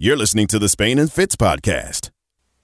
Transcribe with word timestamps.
You're 0.00 0.16
listening 0.16 0.46
to 0.48 0.60
the 0.60 0.68
Spain 0.68 0.96
and 1.00 1.12
Fitz 1.12 1.34
podcast. 1.34 2.10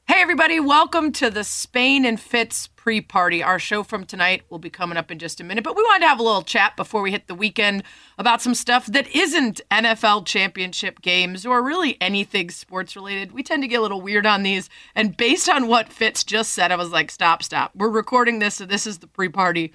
Hey, 0.06 0.23
everybody, 0.23 0.60
welcome 0.60 1.10
to 1.14 1.30
the 1.30 1.42
Spain 1.42 2.04
and 2.04 2.21
Fitz 2.21 2.68
pre 2.68 3.00
party. 3.00 3.42
Our 3.42 3.58
show 3.58 3.83
from 3.83 4.07
tonight 4.07 4.42
will 4.50 4.60
be 4.60 4.71
coming 4.71 4.96
up 4.96 5.10
in 5.10 5.18
just 5.18 5.40
a 5.40 5.44
minute, 5.44 5.64
but 5.64 5.74
we 5.74 5.82
wanted 5.82 6.04
to 6.04 6.08
have 6.10 6.20
a 6.20 6.22
little 6.22 6.44
chat 6.44 6.76
before 6.76 7.02
we 7.02 7.10
hit 7.10 7.26
the 7.26 7.34
weekend 7.34 7.82
about 8.18 8.40
some 8.40 8.54
stuff 8.54 8.86
that 8.86 9.12
isn't 9.12 9.60
NFL 9.68 10.26
championship 10.26 11.02
games 11.02 11.44
or 11.44 11.60
really 11.60 12.00
anything 12.00 12.50
sports 12.50 12.94
related. 12.94 13.33
We 13.33 13.42
tend 13.42 13.64
to 13.64 13.69
get 13.69 13.80
a 13.80 13.82
little 13.82 14.01
weird 14.01 14.26
on 14.26 14.44
these, 14.44 14.71
and 14.94 15.16
based 15.16 15.48
on 15.48 15.66
what 15.66 15.92
Fitz 15.92 16.23
just 16.23 16.52
said, 16.52 16.70
I 16.70 16.77
was 16.77 16.92
like, 16.92 17.10
stop, 17.10 17.42
stop. 17.42 17.73
We're 17.74 17.88
recording 17.88 18.38
this, 18.38 18.55
so 18.55 18.64
this 18.64 18.87
is 18.87 18.98
the 18.98 19.09
pre 19.09 19.28
party. 19.28 19.74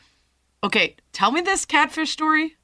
Okay, 0.63 0.95
tell 1.11 1.31
me 1.31 1.41
this 1.41 1.65
catfish 1.65 2.11
story. 2.11 2.55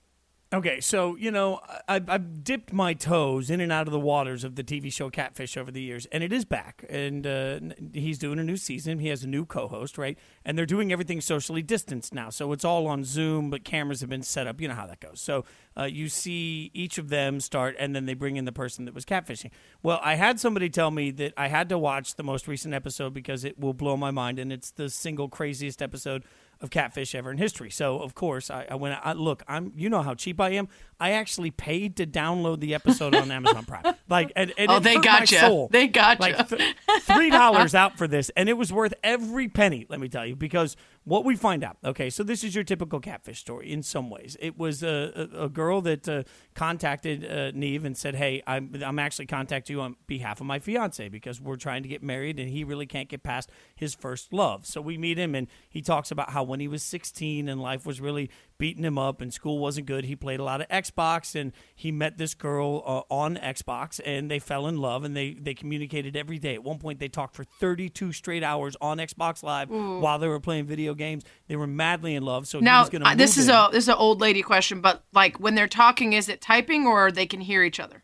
Okay, 0.56 0.80
so 0.80 1.18
you 1.18 1.32
know 1.32 1.60
I've, 1.86 2.10
I've, 2.10 2.46
dipped 2.46 2.71
my 2.71 2.94
toes 2.94 3.50
in 3.50 3.60
and 3.60 3.74
out 3.74 3.88
of 3.88 3.92
the 3.92 4.00
waters 4.00 4.46
of 4.46 4.56
the 4.56 4.64
TV 4.64 4.92
show 4.94 5.10
Catfish 5.10 5.58
over 5.58 5.70
the 5.70 5.82
years, 5.82 6.06
and 6.14 6.24
it 6.24 6.32
is 6.32 6.46
back. 6.46 6.86
And 6.89 7.28
uh, 7.28 7.60
he's 7.92 8.18
doing 8.18 8.39
a 8.39 8.43
new 8.43 8.56
season. 8.56 9.00
He 9.00 9.10
has 9.10 9.21
a 9.21 9.28
new 9.28 9.46
co-host, 9.46 9.98
right? 9.98 10.18
And 10.46 10.57
they're 10.57 10.65
doing 10.65 10.93
everything 10.93 11.20
socially 11.20 11.62
distanced 11.62 12.14
now, 12.14 12.29
so 12.29 12.54
it's 12.54 12.64
all 12.64 12.88
on 12.88 13.04
Zoom, 13.04 13.50
but 13.50 13.65
cameras 13.65 14.00
have 14.00 14.10
been 14.10 14.24
set 14.24 14.48
up. 14.48 14.62
You 14.62 14.70
know 14.70 14.76
how 14.76 14.88
that 14.88 15.02
goes. 15.02 15.20
So 15.20 15.43
uh, 15.78 15.84
you 15.84 16.07
see 16.07 16.71
each 16.74 16.98
of 16.98 17.10
them 17.10 17.42
start, 17.42 17.76
and 17.78 17.93
then 17.93 18.06
they 18.06 18.14
bring 18.14 18.37
in 18.37 18.46
the 18.46 18.54
person 18.54 18.86
that 18.86 18.93
was 18.93 19.04
catfishing. 19.04 19.51
Well, 19.84 20.00
I 20.01 20.15
had 20.15 20.40
somebody 20.40 20.70
tell 20.70 20.90
me 20.90 21.12
that 21.12 21.34
I 21.36 21.50
had 21.50 21.68
to 21.68 21.78
watch 21.78 22.15
the 22.15 22.24
most 22.24 22.48
recent 22.48 22.74
episode 22.74 23.14
because 23.14 23.43
it 23.43 23.60
will 23.60 23.74
blow 23.74 23.98
my 23.98 24.12
mind, 24.12 24.40
and 24.40 24.54
it's 24.54 24.71
the 24.71 24.90
single 24.90 25.28
craziest 25.28 25.82
episode 25.82 26.24
of 26.61 26.69
catfish 26.69 27.15
ever 27.15 27.32
in 27.32 27.37
history. 27.37 27.69
So 27.69 28.00
of 28.00 28.15
course 28.15 28.50
I, 28.50 28.68
I 28.69 28.75
went. 28.75 29.00
I, 29.04 29.14
look, 29.14 29.43
I'm. 29.47 29.71
You 29.75 29.89
know 29.89 30.01
how 30.01 30.14
cheap 30.14 30.39
I 30.39 30.51
am. 30.51 30.68
I 31.00 31.11
actually 31.11 31.51
paid 31.51 31.97
to 31.97 32.08
download 32.08 32.59
the 32.61 32.73
episode 32.73 33.16
on 33.16 33.31
Amazon 33.31 33.66
Prime. 33.66 33.95
Like, 34.08 34.31
and, 34.36 34.53
and 34.59 34.69
oh, 34.69 34.78
they 34.78 35.00
got 35.00 35.31
you. 35.31 35.67
They 35.72 35.88
got 35.88 36.19
you. 36.19 36.33
Like 36.33 36.47
th- 36.47 36.75
three 37.02 37.31
dollars 37.31 37.73
out 37.73 37.97
for 37.97 38.08
this, 38.08 38.30
and 38.38 38.47
it 38.47 38.53
was 38.53 38.72
worth 38.72 38.94
every 39.03 39.47
penny. 39.47 39.88
Let 39.89 40.00
me 40.00 40.09
tell 40.09 40.28
you, 40.28 40.36
because 40.36 40.78
what 41.06 41.23
we 41.23 41.36
find 41.36 41.64
out. 41.64 41.78
Okay, 41.86 42.09
so 42.09 42.23
this 42.23 42.44
is 42.44 42.56
your 42.56 42.64
typical 42.64 43.00
catfish 43.00 43.39
story 43.39 43.72
in 43.72 43.84
some 43.84 44.09
ways. 44.09 44.36
It 44.39 44.58
was 44.58 44.84
a, 44.84 45.30
a, 45.34 45.44
a 45.45 45.50
girl 45.50 45.81
that 45.81 46.09
uh, 46.09 46.23
contacted 46.56 47.23
uh, 47.23 47.52
Nev 47.53 47.86
and 47.86 47.95
said, 47.95 48.16
"Hey, 48.16 48.42
I'm 48.45 48.75
I'm 48.84 49.00
actually 49.00 49.28
contacting 49.28 49.75
you 49.75 49.81
on 49.81 49.95
behalf 50.08 50.42
of 50.42 50.47
my 50.47 50.59
fiance 50.59 51.08
because 51.09 51.39
we're 51.39 51.56
trying 51.56 51.84
to 51.84 51.89
get 51.89 52.03
married, 52.03 52.39
and 52.39 52.50
he 52.50 52.64
really 52.64 52.88
can't 52.88 53.08
get 53.08 53.23
past 53.23 53.52
his 53.75 53.94
first 53.94 54.34
love." 54.34 54.66
So 54.66 54.81
we 54.81 54.97
meet 54.97 55.17
him, 55.17 55.36
and 55.36 55.47
he 55.70 55.81
talks 55.81 56.09
about 56.09 56.31
how 56.31 56.44
when 56.44 56.59
he 56.59 56.67
was 56.67 56.81
16 56.84 57.47
and 57.47 57.62
life 57.62 57.86
was 57.86 58.02
really 58.02 58.31
beating 58.58 58.84
him 58.84 58.98
up 58.98 59.22
and 59.22 59.34
school 59.34 59.59
wasn't 59.59 59.88
good. 59.88 60.06
He 60.06 60.16
played 60.16 60.39
a 60.39 60.44
lot 60.44 60.61
of 60.61 60.67
Xbox 60.70 61.39
and 61.39 61.52
he 61.75 61.92
met 61.92 62.17
this 62.17 62.34
girl 62.34 62.84
uh, 62.86 63.14
on 63.14 63.36
Xbox 63.38 64.00
and 64.06 64.30
they 64.30 64.39
fell 64.39 64.67
in 64.67 64.78
love 64.78 65.03
and 65.03 65.16
they, 65.16 65.34
they 65.34 65.53
communicated 65.53 66.16
every 66.16 66.39
day. 66.39 66.56
At 66.56 66.64
one 66.64 66.80
point, 66.80 67.00
they 67.00 67.08
talked 67.08 67.36
for 67.36 67.44
32 67.44 68.12
straight 68.14 68.44
hours 68.44 68.75
on 68.81 68.97
Xbox 68.97 69.44
Live 69.44 69.72
Ooh. 69.72 70.00
while 70.00 70.20
they 70.20 70.28
were 70.28 70.39
playing 70.39 70.66
video 70.66 70.94
games. 70.94 71.23
They 71.47 71.56
were 71.56 71.67
madly 71.67 72.16
in 72.16 72.23
love. 72.23 72.47
So 72.47 72.59
now 72.59 72.84
this 72.84 73.38
is 73.38 73.47
in. 73.47 73.56
a 73.56 73.70
this 73.72 73.84
is 73.84 73.89
an 73.89 73.95
old 73.95 74.22
lady 74.22 74.42
question, 74.42 74.81
but 74.81 75.03
like 75.14 75.40
when 75.40 75.56
they're 75.56 75.67
talking, 75.67 76.14
is 76.14 76.30
it 76.30 76.42
typing 76.42 76.86
or 76.88 77.12
they 77.12 77.25
can 77.25 77.42
hear 77.42 77.64
each 77.64 77.80
other? 77.80 78.03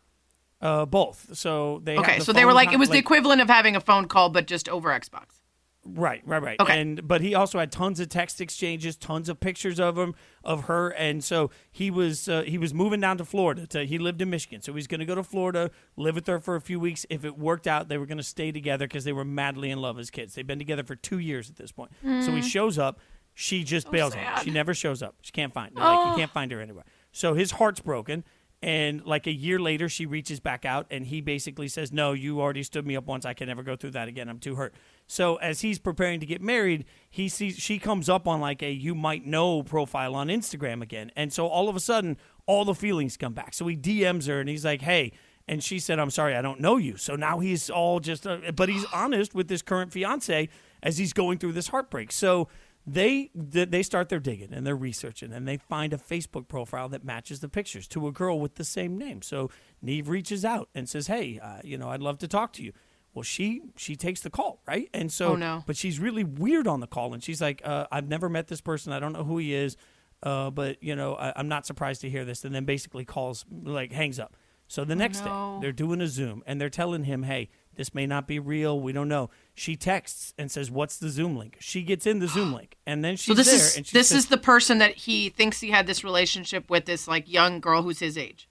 Uh, 0.60 0.86
both. 0.86 1.36
So 1.36 1.80
they 1.82 1.98
okay. 1.98 2.18
The 2.18 2.24
so 2.24 2.32
they 2.32 2.44
were 2.44 2.52
like 2.52 2.72
it 2.72 2.78
was 2.78 2.88
like, 2.88 2.94
the 2.94 2.98
equivalent 3.00 3.40
of 3.40 3.48
having 3.48 3.74
a 3.74 3.80
phone 3.80 4.06
call, 4.06 4.28
but 4.30 4.46
just 4.46 4.68
over 4.68 4.90
Xbox. 4.90 5.41
Right, 5.84 6.22
right, 6.24 6.40
right. 6.40 6.60
Okay. 6.60 6.80
And 6.80 7.08
but 7.08 7.22
he 7.22 7.34
also 7.34 7.58
had 7.58 7.72
tons 7.72 7.98
of 7.98 8.08
text 8.08 8.40
exchanges, 8.40 8.96
tons 8.96 9.28
of 9.28 9.40
pictures 9.40 9.80
of 9.80 9.98
him, 9.98 10.14
of 10.44 10.64
her, 10.64 10.90
and 10.90 11.24
so 11.24 11.50
he 11.72 11.90
was 11.90 12.28
uh, 12.28 12.42
he 12.42 12.56
was 12.56 12.72
moving 12.72 13.00
down 13.00 13.18
to 13.18 13.24
Florida. 13.24 13.66
To, 13.66 13.84
he 13.84 13.98
lived 13.98 14.22
in 14.22 14.30
Michigan, 14.30 14.62
so 14.62 14.72
he's 14.74 14.86
going 14.86 15.00
to 15.00 15.06
go 15.06 15.16
to 15.16 15.24
Florida, 15.24 15.72
live 15.96 16.14
with 16.14 16.26
her 16.28 16.38
for 16.38 16.54
a 16.54 16.60
few 16.60 16.78
weeks. 16.78 17.04
If 17.10 17.24
it 17.24 17.36
worked 17.36 17.66
out, 17.66 17.88
they 17.88 17.98
were 17.98 18.06
going 18.06 18.18
to 18.18 18.24
stay 18.24 18.52
together 18.52 18.86
because 18.86 19.02
they 19.02 19.12
were 19.12 19.24
madly 19.24 19.70
in 19.70 19.80
love 19.80 19.98
as 19.98 20.08
kids. 20.08 20.34
They've 20.34 20.46
been 20.46 20.60
together 20.60 20.84
for 20.84 20.94
two 20.94 21.18
years 21.18 21.50
at 21.50 21.56
this 21.56 21.72
point. 21.72 21.90
Mm. 22.04 22.24
So 22.24 22.30
he 22.30 22.40
mm. 22.40 22.44
shows 22.44 22.78
up. 22.78 23.00
She 23.34 23.64
just 23.64 23.90
bails 23.90 24.12
sad. 24.12 24.26
on 24.26 24.38
him. 24.38 24.44
She 24.44 24.50
never 24.50 24.74
shows 24.74 25.02
up. 25.02 25.16
She 25.22 25.32
can't 25.32 25.52
find. 25.52 25.72
Oh. 25.76 25.80
Like 25.80 26.10
you 26.10 26.16
can't 26.16 26.30
find 26.30 26.52
her 26.52 26.60
anywhere. 26.60 26.84
So 27.10 27.34
his 27.34 27.52
heart's 27.52 27.80
broken. 27.80 28.24
And 28.62 29.04
like 29.04 29.26
a 29.26 29.32
year 29.32 29.58
later, 29.58 29.88
she 29.88 30.06
reaches 30.06 30.38
back 30.38 30.64
out, 30.64 30.86
and 30.88 31.04
he 31.06 31.20
basically 31.20 31.66
says, 31.66 31.92
"No, 31.92 32.12
you 32.12 32.40
already 32.40 32.62
stood 32.62 32.86
me 32.86 32.94
up 32.94 33.06
once. 33.06 33.26
I 33.26 33.34
can 33.34 33.48
never 33.48 33.64
go 33.64 33.74
through 33.74 33.90
that 33.92 34.06
again. 34.06 34.28
I'm 34.28 34.38
too 34.38 34.54
hurt." 34.54 34.72
So 35.08 35.36
as 35.36 35.62
he's 35.62 35.80
preparing 35.80 36.20
to 36.20 36.26
get 36.26 36.40
married, 36.40 36.84
he 37.10 37.28
sees 37.28 37.56
she 37.58 37.80
comes 37.80 38.08
up 38.08 38.28
on 38.28 38.40
like 38.40 38.62
a 38.62 38.70
"you 38.70 38.94
might 38.94 39.26
know" 39.26 39.64
profile 39.64 40.14
on 40.14 40.28
Instagram 40.28 40.80
again, 40.80 41.10
and 41.16 41.32
so 41.32 41.48
all 41.48 41.68
of 41.68 41.74
a 41.74 41.80
sudden, 41.80 42.16
all 42.46 42.64
the 42.64 42.74
feelings 42.74 43.16
come 43.16 43.34
back. 43.34 43.52
So 43.52 43.66
he 43.66 43.76
DMs 43.76 44.28
her, 44.28 44.38
and 44.38 44.48
he's 44.48 44.64
like, 44.64 44.82
"Hey." 44.82 45.12
And 45.48 45.62
she 45.62 45.80
said, 45.80 45.98
"I'm 45.98 46.10
sorry, 46.10 46.36
I 46.36 46.40
don't 46.40 46.60
know 46.60 46.76
you." 46.76 46.96
So 46.96 47.16
now 47.16 47.40
he's 47.40 47.68
all 47.68 47.98
just, 47.98 48.28
uh, 48.28 48.52
but 48.54 48.68
he's 48.68 48.84
honest 48.92 49.34
with 49.34 49.50
his 49.50 49.60
current 49.60 49.92
fiance 49.92 50.48
as 50.84 50.98
he's 50.98 51.12
going 51.12 51.38
through 51.38 51.52
this 51.52 51.66
heartbreak. 51.66 52.12
So 52.12 52.46
they 52.86 53.30
they 53.34 53.82
start 53.82 54.08
their 54.08 54.18
digging 54.18 54.52
and 54.52 54.66
they're 54.66 54.74
researching 54.74 55.32
and 55.32 55.46
they 55.46 55.56
find 55.56 55.92
a 55.92 55.96
Facebook 55.96 56.48
profile 56.48 56.88
that 56.88 57.04
matches 57.04 57.40
the 57.40 57.48
pictures 57.48 57.86
to 57.88 58.08
a 58.08 58.12
girl 58.12 58.40
with 58.40 58.56
the 58.56 58.64
same 58.64 58.98
name. 58.98 59.22
So 59.22 59.50
Nev 59.80 60.08
reaches 60.08 60.44
out 60.44 60.68
and 60.74 60.88
says, 60.88 61.06
"Hey, 61.06 61.38
uh, 61.38 61.60
you 61.62 61.78
know, 61.78 61.90
I'd 61.90 62.02
love 62.02 62.18
to 62.18 62.28
talk 62.28 62.52
to 62.54 62.62
you." 62.62 62.72
Well, 63.14 63.22
she 63.22 63.62
she 63.76 63.94
takes 63.94 64.20
the 64.20 64.30
call, 64.30 64.62
right? 64.66 64.88
And 64.92 65.12
so, 65.12 65.32
oh, 65.32 65.36
no. 65.36 65.62
but 65.66 65.76
she's 65.76 66.00
really 66.00 66.24
weird 66.24 66.66
on 66.66 66.80
the 66.80 66.86
call, 66.86 67.14
and 67.14 67.22
she's 67.22 67.40
like, 67.40 67.62
uh, 67.64 67.86
"I've 67.92 68.08
never 68.08 68.28
met 68.28 68.48
this 68.48 68.60
person. 68.60 68.92
I 68.92 68.98
don't 68.98 69.12
know 69.12 69.24
who 69.24 69.38
he 69.38 69.54
is, 69.54 69.76
uh, 70.22 70.50
but 70.50 70.82
you 70.82 70.96
know, 70.96 71.14
I, 71.14 71.38
am 71.38 71.48
not 71.48 71.66
surprised 71.66 72.00
to 72.00 72.10
hear 72.10 72.24
this." 72.24 72.44
And 72.44 72.54
then 72.54 72.64
basically 72.64 73.04
calls, 73.04 73.44
like, 73.62 73.92
hangs 73.92 74.18
up. 74.18 74.36
So 74.72 74.86
the 74.86 74.94
oh, 74.94 74.96
next 74.96 75.22
no. 75.22 75.56
day, 75.56 75.66
they're 75.66 75.72
doing 75.72 76.00
a 76.00 76.06
Zoom, 76.06 76.42
and 76.46 76.58
they're 76.58 76.70
telling 76.70 77.04
him, 77.04 77.24
"Hey, 77.24 77.50
this 77.74 77.92
may 77.92 78.06
not 78.06 78.26
be 78.26 78.38
real. 78.38 78.80
We 78.80 78.92
don't 78.92 79.06
know. 79.06 79.28
She 79.54 79.76
texts 79.76 80.32
and 80.38 80.50
says, 80.50 80.70
"What's 80.70 80.96
the 80.96 81.10
Zoom 81.10 81.36
link?" 81.36 81.58
She 81.60 81.82
gets 81.82 82.06
in 82.06 82.20
the 82.20 82.26
Zoom 82.26 82.54
link, 82.54 82.78
and 82.86 83.04
then 83.04 83.16
she's 83.16 83.26
so 83.26 83.34
this 83.34 83.48
there. 83.48 83.56
Is, 83.56 83.76
and 83.76 83.86
she 83.86 83.92
this 83.92 84.08
says, 84.08 84.16
is 84.20 84.26
the 84.28 84.38
person 84.38 84.78
that 84.78 84.94
he 84.94 85.28
thinks 85.28 85.60
he 85.60 85.72
had 85.72 85.86
this 85.86 86.02
relationship 86.02 86.70
with. 86.70 86.86
This 86.86 87.06
like 87.06 87.30
young 87.30 87.60
girl 87.60 87.82
who's 87.82 87.98
his 87.98 88.16
age. 88.16 88.48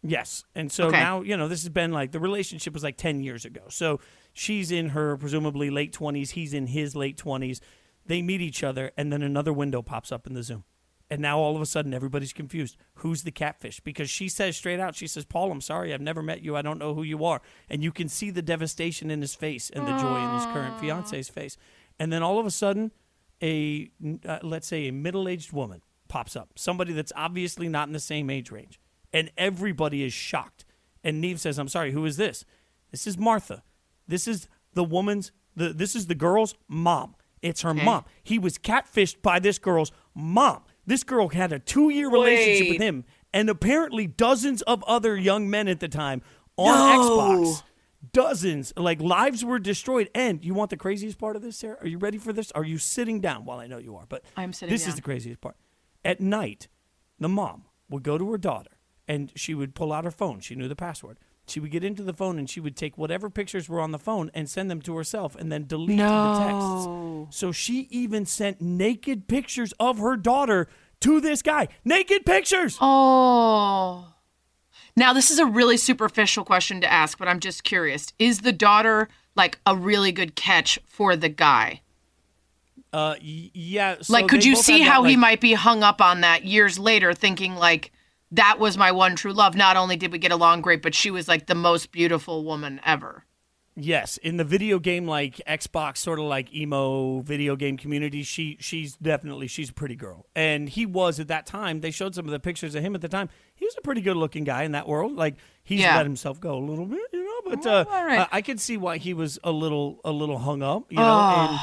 Yes, 0.00 0.44
and 0.54 0.70
so 0.70 0.86
okay. 0.86 1.00
now 1.00 1.22
you 1.22 1.36
know 1.36 1.48
this 1.48 1.64
has 1.64 1.70
been 1.70 1.90
like 1.90 2.12
the 2.12 2.20
relationship 2.20 2.72
was 2.72 2.84
like 2.84 2.96
ten 2.96 3.20
years 3.20 3.44
ago. 3.44 3.62
So 3.68 3.98
she's 4.32 4.70
in 4.70 4.90
her 4.90 5.16
presumably 5.16 5.70
late 5.70 5.92
twenties. 5.92 6.30
He's 6.30 6.54
in 6.54 6.68
his 6.68 6.94
late 6.94 7.16
twenties. 7.16 7.60
They 8.06 8.22
meet 8.22 8.40
each 8.40 8.62
other, 8.62 8.92
and 8.96 9.12
then 9.12 9.22
another 9.22 9.52
window 9.52 9.82
pops 9.82 10.12
up 10.12 10.28
in 10.28 10.34
the 10.34 10.44
Zoom. 10.44 10.62
And 11.14 11.22
now 11.22 11.38
all 11.38 11.54
of 11.54 11.62
a 11.62 11.66
sudden 11.66 11.94
everybody's 11.94 12.32
confused. 12.32 12.76
Who's 12.94 13.22
the 13.22 13.30
catfish? 13.30 13.78
Because 13.78 14.10
she 14.10 14.28
says 14.28 14.56
straight 14.56 14.80
out, 14.80 14.96
she 14.96 15.06
says, 15.06 15.24
Paul, 15.24 15.52
I'm 15.52 15.60
sorry, 15.60 15.94
I've 15.94 16.00
never 16.00 16.24
met 16.24 16.42
you. 16.42 16.56
I 16.56 16.62
don't 16.62 16.80
know 16.80 16.92
who 16.92 17.04
you 17.04 17.24
are. 17.24 17.40
And 17.70 17.84
you 17.84 17.92
can 17.92 18.08
see 18.08 18.30
the 18.30 18.42
devastation 18.42 19.12
in 19.12 19.20
his 19.20 19.32
face 19.32 19.70
and 19.70 19.86
the 19.86 19.92
Aww. 19.92 20.00
joy 20.00 20.16
in 20.16 20.34
his 20.34 20.44
current 20.46 20.80
fiance's 20.80 21.28
face. 21.28 21.56
And 22.00 22.12
then 22.12 22.24
all 22.24 22.40
of 22.40 22.46
a 22.46 22.50
sudden, 22.50 22.90
a 23.40 23.92
uh, 24.26 24.40
let's 24.42 24.66
say 24.66 24.88
a 24.88 24.92
middle-aged 24.92 25.52
woman 25.52 25.82
pops 26.08 26.34
up, 26.34 26.50
somebody 26.56 26.92
that's 26.92 27.12
obviously 27.14 27.68
not 27.68 27.86
in 27.86 27.92
the 27.92 28.00
same 28.00 28.28
age 28.28 28.50
range, 28.50 28.80
and 29.12 29.30
everybody 29.38 30.02
is 30.02 30.12
shocked. 30.12 30.64
And 31.04 31.20
Nev 31.20 31.40
says, 31.40 31.60
"I'm 31.60 31.68
sorry, 31.68 31.92
who 31.92 32.04
is 32.06 32.16
this? 32.16 32.44
This 32.90 33.06
is 33.06 33.16
Martha. 33.16 33.62
This 34.08 34.26
is 34.26 34.48
the 34.72 34.82
woman's. 34.82 35.30
The 35.54 35.72
this 35.72 35.94
is 35.94 36.08
the 36.08 36.16
girl's 36.16 36.56
mom. 36.66 37.14
It's 37.40 37.62
her 37.62 37.70
okay. 37.70 37.84
mom. 37.84 38.04
He 38.24 38.36
was 38.36 38.58
catfished 38.58 39.22
by 39.22 39.38
this 39.38 39.60
girl's 39.60 39.92
mom." 40.12 40.64
This 40.86 41.04
girl 41.04 41.28
had 41.28 41.52
a 41.52 41.58
two 41.58 41.90
year 41.90 42.10
relationship 42.10 42.70
with 42.70 42.80
him 42.80 43.04
and 43.32 43.48
apparently 43.48 44.06
dozens 44.06 44.62
of 44.62 44.82
other 44.84 45.16
young 45.16 45.48
men 45.50 45.68
at 45.68 45.80
the 45.80 45.88
time 45.88 46.22
on 46.56 46.96
no. 46.96 47.42
Xbox. 47.42 47.62
Dozens, 48.12 48.72
like 48.76 49.00
lives 49.00 49.44
were 49.44 49.58
destroyed. 49.58 50.10
And 50.14 50.44
you 50.44 50.52
want 50.54 50.70
the 50.70 50.76
craziest 50.76 51.18
part 51.18 51.36
of 51.36 51.42
this, 51.42 51.56
Sarah? 51.56 51.78
Are 51.80 51.86
you 51.86 51.98
ready 51.98 52.18
for 52.18 52.32
this? 52.32 52.52
Are 52.52 52.64
you 52.64 52.76
sitting 52.78 53.20
down? 53.20 53.44
Well, 53.46 53.58
I 53.58 53.66
know 53.66 53.78
you 53.78 53.96
are, 53.96 54.04
but 54.08 54.24
I'm 54.36 54.52
sitting 54.52 54.72
this 54.72 54.82
down. 54.82 54.90
is 54.90 54.94
the 54.96 55.02
craziest 55.02 55.40
part. 55.40 55.56
At 56.04 56.20
night, 56.20 56.68
the 57.18 57.30
mom 57.30 57.64
would 57.88 58.02
go 58.02 58.18
to 58.18 58.30
her 58.30 58.38
daughter 58.38 58.72
and 59.08 59.32
she 59.34 59.54
would 59.54 59.74
pull 59.74 59.92
out 59.92 60.04
her 60.04 60.10
phone. 60.10 60.40
She 60.40 60.54
knew 60.54 60.68
the 60.68 60.76
password. 60.76 61.18
She 61.46 61.60
would 61.60 61.70
get 61.70 61.84
into 61.84 62.02
the 62.02 62.14
phone 62.14 62.38
and 62.38 62.48
she 62.48 62.58
would 62.60 62.76
take 62.76 62.96
whatever 62.96 63.28
pictures 63.28 63.68
were 63.68 63.80
on 63.80 63.92
the 63.92 63.98
phone 63.98 64.30
and 64.32 64.48
send 64.48 64.70
them 64.70 64.80
to 64.82 64.96
herself 64.96 65.36
and 65.36 65.52
then 65.52 65.66
delete 65.66 65.98
no. 65.98 66.34
the 66.34 66.44
texts. 66.44 67.38
So 67.38 67.52
she 67.52 67.86
even 67.90 68.24
sent 68.24 68.60
naked 68.60 69.28
pictures 69.28 69.74
of 69.78 69.98
her 69.98 70.16
daughter 70.16 70.68
to 71.00 71.20
this 71.20 71.42
guy. 71.42 71.68
Naked 71.84 72.24
pictures. 72.24 72.78
Oh. 72.80 74.14
Now, 74.96 75.12
this 75.12 75.30
is 75.30 75.38
a 75.38 75.46
really 75.46 75.76
superficial 75.76 76.44
question 76.44 76.80
to 76.80 76.90
ask, 76.90 77.18
but 77.18 77.28
I'm 77.28 77.40
just 77.40 77.64
curious. 77.64 78.12
Is 78.18 78.40
the 78.40 78.52
daughter 78.52 79.08
like 79.36 79.58
a 79.66 79.76
really 79.76 80.12
good 80.12 80.36
catch 80.36 80.78
for 80.86 81.14
the 81.16 81.28
guy? 81.28 81.82
Uh, 82.92 83.16
yeah. 83.20 83.96
So 84.00 84.12
like, 84.12 84.28
could 84.28 84.44
you 84.44 84.54
see 84.54 84.80
how 84.80 85.02
that, 85.02 85.02
like, 85.02 85.10
he 85.10 85.16
might 85.16 85.40
be 85.40 85.52
hung 85.54 85.82
up 85.82 86.00
on 86.00 86.20
that 86.20 86.44
years 86.44 86.78
later, 86.78 87.12
thinking 87.12 87.56
like 87.56 87.90
that 88.36 88.58
was 88.58 88.76
my 88.76 88.92
one 88.92 89.16
true 89.16 89.32
love? 89.32 89.54
Not 89.56 89.76
only 89.76 89.96
did 89.96 90.12
we 90.12 90.18
get 90.18 90.32
along 90.32 90.60
great, 90.62 90.82
but 90.82 90.94
she 90.94 91.10
was 91.10 91.28
like 91.28 91.46
the 91.46 91.54
most 91.54 91.90
beautiful 91.92 92.44
woman 92.44 92.80
ever. 92.84 93.24
Yes, 93.76 94.18
in 94.18 94.36
the 94.36 94.44
video 94.44 94.78
game 94.78 95.04
like 95.04 95.40
Xbox 95.48 95.96
sort 95.96 96.20
of 96.20 96.26
like 96.26 96.54
emo 96.54 97.22
video 97.22 97.56
game 97.56 97.76
community, 97.76 98.22
she 98.22 98.56
she's 98.60 98.94
definitely 98.96 99.48
she's 99.48 99.70
a 99.70 99.72
pretty 99.72 99.96
girl. 99.96 100.26
And 100.36 100.68
he 100.68 100.86
was 100.86 101.18
at 101.18 101.26
that 101.26 101.44
time. 101.44 101.80
They 101.80 101.90
showed 101.90 102.14
some 102.14 102.24
of 102.24 102.30
the 102.30 102.38
pictures 102.38 102.76
of 102.76 102.84
him 102.84 102.94
at 102.94 103.00
the 103.00 103.08
time. 103.08 103.30
He 103.56 103.64
was 103.64 103.74
a 103.76 103.80
pretty 103.80 104.00
good 104.00 104.16
looking 104.16 104.44
guy 104.44 104.62
in 104.62 104.72
that 104.72 104.86
world. 104.86 105.16
Like 105.16 105.34
he's 105.64 105.80
Yeah. 105.80 105.96
let 105.96 106.06
himself 106.06 106.38
go 106.38 106.56
a 106.56 106.64
little 106.64 106.86
bit, 106.86 107.00
you 107.12 107.24
know, 107.24 107.50
but 107.56 107.66
uh, 107.66 107.84
right. 107.90 108.20
I, 108.20 108.38
I 108.38 108.42
could 108.42 108.60
see 108.60 108.76
why 108.76 108.98
he 108.98 109.12
was 109.12 109.40
a 109.42 109.50
little 109.50 110.00
a 110.04 110.12
little 110.12 110.38
hung 110.38 110.62
up, 110.62 110.92
you 110.92 110.98
know, 110.98 111.18
and 111.20 111.58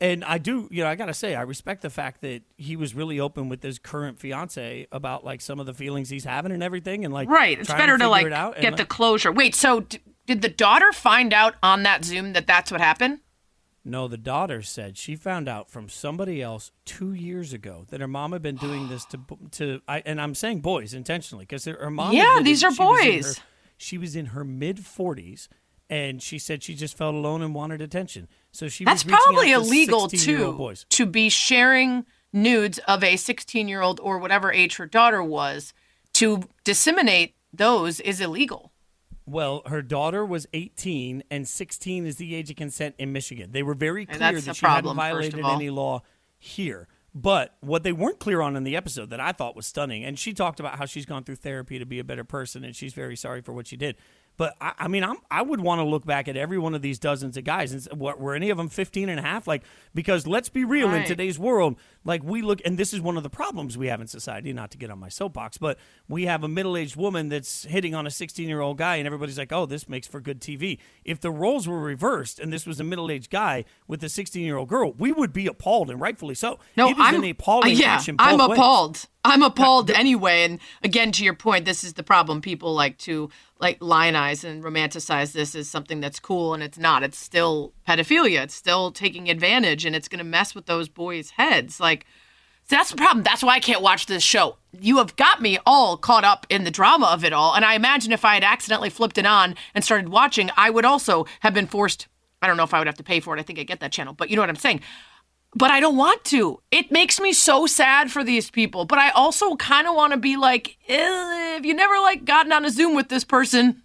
and 0.00 0.24
I 0.24 0.38
do, 0.38 0.68
you 0.70 0.82
know, 0.82 0.88
I 0.90 0.94
got 0.96 1.06
to 1.06 1.14
say 1.14 1.34
I 1.34 1.42
respect 1.42 1.82
the 1.82 1.90
fact 1.90 2.20
that 2.22 2.42
he 2.56 2.76
was 2.76 2.94
really 2.94 3.20
open 3.20 3.48
with 3.48 3.62
his 3.62 3.78
current 3.78 4.18
fiance 4.18 4.86
about 4.92 5.24
like 5.24 5.40
some 5.40 5.60
of 5.60 5.66
the 5.66 5.74
feelings 5.74 6.10
he's 6.10 6.24
having 6.24 6.52
and 6.52 6.62
everything 6.62 7.04
and 7.04 7.14
like 7.14 7.28
Right. 7.28 7.58
It's 7.58 7.68
better 7.70 7.92
to, 7.98 8.04
figure 8.04 8.08
like 8.08 8.26
it 8.26 8.32
out 8.32 8.54
and, 8.54 8.62
get 8.62 8.72
like- 8.72 8.78
the 8.78 8.86
closure. 8.86 9.32
Wait, 9.32 9.54
so 9.54 9.80
d- 9.80 10.00
did 10.26 10.42
the 10.42 10.48
daughter 10.48 10.92
find 10.92 11.32
out 11.32 11.54
on 11.62 11.82
that 11.84 12.04
Zoom 12.04 12.32
that 12.32 12.46
that's 12.46 12.70
what 12.72 12.80
happened? 12.80 13.20
No, 13.86 14.08
the 14.08 14.16
daughter 14.16 14.62
said 14.62 14.96
she 14.96 15.14
found 15.14 15.46
out 15.46 15.70
from 15.70 15.90
somebody 15.90 16.40
else 16.40 16.72
two 16.86 17.12
years 17.12 17.52
ago 17.52 17.84
that 17.90 18.00
her 18.00 18.08
mom 18.08 18.32
had 18.32 18.40
been 18.40 18.56
doing 18.56 18.88
this 18.88 19.04
to 19.06 19.20
to. 19.52 19.82
I, 19.86 20.02
and 20.06 20.18
I'm 20.20 20.34
saying 20.34 20.60
boys 20.60 20.94
intentionally 20.94 21.44
because 21.44 21.66
her 21.66 21.90
mom. 21.90 22.14
Yeah, 22.14 22.40
these 22.42 22.64
are 22.64 22.72
she 22.72 22.82
was 22.82 23.00
boys. 23.04 23.36
her- 23.36 23.42
she 23.76 23.98
was 23.98 24.16
in 24.16 24.26
her 24.26 24.42
mid 24.44 24.78
40s, 24.78 25.48
and 25.90 26.22
she 26.22 26.38
said 26.38 26.62
she 26.62 26.74
just 26.74 26.96
felt 26.96 27.14
alone 27.14 27.42
and 27.42 27.54
wanted 27.54 27.80
attention. 27.80 28.28
So 28.52 28.68
she 28.68 28.84
That's 28.84 29.04
was 29.04 29.12
probably 29.12 29.52
out 29.52 29.62
to 29.62 29.66
illegal 29.66 30.08
too 30.08 30.52
Boys. 30.52 30.86
to 30.90 31.06
be 31.06 31.28
sharing 31.28 32.04
nudes 32.32 32.78
of 32.86 33.04
a 33.04 33.16
16 33.16 33.68
year 33.68 33.80
old 33.80 34.00
or 34.00 34.18
whatever 34.18 34.52
age 34.52 34.76
her 34.76 34.86
daughter 34.86 35.22
was. 35.22 35.72
To 36.14 36.44
disseminate 36.62 37.34
those 37.52 38.00
is 38.00 38.20
illegal. 38.20 38.72
Well, 39.26 39.62
her 39.66 39.80
daughter 39.80 40.24
was 40.24 40.46
18, 40.52 41.24
and 41.30 41.48
16 41.48 42.06
is 42.06 42.16
the 42.16 42.34
age 42.34 42.50
of 42.50 42.56
consent 42.56 42.94
in 42.98 43.12
Michigan. 43.12 43.52
They 43.52 43.62
were 43.62 43.74
very 43.74 44.04
clear 44.04 44.38
that 44.38 44.56
she 44.56 44.60
problem, 44.60 44.98
hadn't 44.98 45.14
violated 45.14 45.44
any 45.44 45.70
law 45.70 46.02
here. 46.38 46.88
But 47.14 47.56
what 47.60 47.84
they 47.84 47.92
weren't 47.92 48.18
clear 48.18 48.40
on 48.42 48.56
in 48.56 48.64
the 48.64 48.76
episode 48.76 49.10
that 49.10 49.20
I 49.20 49.32
thought 49.32 49.56
was 49.56 49.66
stunning, 49.66 50.04
and 50.04 50.18
she 50.18 50.34
talked 50.34 50.60
about 50.60 50.78
how 50.78 50.84
she's 50.84 51.06
gone 51.06 51.24
through 51.24 51.36
therapy 51.36 51.78
to 51.78 51.86
be 51.86 51.98
a 52.00 52.04
better 52.04 52.24
person, 52.24 52.64
and 52.64 52.74
she's 52.74 52.92
very 52.92 53.16
sorry 53.16 53.40
for 53.40 53.52
what 53.52 53.66
she 53.66 53.76
did. 53.76 53.96
But 54.36 54.56
I, 54.60 54.72
I 54.78 54.88
mean, 54.88 55.04
I'm, 55.04 55.16
I 55.30 55.42
would 55.42 55.60
want 55.60 55.78
to 55.80 55.84
look 55.84 56.04
back 56.04 56.28
at 56.28 56.36
every 56.36 56.58
one 56.58 56.74
of 56.74 56.82
these 56.82 56.98
dozens 56.98 57.36
of 57.36 57.44
guys 57.44 57.72
and 57.72 57.82
say, 57.82 57.90
what, 57.94 58.20
were 58.20 58.34
any 58.34 58.50
of 58.50 58.56
them 58.56 58.68
15 58.68 59.08
and 59.08 59.18
a 59.18 59.22
half? 59.22 59.46
Like, 59.46 59.62
because 59.94 60.26
let's 60.26 60.48
be 60.48 60.64
real, 60.64 60.92
in 60.92 61.04
today's 61.04 61.38
world, 61.38 61.76
like 62.04 62.22
we 62.22 62.42
look, 62.42 62.60
and 62.64 62.78
this 62.78 62.92
is 62.92 63.00
one 63.00 63.16
of 63.16 63.22
the 63.22 63.30
problems 63.30 63.78
we 63.78 63.86
have 63.88 64.00
in 64.00 64.06
society, 64.06 64.52
not 64.52 64.70
to 64.72 64.78
get 64.78 64.90
on 64.90 64.98
my 64.98 65.08
soapbox, 65.08 65.56
but 65.58 65.78
we 66.08 66.26
have 66.26 66.44
a 66.44 66.48
middle 66.48 66.76
aged 66.76 66.96
woman 66.96 67.28
that's 67.28 67.64
hitting 67.64 67.94
on 67.94 68.06
a 68.06 68.10
16 68.10 68.48
year 68.48 68.60
old 68.60 68.78
guy, 68.78 68.96
and 68.96 69.06
everybody's 69.06 69.38
like, 69.38 69.52
oh, 69.52 69.66
this 69.66 69.88
makes 69.88 70.06
for 70.06 70.20
good 70.20 70.40
TV. 70.40 70.78
If 71.04 71.20
the 71.20 71.30
roles 71.30 71.66
were 71.66 71.80
reversed 71.80 72.38
and 72.38 72.52
this 72.52 72.66
was 72.66 72.80
a 72.80 72.84
middle 72.84 73.10
aged 73.10 73.30
guy 73.30 73.64
with 73.86 74.02
a 74.04 74.08
16 74.08 74.44
year 74.44 74.56
old 74.56 74.68
girl, 74.68 74.92
we 74.92 75.12
would 75.12 75.32
be 75.32 75.46
appalled, 75.46 75.90
and 75.90 76.00
rightfully 76.00 76.34
so. 76.34 76.58
No, 76.76 76.88
it 76.88 76.92
is 76.92 76.96
I'm 76.98 77.14
an 77.16 77.30
appalling 77.30 77.72
uh, 77.72 77.78
yeah, 77.78 78.02
I'm 78.18 78.38
ways. 78.38 78.50
appalled. 78.50 79.06
I'm 79.24 79.42
appalled 79.42 79.90
anyway. 79.90 80.44
And 80.44 80.60
again, 80.82 81.10
to 81.12 81.24
your 81.24 81.34
point, 81.34 81.64
this 81.64 81.82
is 81.82 81.94
the 81.94 82.02
problem. 82.02 82.42
People 82.42 82.74
like 82.74 82.98
to 82.98 83.30
like 83.58 83.78
lionize 83.80 84.44
and 84.44 84.62
romanticize 84.62 85.32
this 85.32 85.54
as 85.54 85.68
something 85.68 86.00
that's 86.00 86.20
cool, 86.20 86.52
and 86.52 86.62
it's 86.62 86.76
not. 86.76 87.02
It's 87.02 87.18
still 87.18 87.72
pedophilia. 87.88 88.42
It's 88.42 88.54
still 88.54 88.92
taking 88.92 89.30
advantage, 89.30 89.86
and 89.86 89.96
it's 89.96 90.08
going 90.08 90.18
to 90.18 90.24
mess 90.24 90.54
with 90.54 90.66
those 90.66 90.88
boys' 90.88 91.30
heads. 91.30 91.80
Like. 91.80 91.93
See, 91.98 92.76
that's 92.76 92.90
the 92.90 92.96
problem. 92.96 93.22
That's 93.22 93.42
why 93.42 93.54
I 93.56 93.60
can't 93.60 93.82
watch 93.82 94.06
this 94.06 94.22
show. 94.22 94.56
You 94.72 94.98
have 94.98 95.16
got 95.16 95.42
me 95.42 95.58
all 95.66 95.96
caught 95.96 96.24
up 96.24 96.46
in 96.48 96.64
the 96.64 96.70
drama 96.70 97.06
of 97.06 97.24
it 97.24 97.32
all. 97.32 97.54
And 97.54 97.64
I 97.64 97.74
imagine 97.74 98.12
if 98.12 98.24
I 98.24 98.34
had 98.34 98.44
accidentally 98.44 98.90
flipped 98.90 99.18
it 99.18 99.26
on 99.26 99.54
and 99.74 99.84
started 99.84 100.08
watching, 100.08 100.50
I 100.56 100.70
would 100.70 100.84
also 100.86 101.26
have 101.40 101.52
been 101.52 101.66
forced. 101.66 102.08
I 102.40 102.46
don't 102.46 102.56
know 102.56 102.62
if 102.62 102.72
I 102.72 102.78
would 102.78 102.86
have 102.86 102.96
to 102.96 103.04
pay 103.04 103.20
for 103.20 103.36
it. 103.36 103.40
I 103.40 103.42
think 103.42 103.58
I 103.58 103.64
get 103.64 103.80
that 103.80 103.92
channel, 103.92 104.14
but 104.14 104.30
you 104.30 104.36
know 104.36 104.42
what 104.42 104.48
I'm 104.50 104.56
saying 104.56 104.80
but 105.56 105.70
I 105.70 105.78
don't 105.80 105.96
want 105.96 106.24
to. 106.24 106.60
It 106.70 106.90
makes 106.90 107.20
me 107.20 107.32
so 107.32 107.66
sad 107.66 108.10
for 108.10 108.24
these 108.24 108.50
people. 108.50 108.84
But 108.84 108.98
I 108.98 109.10
also 109.10 109.54
kind 109.56 109.86
of 109.86 109.94
want 109.94 110.12
to 110.12 110.18
be 110.18 110.36
like, 110.36 110.76
eh, 110.88 111.56
if 111.56 111.64
you 111.64 111.74
never 111.74 111.94
like 112.00 112.24
gotten 112.24 112.52
on 112.52 112.64
a 112.64 112.70
Zoom 112.70 112.96
with 112.96 113.08
this 113.08 113.24
person, 113.24 113.82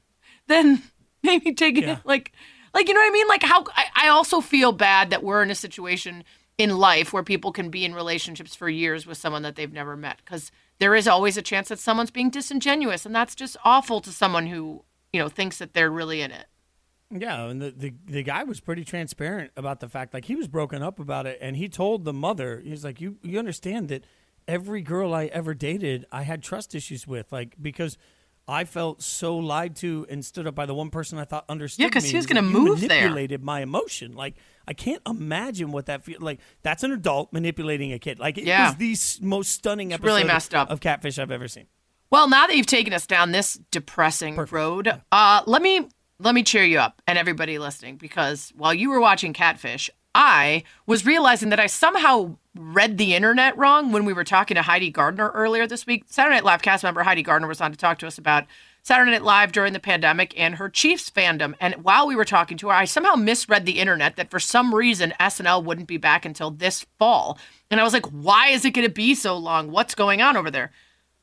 then 0.48 0.82
maybe 1.24 1.54
take 1.54 1.78
it 1.78 1.84
Yeah. 1.84 2.00
like, 2.06 2.32
like 2.74 2.88
you 2.88 2.94
know 2.94 3.00
what 3.02 3.10
I 3.10 3.14
mean? 3.14 3.28
Like 3.28 3.44
how 3.44 3.66
I, 3.76 3.86
I 3.96 4.08
also 4.08 4.42
feel 4.42 4.72
bad 4.72 5.12
that 5.12 5.24
we're 5.24 5.44
in 5.44 5.52
a 5.52 5.56
situation 5.56 6.24
in 6.60 6.78
life 6.78 7.12
where 7.14 7.24
people 7.24 7.52
can 7.52 7.70
be 7.72 7.86
in 7.86 7.96
relationships 7.96 8.54
for 8.54 8.70
years 8.70 9.08
with 9.08 9.18
someone 9.18 9.42
that 9.44 9.56
they've 9.56 9.72
never 9.74 9.96
met 9.96 10.18
because 10.24 10.52
there 10.78 10.94
is 10.94 11.08
always 11.08 11.38
a 11.38 11.42
chance 11.42 11.70
that 11.70 11.80
someone's 11.80 12.12
being 12.12 12.30
disingenuous, 12.30 13.06
and 13.06 13.16
that's 13.16 13.34
just 13.34 13.58
awful 13.64 14.02
to 14.02 14.12
someone 14.12 14.46
who 14.48 14.84
you 15.12 15.20
know 15.20 15.30
thinks 15.30 15.58
that 15.58 15.74
they're 15.74 15.90
really 15.90 16.22
in 16.22 16.32
it. 16.32 16.46
Yeah, 17.12 17.46
and 17.46 17.60
the, 17.62 17.72
the 17.72 17.94
the 18.06 18.24
guy 18.24 18.44
was 18.44 18.60
pretty 18.60 18.84
transparent 18.84 19.52
about 19.58 19.80
the 19.80 19.88
fact, 19.90 20.14
like 20.14 20.26
he 20.26 20.36
was 20.36 20.48
broken 20.48 20.84
up 20.84 21.00
about 21.00 21.26
it, 21.26 21.40
and 21.42 21.56
he 21.56 21.68
told 21.70 22.04
the 22.06 22.14
mother, 22.14 22.62
he's 22.64 22.84
like, 22.84 23.02
"You 23.02 23.18
you 23.24 23.40
understand 23.40 23.88
that 23.88 24.04
every 24.48 24.82
girl 24.82 25.14
I 25.14 25.26
ever 25.28 25.54
dated, 25.54 26.06
I 26.12 26.24
had 26.24 26.44
trust 26.44 26.76
issues 26.76 27.08
with, 27.08 27.32
like 27.32 27.56
because 27.62 27.98
I 28.48 28.64
felt 28.66 29.02
so 29.02 29.38
lied 29.38 29.76
to 29.78 30.06
and 30.10 30.26
stood 30.26 30.46
up 30.48 30.56
by 30.56 30.66
the 30.66 30.74
one 30.74 30.90
person 30.90 31.20
I 31.20 31.26
thought 31.26 31.46
understood 31.48 31.84
Yeah, 31.84 31.88
because 31.88 32.06
he 32.06 32.18
was 32.18 32.26
gonna 32.26 32.42
you 32.42 32.50
move 32.54 32.82
there. 32.82 32.90
manipulated 33.04 33.44
my 33.44 33.62
emotion. 33.62 34.14
Like 34.14 34.36
I 34.70 34.74
can't 34.74 35.02
imagine 35.08 35.72
what 35.72 35.88
that 35.88 36.04
feel 36.04 36.20
like. 36.22 36.40
That's 36.62 36.84
an 36.84 36.92
adult 36.92 37.34
manipulating 37.34 37.92
a 37.92 37.98
kid. 38.00 38.20
Like 38.20 38.38
it 38.38 38.44
Yeah. 38.46 38.68
was 38.70 38.76
the 39.20 39.26
most 39.26 39.52
stunning 39.52 39.92
episode 39.92 40.06
really 40.06 40.24
messed 40.24 40.54
up. 40.54 40.70
of 40.70 40.80
Catfish 40.80 41.18
I've 41.18 41.32
ever 41.32 41.48
seen. 41.48 41.66
Well, 42.12 42.30
now 42.30 42.46
that 42.48 42.56
you've 42.56 42.66
taken 42.68 42.94
us 42.94 43.08
down 43.08 43.32
this 43.32 43.56
depressing 43.72 44.36
road, 44.52 44.90
uh, 45.12 45.42
let 45.48 45.62
me 45.64 45.88
let 46.20 46.36
me 46.36 46.44
cheer 46.44 46.64
you 46.64 46.78
up 46.80 47.02
and 47.08 47.18
everybody 47.18 47.58
listening 47.58 47.96
because 47.98 48.54
while 48.56 48.74
you 48.74 48.90
were 48.92 49.00
watching 49.00 49.34
Catfish, 49.34 49.90
I 50.14 50.64
was 50.86 51.06
realizing 51.06 51.50
that 51.50 51.60
I 51.60 51.68
somehow 51.68 52.36
read 52.56 52.98
the 52.98 53.16
internet 53.16 53.58
wrong 53.58 53.92
when 53.92 54.06
we 54.06 54.14
were 54.14 54.24
talking 54.24 54.56
to 54.56 54.62
Heidi 54.62 54.92
Gardner 54.92 55.30
earlier 55.30 55.66
this 55.66 55.86
week. 55.88 56.04
Saturday 56.08 56.36
Night 56.36 56.44
Live 56.46 56.62
cast 56.62 56.84
member 56.84 57.04
Heidi 57.04 57.24
Gardner 57.24 57.48
was 57.48 57.62
on 57.62 57.72
to 57.72 57.78
talk 57.78 58.00
to 58.00 58.08
us 58.08 58.18
about 58.18 58.46
Saturday 58.90 59.12
Night 59.12 59.22
Live 59.22 59.52
during 59.52 59.74
the 59.74 59.80
pandemic 59.80 60.34
and 60.36 60.56
her 60.56 60.68
Chiefs 60.68 61.12
fandom. 61.12 61.54
And 61.62 61.76
while 61.84 62.08
we 62.08 62.16
were 62.16 62.26
talking 62.26 62.58
to 62.58 62.70
her, 62.70 62.74
I 62.74 62.86
somehow 62.86 63.14
misread 63.14 63.68
the 63.68 63.78
internet 63.78 64.16
that 64.16 64.32
for 64.32 64.40
some 64.40 64.74
reason 64.74 65.14
SNL 65.20 65.64
wouldn't 65.64 65.88
be 65.88 65.98
back 65.98 66.26
until 66.26 66.50
this 66.50 66.88
fall. 66.98 67.38
And 67.70 67.80
I 67.80 67.84
was 67.84 67.94
like, 67.94 68.08
why 68.08 68.48
is 68.48 68.66
it 68.66 68.72
going 68.72 68.88
to 68.88 68.92
be 68.92 69.14
so 69.14 69.38
long? 69.38 69.70
What's 69.70 69.94
going 69.94 70.24
on 70.24 70.36
over 70.36 70.50
there? 70.50 70.72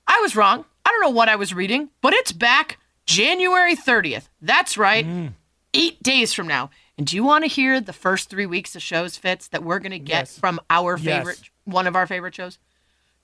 I 0.06 0.20
was 0.20 0.36
wrong. 0.36 0.64
I 0.84 0.90
don't 0.90 1.00
know 1.00 1.10
what 1.10 1.28
I 1.28 1.34
was 1.34 1.52
reading, 1.52 1.90
but 2.02 2.12
it's 2.12 2.30
back 2.30 2.78
January 3.04 3.74
30th. 3.74 4.28
That's 4.40 4.78
right. 4.78 5.04
Mm. 5.04 5.32
Eight 5.74 6.00
days 6.04 6.32
from 6.32 6.46
now. 6.46 6.70
And 6.96 7.04
do 7.04 7.16
you 7.16 7.24
want 7.24 7.42
to 7.42 7.48
hear 7.48 7.80
the 7.80 7.92
first 7.92 8.30
three 8.30 8.46
weeks 8.46 8.76
of 8.76 8.82
shows, 8.82 9.16
Fitz, 9.16 9.48
that 9.48 9.64
we're 9.64 9.80
going 9.80 9.90
to 9.90 9.98
get 9.98 10.20
Yes. 10.20 10.38
from 10.38 10.60
our 10.70 10.96
Yes. 10.96 11.04
favorite, 11.18 11.50
one 11.64 11.88
of 11.88 11.96
our 11.96 12.06
favorite 12.06 12.36
shows? 12.36 12.60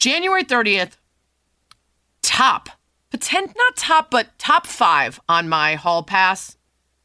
January 0.00 0.42
30th, 0.42 0.96
top, 2.22 2.70
potent, 3.12 3.54
not 3.56 3.76
top, 3.76 4.10
but 4.10 4.36
top 4.38 4.66
five 4.66 5.20
on 5.28 5.48
my 5.48 5.74
hall 5.76 6.02
pass. 6.02 6.56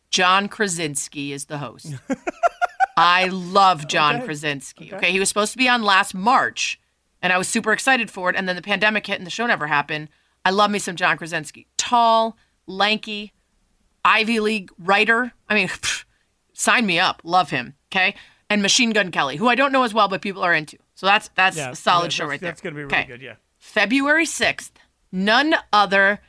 John 0.10 0.48
Krasinski 0.48 1.34
is 1.34 1.46
the 1.46 1.58
host. 1.60 1.94
I 2.98 3.26
love 3.26 3.88
John 3.88 4.22
Krasinski. 4.24 4.92
Okay. 4.94 5.12
He 5.12 5.20
was 5.20 5.30
supposed 5.30 5.52
to 5.52 5.58
be 5.58 5.70
on 5.70 5.84
last 5.84 6.16
March, 6.16 6.80
and 7.22 7.32
I 7.32 7.38
was 7.38 7.48
super 7.48 7.72
excited 7.72 8.10
for 8.10 8.30
it. 8.30 8.36
And 8.36 8.48
then 8.50 8.56
the 8.56 8.62
pandemic 8.62 9.06
hit, 9.06 9.18
and 9.20 9.26
the 9.28 9.32
show 9.32 9.46
never 9.46 9.68
happened. 9.68 10.10
I 10.44 10.50
love 10.50 10.72
me 10.72 10.80
some 10.80 10.96
John 10.96 11.18
Krasinski. 11.18 11.68
Tall, 11.78 12.38
lanky, 12.66 13.34
Ivy 14.04 14.40
League 14.40 14.72
writer. 14.80 15.34
I 15.50 15.54
mean, 15.56 15.70
sign 16.54 16.86
me 16.86 17.00
up. 17.00 17.22
Love 17.24 17.50
him. 17.52 17.76
Okay. 17.92 18.16
And 18.50 18.62
Machine 18.62 18.92
Gun 18.92 19.12
Kelly, 19.12 19.36
who 19.36 19.48
I 19.50 19.56
don't 19.56 19.72
know 19.74 19.84
as 19.84 19.94
well, 19.94 20.08
but 20.08 20.22
people 20.22 20.42
are 20.42 20.54
into. 20.54 20.78
So 20.96 21.06
that's 21.06 21.30
that's 21.36 21.58
Yeah, 21.58 21.72
a 21.72 21.76
solid 21.76 22.06
yeah, 22.06 22.10
show 22.10 22.24
that's- 22.24 22.30
right 22.30 22.40
there. 22.40 22.52
That's 22.52 22.62
gonna 22.62 22.76
be 22.76 22.84
really 22.84 22.96
Okay. 22.96 23.06
good. 23.06 23.22
Yeah. 23.22 23.36
February 23.58 24.26
6th, 24.26 24.72
none 25.12 25.56
other 25.74 26.20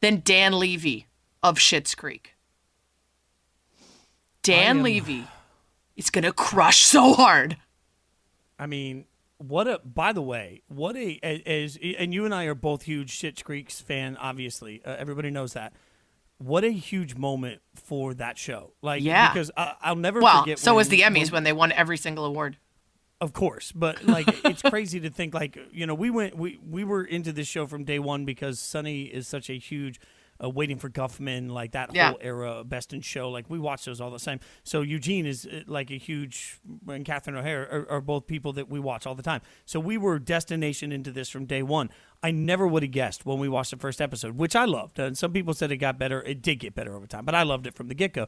than 0.00 0.20
Dan 0.24 0.58
Levy 0.58 1.06
of 1.42 1.58
Schitt's 1.58 1.94
Creek. 1.94 2.34
Dan 4.42 4.78
am- 4.78 4.82
Levy 4.82 5.24
is 5.96 6.10
going 6.10 6.24
to 6.24 6.32
crush 6.32 6.78
so 6.82 7.14
hard. 7.14 7.56
I 8.58 8.66
mean, 8.66 9.04
what 9.38 9.66
a. 9.68 9.80
By 9.84 10.12
the 10.12 10.22
way, 10.22 10.62
what 10.68 10.96
a 10.96 11.18
as 11.22 11.78
and 11.98 12.12
you 12.14 12.24
and 12.24 12.34
I 12.34 12.44
are 12.44 12.54
both 12.54 12.82
huge 12.82 13.18
Schitt's 13.18 13.42
Creek's 13.42 13.80
fan. 13.80 14.16
Obviously, 14.16 14.82
uh, 14.84 14.94
everybody 14.98 15.30
knows 15.30 15.54
that. 15.54 15.72
What 16.38 16.64
a 16.64 16.70
huge 16.72 17.14
moment 17.16 17.60
for 17.74 18.14
that 18.14 18.36
show! 18.36 18.72
Like, 18.82 19.02
Yeah. 19.02 19.32
because 19.32 19.50
I, 19.56 19.74
I'll 19.80 19.94
never 19.96 20.20
Well, 20.20 20.42
forget. 20.42 20.58
so 20.58 20.74
was 20.74 20.88
the 20.88 21.00
Emmys 21.02 21.24
when- 21.26 21.32
when 21.32 21.44
they 21.44 21.52
won 21.52 21.70
every 21.72 21.96
single 21.96 22.24
award. 22.24 22.56
Of 23.22 23.32
course, 23.32 23.70
but 23.72 24.04
like 24.04 24.26
it's 24.44 24.62
crazy 24.62 24.98
to 25.00 25.08
think 25.10 25.32
like 25.32 25.56
you 25.72 25.86
know 25.86 25.94
we 25.94 26.10
went 26.10 26.36
we 26.36 26.58
we 26.68 26.82
were 26.84 27.04
into 27.04 27.32
this 27.32 27.46
show 27.46 27.66
from 27.68 27.84
day 27.84 27.98
one 28.00 28.24
because 28.24 28.58
Sunny 28.58 29.02
is 29.04 29.26
such 29.28 29.48
a 29.48 29.54
huge. 29.58 30.00
Uh, 30.42 30.48
waiting 30.48 30.76
for 30.76 30.90
Guffman, 30.90 31.50
like 31.52 31.70
that 31.72 31.94
Yeah. 31.94 32.08
whole 32.08 32.18
era, 32.20 32.64
Best 32.64 32.92
in 32.92 33.00
Show, 33.00 33.30
like 33.30 33.48
we 33.48 33.60
watch 33.60 33.84
those 33.84 34.00
all 34.00 34.10
the 34.10 34.18
time. 34.18 34.40
So 34.64 34.80
Eugene 34.82 35.24
is 35.24 35.46
uh, 35.46 35.60
like 35.68 35.88
a 35.92 35.98
huge, 35.98 36.58
and 36.88 37.04
Catherine 37.04 37.36
O'Hara 37.36 37.68
are, 37.70 37.86
are 37.88 38.00
both 38.00 38.26
people 38.26 38.52
that 38.54 38.68
we 38.68 38.80
watch 38.80 39.06
all 39.06 39.14
the 39.14 39.22
time. 39.22 39.40
So 39.66 39.78
we 39.78 39.96
were 39.96 40.18
destination 40.18 40.90
into 40.90 41.12
this 41.12 41.28
from 41.28 41.44
day 41.44 41.62
one. 41.62 41.90
I 42.24 42.32
never 42.32 42.66
would 42.66 42.82
have 42.82 42.90
guessed 42.90 43.24
when 43.24 43.38
we 43.38 43.48
watched 43.48 43.70
the 43.70 43.76
first 43.76 44.00
episode, 44.00 44.36
which 44.36 44.56
I 44.56 44.64
loved. 44.64 44.98
And 44.98 45.16
some 45.16 45.32
people 45.32 45.54
said 45.54 45.70
it 45.70 45.76
got 45.76 45.96
better. 45.96 46.20
It 46.22 46.42
did 46.42 46.56
get 46.58 46.74
better 46.74 46.96
over 46.96 47.06
time, 47.06 47.24
but 47.24 47.36
I 47.36 47.44
loved 47.44 47.68
it 47.68 47.74
from 47.74 47.86
the 47.86 47.94
get 47.94 48.12
go. 48.12 48.26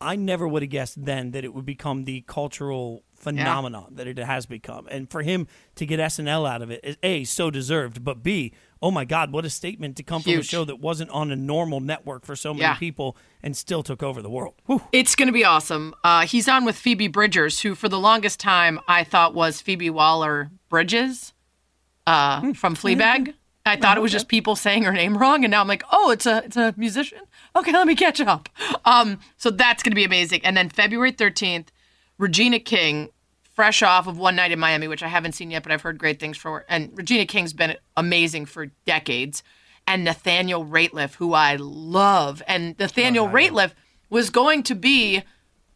I 0.00 0.16
never 0.16 0.46
would 0.46 0.62
have 0.62 0.70
guessed 0.70 1.04
then 1.04 1.30
that 1.32 1.44
it 1.44 1.54
would 1.54 1.64
become 1.64 2.04
the 2.04 2.22
cultural 2.22 3.04
phenomenon 3.14 3.86
yeah. 3.90 3.96
that 3.96 4.06
it 4.06 4.18
has 4.18 4.46
become. 4.46 4.86
And 4.90 5.10
for 5.10 5.22
him 5.22 5.46
to 5.76 5.86
get 5.86 5.98
SNL 5.98 6.48
out 6.48 6.62
of 6.62 6.70
it 6.70 6.80
is 6.84 6.96
A, 7.02 7.24
so 7.24 7.50
deserved, 7.50 8.04
but 8.04 8.22
B, 8.22 8.52
oh 8.82 8.90
my 8.90 9.04
God, 9.04 9.32
what 9.32 9.44
a 9.44 9.50
statement 9.50 9.96
to 9.96 10.02
come 10.02 10.20
Huge. 10.22 10.34
from 10.34 10.40
a 10.40 10.44
show 10.44 10.64
that 10.64 10.78
wasn't 10.80 11.10
on 11.10 11.30
a 11.30 11.36
normal 11.36 11.80
network 11.80 12.24
for 12.26 12.36
so 12.36 12.52
many 12.52 12.62
yeah. 12.62 12.74
people 12.74 13.16
and 13.42 13.56
still 13.56 13.82
took 13.82 14.02
over 14.02 14.20
the 14.20 14.30
world. 14.30 14.54
Whew. 14.66 14.82
It's 14.92 15.16
going 15.16 15.28
to 15.28 15.32
be 15.32 15.44
awesome. 15.44 15.94
Uh, 16.04 16.26
he's 16.26 16.48
on 16.48 16.64
with 16.64 16.76
Phoebe 16.76 17.08
Bridgers, 17.08 17.60
who 17.60 17.74
for 17.74 17.88
the 17.88 17.98
longest 17.98 18.40
time 18.40 18.78
I 18.86 19.04
thought 19.04 19.34
was 19.34 19.60
Phoebe 19.60 19.90
Waller 19.90 20.50
Bridges 20.68 21.32
uh, 22.06 22.40
hmm. 22.40 22.52
from 22.52 22.76
Fleabag. 22.76 23.34
I 23.66 23.76
thought 23.76 23.96
it 23.96 24.00
was 24.00 24.12
just 24.12 24.28
people 24.28 24.56
saying 24.56 24.82
her 24.82 24.92
name 24.92 25.16
wrong, 25.16 25.42
and 25.42 25.50
now 25.50 25.62
I'm 25.62 25.68
like, 25.68 25.84
oh, 25.90 26.10
it's 26.10 26.26
a 26.26 26.44
it's 26.44 26.56
a 26.56 26.74
musician. 26.76 27.20
Okay, 27.56 27.72
let 27.72 27.86
me 27.86 27.94
catch 27.94 28.20
up. 28.20 28.48
Um, 28.84 29.20
so 29.36 29.50
that's 29.50 29.82
going 29.82 29.92
to 29.92 29.96
be 29.96 30.04
amazing. 30.04 30.40
And 30.44 30.56
then 30.56 30.68
February 30.68 31.12
13th, 31.12 31.68
Regina 32.18 32.58
King, 32.58 33.10
fresh 33.54 33.82
off 33.82 34.08
of 34.08 34.18
One 34.18 34.34
Night 34.34 34.50
in 34.50 34.58
Miami, 34.58 34.88
which 34.88 35.02
I 35.02 35.08
haven't 35.08 35.32
seen 35.32 35.50
yet, 35.50 35.62
but 35.62 35.70
I've 35.70 35.82
heard 35.82 35.98
great 35.98 36.18
things 36.18 36.36
for. 36.36 36.64
And 36.68 36.90
Regina 36.94 37.26
King's 37.26 37.52
been 37.52 37.76
amazing 37.96 38.46
for 38.46 38.66
decades. 38.84 39.44
And 39.86 40.04
Nathaniel 40.04 40.64
Rateliff, 40.64 41.14
who 41.14 41.34
I 41.34 41.56
love, 41.56 42.42
and 42.48 42.76
Nathaniel 42.78 43.26
oh, 43.26 43.30
Rateliff 43.30 43.72
was 44.10 44.30
going 44.30 44.62
to 44.64 44.74
be. 44.74 45.22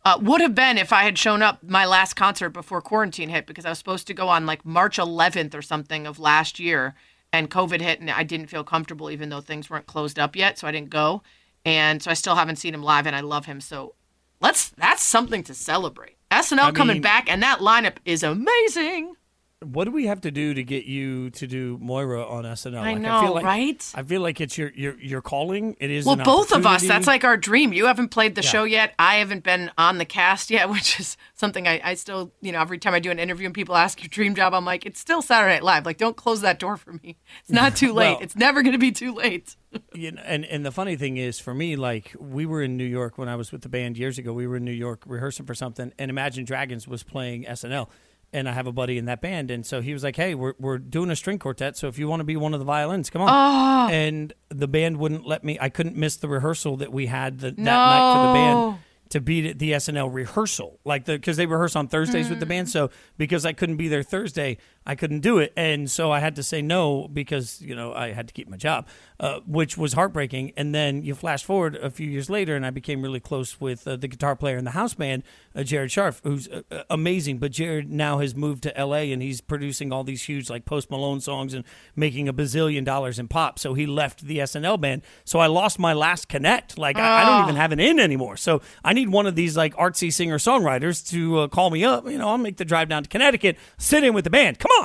Uh, 0.05 0.17
would 0.23 0.41
have 0.41 0.55
been 0.55 0.79
if 0.79 0.93
I 0.93 1.03
had 1.03 1.19
shown 1.19 1.43
up 1.43 1.63
my 1.63 1.85
last 1.85 2.15
concert 2.15 2.51
before 2.51 2.81
quarantine 2.81 3.29
hit 3.29 3.47
because 3.47 3.67
I 3.67 3.71
was 3.71 3.79
supposed 3.79 4.07
to 4.07 4.15
go 4.15 4.29
on 4.29 4.47
like 4.47 4.65
March 4.65 4.97
11th 4.97 5.55
or 5.55 5.61
something 5.61 6.07
of 6.07 6.19
last 6.19 6.59
year 6.59 6.95
and 7.31 7.51
COVID 7.51 7.81
hit 7.83 8.01
and 8.01 8.09
I 8.09 8.23
didn't 8.23 8.47
feel 8.47 8.65
comfortable 8.65 9.11
even 9.11 9.29
though 9.29 9.43
things 9.43 9.69
weren't 9.69 9.87
closed 9.87 10.19
up 10.19 10.35
yet, 10.35 10.57
so 10.57 10.67
I 10.67 10.73
didn't 10.73 10.89
go. 10.89 11.23
And 11.65 12.03
so 12.03 12.11
I 12.11 12.15
still 12.15 12.35
haven't 12.35 12.57
seen 12.57 12.75
him 12.75 12.83
live 12.83 13.07
and 13.07 13.15
I 13.15 13.21
love 13.21 13.47
him. 13.47 13.61
So 13.61 13.95
let's 14.41 14.71
that's 14.71 15.03
something 15.03 15.43
to 15.45 15.55
celebrate. 15.55 16.17
SNL 16.31 16.59
I 16.59 16.71
coming 16.73 17.01
back 17.01 17.31
and 17.31 17.43
that 17.43 17.61
lineup 17.61 17.97
is 18.05 18.23
amazing. 18.23 19.15
What 19.61 19.87
do 19.87 19.91
we 19.91 20.07
have 20.07 20.21
to 20.21 20.31
do 20.31 20.55
to 20.55 20.63
get 20.63 20.85
you 20.85 21.31
to 21.31 21.47
do 21.49 21.79
Moira 21.81 22.25
on 22.25 22.45
SNL? 22.45 22.79
I 22.79 22.93
like, 22.93 23.03
know, 23.03 23.17
I 23.17 23.25
feel 23.25 23.35
like, 23.35 23.45
right? 23.45 23.93
I 23.93 24.03
feel 24.05 24.21
like 24.21 24.41
it's 24.41 24.57
your 24.57 24.71
your 24.71 24.97
your 25.01 25.21
calling. 25.21 25.77
It 25.81 25.91
is 25.91 26.07
well, 26.07 26.15
both 26.15 26.53
of 26.53 26.65
us. 26.65 26.87
That's 26.87 27.09
like 27.09 27.25
our 27.25 27.37
dream. 27.37 27.73
You 27.73 27.87
haven't 27.87 28.11
played 28.11 28.37
the 28.37 28.43
yeah. 28.43 28.51
show 28.51 28.63
yet. 28.63 28.95
I 29.01 29.17
haven't 29.17 29.43
been 29.43 29.73
on 29.77 29.99
the 29.99 30.05
cast 30.05 30.53
yet, 30.53 30.71
which 30.71 31.01
is 31.01 31.17
something 31.35 31.67
I, 31.67 31.81
I 31.83 31.95
still, 31.95 32.33
you 32.41 32.53
know, 32.53 32.61
every 32.61 32.79
time 32.79 32.95
I 32.95 33.01
do 33.01 33.11
an 33.11 33.19
interview 33.19 33.47
and 33.47 33.55
people 33.55 33.75
ask 33.75 34.01
your 34.01 34.09
dream 34.09 34.37
job, 34.37 34.55
I'm 34.55 34.65
like, 34.65 34.87
it's 34.87 35.01
still 35.01 35.23
Saturday 35.23 35.55
Night 35.55 35.65
Live. 35.65 35.87
Like, 35.87 35.99
don't 35.99 36.17
close 36.17 36.41
that 36.43 36.61
door 36.61 36.77
for 36.77 36.93
me. 36.93 37.17
It's 37.41 37.51
not 37.51 37.75
too 37.75 37.93
late. 37.95 38.13
well, 38.13 38.21
it's 38.21 38.37
never 38.37 38.63
going 38.63 38.73
to 38.73 38.79
be 38.79 38.93
too 38.93 39.13
late. 39.13 39.57
you 39.93 40.13
know, 40.13 40.23
and 40.25 40.45
and 40.45 40.65
the 40.65 40.71
funny 40.71 40.95
thing 40.95 41.17
is, 41.17 41.41
for 41.41 41.53
me, 41.53 41.75
like 41.75 42.15
we 42.21 42.47
were 42.47 42.63
in 42.63 42.77
New 42.77 42.85
York 42.85 43.19
when 43.19 43.29
I 43.29 43.35
was 43.35 43.51
with 43.51 43.63
the 43.63 43.69
band 43.69 43.99
years 43.99 44.19
ago. 44.19 44.33
We 44.33 44.47
were 44.47 44.57
in 44.57 44.65
New 44.65 44.71
York 44.71 45.03
rehearsing 45.05 45.47
for 45.47 45.55
something, 45.55 45.93
and 45.99 46.11
Imagine 46.11 46.45
Dragons 46.45 46.87
was 46.87 47.03
playing 47.03 47.45
SNL 47.45 47.89
and 48.33 48.49
I 48.49 48.53
have 48.53 48.67
a 48.67 48.73
buddy 48.73 48.99
in 48.99 49.07
that 49.07 49.21
band, 49.21 49.51
and 49.51 49.65
so 49.65 49.81
he 49.81 49.93
was 49.93 50.05
like, 50.05 50.17
"Hey, 50.17 50.35
we're 50.35 50.55
we're 50.59 50.79
doing 50.79 51.11
a 51.11 51.17
string 51.17 51.39
quartet, 51.39 51.77
so 51.77 51.89
if 51.89 51.99
you 51.99 52.09
want 52.09 52.21
to 52.21 52.25
be 52.25 52.37
one 52.37 52.55
of 52.55 52.61
the 52.61 52.67
violins, 52.67 53.11
come 53.11 53.23
on." 53.23 53.29
Oh. 53.31 53.93
And 53.93 54.33
the 54.51 54.69
band 54.69 54.99
wouldn't 54.99 55.27
let 55.27 55.45
me. 55.45 55.59
I 55.61 55.69
couldn't 55.69 55.97
miss 55.97 56.17
the 56.17 56.29
rehearsal 56.29 56.77
that 56.79 56.93
we 56.93 57.07
had 57.07 57.39
the, 57.39 57.51
that 57.51 57.59
no. 57.59 57.65
night 57.65 58.15
for 58.15 58.27
the 58.29 58.35
band 58.35 58.79
to 59.11 59.21
be 59.21 59.49
at 59.49 59.59
the 59.59 59.73
SNL 59.73 60.13
rehearsal, 60.13 60.79
like 60.85 61.07
the 61.07 61.13
because 61.15 61.37
they 61.37 61.47
rehearse 61.47 61.77
on 61.77 61.89
Thursdays 61.89 62.27
mm. 62.27 62.31
with 62.31 62.41
the 62.41 62.47
band. 62.47 62.69
Mm. 62.69 62.73
So 62.73 62.91
because 63.17 63.47
I 63.47 63.53
couldn't 63.53 63.77
be 63.77 63.89
there 63.89 64.03
Thursday, 64.03 64.59
I 64.89 64.95
couldn't 64.95 65.21
do 65.21 65.37
it, 65.37 65.53
and 65.55 65.91
so 65.91 66.11
I 66.11 66.21
had 66.21 66.35
to 66.37 66.43
say 66.43 66.63
no 66.63 67.09
because 67.09 67.61
you 67.61 67.77
know 67.77 67.93
I 67.93 68.13
had 68.13 68.27
to 68.29 68.33
keep 68.33 68.49
my 68.49 68.57
job, 68.57 68.89
uh, 69.21 69.41
which 69.47 69.77
was 69.77 69.93
heartbreaking. 69.93 70.55
And 70.57 70.75
then 70.75 71.03
you 71.03 71.15
flash 71.15 71.45
forward 71.45 71.77
a 71.77 71.91
few 71.91 72.09
years 72.09 72.31
later, 72.31 72.57
and 72.57 72.65
I 72.65 72.71
became 72.71 73.03
really 73.03 73.21
close 73.21 73.61
with 73.61 73.87
uh, 73.87 73.97
the 73.97 74.09
guitar 74.09 74.35
player 74.35 74.57
in 74.57 74.65
the 74.65 74.71
house 74.71 74.95
band, 74.95 75.25
uh, 75.55 75.63
Jared 75.63 75.91
Scharff, 75.91 76.21
who's 76.25 76.49
uh, 76.49 76.63
uh, 76.71 76.85
amazing. 76.89 77.37
But 77.37 77.53
Jared 77.53 77.93
now 77.93 78.21
has 78.21 78.35
moved 78.35 78.63
to 78.63 78.75
L.A. 78.79 79.13
and 79.13 79.21
he's 79.21 79.43
producing 79.43 79.93
all 79.93 80.05
these 80.05 80.23
huge 80.23 80.49
like 80.49 80.65
Post 80.65 80.91
Malone 80.91 81.21
songs 81.21 81.53
and 81.53 81.65
making 81.95 82.27
a 82.27 82.33
bazillion 82.33 82.87
dollars 82.87 83.19
in 83.19 83.29
pop. 83.29 83.59
So 83.59 83.75
he 83.75 83.85
left 83.85 84.23
the 84.23 84.39
SNL 84.39 84.81
band. 84.81 85.03
So 85.27 85.39
I 85.39 85.49
lost 85.49 85.79
my 85.79 85.93
last 85.93 86.29
connect. 86.29 86.79
Like 86.79 86.97
I, 86.97 87.23
I, 87.23 87.25
don't 87.27 87.43
even 87.45 87.57
ah. 87.57 87.61
have 87.61 87.73
an 87.73 87.81
in 87.81 88.01
anymore. 88.01 88.39
So 88.39 88.63
I 88.83 88.95
need 88.95 89.11
one 89.11 89.27
of 89.27 89.35
these 89.35 89.55
like 89.55 89.75
artsy 89.77 90.11
singer 90.11 90.39
songwriters 90.39 91.07
to 91.11 91.41
uh, 91.41 91.49
call 91.49 91.69
me 91.69 91.85
up. 91.85 92.09
You 92.09 92.17
know, 92.17 92.29
I'll 92.29 92.39
make 92.39 92.57
the 92.57 92.65
drive 92.65 92.89
down 92.89 93.03
to 93.03 93.09
Connecticut, 93.09 93.59
sit 93.77 94.03
in 94.03 94.15
with 94.15 94.25
the 94.25 94.31
band. 94.31 94.59
Come 94.59 94.71
on. 94.71 94.78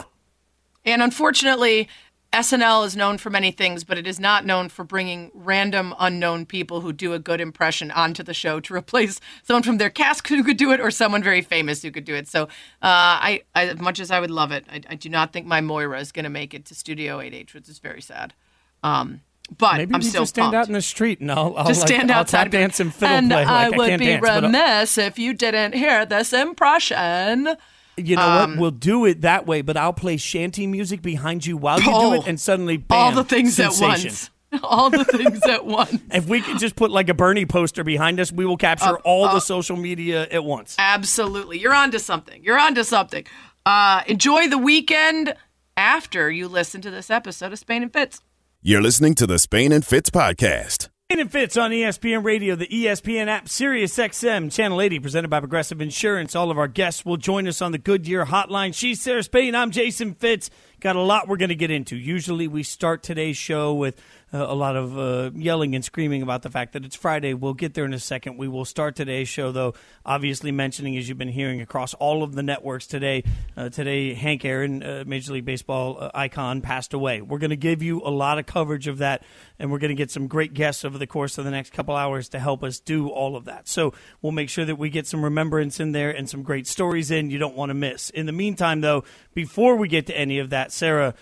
And 0.86 1.02
unfortunately, 1.02 1.88
SNL 2.34 2.86
is 2.86 2.96
known 2.96 3.20
for 3.20 3.30
many 3.30 3.52
things, 3.52 3.84
but 3.84 3.98
it 3.98 4.08
is 4.08 4.20
not 4.20 4.44
known 4.44 4.68
for 4.68 4.84
bringing 4.84 5.30
random 5.36 5.94
unknown 6.00 6.48
people 6.48 6.82
who 6.82 6.92
do 6.92 7.14
a 7.14 7.20
good 7.20 7.40
impression 7.40 7.92
onto 7.92 8.24
the 8.24 8.34
show 8.34 8.60
to 8.62 8.74
replace 8.76 9.20
someone 9.44 9.64
from 9.64 9.78
their 9.78 9.92
cast 9.92 10.28
who 10.28 10.44
could 10.44 10.58
do 10.58 10.72
it 10.72 10.80
or 10.82 10.90
someone 10.90 11.22
very 11.22 11.42
famous 11.42 11.84
who 11.84 11.92
could 11.92 12.06
do 12.06 12.16
it. 12.16 12.28
So, 12.28 12.44
uh, 12.44 12.48
I, 12.82 13.44
I, 13.54 13.68
as 13.68 13.80
much 13.80 14.00
as 14.00 14.10
I 14.10 14.20
would 14.20 14.32
love 14.32 14.52
it, 14.52 14.66
I, 14.70 14.82
I 14.90 14.96
do 14.96 15.10
not 15.10 15.32
think 15.32 15.46
my 15.46 15.62
Moira 15.62 16.00
is 16.00 16.12
going 16.12 16.24
to 16.24 16.30
make 16.30 16.56
it 16.56 16.66
to 16.66 16.76
Studio 16.76 17.20
8H, 17.20 17.54
which 17.54 17.70
is 17.70 17.78
very 17.78 18.02
sad. 18.02 18.34
Um, 18.82 19.22
but 19.58 19.78
Maybe 19.78 19.94
I'm 19.94 20.02
still 20.02 20.24
just 20.24 20.34
stand 20.34 20.46
pumped. 20.46 20.56
out 20.56 20.68
in 20.68 20.74
the 20.74 20.82
street 20.82 21.20
and 21.20 21.32
I'll, 21.32 21.56
I'll 21.56 21.68
just 21.68 21.82
like, 21.82 21.90
stand 21.90 22.12
I'll 22.12 22.22
outside 22.22 22.46
tap 22.46 22.52
dance 22.52 22.80
and 22.80 22.94
fiddle 22.94 23.16
and 23.16 23.30
play. 23.30 23.46
Like, 23.46 23.48
I 23.48 23.78
would 23.78 23.90
I 23.92 23.98
be 23.98 24.06
dance, 24.06 24.24
remiss 24.24 24.98
if 24.98 25.20
you 25.20 25.34
didn't 25.34 25.74
hear 25.76 26.06
this 26.06 26.34
impression. 26.34 27.56
You 27.98 28.16
know 28.16 28.22
um, 28.28 28.52
what? 28.52 28.60
We'll 28.60 28.72
do 28.72 29.06
it 29.06 29.22
that 29.22 29.46
way, 29.46 29.62
but 29.62 29.78
I'll 29.78 29.94
play 29.94 30.18
shanty 30.18 30.68
music 30.68 31.02
behind 31.02 31.46
you 31.46 31.58
while 31.58 31.80
you 31.80 31.92
oh, 31.92 32.16
do 32.16 32.22
it, 32.22 32.28
and 32.28 32.40
suddenly, 32.40 32.78
bam, 32.78 32.98
all 32.98 33.12
the 33.12 33.24
things 33.24 33.56
sensation. 33.56 33.94
at 33.94 34.14
once. 34.14 34.30
all 34.64 34.90
the 34.90 35.06
things 35.06 35.42
at 35.48 35.66
once. 35.66 36.00
If 36.12 36.28
we 36.28 36.42
could 36.42 36.60
just 36.60 36.76
put 36.76 36.92
like 36.92 37.10
a 37.10 37.14
Bernie 37.14 37.46
poster 37.46 37.84
behind 37.84 38.20
us, 38.20 38.32
we 38.32 38.46
will 38.46 38.58
capture 38.58 38.98
uh, 38.98 39.02
all 39.04 39.26
uh, 39.26 39.34
the 39.34 39.40
social 39.40 39.76
media 39.76 40.28
at 40.30 40.44
once. 40.44 40.76
Absolutely. 40.78 41.60
You're 41.60 41.74
onto 41.74 42.00
something. 42.00 42.44
You're 42.44 42.60
onto 42.60 42.84
something. 42.84 43.26
Uh, 43.66 44.04
enjoy 44.08 44.48
the 44.48 44.58
weekend 44.58 45.36
after 45.76 46.30
you 46.30 46.48
listen 46.48 46.82
to 46.82 46.92
this 46.92 47.10
episode 47.10 47.52
of 47.52 47.60
Spain 47.60 47.82
and 47.82 47.92
Fitz. 47.92 48.22
You're 48.62 48.82
listening 48.82 49.16
to 49.16 49.28
the 49.28 49.40
Spain 49.40 49.72
and 49.72 49.86
Fitz 49.86 50.10
podcast. 50.10 50.90
Spain 51.10 51.20
and 51.20 51.32
Fitz 51.32 51.58
on 51.58 51.72
ESPN 51.72 52.24
Radio, 52.24 52.56
the 52.56 52.66
ESPN 52.66 53.28
app, 53.28 53.50
Sirius 53.50 53.98
XM, 53.98 54.50
Channel 54.52 54.80
80, 54.82 55.00
presented 55.00 55.28
by 55.28 55.42
Progressive 55.42 55.82
Insurance. 55.82 56.34
All 56.34 56.50
of 56.50 56.58
our 56.58 56.70
guests 56.70 57.06
will 57.06 57.18
join 57.18 57.46
us 57.46 57.62
on 57.62 57.74
the 57.74 57.78
Goodyear 57.78 58.26
Hotline. 58.26 58.74
She's 58.74 59.02
Sarah 59.02 59.22
Spain. 59.22 59.54
I'm 59.54 59.70
Jason 59.70 60.14
Fitz. 60.16 60.50
Got 60.80 60.96
a 60.96 61.02
lot 61.02 61.28
we're 61.28 61.36
going 61.38 61.50
to 61.50 61.56
get 61.56 61.72
into. 61.72 61.98
Usually 61.98 62.48
we 62.48 62.64
start 62.64 63.04
today's 63.04 63.36
show 63.36 63.74
with 63.74 64.02
a 64.34 64.56
lot 64.56 64.76
of 64.76 64.98
uh, 64.98 65.30
yelling 65.36 65.76
and 65.76 65.86
screaming 65.86 66.24
about 66.24 66.42
the 66.42 66.50
fact 66.50 66.74
that 66.74 66.84
it's 66.84 66.96
Friday. 66.96 67.36
We'll 67.36 67.54
get 67.54 67.76
there 67.76 67.86
in 67.86 67.94
a 67.94 68.00
second. 68.00 68.38
We 68.38 68.48
will 68.48 68.66
start 68.66 68.96
today's 68.96 69.30
show, 69.30 69.52
though, 69.52 69.76
obviously 70.04 70.52
mentioning, 70.52 70.98
as 70.98 71.08
you've 71.08 71.20
been 71.20 71.28
hearing 71.28 71.62
across 71.62 71.94
all 71.94 72.24
of 72.24 72.34
the 72.34 72.42
networks 72.42 72.88
today, 72.88 73.24
uh, 73.56 73.70
today 73.70 74.16
Hank 74.16 74.44
Aaron, 74.44 74.82
uh, 74.82 75.04
Major 75.06 75.34
League 75.34 75.46
Baseball 75.46 75.98
uh, 76.00 76.12
icon, 76.16 76.62
passed 76.62 76.94
away. 76.94 77.22
We're 77.22 77.38
going 77.38 77.52
to 77.52 77.56
give 77.56 77.84
you 77.84 78.02
a 78.04 78.10
lot 78.10 78.40
of 78.40 78.48
coverage 78.48 78.88
of 78.88 78.98
that, 78.98 79.24
and 79.60 79.72
we're 79.72 79.80
going 79.80 79.90
to 79.90 79.96
get 79.96 80.10
some 80.10 80.26
great 80.26 80.56
guests 80.56 80.84
over 80.84 80.98
the 80.98 81.08
course 81.08 81.38
of 81.38 81.46
the 81.46 81.52
next 81.52 81.72
couple 81.72 81.96
hours 81.96 82.30
to 82.30 82.40
help 82.40 82.64
us 82.64 82.80
do 82.80 83.10
all 83.10 83.36
of 83.36 83.46
that. 83.46 83.68
So 83.68 83.94
we'll 84.24 84.32
make 84.32 84.50
sure 84.50 84.66
that 84.66 84.78
we 84.78 84.90
get 84.90 85.06
some 85.06 85.24
remembrance 85.24 85.80
in 85.80 85.92
there 85.92 86.10
and 86.10 86.28
some 86.28 86.42
great 86.42 86.66
stories 86.66 87.12
in 87.12 87.30
you 87.30 87.38
don't 87.38 87.56
want 87.56 87.70
to 87.70 87.76
miss. 87.76 88.10
In 88.10 88.26
the 88.26 88.32
meantime, 88.32 88.82
though, 88.82 89.04
before 89.36 89.76
we 89.76 89.88
get 89.88 90.08
to 90.08 90.18
any 90.18 90.40
of 90.40 90.50
that, 90.50 90.72
Sarah, 90.72 91.14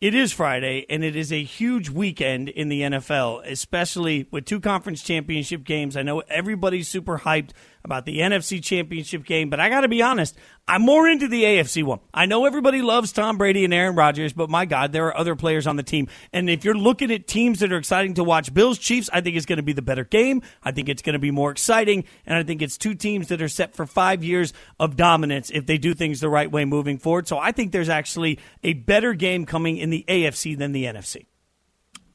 it 0.00 0.14
is 0.14 0.32
Friday, 0.32 0.86
and 0.88 1.02
it 1.02 1.16
is 1.16 1.32
a 1.32 1.42
huge 1.42 1.90
weekend 1.90 2.48
in 2.48 2.68
the 2.68 2.82
NFL, 2.82 3.44
especially 3.44 4.28
with 4.30 4.44
two 4.44 4.60
conference 4.60 5.02
championship 5.02 5.64
games. 5.64 5.96
I 5.96 6.02
know 6.02 6.20
everybody's 6.28 6.86
super 6.86 7.18
hyped 7.18 7.50
about 7.84 8.04
the 8.04 8.18
NFC 8.18 8.62
championship 8.62 9.24
game, 9.24 9.50
but 9.50 9.60
I 9.60 9.68
got 9.68 9.82
to 9.82 9.88
be 9.88 10.02
honest, 10.02 10.36
I'm 10.66 10.82
more 10.82 11.08
into 11.08 11.28
the 11.28 11.44
AFC 11.44 11.82
one. 11.82 12.00
I 12.12 12.26
know 12.26 12.44
everybody 12.44 12.82
loves 12.82 13.10
Tom 13.10 13.38
Brady 13.38 13.64
and 13.64 13.72
Aaron 13.72 13.96
Rodgers, 13.96 14.34
but 14.34 14.50
my 14.50 14.66
God, 14.66 14.92
there 14.92 15.06
are 15.06 15.16
other 15.16 15.34
players 15.34 15.66
on 15.66 15.76
the 15.76 15.82
team. 15.82 16.08
And 16.32 16.50
if 16.50 16.64
you're 16.64 16.74
looking 16.74 17.10
at 17.10 17.26
teams 17.26 17.60
that 17.60 17.72
are 17.72 17.78
exciting 17.78 18.14
to 18.14 18.24
watch, 18.24 18.52
Bills 18.52 18.78
Chiefs, 18.78 19.08
I 19.10 19.22
think 19.22 19.36
it's 19.36 19.46
going 19.46 19.56
to 19.56 19.62
be 19.62 19.72
the 19.72 19.80
better 19.80 20.04
game. 20.04 20.42
I 20.62 20.72
think 20.72 20.90
it's 20.90 21.00
going 21.00 21.14
to 21.14 21.18
be 21.18 21.30
more 21.30 21.50
exciting. 21.50 22.04
And 22.26 22.36
I 22.36 22.42
think 22.42 22.60
it's 22.60 22.76
two 22.76 22.94
teams 22.94 23.28
that 23.28 23.40
are 23.40 23.48
set 23.48 23.74
for 23.74 23.86
five 23.86 24.22
years 24.22 24.52
of 24.78 24.96
dominance 24.96 25.50
if 25.50 25.64
they 25.64 25.78
do 25.78 25.94
things 25.94 26.20
the 26.20 26.28
right 26.28 26.50
way 26.50 26.66
moving 26.66 26.98
forward. 26.98 27.26
So 27.26 27.38
I 27.38 27.52
think 27.52 27.72
there's 27.72 27.88
actually 27.88 28.38
a 28.62 28.74
better 28.74 29.14
game 29.14 29.46
coming 29.46 29.78
in 29.78 29.88
the 29.88 30.04
AFC 30.06 30.58
than 30.58 30.72
the 30.72 30.84
NFC. 30.84 31.27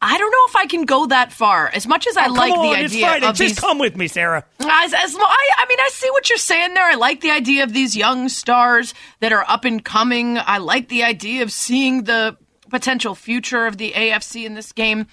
I 0.06 0.18
don't 0.18 0.32
know 0.32 0.46
if 0.50 0.56
I 0.58 0.66
can 0.66 0.84
go 0.84 1.06
that 1.08 1.32
far. 1.32 1.70
As 1.74 1.88
much 1.88 2.08
as 2.08 2.18
I 2.18 2.28
oh, 2.28 2.34
like 2.34 2.54
on, 2.54 2.68
the 2.68 2.76
idea 2.76 3.08
Friday. 3.08 3.26
of 3.26 3.36
just 3.36 3.56
these, 3.56 3.60
come 3.60 3.80
with 3.80 3.96
me, 3.96 4.10
Sarah. 4.10 4.44
As, 4.60 4.94
as 4.94 5.16
I, 5.18 5.50
I 5.58 5.66
mean, 5.70 5.80
I 5.80 5.90
see 5.94 6.10
what 6.12 6.30
you're 6.30 6.38
saying 6.38 6.74
there. 6.74 6.84
I 6.84 6.96
like 6.96 7.22
the 7.22 7.32
idea 7.32 7.64
of 7.64 7.72
these 7.72 7.96
young 7.96 8.28
stars 8.28 8.94
that 9.22 9.32
are 9.32 9.46
up 9.48 9.64
and 9.64 9.84
coming. 9.84 10.38
I 10.38 10.58
like 10.58 10.90
the 10.90 11.04
idea 11.04 11.42
of 11.42 11.54
seeing 11.54 12.04
the 12.04 12.36
potential 12.70 13.16
future 13.16 13.66
of 13.66 13.78
the 13.78 13.92
AFC 13.92 14.46
in 14.46 14.56
this 14.56 14.74
game. 14.74 15.08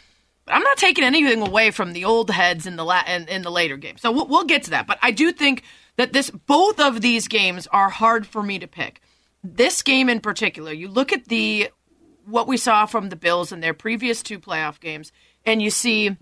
But 0.45 0.55
I'm 0.57 0.63
not 0.63 0.77
taking 0.77 1.05
anything 1.05 1.41
away 1.41 1.71
from 1.71 1.93
the 1.93 2.05
old 2.05 2.29
heads 2.29 2.67
in 2.67 2.75
the 2.75 2.85
la- 2.85 3.05
in, 3.07 3.29
in 3.29 3.43
the 3.43 3.51
later 3.51 3.77
game. 3.77 3.97
So 3.97 4.11
we'll, 4.11 4.27
we'll 4.27 4.45
get 4.45 4.65
to 4.65 4.71
that. 4.71 4.89
But 4.89 4.99
I 5.03 5.13
do 5.13 5.31
think 5.31 5.63
that 5.99 6.13
this 6.13 6.31
both 6.31 6.81
of 6.81 7.01
these 7.01 7.29
games 7.29 7.69
are 7.69 7.91
hard 7.91 8.27
for 8.27 8.43
me 8.43 8.59
to 8.59 8.67
pick. 8.67 9.01
This 9.45 9.83
game 9.83 10.09
in 10.09 10.21
particular, 10.21 10.73
you 10.73 10.89
look 10.89 11.13
at 11.13 11.27
the 11.27 11.71
what 12.27 12.49
we 12.49 12.57
saw 12.57 12.87
from 12.87 13.09
the 13.09 13.17
Bills 13.17 13.53
in 13.53 13.61
their 13.61 13.75
previous 13.75 14.23
two 14.23 14.39
playoff 14.39 14.81
games, 14.81 15.13
and 15.45 15.63
you 15.63 15.71
see 15.71 16.17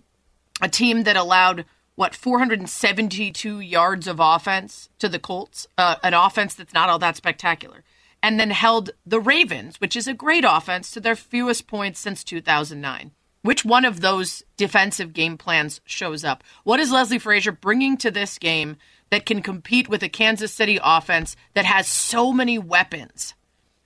a 0.61 0.69
team 0.69 1.05
that 1.05 1.17
allowed 1.17 1.65
what 1.95 2.15
472 2.15 3.61
yards 3.61 4.07
of 4.07 4.21
offense 4.21 4.89
to 5.01 5.09
the 5.09 5.19
Colts, 5.19 5.67
uh, 5.77 5.97
an 6.03 6.15
offense 6.15 6.55
that's 6.55 6.73
not 6.73 6.89
all 6.89 7.01
that 7.01 7.17
spectacular, 7.17 7.83
and 8.23 8.39
then 8.39 8.51
held 8.51 8.91
the 9.05 9.21
Ravens, 9.21 9.81
which 9.81 9.97
is 9.97 10.07
a 10.07 10.15
great 10.15 10.45
offense, 10.47 10.93
to 10.93 11.01
their 11.01 11.17
fewest 11.17 11.67
points 11.67 11.99
since 11.99 12.23
2009. 12.23 13.13
Which 13.43 13.65
one 13.65 13.85
of 13.85 14.01
those 14.01 14.45
defensive 14.57 15.13
game 15.13 15.39
plans 15.39 15.81
shows 15.85 16.25
up? 16.25 16.45
What 16.65 16.81
is 16.81 16.91
Leslie 16.91 17.19
Frazier 17.19 17.53
bringing 17.53 17.97
to 17.99 18.11
this 18.11 18.39
game 18.39 18.77
that 19.11 19.27
can 19.27 19.43
compete 19.43 19.89
with 19.89 20.03
a 20.03 20.09
Kansas 20.09 20.53
City 20.53 20.79
offense 20.83 21.35
that 21.55 21.65
has 21.65 21.87
so 21.89 22.33
many 22.33 22.59
weapons? 22.59 23.35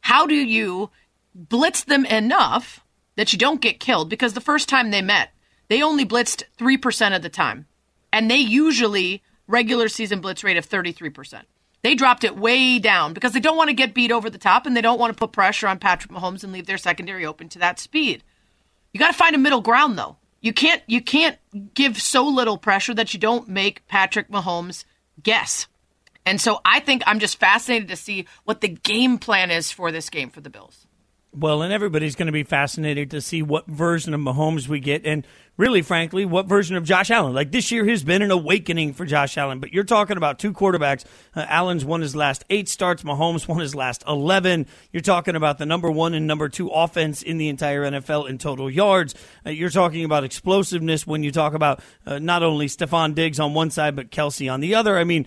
How 0.00 0.26
do 0.26 0.34
you 0.34 0.90
blitz 1.34 1.84
them 1.84 2.04
enough 2.06 2.84
that 3.16 3.32
you 3.32 3.38
don't 3.38 3.60
get 3.60 3.80
killed? 3.80 4.08
Because 4.08 4.34
the 4.34 4.40
first 4.40 4.68
time 4.68 4.90
they 4.90 5.02
met, 5.02 5.30
they 5.68 5.82
only 5.82 6.04
blitzed 6.04 6.44
3% 6.58 7.16
of 7.16 7.22
the 7.22 7.28
time. 7.28 7.66
And 8.12 8.30
they 8.30 8.36
usually 8.36 9.22
regular 9.46 9.88
season 9.88 10.20
blitz 10.20 10.44
rate 10.44 10.56
of 10.56 10.68
33%. 10.68 11.42
They 11.82 11.94
dropped 11.94 12.24
it 12.24 12.36
way 12.36 12.78
down 12.78 13.12
because 13.12 13.32
they 13.32 13.40
don't 13.40 13.56
want 13.56 13.68
to 13.68 13.74
get 13.74 13.94
beat 13.94 14.12
over 14.12 14.30
the 14.30 14.38
top 14.38 14.66
and 14.66 14.76
they 14.76 14.80
don't 14.80 15.00
want 15.00 15.12
to 15.12 15.18
put 15.18 15.32
pressure 15.32 15.66
on 15.66 15.78
Patrick 15.78 16.12
Mahomes 16.12 16.44
and 16.44 16.52
leave 16.52 16.66
their 16.66 16.78
secondary 16.78 17.26
open 17.26 17.48
to 17.50 17.58
that 17.58 17.80
speed. 17.80 18.22
You 18.92 19.00
got 19.00 19.08
to 19.08 19.16
find 19.16 19.34
a 19.34 19.38
middle 19.38 19.60
ground 19.60 19.98
though. 19.98 20.16
You 20.40 20.52
can't 20.52 20.82
you 20.86 21.00
can't 21.00 21.38
give 21.74 22.00
so 22.00 22.26
little 22.26 22.58
pressure 22.58 22.94
that 22.94 23.14
you 23.14 23.20
don't 23.20 23.48
make 23.48 23.86
Patrick 23.88 24.28
Mahomes 24.28 24.84
guess. 25.22 25.66
And 26.24 26.40
so 26.40 26.60
I 26.64 26.80
think 26.80 27.02
I'm 27.06 27.18
just 27.18 27.38
fascinated 27.38 27.88
to 27.88 27.96
see 27.96 28.26
what 28.44 28.60
the 28.60 28.68
game 28.68 29.18
plan 29.18 29.50
is 29.50 29.72
for 29.72 29.90
this 29.90 30.08
game 30.08 30.30
for 30.30 30.40
the 30.40 30.50
Bills. 30.50 30.86
Well, 31.34 31.62
and 31.62 31.72
everybody's 31.72 32.14
going 32.14 32.26
to 32.26 32.32
be 32.32 32.42
fascinated 32.42 33.10
to 33.12 33.20
see 33.22 33.42
what 33.42 33.66
version 33.66 34.12
of 34.12 34.20
Mahomes 34.20 34.68
we 34.68 34.80
get. 34.80 35.06
And 35.06 35.26
really, 35.56 35.82
frankly, 35.82 36.24
what 36.24 36.46
version 36.46 36.76
of 36.76 36.84
Josh 36.84 37.10
Allen. 37.10 37.34
Like 37.34 37.52
this 37.52 37.70
year 37.70 37.86
has 37.86 38.02
been 38.02 38.22
an 38.22 38.30
awakening 38.30 38.94
for 38.94 39.04
Josh 39.04 39.36
Allen, 39.36 39.60
but 39.60 39.72
you're 39.72 39.84
talking 39.84 40.16
about 40.16 40.38
two 40.38 40.52
quarterbacks. 40.52 41.04
Uh, 41.34 41.44
Allen's 41.48 41.84
won 41.84 42.00
his 42.00 42.16
last 42.16 42.44
eight 42.50 42.68
starts, 42.68 43.02
Mahomes 43.02 43.46
won 43.48 43.60
his 43.60 43.74
last 43.74 44.02
11. 44.08 44.66
You're 44.92 45.02
talking 45.02 45.36
about 45.36 45.58
the 45.58 45.66
number 45.66 45.90
one 45.90 46.14
and 46.14 46.26
number 46.26 46.48
two 46.48 46.68
offense 46.68 47.22
in 47.22 47.36
the 47.36 47.48
entire 47.48 47.82
NFL 47.82 48.28
in 48.28 48.38
total 48.38 48.70
yards. 48.70 49.14
Uh, 49.44 49.50
you're 49.50 49.70
talking 49.70 50.04
about 50.04 50.24
explosiveness 50.24 51.06
when 51.06 51.22
you 51.22 51.30
talk 51.30 51.54
about 51.54 51.80
uh, 52.06 52.18
not 52.18 52.42
only 52.42 52.66
Stefon 52.66 53.14
Diggs 53.14 53.38
on 53.38 53.54
one 53.54 53.70
side, 53.70 53.94
but 53.94 54.10
Kelce 54.10 54.52
on 54.52 54.60
the 54.60 54.74
other. 54.74 54.98
I 54.98 55.04
mean, 55.04 55.26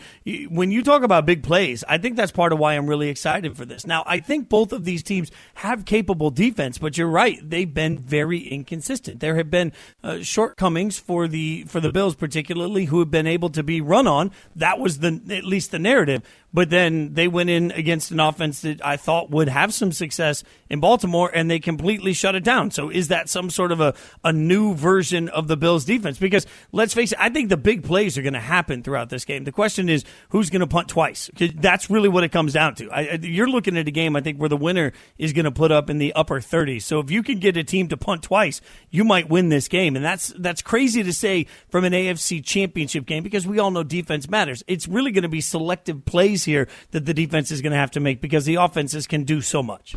when 0.50 0.72
you 0.72 0.82
talk 0.82 1.04
about 1.04 1.26
big 1.26 1.44
plays, 1.44 1.84
I 1.88 1.98
think 1.98 2.16
that's 2.16 2.32
part 2.32 2.52
of 2.52 2.60
why 2.60 2.74
I'm 2.74 2.88
really 2.88 3.10
excited 3.10 3.56
for 3.56 3.66
this. 3.66 3.86
Now, 3.86 4.04
I 4.08 4.20
think 4.20 4.50
both 4.50 4.74
of 4.74 4.86
these 4.86 5.04
teams 5.04 5.32
have 5.56 5.86
capable 5.86 6.32
defense, 6.32 6.78
but 6.78 6.98
you're 6.98 7.08
right. 7.08 7.38
They've 7.48 7.72
been 7.72 8.00
very 8.00 8.40
inconsistent. 8.40 9.20
There 9.20 9.36
have 9.36 9.52
been 9.52 9.72
uh, 10.04 10.15
shortcomings 10.24 10.98
for 11.00 11.28
the 11.28 11.64
for 11.68 11.80
the 11.80 11.92
Bills, 11.92 12.16
particularly 12.16 12.86
who 12.86 13.00
have 13.00 13.12
been 13.12 13.28
able 13.28 13.50
to 13.50 13.64
be 13.64 13.82
run 13.82 14.08
on. 14.08 14.32
That 14.56 14.80
was 14.80 15.00
the 15.00 15.22
at 15.30 15.46
least 15.46 15.72
the 15.72 15.80
narrative. 15.80 16.24
But 16.56 16.70
then 16.70 17.16
they 17.16 17.28
went 17.28 17.50
in 17.50 17.72
against 17.72 18.12
an 18.12 18.22
offense 18.22 18.62
that 18.62 18.84
I 18.84 18.96
thought 18.96 19.30
would 19.30 19.50
have 19.50 19.74
some 19.74 19.92
success 19.92 20.42
in 20.70 20.80
Baltimore, 20.80 21.30
and 21.34 21.52
they 21.52 21.60
completely 21.60 22.14
shut 22.14 22.34
it 22.34 22.46
down. 22.46 22.72
So 22.72 22.90
is 22.90 23.10
that 23.10 23.28
some 23.28 23.50
sort 23.50 23.74
of 23.74 23.82
a, 23.82 23.94
a 24.24 24.32
new 24.32 24.74
version 24.74 25.28
of 25.28 25.50
the 25.50 25.58
Bills 25.58 25.84
defense? 25.84 26.18
Because 26.18 26.48
let's 26.72 26.94
face 26.94 27.12
it, 27.12 27.18
I 27.20 27.28
think 27.28 27.50
the 27.50 27.58
big 27.58 27.84
plays 27.84 28.18
are 28.18 28.22
going 28.22 28.36
to 28.36 28.40
happen 28.40 28.84
throughout 28.84 29.10
this 29.10 29.26
game. 29.26 29.44
The 29.44 29.52
question 29.52 29.90
is 29.90 30.06
who's 30.30 30.50
going 30.50 30.62
to 30.62 30.68
punt 30.68 30.88
twice? 30.88 31.30
That's 31.36 31.90
really 31.90 32.08
what 32.08 32.24
it 32.24 32.30
comes 32.30 32.54
down 32.54 32.76
to. 32.76 32.90
I, 32.90 33.20
you're 33.22 33.50
looking 33.50 33.76
at 33.78 33.90
a 33.90 33.92
game, 33.92 34.16
I 34.16 34.22
think, 34.22 34.38
where 34.38 34.48
the 34.48 34.56
winner 34.56 34.94
is 35.18 35.34
going 35.34 35.44
to 35.44 35.52
put 35.52 35.74
up 35.74 35.90
in 35.90 35.98
the 35.98 36.14
upper 36.14 36.40
30s. 36.40 36.84
So 36.84 37.00
if 37.00 37.12
you 37.12 37.22
can 37.22 37.40
get 37.40 37.58
a 37.58 37.66
team 37.66 37.90
to 37.90 37.98
punt 37.98 38.24
twice, 38.24 38.62
you 38.90 39.04
might 39.04 39.28
win 39.28 39.50
this 39.50 39.68
game. 39.68 39.98
And 39.98 40.06
that's 40.06 40.34
that's 40.38 40.62
crazy 40.62 41.04
to 41.04 41.12
say 41.12 41.48
from 41.68 41.84
an 41.84 41.92
AFC 41.92 42.42
championship 42.42 43.06
game 43.06 43.24
because 43.24 43.46
we 43.46 43.60
all 43.60 43.72
know 43.72 43.84
defense 43.84 44.30
matters. 44.30 44.64
It's 44.68 44.88
really 44.88 45.12
going 45.12 45.24
to 45.24 45.28
be 45.28 45.42
selective 45.42 46.06
plays 46.06 46.45
here 46.46 46.68
that 46.92 47.06
the 47.06 47.14
defense 47.14 47.52
is 47.52 47.62
going 47.62 47.72
to 47.74 47.78
have 47.78 47.92
to 47.92 48.00
make 48.00 48.22
because 48.22 48.46
the 48.46 48.56
offenses 48.56 49.06
can 49.08 49.24
do 49.24 49.42
so 49.42 49.62
much. 49.62 49.96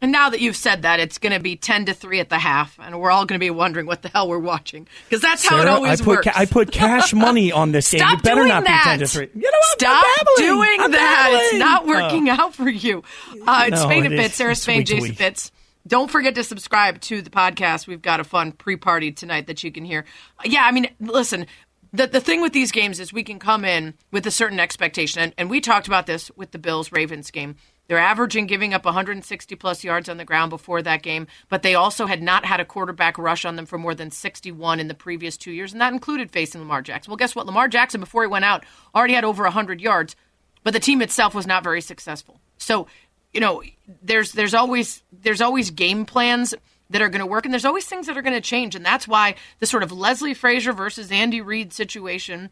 And 0.00 0.10
now 0.10 0.30
that 0.30 0.40
you've 0.40 0.56
said 0.56 0.82
that, 0.82 0.98
it's 0.98 1.18
going 1.18 1.32
to 1.32 1.38
be 1.38 1.54
ten 1.54 1.84
to 1.86 1.94
three 1.94 2.18
at 2.18 2.28
the 2.28 2.38
half, 2.38 2.76
and 2.82 3.00
we're 3.00 3.12
all 3.12 3.24
going 3.24 3.38
to 3.38 3.44
be 3.44 3.50
wondering 3.50 3.86
what 3.86 4.02
the 4.02 4.08
hell 4.08 4.28
we're 4.28 4.40
watching 4.40 4.88
because 5.08 5.22
that's 5.22 5.46
Sarah, 5.48 5.58
how 5.58 5.62
it 5.62 5.68
always 5.68 6.00
I 6.00 6.04
put 6.04 6.06
works. 6.16 6.24
Ca- 6.26 6.32
I 6.40 6.44
put 6.46 6.72
cash 6.72 7.14
money 7.14 7.52
on 7.52 7.70
this 7.70 7.88
game. 7.88 8.00
Stop 8.00 8.18
It 8.18 8.24
better 8.24 8.40
doing 8.40 8.48
not 8.48 8.64
that. 8.64 8.82
be 8.84 8.88
ten 8.90 8.98
to 8.98 9.06
three. 9.06 9.28
You 9.32 9.42
know 9.42 9.58
what? 9.58 9.78
Stop 9.80 10.04
I'm 10.04 10.24
babbling. 10.26 10.48
doing 10.48 10.80
I'm 10.80 10.90
that. 10.90 11.30
It's 11.52 11.58
not 11.60 11.86
working 11.86 12.28
out 12.28 12.52
for 12.52 12.68
you. 12.68 13.04
Uh, 13.46 13.64
it's 13.68 13.76
No, 13.80 13.84
Spain 13.88 14.06
and. 14.06 14.16
Fitz, 14.16 14.34
Sarah 14.34 14.50
It's 14.52 14.62
Spain, 14.62 14.84
Jason. 14.84 15.14
Fitz. 15.14 15.52
Don't 15.86 16.10
forget 16.10 16.34
to 16.34 16.42
subscribe 16.42 17.00
to 17.02 17.22
the 17.22 17.30
podcast. 17.30 17.86
We've 17.86 18.02
got 18.02 18.18
a 18.18 18.24
fun 18.24 18.50
pre-party 18.52 19.12
tonight 19.12 19.46
that 19.46 19.62
you 19.62 19.70
can 19.70 19.84
hear. 19.84 20.04
Yeah, 20.44 20.62
I 20.64 20.72
mean, 20.72 20.88
listen. 20.98 21.46
The, 21.94 22.06
the 22.06 22.20
thing 22.20 22.40
with 22.40 22.54
these 22.54 22.72
games 22.72 23.00
is 23.00 23.12
we 23.12 23.22
can 23.22 23.38
come 23.38 23.66
in 23.66 23.94
with 24.10 24.26
a 24.26 24.30
certain 24.30 24.58
expectation, 24.58 25.20
and, 25.20 25.34
and 25.36 25.50
we 25.50 25.60
talked 25.60 25.86
about 25.86 26.06
this 26.06 26.30
with 26.36 26.50
the 26.50 26.58
Bills 26.58 26.90
Ravens 26.90 27.30
game. 27.30 27.56
They're 27.86 27.98
averaging 27.98 28.46
giving 28.46 28.72
up 28.72 28.86
160 28.86 29.54
plus 29.56 29.84
yards 29.84 30.08
on 30.08 30.16
the 30.16 30.24
ground 30.24 30.48
before 30.48 30.80
that 30.80 31.02
game, 31.02 31.26
but 31.50 31.62
they 31.62 31.74
also 31.74 32.06
had 32.06 32.22
not 32.22 32.46
had 32.46 32.60
a 32.60 32.64
quarterback 32.64 33.18
rush 33.18 33.44
on 33.44 33.56
them 33.56 33.66
for 33.66 33.76
more 33.76 33.94
than 33.94 34.10
61 34.10 34.80
in 34.80 34.88
the 34.88 34.94
previous 34.94 35.36
two 35.36 35.50
years, 35.50 35.72
and 35.72 35.82
that 35.82 35.92
included 35.92 36.30
facing 36.30 36.62
Lamar 36.62 36.80
Jackson. 36.80 37.10
Well, 37.10 37.18
guess 37.18 37.36
what? 37.36 37.44
Lamar 37.44 37.68
Jackson, 37.68 38.00
before 38.00 38.22
he 38.22 38.28
went 38.28 38.46
out, 38.46 38.64
already 38.94 39.12
had 39.12 39.24
over 39.24 39.42
100 39.42 39.80
yards, 39.82 40.16
but 40.64 40.72
the 40.72 40.80
team 40.80 41.02
itself 41.02 41.34
was 41.34 41.46
not 41.46 41.62
very 41.62 41.82
successful. 41.82 42.40
So, 42.56 42.86
you 43.34 43.40
know, 43.40 43.62
there's 44.02 44.32
there's 44.32 44.54
always 44.54 45.02
there's 45.12 45.42
always 45.42 45.70
game 45.70 46.06
plans 46.06 46.54
that 46.92 47.02
are 47.02 47.08
going 47.08 47.20
to 47.20 47.26
work, 47.26 47.44
and 47.44 47.52
there's 47.52 47.64
always 47.64 47.86
things 47.86 48.06
that 48.06 48.16
are 48.16 48.22
going 48.22 48.34
to 48.34 48.40
change, 48.40 48.74
and 48.74 48.84
that's 48.84 49.08
why 49.08 49.34
the 49.58 49.66
sort 49.66 49.82
of 49.82 49.90
Leslie 49.90 50.34
Frazier 50.34 50.72
versus 50.72 51.10
Andy 51.10 51.40
Reid 51.40 51.72
situation 51.72 52.50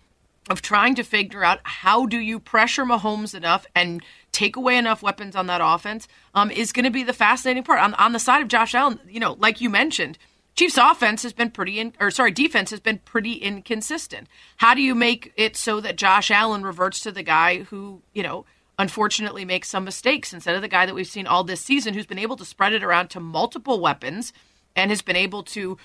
of 0.48 0.62
trying 0.62 0.94
to 0.96 1.02
figure 1.02 1.44
out 1.44 1.60
how 1.62 2.06
do 2.06 2.18
you 2.18 2.40
pressure 2.40 2.84
Mahomes 2.84 3.34
enough 3.34 3.66
and 3.74 4.02
take 4.32 4.56
away 4.56 4.76
enough 4.76 5.02
weapons 5.02 5.36
on 5.36 5.46
that 5.46 5.60
offense 5.62 6.08
um, 6.34 6.50
is 6.50 6.72
going 6.72 6.84
to 6.84 6.90
be 6.90 7.04
the 7.04 7.12
fascinating 7.12 7.62
part. 7.62 7.80
On, 7.80 7.94
on 7.94 8.12
the 8.12 8.18
side 8.18 8.42
of 8.42 8.48
Josh 8.48 8.74
Allen, 8.74 8.98
you 9.08 9.20
know, 9.20 9.36
like 9.38 9.60
you 9.60 9.70
mentioned, 9.70 10.18
Chiefs 10.56 10.78
offense 10.78 11.22
has 11.22 11.32
been 11.32 11.50
pretty 11.50 11.78
in, 11.78 11.92
or 12.00 12.10
sorry, 12.10 12.32
defense 12.32 12.70
has 12.70 12.80
been 12.80 12.98
pretty 12.98 13.34
inconsistent. 13.34 14.28
How 14.56 14.74
do 14.74 14.82
you 14.82 14.94
make 14.94 15.32
it 15.36 15.56
so 15.56 15.80
that 15.80 15.96
Josh 15.96 16.30
Allen 16.30 16.62
reverts 16.62 17.00
to 17.00 17.12
the 17.12 17.22
guy 17.22 17.58
who, 17.64 18.02
you 18.12 18.22
know, 18.22 18.44
unfortunately 18.80 19.44
makes 19.44 19.68
some 19.68 19.84
mistakes 19.84 20.32
instead 20.32 20.56
of 20.56 20.62
the 20.62 20.68
guy 20.68 20.86
that 20.86 20.94
we've 20.94 21.06
seen 21.06 21.26
all 21.26 21.44
this 21.44 21.60
season 21.60 21.92
who's 21.92 22.06
been 22.06 22.18
able 22.18 22.36
to 22.36 22.46
spread 22.46 22.72
it 22.72 22.82
around 22.82 23.08
to 23.08 23.20
multiple 23.20 23.78
weapons 23.78 24.32
and 24.74 24.90
has 24.90 25.02
been 25.02 25.16
able 25.16 25.42
to 25.42 25.76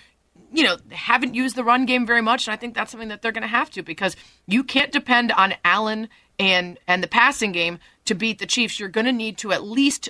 you 0.52 0.64
know, 0.64 0.78
haven't 0.92 1.34
used 1.34 1.56
the 1.56 1.64
run 1.64 1.86
game 1.86 2.06
very 2.06 2.22
much, 2.22 2.48
and 2.48 2.54
I 2.54 2.58
think 2.58 2.76
that's 2.76 2.92
something 2.92 3.10
that 3.10 3.22
they're 3.22 3.32
going 3.32 3.42
to 3.42 3.48
have 3.48 3.70
to 3.72 3.84
because 3.84 4.16
you 4.48 4.64
can't 4.64 4.92
depend 4.92 5.32
on 5.32 5.54
Allen 5.64 6.10
and 6.40 6.78
and 6.88 7.02
the 7.02 7.08
passing 7.08 7.52
game 7.52 7.80
to 8.06 8.16
beat 8.16 8.40
the 8.40 8.46
Chiefs. 8.46 8.80
You're 8.80 8.90
going 8.90 9.06
to 9.06 9.14
need 9.14 9.38
to 9.40 9.52
at 9.52 9.64
least 9.64 10.10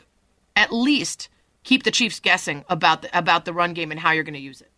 at 0.55 0.71
least 0.71 1.29
keep 1.63 1.83
the 1.83 1.91
Chiefs 1.91 2.19
guessing 2.19 2.65
about 2.69 3.03
the, 3.03 3.17
about 3.17 3.45
the 3.45 3.53
run 3.53 3.73
game 3.73 3.91
and 3.91 3.99
how 3.99 4.11
you're 4.11 4.23
going 4.23 4.33
to 4.33 4.39
use 4.39 4.61
it. 4.61 4.71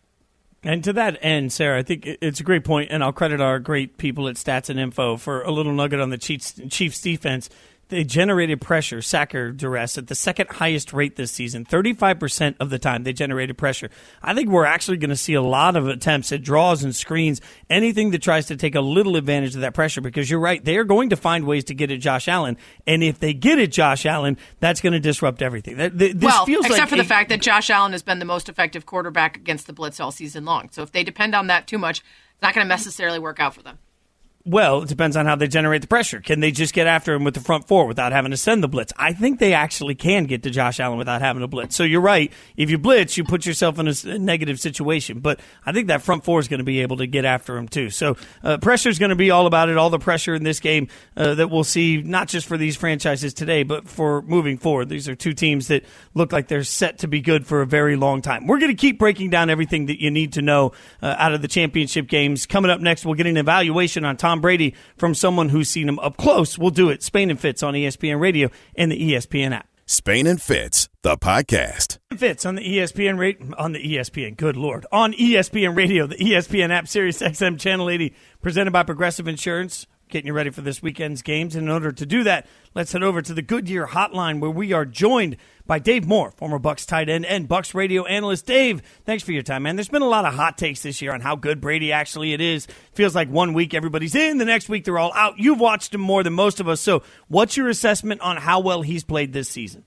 And 0.62 0.82
to 0.84 0.92
that 0.94 1.18
end, 1.22 1.52
Sarah, 1.52 1.78
I 1.78 1.82
think 1.82 2.04
it's 2.04 2.40
a 2.40 2.42
great 2.42 2.64
point, 2.64 2.90
and 2.90 3.02
I'll 3.02 3.12
credit 3.12 3.40
our 3.40 3.58
great 3.58 3.96
people 3.96 4.28
at 4.28 4.34
Stats 4.34 4.68
and 4.68 4.78
Info 4.78 5.16
for 5.16 5.42
a 5.42 5.52
little 5.52 5.72
nugget 5.72 6.00
on 6.00 6.10
the 6.10 6.18
Chiefs, 6.18 6.60
Chiefs 6.68 7.00
defense. 7.00 7.48
They 7.88 8.04
generated 8.04 8.60
pressure, 8.60 9.00
sacker 9.00 9.50
duress, 9.50 9.96
at 9.96 10.08
the 10.08 10.14
second 10.14 10.50
highest 10.50 10.92
rate 10.92 11.16
this 11.16 11.32
season. 11.32 11.64
35% 11.64 12.56
of 12.60 12.68
the 12.68 12.78
time 12.78 13.02
they 13.02 13.14
generated 13.14 13.56
pressure. 13.56 13.88
I 14.22 14.34
think 14.34 14.50
we're 14.50 14.66
actually 14.66 14.98
going 14.98 15.10
to 15.10 15.16
see 15.16 15.32
a 15.32 15.42
lot 15.42 15.74
of 15.74 15.88
attempts 15.88 16.30
at 16.32 16.42
draws 16.42 16.84
and 16.84 16.94
screens, 16.94 17.40
anything 17.70 18.10
that 18.10 18.20
tries 18.20 18.46
to 18.46 18.56
take 18.56 18.74
a 18.74 18.82
little 18.82 19.16
advantage 19.16 19.54
of 19.54 19.62
that 19.62 19.72
pressure, 19.72 20.02
because 20.02 20.30
you're 20.30 20.38
right. 20.38 20.62
They 20.62 20.76
are 20.76 20.84
going 20.84 21.10
to 21.10 21.16
find 21.16 21.46
ways 21.46 21.64
to 21.64 21.74
get 21.74 21.90
at 21.90 22.00
Josh 22.00 22.28
Allen. 22.28 22.58
And 22.86 23.02
if 23.02 23.20
they 23.20 23.32
get 23.32 23.58
at 23.58 23.70
Josh 23.70 24.04
Allen, 24.04 24.36
that's 24.60 24.82
going 24.82 24.92
to 24.92 25.00
disrupt 25.00 25.40
everything. 25.40 25.76
This 25.76 26.14
well, 26.20 26.44
except 26.46 26.70
like 26.70 26.88
for 26.90 26.96
the 26.96 27.02
a- 27.02 27.04
fact 27.04 27.30
that 27.30 27.40
Josh 27.40 27.70
Allen 27.70 27.92
has 27.92 28.02
been 28.02 28.18
the 28.18 28.26
most 28.26 28.50
effective 28.50 28.84
quarterback 28.84 29.36
against 29.36 29.66
the 29.66 29.72
blitz 29.72 29.98
all 29.98 30.12
season 30.12 30.44
long. 30.44 30.68
So 30.72 30.82
if 30.82 30.92
they 30.92 31.04
depend 31.04 31.34
on 31.34 31.46
that 31.46 31.66
too 31.66 31.78
much, 31.78 32.00
it's 32.00 32.42
not 32.42 32.54
going 32.54 32.66
to 32.66 32.68
necessarily 32.68 33.18
work 33.18 33.40
out 33.40 33.54
for 33.54 33.62
them. 33.62 33.78
Well, 34.48 34.82
it 34.82 34.88
depends 34.88 35.14
on 35.14 35.26
how 35.26 35.36
they 35.36 35.46
generate 35.46 35.82
the 35.82 35.88
pressure. 35.88 36.22
Can 36.22 36.40
they 36.40 36.50
just 36.50 36.72
get 36.72 36.86
after 36.86 37.12
him 37.12 37.22
with 37.22 37.34
the 37.34 37.40
front 37.40 37.68
four 37.68 37.86
without 37.86 38.12
having 38.12 38.30
to 38.30 38.36
send 38.38 38.62
the 38.62 38.68
blitz? 38.68 38.94
I 38.96 39.12
think 39.12 39.40
they 39.40 39.52
actually 39.52 39.94
can 39.94 40.24
get 40.24 40.42
to 40.44 40.50
Josh 40.50 40.80
Allen 40.80 40.96
without 40.96 41.20
having 41.20 41.42
to 41.42 41.46
blitz. 41.46 41.76
So 41.76 41.84
you're 41.84 42.00
right. 42.00 42.32
If 42.56 42.70
you 42.70 42.78
blitz, 42.78 43.18
you 43.18 43.24
put 43.24 43.44
yourself 43.44 43.78
in 43.78 43.88
a 43.88 44.18
negative 44.18 44.58
situation. 44.58 45.20
But 45.20 45.40
I 45.66 45.72
think 45.72 45.88
that 45.88 46.00
front 46.00 46.24
four 46.24 46.40
is 46.40 46.48
going 46.48 46.60
to 46.60 46.64
be 46.64 46.80
able 46.80 46.96
to 46.96 47.06
get 47.06 47.26
after 47.26 47.58
him 47.58 47.68
too. 47.68 47.90
So 47.90 48.16
uh, 48.42 48.56
pressure 48.56 48.88
is 48.88 48.98
going 48.98 49.10
to 49.10 49.16
be 49.16 49.30
all 49.30 49.44
about 49.44 49.68
it. 49.68 49.76
All 49.76 49.90
the 49.90 49.98
pressure 49.98 50.34
in 50.34 50.44
this 50.44 50.60
game 50.60 50.88
uh, 51.14 51.34
that 51.34 51.50
we'll 51.50 51.62
see, 51.62 52.00
not 52.00 52.28
just 52.28 52.46
for 52.46 52.56
these 52.56 52.74
franchises 52.74 53.34
today, 53.34 53.64
but 53.64 53.86
for 53.86 54.22
moving 54.22 54.56
forward. 54.56 54.88
These 54.88 55.10
are 55.10 55.14
two 55.14 55.34
teams 55.34 55.68
that 55.68 55.84
look 56.14 56.32
like 56.32 56.48
they're 56.48 56.64
set 56.64 57.00
to 57.00 57.06
be 57.06 57.20
good 57.20 57.46
for 57.46 57.60
a 57.60 57.66
very 57.66 57.96
long 57.96 58.22
time. 58.22 58.46
We're 58.46 58.60
going 58.60 58.74
to 58.74 58.80
keep 58.80 58.98
breaking 58.98 59.28
down 59.28 59.50
everything 59.50 59.86
that 59.86 60.00
you 60.00 60.10
need 60.10 60.32
to 60.32 60.42
know 60.42 60.72
uh, 61.02 61.16
out 61.18 61.34
of 61.34 61.42
the 61.42 61.48
championship 61.48 62.08
games. 62.08 62.46
Coming 62.46 62.70
up 62.70 62.80
next, 62.80 63.04
we'll 63.04 63.14
get 63.14 63.26
an 63.26 63.36
evaluation 63.36 64.06
on 64.06 64.16
Tom 64.16 64.37
Brady 64.40 64.74
from 64.96 65.14
someone 65.14 65.48
who's 65.48 65.68
seen 65.68 65.88
him 65.88 65.98
up 65.98 66.16
close. 66.16 66.58
We'll 66.58 66.70
do 66.70 66.88
it. 66.90 67.02
Spain 67.02 67.30
and 67.30 67.40
Fitz 67.40 67.62
on 67.62 67.74
ESPN 67.74 68.20
Radio 68.20 68.50
and 68.76 68.90
the 68.90 69.12
ESPN 69.12 69.52
app. 69.52 69.68
Spain 69.90 70.26
and 70.26 70.40
Fitz, 70.40 70.90
the 71.00 71.16
podcast. 71.16 71.96
Fitz 72.14 72.44
on 72.44 72.56
the 72.56 72.62
ESPN 72.62 73.16
rate 73.18 73.40
on 73.56 73.72
the 73.72 73.82
ESPN. 73.82 74.36
Good 74.36 74.54
lord, 74.54 74.84
on 74.92 75.14
ESPN 75.14 75.74
Radio, 75.74 76.06
the 76.06 76.16
ESPN 76.16 76.68
app, 76.68 76.86
Sirius 76.86 77.22
XM 77.22 77.58
Channel 77.58 77.88
80, 77.88 78.14
presented 78.42 78.70
by 78.70 78.82
Progressive 78.82 79.26
Insurance. 79.26 79.86
Getting 80.10 80.26
you 80.26 80.32
ready 80.34 80.50
for 80.50 80.60
this 80.60 80.82
weekend's 80.82 81.22
games. 81.22 81.54
And 81.56 81.68
in 81.68 81.70
order 81.70 81.92
to 81.92 82.06
do 82.06 82.22
that, 82.24 82.46
let's 82.74 82.92
head 82.92 83.02
over 83.02 83.22
to 83.22 83.32
the 83.32 83.42
Goodyear 83.42 83.86
Hotline, 83.86 84.40
where 84.40 84.50
we 84.50 84.74
are 84.74 84.84
joined 84.84 85.38
by 85.68 85.78
Dave 85.78 86.06
Moore, 86.06 86.32
former 86.32 86.58
Bucs 86.58 86.84
tight 86.84 87.08
end 87.08 87.24
and 87.26 87.48
Bucs 87.48 87.74
radio 87.74 88.04
analyst. 88.06 88.46
Dave, 88.46 88.82
thanks 89.04 89.22
for 89.22 89.30
your 89.30 89.42
time, 89.42 89.62
man. 89.62 89.76
There's 89.76 89.88
been 89.88 90.02
a 90.02 90.08
lot 90.08 90.24
of 90.24 90.34
hot 90.34 90.58
takes 90.58 90.82
this 90.82 91.00
year 91.00 91.12
on 91.12 91.20
how 91.20 91.36
good 91.36 91.60
Brady 91.60 91.92
actually 91.92 92.32
it 92.32 92.40
is. 92.40 92.66
Feels 92.94 93.14
like 93.14 93.28
one 93.28 93.52
week 93.52 93.74
everybody's 93.74 94.16
in, 94.16 94.38
the 94.38 94.44
next 94.44 94.68
week 94.68 94.84
they're 94.84 94.98
all 94.98 95.12
out. 95.14 95.38
You've 95.38 95.60
watched 95.60 95.94
him 95.94 96.00
more 96.00 96.24
than 96.24 96.32
most 96.32 96.58
of 96.58 96.68
us. 96.68 96.80
So, 96.80 97.04
what's 97.28 97.56
your 97.56 97.68
assessment 97.68 98.20
on 98.22 98.38
how 98.38 98.58
well 98.58 98.82
he's 98.82 99.04
played 99.04 99.32
this 99.32 99.48
season? 99.48 99.84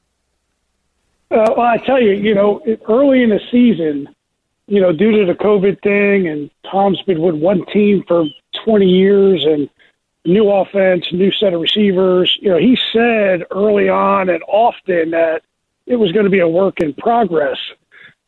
Uh, 1.31 1.49
well, 1.57 1.65
I 1.65 1.77
tell 1.77 2.01
you, 2.01 2.11
you 2.11 2.35
know, 2.35 2.61
early 2.87 3.23
in 3.23 3.29
the 3.29 3.39
season, 3.51 4.07
you 4.67 4.79
know, 4.79 4.93
due 4.93 5.11
to 5.11 5.25
the 5.25 5.33
COVID 5.33 5.81
thing, 5.81 6.27
and 6.27 6.49
Tom's 6.69 7.01
been 7.01 7.21
with 7.21 7.35
one 7.35 7.65
team 7.73 8.03
for 8.07 8.25
20 8.65 8.85
years, 8.85 9.43
and 9.45 9.69
new 10.25 10.49
offense, 10.51 11.07
new 11.11 11.31
set 11.31 11.53
of 11.53 11.61
receivers. 11.61 12.37
You 12.39 12.51
know, 12.51 12.57
he 12.57 12.77
said 12.93 13.43
early 13.51 13.89
on 13.89 14.29
and 14.29 14.43
often 14.47 15.11
that 15.11 15.41
it 15.91 15.99
was 15.99 16.13
going 16.13 16.23
to 16.23 16.31
be 16.31 16.39
a 16.39 16.47
work 16.47 16.79
in 16.79 16.93
progress. 16.93 17.57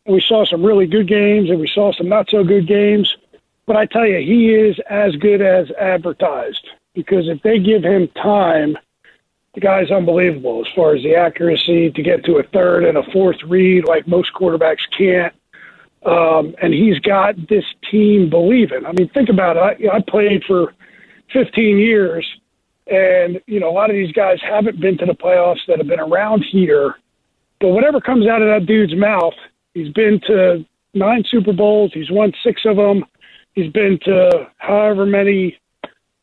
We 0.06 0.19
saw 0.19 0.45
some 0.45 0.65
really 0.65 0.86
good 0.86 1.08
games 1.08 1.49
and 1.49 1.62
we 1.62 1.67
saw 1.73 1.93
some 1.93 2.10
not 2.10 2.30
so 2.30 2.43
good 2.43 2.67
games. 2.67 3.15
But 3.65 3.78
I 3.78 3.86
tell 3.86 4.06
you, 4.06 4.17
he 4.17 4.54
is 4.54 4.78
as 4.89 5.15
good 5.15 5.41
as 5.41 5.71
advertised 5.80 6.67
because 6.93 7.30
if 7.30 7.41
they 7.41 7.60
give 7.60 7.82
him 7.82 8.10
time, 8.10 8.78
the 9.54 9.62
guy's 9.62 9.91
unbelievable 9.91 10.65
as 10.65 10.73
far 10.76 10.93
as 10.93 11.04
the 11.04 11.15
accuracy 11.15 11.89
to 11.91 12.04
get 12.04 12.26
to 12.26 12.39
a 12.39 12.43
third 12.43 12.84
and 12.84 12.97
a 12.97 13.12
fourth 13.12 13.41
read 13.47 13.86
like 13.86 14.10
most 14.10 14.34
quarterbacks 14.34 14.82
can't. 14.97 15.34
Um, 16.06 16.54
and 16.62 16.73
he's 16.73 16.99
got 16.99 17.36
this 17.47 17.63
team 17.89 18.30
believing. 18.30 18.86
I 18.86 18.91
mean, 18.91 19.08
think 19.08 19.30
about 19.30 19.56
it. 19.56 19.89
I, 19.89 19.97
I 19.97 20.02
played 20.02 20.43
for 20.43 20.73
15 21.32 21.78
years, 21.78 22.28
and 22.88 23.39
you 23.47 23.62
know 23.62 23.69
a 23.69 23.71
lot 23.71 23.89
of 23.89 23.95
these 23.95 24.12
guys 24.12 24.39
haven't 24.41 24.82
been 24.82 24.97
to 24.97 25.06
the 25.06 25.13
playoffs 25.13 25.65
that 25.69 25.78
have 25.78 25.88
been 25.88 26.02
around 26.02 26.43
here. 26.43 26.95
But 27.63 27.69
whatever 27.69 28.02
comes 28.02 28.28
out 28.28 28.41
of 28.41 28.49
that 28.49 28.65
dude's 28.67 28.93
mouth, 28.93 29.36
he's 29.73 29.88
been 29.93 30.19
to 30.28 30.65
nine 30.93 31.23
Super 31.26 31.54
Bowls. 31.54 31.91
He's 31.93 32.12
won 32.12 32.34
six 32.43 32.63
of 32.65 32.76
them. 32.76 33.06
He's 33.54 33.71
been 33.71 33.99
to 34.04 34.52
however 34.58 35.06
many 35.06 35.58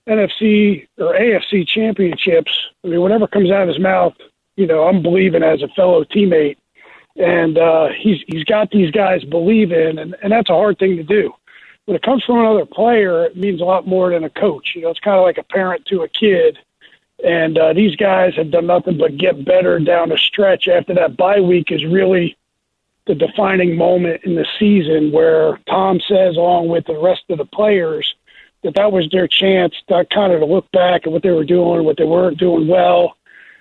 NFC 0.07 0.87
or 0.99 1.15
AFC 1.15 1.67
championships. 1.67 2.53
I 2.85 2.89
mean, 2.89 3.01
whatever 3.01 3.27
comes 3.27 3.51
out 3.51 3.63
of 3.63 3.69
his 3.69 3.79
mouth, 3.79 4.13
you 4.57 4.67
know, 4.67 4.83
I'm 4.83 5.03
believing 5.03 5.43
as 5.43 5.63
a 5.63 5.69
fellow 5.69 6.05
teammate, 6.05 6.59
and 7.17 7.57
uh, 7.57 7.89
he's 7.99 8.19
he's 8.27 8.45
got 8.45 8.71
these 8.71 8.91
guys 8.91 9.25
believing, 9.25 9.99
and 9.99 10.15
and 10.23 10.31
that's 10.31 10.51
a 10.51 10.53
hard 10.53 10.79
thing 10.79 10.99
to 10.99 11.03
do 11.03 11.33
when 11.91 11.97
it 11.97 12.03
comes 12.03 12.23
from 12.23 12.39
another 12.39 12.67
player, 12.67 13.25
it 13.25 13.37
means 13.37 13.61
a 13.61 13.65
lot 13.65 13.85
more 13.85 14.11
than 14.13 14.23
a 14.23 14.31
coach. 14.31 14.75
You 14.77 14.83
know, 14.83 14.91
it's 14.91 15.01
kind 15.01 15.17
of 15.17 15.25
like 15.25 15.39
a 15.39 15.43
parent 15.43 15.87
to 15.87 16.03
a 16.03 16.09
kid. 16.09 16.57
And 17.25 17.59
uh, 17.59 17.73
these 17.73 17.97
guys 17.97 18.35
have 18.37 18.51
done 18.51 18.67
nothing 18.67 18.97
but 18.99 19.17
get 19.17 19.45
better 19.45 19.79
down 19.79 20.09
the 20.09 20.19
stretch. 20.19 20.69
After 20.69 20.95
that 20.95 21.17
bye 21.17 21.41
week 21.41 21.71
is 21.71 21.85
really 21.85 22.37
the 23.07 23.15
defining 23.15 23.77
moment 23.77 24.25
in 24.25 24.35
the 24.35 24.47
season 24.59 25.13
where 25.13 25.59
Tom 25.69 26.01
says, 26.01 26.37
along 26.37 26.69
with 26.69 26.87
the 26.87 26.99
rest 26.99 27.25
of 27.29 27.39
the 27.39 27.45
players, 27.45 28.15
that 28.63 28.75
that 28.75 28.93
was 28.93 29.09
their 29.11 29.27
chance 29.27 29.75
to 29.89 30.05
kind 30.07 30.33
of 30.33 30.41
to 30.41 30.47
look 30.47 30.71
back 30.73 31.07
at 31.07 31.13
what 31.13 31.23
they 31.23 31.31
were 31.31 31.45
doing, 31.45 31.85
what 31.85 31.97
they 31.97 32.05
weren't 32.05 32.39
doing 32.39 32.69
well, 32.69 33.17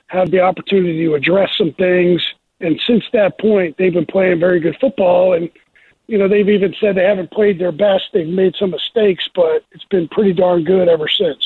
have 0.07 0.31
the 0.31 0.41
opportunity 0.41 1.05
to 1.05 1.15
address 1.15 1.49
some 1.57 1.73
things. 1.73 2.25
And 2.59 2.79
since 2.85 3.05
that 3.13 3.39
point, 3.39 3.77
they've 3.77 3.93
been 3.93 4.05
playing 4.05 4.39
very 4.39 4.59
good 4.59 4.77
football. 4.79 5.33
And 5.33 5.49
you 6.07 6.17
know, 6.17 6.27
they've 6.27 6.49
even 6.49 6.75
said 6.79 6.95
they 6.95 7.03
haven't 7.03 7.31
played 7.31 7.59
their 7.59 7.71
best. 7.71 8.05
They've 8.13 8.27
made 8.27 8.55
some 8.55 8.71
mistakes, 8.71 9.29
but 9.33 9.63
it's 9.71 9.85
been 9.85 10.07
pretty 10.07 10.33
darn 10.33 10.63
good 10.63 10.89
ever 10.89 11.07
since. 11.07 11.45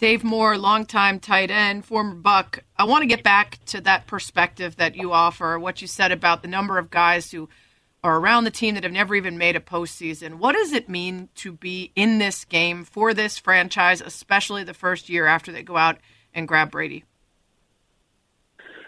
Dave 0.00 0.24
Moore, 0.24 0.56
longtime 0.56 1.20
tight 1.20 1.50
end, 1.50 1.84
former 1.84 2.14
Buc. 2.14 2.60
I 2.78 2.84
want 2.84 3.02
to 3.02 3.06
get 3.06 3.22
back 3.22 3.58
to 3.66 3.82
that 3.82 4.06
perspective 4.06 4.76
that 4.76 4.96
you 4.96 5.12
offer, 5.12 5.58
what 5.58 5.82
you 5.82 5.86
said 5.86 6.10
about 6.10 6.40
the 6.40 6.48
number 6.48 6.78
of 6.78 6.88
guys 6.88 7.30
who 7.30 7.50
are 8.02 8.18
around 8.18 8.44
the 8.44 8.50
team 8.50 8.74
that 8.76 8.82
have 8.84 8.94
never 8.94 9.14
even 9.14 9.36
made 9.36 9.56
a 9.56 9.60
postseason. 9.60 10.36
What 10.36 10.54
does 10.54 10.72
it 10.72 10.88
mean 10.88 11.28
to 11.34 11.52
be 11.52 11.92
in 11.94 12.16
this 12.16 12.46
game 12.46 12.82
for 12.84 13.12
this 13.12 13.36
franchise, 13.36 14.00
especially 14.00 14.64
the 14.64 14.72
first 14.72 15.10
year 15.10 15.26
after 15.26 15.52
they 15.52 15.62
go 15.62 15.76
out 15.76 15.98
and 16.32 16.48
grab 16.48 16.70
Brady? 16.70 17.04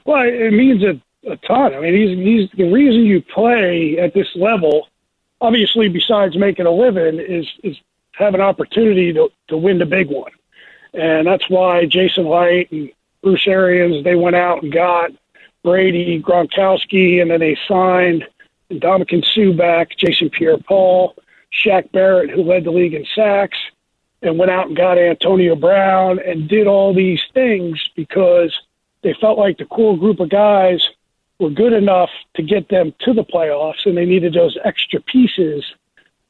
Well, 0.07 0.23
it 0.23 0.53
means 0.53 0.83
a 0.83 0.99
a 1.31 1.37
ton. 1.47 1.75
I 1.75 1.81
mean, 1.81 1.95
he's 1.95 2.19
he's 2.19 2.59
the 2.59 2.73
reason 2.73 3.05
you 3.05 3.21
play 3.21 3.99
at 3.99 4.15
this 4.15 4.29
level. 4.35 4.89
Obviously, 5.43 5.91
besides 5.91 6.39
making 6.39 6.65
a 6.65 6.71
living, 6.71 7.21
is 7.21 7.47
is 7.63 7.77
have 8.13 8.33
an 8.33 8.41
opportunity 8.41 9.13
to 9.13 9.29
to 9.49 9.59
win 9.59 9.79
the 9.79 9.85
big 9.85 10.09
one, 10.09 10.33
and 10.95 11.27
that's 11.27 11.49
why 11.49 11.87
Jason 11.87 12.27
Licht 12.27 12.73
and 12.73 12.91
Bruce 13.23 13.47
Arians 13.47 14.05
they 14.05 14.15
went 14.15 14.37
out 14.37 14.63
and 14.63 14.73
got 14.73 15.11
Brady, 15.63 16.21
Gronkowski, 16.21 17.23
and 17.23 17.31
then 17.31 17.41
they 17.41 17.57
signed 17.69 18.27
Ndamukong 18.71 19.25
Suh 19.33 19.57
back, 19.57 19.97
Jason 19.97 20.29
Pierre-Paul, 20.31 21.15
Shaq 21.53 21.93
Barrett, 21.93 22.31
who 22.31 22.43
led 22.43 22.65
the 22.65 22.71
league 22.71 22.95
in 22.95 23.07
sacks, 23.15 23.59
and 24.23 24.39
went 24.39 24.51
out 24.51 24.69
and 24.69 24.77
got 24.77 24.99
Antonio 24.99 25.55
Brown 25.55 26.19
and 26.19 26.49
did 26.49 26.67
all 26.67 26.95
these 26.95 27.21
things 27.33 27.81
because 27.95 28.59
they 29.03 29.15
felt 29.21 29.39
like 29.39 29.59
the 29.59 29.65
core 29.67 29.97
group 29.97 30.21
of 30.21 30.31
guys 30.31 30.89
were 31.39 31.51
good 31.51 31.73
enough 31.73 32.11
to 32.35 32.43
get 32.43 32.69
them 32.69 32.95
to 33.01 33.13
the 33.13 33.25
playoffs, 33.25 33.85
and 33.85 33.97
they 33.97 34.07
needed 34.07 34.35
those 34.35 34.57
extra 34.65 35.01
pieces 35.01 35.65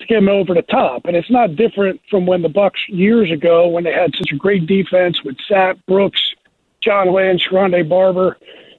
them 0.08 0.28
over 0.28 0.54
the 0.54 0.62
top. 0.62 1.06
And 1.06 1.16
it's 1.16 1.30
not 1.30 1.56
different 1.56 2.00
from 2.10 2.26
when 2.26 2.42
the 2.42 2.48
Bucs 2.48 2.88
years 2.88 3.30
ago, 3.30 3.68
when 3.68 3.84
they 3.84 3.92
had 3.92 4.14
such 4.16 4.32
a 4.32 4.36
great 4.36 4.66
defense 4.66 5.22
with 5.24 5.36
Sapp, 5.50 5.78
Brooks, 5.86 6.20
John 6.82 7.12
Lynch, 7.14 7.48
Rondé 7.50 7.88
Barber, 7.88 8.36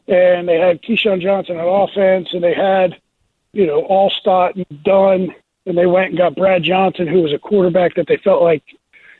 and 0.07 0.47
they 0.47 0.59
had 0.59 0.81
Keyshawn 0.81 1.21
Johnson 1.21 1.57
on 1.57 1.89
offense, 1.89 2.29
and 2.33 2.43
they 2.43 2.53
had, 2.53 2.99
you 3.53 3.65
know, 3.65 3.83
Alstott 3.89 4.55
and 4.55 4.83
Dunn, 4.83 5.33
and 5.65 5.77
they 5.77 5.85
went 5.85 6.09
and 6.09 6.17
got 6.17 6.35
Brad 6.35 6.63
Johnson, 6.63 7.07
who 7.07 7.21
was 7.21 7.33
a 7.33 7.39
quarterback 7.39 7.95
that 7.95 8.07
they 8.07 8.17
felt 8.17 8.41
like, 8.41 8.63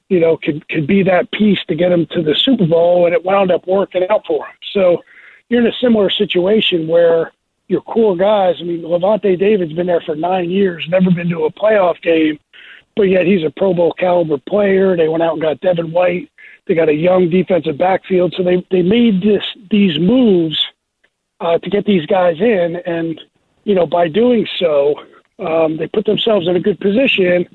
you 0.10 0.20
know, 0.20 0.38
could 0.38 0.68
could 0.68 0.86
be 0.86 1.02
that 1.04 1.32
piece 1.32 1.64
to 1.68 1.76
get 1.76 1.90
them 1.90 2.06
to 2.12 2.22
the 2.22 2.36
Super 2.36 2.68
Bowl, 2.68 3.06
and 3.06 3.16
it 3.16 3.24
wound 3.24 3.52
up 3.52 3.66
working 3.66 4.06
out 4.10 4.26
for 4.26 4.46
them. 4.46 4.56
So 4.74 5.04
you're 5.48 5.62
in 5.62 5.68
a 5.68 5.78
similar 5.80 6.10
situation 6.10 6.88
where 6.88 7.32
your 7.68 7.82
core 7.82 8.16
guys, 8.16 8.56
I 8.60 8.64
mean, 8.64 8.82
Lavonte 8.82 9.40
David's 9.40 9.74
been 9.74 9.88
there 9.88 10.02
for 10.02 10.16
nine 10.16 10.50
years, 10.50 10.86
never 10.90 11.12
been 11.12 11.30
to 11.30 11.46
a 11.46 11.52
playoff 11.52 12.02
game, 12.02 12.40
but 12.96 13.04
yet 13.04 13.26
he's 13.26 13.44
a 13.44 13.50
Pro 13.50 13.74
Bowl 13.74 13.94
caliber 13.94 14.38
player. 14.38 14.96
They 14.96 15.08
went 15.08 15.24
out 15.24 15.34
and 15.34 15.42
got 15.42 15.62
Devin 15.62 15.92
White. 15.92 16.30
They 16.68 16.76
got 16.76 16.90
a 16.90 16.94
young 16.94 17.30
defensive 17.30 17.78
backfield, 17.78 18.34
so 18.38 18.44
they 18.44 18.66
they 18.72 18.82
made 18.82 19.22
this 19.22 19.44
these 19.70 20.00
moves 20.00 20.62
uh, 21.40 21.58
to 21.58 21.70
get 21.70 21.86
these 21.86 22.06
guys 22.06 22.40
in, 22.40 22.78
and 22.86 23.20
you 23.66 23.76
know 23.76 23.86
by 23.86 24.08
doing 24.08 24.48
so, 24.58 24.96
um, 25.40 25.78
they 25.78 25.88
put 25.88 26.06
themselves 26.06 26.48
in 26.48 26.56
a 26.56 26.62
good 26.62 26.80
position. 26.80 27.48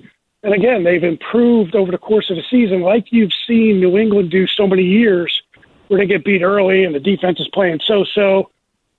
And 0.43 0.55
again, 0.55 0.85
they've 0.85 1.03
improved 1.03 1.75
over 1.75 1.91
the 1.91 1.99
course 1.99 2.31
of 2.31 2.37
the 2.37 2.45
season, 2.49 2.81
like 2.83 3.11
you've 3.11 3.33
seen 3.47 3.81
New 3.81 3.99
England 3.99 4.31
do 4.31 4.47
so 4.47 4.69
many 4.69 4.85
years 4.85 5.43
where 5.89 5.99
they 5.99 6.07
get 6.07 6.25
beat 6.25 6.43
early 6.43 6.85
and 6.85 6.95
the 6.95 7.01
defense 7.01 7.41
is 7.41 7.49
playing 7.49 7.81
so 7.85 8.05
so. 8.05 8.51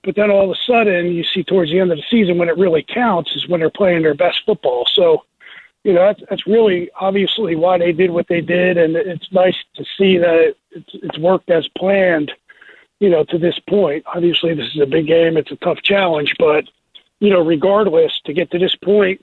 But 0.02 0.16
then 0.16 0.30
all 0.30 0.44
of 0.44 0.50
a 0.50 0.60
sudden, 0.66 1.12
you 1.12 1.24
see 1.24 1.44
towards 1.44 1.70
the 1.70 1.78
end 1.78 1.92
of 1.92 1.98
the 1.98 2.04
season 2.10 2.38
when 2.38 2.48
it 2.48 2.56
really 2.56 2.82
counts 2.82 3.36
is 3.36 3.46
when 3.48 3.60
they're 3.60 3.70
playing 3.70 4.02
their 4.02 4.14
best 4.14 4.42
football. 4.46 4.86
So, 4.94 5.24
you 5.84 5.92
know, 5.92 6.00
that's, 6.06 6.22
that's 6.30 6.46
really 6.46 6.90
obviously 6.98 7.54
why 7.54 7.78
they 7.78 7.92
did 7.92 8.10
what 8.10 8.28
they 8.28 8.40
did. 8.40 8.78
And 8.78 8.96
it's 8.96 9.30
nice 9.32 9.56
to 9.74 9.84
see 9.98 10.16
that 10.18 10.54
it's, 10.70 10.90
it's 10.94 11.18
worked 11.18 11.50
as 11.50 11.68
planned, 11.76 12.32
you 12.98 13.10
know, 13.10 13.24
to 13.24 13.38
this 13.38 13.58
point. 13.68 14.04
Obviously, 14.06 14.54
this 14.54 14.74
is 14.74 14.80
a 14.80 14.86
big 14.86 15.06
game, 15.06 15.36
it's 15.36 15.52
a 15.52 15.56
tough 15.56 15.82
challenge. 15.82 16.34
But, 16.38 16.64
you 17.18 17.28
know, 17.28 17.44
regardless, 17.44 18.12
to 18.24 18.32
get 18.32 18.50
to 18.52 18.58
this 18.58 18.74
point, 18.76 19.22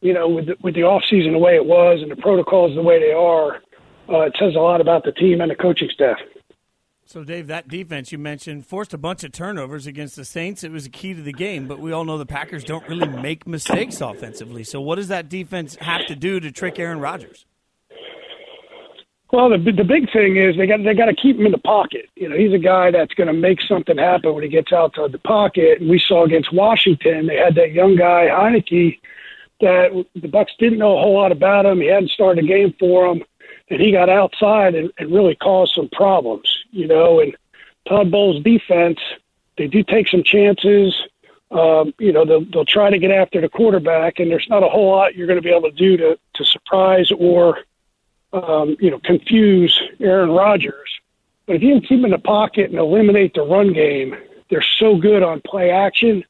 you 0.00 0.12
know, 0.12 0.28
with 0.28 0.46
the, 0.46 0.56
with 0.62 0.74
the 0.74 0.84
off 0.84 1.02
season 1.08 1.32
the 1.32 1.38
way 1.38 1.56
it 1.56 1.64
was 1.64 2.02
and 2.02 2.10
the 2.10 2.16
protocols 2.16 2.74
the 2.76 2.82
way 2.82 3.00
they 3.00 3.12
are, 3.12 3.62
uh, 4.08 4.20
it 4.20 4.36
says 4.38 4.54
a 4.54 4.58
lot 4.60 4.80
about 4.80 5.02
the 5.02 5.12
team 5.12 5.40
and 5.40 5.50
the 5.50 5.56
coaching 5.56 5.88
staff. 5.92 6.18
So, 7.06 7.22
Dave, 7.22 7.48
that 7.48 7.68
defense 7.68 8.12
you 8.12 8.18
mentioned 8.18 8.66
forced 8.66 8.94
a 8.94 8.98
bunch 8.98 9.24
of 9.24 9.32
turnovers 9.32 9.86
against 9.86 10.16
the 10.16 10.24
Saints. 10.24 10.64
It 10.64 10.72
was 10.72 10.86
a 10.86 10.90
key 10.90 11.12
to 11.12 11.20
the 11.20 11.32
game, 11.32 11.66
but 11.68 11.78
we 11.78 11.92
all 11.92 12.04
know 12.04 12.16
the 12.16 12.24
Packers 12.24 12.64
don't 12.64 12.86
really 12.88 13.08
make 13.08 13.46
mistakes 13.46 14.00
offensively. 14.00 14.64
So, 14.64 14.80
what 14.80 14.96
does 14.96 15.08
that 15.08 15.28
defense 15.28 15.76
have 15.76 16.06
to 16.06 16.16
do 16.16 16.40
to 16.40 16.50
trick 16.50 16.78
Aaron 16.78 17.00
Rodgers? 17.00 17.44
Well, 19.32 19.50
the 19.50 19.58
the 19.58 19.84
big 19.84 20.10
thing 20.12 20.36
is 20.36 20.56
they 20.56 20.66
got 20.66 20.82
they 20.82 20.94
got 20.94 21.06
to 21.06 21.14
keep 21.14 21.36
him 21.38 21.44
in 21.46 21.52
the 21.52 21.58
pocket. 21.58 22.08
You 22.16 22.28
know, 22.28 22.36
he's 22.36 22.54
a 22.54 22.58
guy 22.58 22.90
that's 22.90 23.12
going 23.14 23.26
to 23.26 23.32
make 23.32 23.60
something 23.60 23.98
happen 23.98 24.32
when 24.32 24.42
he 24.42 24.48
gets 24.48 24.72
outside 24.72 25.12
the 25.12 25.18
pocket. 25.18 25.80
And 25.80 25.90
we 25.90 25.98
saw 25.98 26.24
against 26.24 26.54
Washington, 26.54 27.26
they 27.26 27.36
had 27.36 27.54
that 27.56 27.72
young 27.72 27.96
guy 27.96 28.28
Heinicke 28.30 28.98
that 29.60 30.06
the 30.14 30.28
Bucs 30.28 30.56
didn't 30.58 30.78
know 30.78 30.96
a 30.96 31.00
whole 31.00 31.14
lot 31.14 31.32
about 31.32 31.66
him. 31.66 31.80
He 31.80 31.86
hadn't 31.86 32.10
started 32.10 32.44
a 32.44 32.46
game 32.46 32.74
for 32.78 33.06
him 33.06 33.24
and 33.70 33.80
he 33.80 33.92
got 33.92 34.08
outside 34.08 34.74
and, 34.74 34.92
and 34.98 35.12
really 35.12 35.34
caused 35.36 35.74
some 35.74 35.88
problems, 35.90 36.53
you 36.74 36.86
know. 36.86 37.20
And 37.20 37.34
Todd 37.88 38.10
Bowles' 38.10 38.42
defense 38.42 38.98
They 39.56 39.66
do 39.66 39.82
take 39.82 40.08
some 40.08 40.22
chances. 40.22 40.94
Um, 41.50 41.94
you 41.98 42.12
know, 42.12 42.24
they'll, 42.24 42.44
they'll 42.44 42.64
try 42.64 42.90
to 42.90 42.98
get 42.98 43.10
after 43.10 43.40
the 43.40 43.48
quarterback, 43.48 44.18
and 44.18 44.30
there's 44.30 44.48
not 44.48 44.64
a 44.64 44.68
whole 44.68 44.90
lot 44.90 45.14
you're 45.14 45.26
going 45.26 45.38
to 45.38 45.42
be 45.42 45.54
able 45.54 45.70
to 45.70 45.76
do 45.76 45.96
to, 45.96 46.18
to 46.34 46.44
surprise 46.44 47.12
or, 47.16 47.58
um, 48.32 48.76
you 48.80 48.90
know, 48.90 48.98
confuse 48.98 49.80
Aaron 50.00 50.30
Rodgers. 50.30 51.00
But 51.46 51.56
if 51.56 51.62
you 51.62 51.74
can 51.74 51.82
keep 51.82 52.04
in 52.04 52.10
the 52.10 52.18
pocket 52.18 52.70
and 52.70 52.78
eliminate 52.78 53.34
the 53.34 53.42
run 53.42 53.72
game, 53.72 54.16
they're 54.50 54.64
so 54.78 54.96
good 54.96 55.22
on 55.22 55.42
play 55.42 55.70
action, 55.70 56.24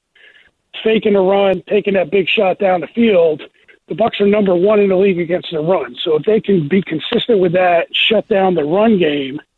faking 0.83 1.17
a 1.17 1.23
run, 1.23 1.63
taking 1.69 1.95
that 1.95 2.11
big 2.11 2.29
shot 2.29 2.59
down 2.59 2.81
the 2.81 2.89
field. 2.89 3.43
The 3.87 3.95
Bucs 3.95 4.21
are 4.21 4.27
number 4.27 4.55
one 4.55 4.81
in 4.81 4.89
the 4.89 4.97
league 4.97 5.21
against 5.21 5.53
the 5.53 5.61
run. 5.61 5.97
So 6.03 6.17
if 6.17 6.25
they 6.25 6.41
can 6.41 6.69
be 6.69 6.83
consistent 6.83 7.39
with 7.39 7.53
that, 7.53 7.87
shut 7.93 8.29
down 8.29 8.55
the 8.55 8.65
run 8.65 8.99
game– 8.99 9.41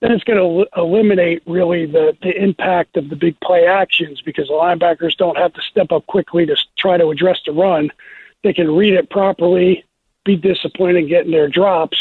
then 0.00 0.12
it's 0.12 0.24
going 0.24 0.38
to 0.38 0.80
eliminate 0.80 1.42
really 1.46 1.86
the, 1.86 2.16
the 2.22 2.30
impact 2.30 2.96
of 2.96 3.08
the 3.08 3.16
big 3.16 3.38
play 3.40 3.66
actions 3.66 4.20
because 4.20 4.46
the 4.46 4.54
linebackers 4.54 5.16
don't 5.16 5.36
have 5.36 5.52
to 5.54 5.62
step 5.62 5.90
up 5.90 6.06
quickly 6.06 6.46
to 6.46 6.56
try 6.76 6.96
to 6.96 7.08
address 7.08 7.40
the 7.44 7.52
run. 7.52 7.90
They 8.44 8.52
can 8.52 8.70
read 8.70 8.94
it 8.94 9.10
properly, 9.10 9.84
be 10.24 10.36
disciplined, 10.36 10.98
and 10.98 11.08
get 11.08 11.28
their 11.28 11.48
drops. 11.48 11.98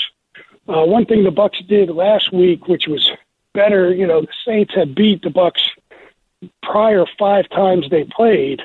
Uh, 0.68 0.86
one 0.86 1.06
thing 1.06 1.24
the 1.24 1.32
Bucs 1.32 1.66
did 1.68 1.90
last 1.90 2.32
week, 2.32 2.68
which 2.68 2.88
was 2.88 3.10
better, 3.54 3.92
you 3.92 4.06
know, 4.06 4.22
the 4.22 4.28
Saints 4.46 4.76
had 4.76 4.94
beat 4.94 5.24
the 5.24 5.30
Bucs 5.30 5.62
prior 6.62 7.06
five 7.18 7.50
times 7.50 7.90
they 7.90 8.04
played, 8.04 8.62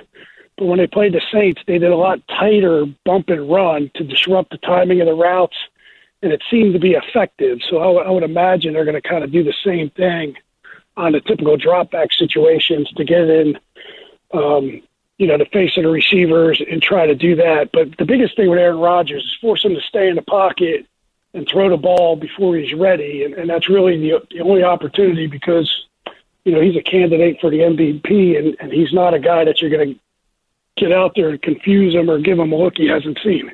but 0.59 0.67
when 0.67 0.79
they 0.79 0.87
played 0.87 1.15
the 1.15 1.23
Saints, 1.33 1.63
they 1.67 1.79
did 1.79 1.91
a 1.91 1.97
lot 1.97 2.21
tighter 2.29 2.85
bump 3.07 3.31
and 3.31 3.51
run 3.51 3.91
to 3.95 4.05
disrupt 4.05 4.51
the 4.51 4.59
timing 4.59 5.01
of 5.01 5.07
the 5.07 5.15
routes 5.15 5.57
and 6.23 6.33
it 6.33 6.43
seemed 6.51 6.73
to 6.75 6.79
be 6.79 6.93
effective. 6.93 7.61
So 7.69 7.79
I, 7.79 8.11
would 8.11 8.23
imagine 8.23 8.73
they're 8.73 8.85
going 8.85 9.01
to 9.01 9.09
kind 9.09 9.25
of 9.25 9.33
do 9.33 9.43
the 9.43 9.55
same 9.65 9.91
thing 9.91 10.37
on 10.97 11.13
the 11.13 11.21
typical 11.21 11.57
drop 11.57 11.91
back 11.91 12.13
situations 12.13 12.91
to 12.93 13.05
get 13.05 13.29
in, 13.29 13.59
um, 14.33 14.83
you 15.19 15.27
know, 15.27 15.37
the 15.37 15.47
face 15.47 15.77
of 15.77 15.83
the 15.83 15.91
receivers 15.91 16.63
and 16.71 16.81
try 16.81 17.07
to 17.07 17.15
do 17.15 17.37
that. 17.37 17.71
But 17.73 17.97
the 17.99 18.05
biggest 18.05 18.37
thing 18.37 18.51
with 18.51 18.59
Aaron 18.59 18.79
Rodgers 18.79 19.25
is 19.25 19.37
force 19.41 19.65
him 19.65 19.75
to 19.75 19.81
stay 19.81 20.09
in 20.09 20.17
the 20.17 20.23
pocket 20.23 20.87
and 21.35 21.49
throw 21.49 21.69
the 21.69 21.77
ball 21.77 22.15
before 22.17 22.57
he's 22.57 22.75
ready, 22.75 23.25
and, 23.25 23.35
and 23.35 23.49
that's 23.49 23.69
really 23.69 23.99
the, 23.99 24.21
the 24.31 24.41
only 24.43 24.63
opportunity 24.63 25.27
because 25.27 25.87
you 26.45 26.53
know 26.53 26.61
he's 26.61 26.77
a 26.77 26.83
candidate 26.83 27.41
for 27.41 27.51
the 27.51 27.61
MVP, 27.61 28.39
and, 28.39 28.55
and 28.61 28.71
he's 28.71 28.93
not 28.93 29.15
a 29.15 29.19
guy 29.19 29.45
that 29.45 29.61
you're 29.61 29.71
going 29.71 29.95
to 29.95 30.01
get 30.77 30.93
out 30.93 31.13
there 31.17 31.31
and 31.31 31.41
confuse 31.41 31.95
him 31.95 32.11
or 32.11 32.19
give 32.19 32.39
him 32.39 32.53
a 32.53 32.57
look 32.57 32.77
he 32.77 32.87
hasn't 32.87 33.19
seen. 33.25 33.51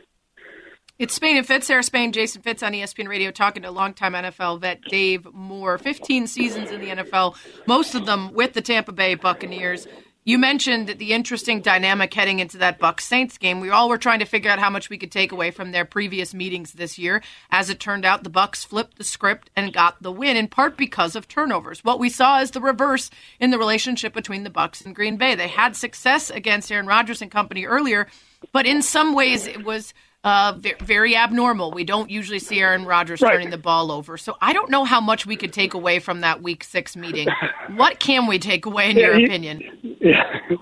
It's 0.99 1.15
Spain 1.15 1.37
and 1.37 1.47
Fitz. 1.47 1.69
Sarah 1.69 1.85
Spain, 1.85 2.11
Jason 2.11 2.43
Fitz 2.43 2.61
on 2.61 2.73
ESPN 2.73 3.07
Radio, 3.07 3.31
talking 3.31 3.63
to 3.63 3.69
a 3.69 3.71
longtime 3.71 4.15
NFL 4.15 4.61
vet 4.61 4.83
Dave 4.83 5.33
Moore. 5.33 5.79
15 5.79 6.27
seasons 6.27 6.73
in 6.73 6.81
the 6.81 6.89
NFL, 6.89 7.37
most 7.69 7.95
of 7.95 8.05
them 8.05 8.35
with 8.35 8.53
the 8.53 8.61
Tampa 8.61 8.91
Bay 8.91 9.15
Buccaneers. 9.15 9.87
You 10.25 10.39
mentioned 10.39 10.89
the 10.89 11.13
interesting 11.13 11.61
dynamic 11.61 12.13
heading 12.13 12.41
into 12.41 12.59
that 12.59 12.81
Bucs 12.81 13.03
Saints 13.03 13.39
game. 13.39 13.61
We 13.61 13.71
all 13.71 13.89
were 13.89 13.97
trying 13.97 14.19
to 14.19 14.25
figure 14.25 14.51
out 14.51 14.59
how 14.59 14.71
much 14.71 14.91
we 14.91 14.99
could 14.99 15.13
take 15.13 15.31
away 15.31 15.53
from 15.53 15.71
their 15.71 15.85
previous 15.85 16.35
meetings 16.35 16.73
this 16.73 16.99
year. 16.99 17.23
As 17.49 17.71
it 17.71 17.79
turned 17.79 18.05
out, 18.05 18.25
the 18.25 18.31
Bucs 18.31 18.67
flipped 18.67 18.99
the 18.99 19.05
script 19.05 19.51
and 19.55 19.73
got 19.73 20.03
the 20.03 20.11
win 20.11 20.37
in 20.37 20.49
part 20.49 20.77
because 20.77 21.15
of 21.15 21.29
turnovers. 21.29 21.85
What 21.85 22.01
we 22.01 22.09
saw 22.09 22.41
is 22.41 22.51
the 22.51 22.61
reverse 22.61 23.09
in 23.39 23.53
the 23.53 23.59
relationship 23.59 24.13
between 24.13 24.43
the 24.43 24.51
Bucs 24.51 24.85
and 24.85 24.97
Green 24.97 25.17
Bay. 25.17 25.37
They 25.37 25.47
had 25.47 25.77
success 25.77 26.29
against 26.29 26.73
Aaron 26.73 26.89
Rodgers 26.89 27.23
and 27.23 27.31
company 27.31 27.67
earlier, 27.67 28.09
but 28.53 28.67
in 28.67 28.83
some 28.83 29.15
ways 29.15 29.47
it 29.47 29.65
was 29.65 29.95
uh, 30.25 30.59
very 30.81 31.17
abnormal. 31.17 31.71
We 31.71 31.85
don't 31.85 32.11
usually 32.11 32.39
see 32.39 32.61
Aaron 32.61 32.85
Rodgers 32.85 33.21
right. 33.21 33.33
turning 33.33 33.51
the 33.51 33.59
ball 33.59 33.93
over. 33.93 34.17
So 34.17 34.37
I 34.41 34.53
don't 34.53 34.71
know 34.71 34.85
how 34.85 35.01
much 35.01 35.27
we 35.27 35.37
could 35.37 35.53
take 35.53 35.75
away 35.75 36.01
from 36.01 36.21
that 36.21 36.43
Week 36.43 36.65
Six 36.65 36.97
meeting. 36.97 37.29
what 37.77 38.01
can 38.01 38.27
we 38.27 38.39
take 38.39 38.67
away, 38.67 38.91
in 38.91 38.97
yeah, 38.97 39.07
your 39.07 39.17
he, 39.17 39.25
opinion? 39.25 39.99
Yeah. 40.01 40.41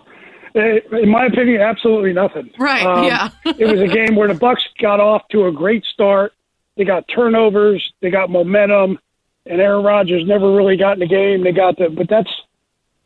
In 0.55 1.11
my 1.11 1.27
opinion, 1.27 1.61
absolutely 1.61 2.15
nothing. 2.15 2.51
Right. 2.59 2.83
Um, 2.83 3.05
yeah. 3.05 3.29
it 3.45 3.71
was 3.71 3.79
a 3.79 3.87
game 3.87 4.17
where 4.17 4.27
the 4.27 4.35
Bucs 4.35 4.63
got 4.81 5.01
off 5.01 5.29
to 5.29 5.47
a 5.47 5.53
great 5.53 5.85
start. 5.85 6.33
They 6.79 6.85
got 6.85 7.07
turnovers. 7.09 7.93
They 8.01 8.11
got 8.11 8.31
momentum, 8.31 8.99
and 9.45 9.61
Aaron 9.61 9.85
Rodgers 9.85 10.25
never 10.27 10.55
really 10.55 10.79
got 10.79 10.95
in 10.95 11.01
the 11.01 11.07
game. 11.07 11.45
They 11.45 11.53
got 11.53 11.77
the, 11.77 11.91
but 11.91 12.09
that's 12.09 12.31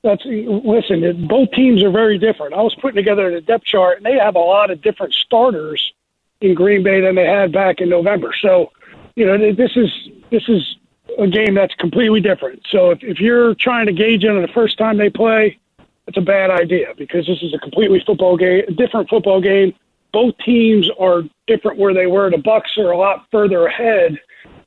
that's 0.02 0.22
listen. 0.24 1.26
Both 1.26 1.50
teams 1.50 1.82
are 1.82 1.90
very 1.90 2.18
different. 2.18 2.54
I 2.54 2.62
was 2.62 2.74
putting 2.76 2.96
together 2.96 3.32
the 3.32 3.40
depth 3.40 3.64
chart, 3.64 3.96
and 3.96 4.06
they 4.06 4.16
have 4.16 4.36
a 4.36 4.40
lot 4.40 4.70
of 4.70 4.80
different 4.80 5.12
starters 5.12 5.92
in 6.40 6.55
Green 6.55 6.83
Bay 6.83 7.00
than 7.00 7.14
they 7.14 7.26
had 7.26 7.53
back 7.53 7.81
in 7.81 7.88
November. 7.88 8.35
So, 8.40 8.72
you 9.14 9.26
know, 9.26 9.53
this 9.53 9.72
is 9.76 9.90
this 10.31 10.48
is 10.48 10.76
a 11.18 11.26
game 11.26 11.55
that's 11.55 11.74
completely 11.74 12.20
different. 12.20 12.62
So 12.70 12.90
if, 12.90 13.03
if 13.03 13.20
you're 13.20 13.55
trying 13.55 13.87
to 13.87 13.92
gauge 13.92 14.24
on 14.24 14.40
the 14.40 14.48
first 14.48 14.79
time 14.79 14.96
they 14.96 15.11
play, 15.11 15.59
it's 16.07 16.16
a 16.16 16.22
bad 16.22 16.50
idea 16.50 16.94
because 16.96 17.26
this 17.26 17.42
is 17.42 17.55
a 17.55 17.59
completely 17.59 18.03
football 18.07 18.37
game, 18.37 18.64
a 18.66 18.72
different 18.72 19.09
football 19.09 19.40
game. 19.40 19.74
Both 20.12 20.37
teams 20.38 20.90
are 20.98 21.22
different 21.46 21.79
where 21.79 21.94
they 21.94 22.07
were. 22.07 22.31
The 22.31 22.37
Bucs 22.37 22.76
are 22.79 22.90
a 22.90 22.98
lot 22.98 23.26
further 23.31 23.66
ahead, 23.66 24.18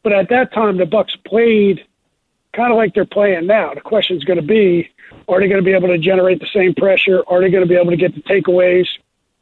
but 0.03 0.13
at 0.13 0.29
that 0.29 0.53
time 0.53 0.77
the 0.77 0.85
Bucs 0.85 1.21
played 1.25 1.85
kind 2.53 2.71
of 2.71 2.77
like 2.77 2.93
they're 2.93 3.05
playing 3.05 3.47
now. 3.47 3.73
The 3.73 3.81
question 3.81 4.15
is 4.15 4.23
going 4.23 4.39
to 4.39 4.45
be: 4.45 4.89
Are 5.27 5.39
they 5.39 5.47
going 5.47 5.61
to 5.61 5.65
be 5.65 5.73
able 5.73 5.89
to 5.89 5.97
generate 5.97 6.39
the 6.39 6.47
same 6.53 6.73
pressure? 6.75 7.23
Are 7.27 7.41
they 7.41 7.49
going 7.49 7.63
to 7.63 7.69
be 7.69 7.75
able 7.75 7.91
to 7.91 7.97
get 7.97 8.15
the 8.15 8.21
takeaways? 8.21 8.87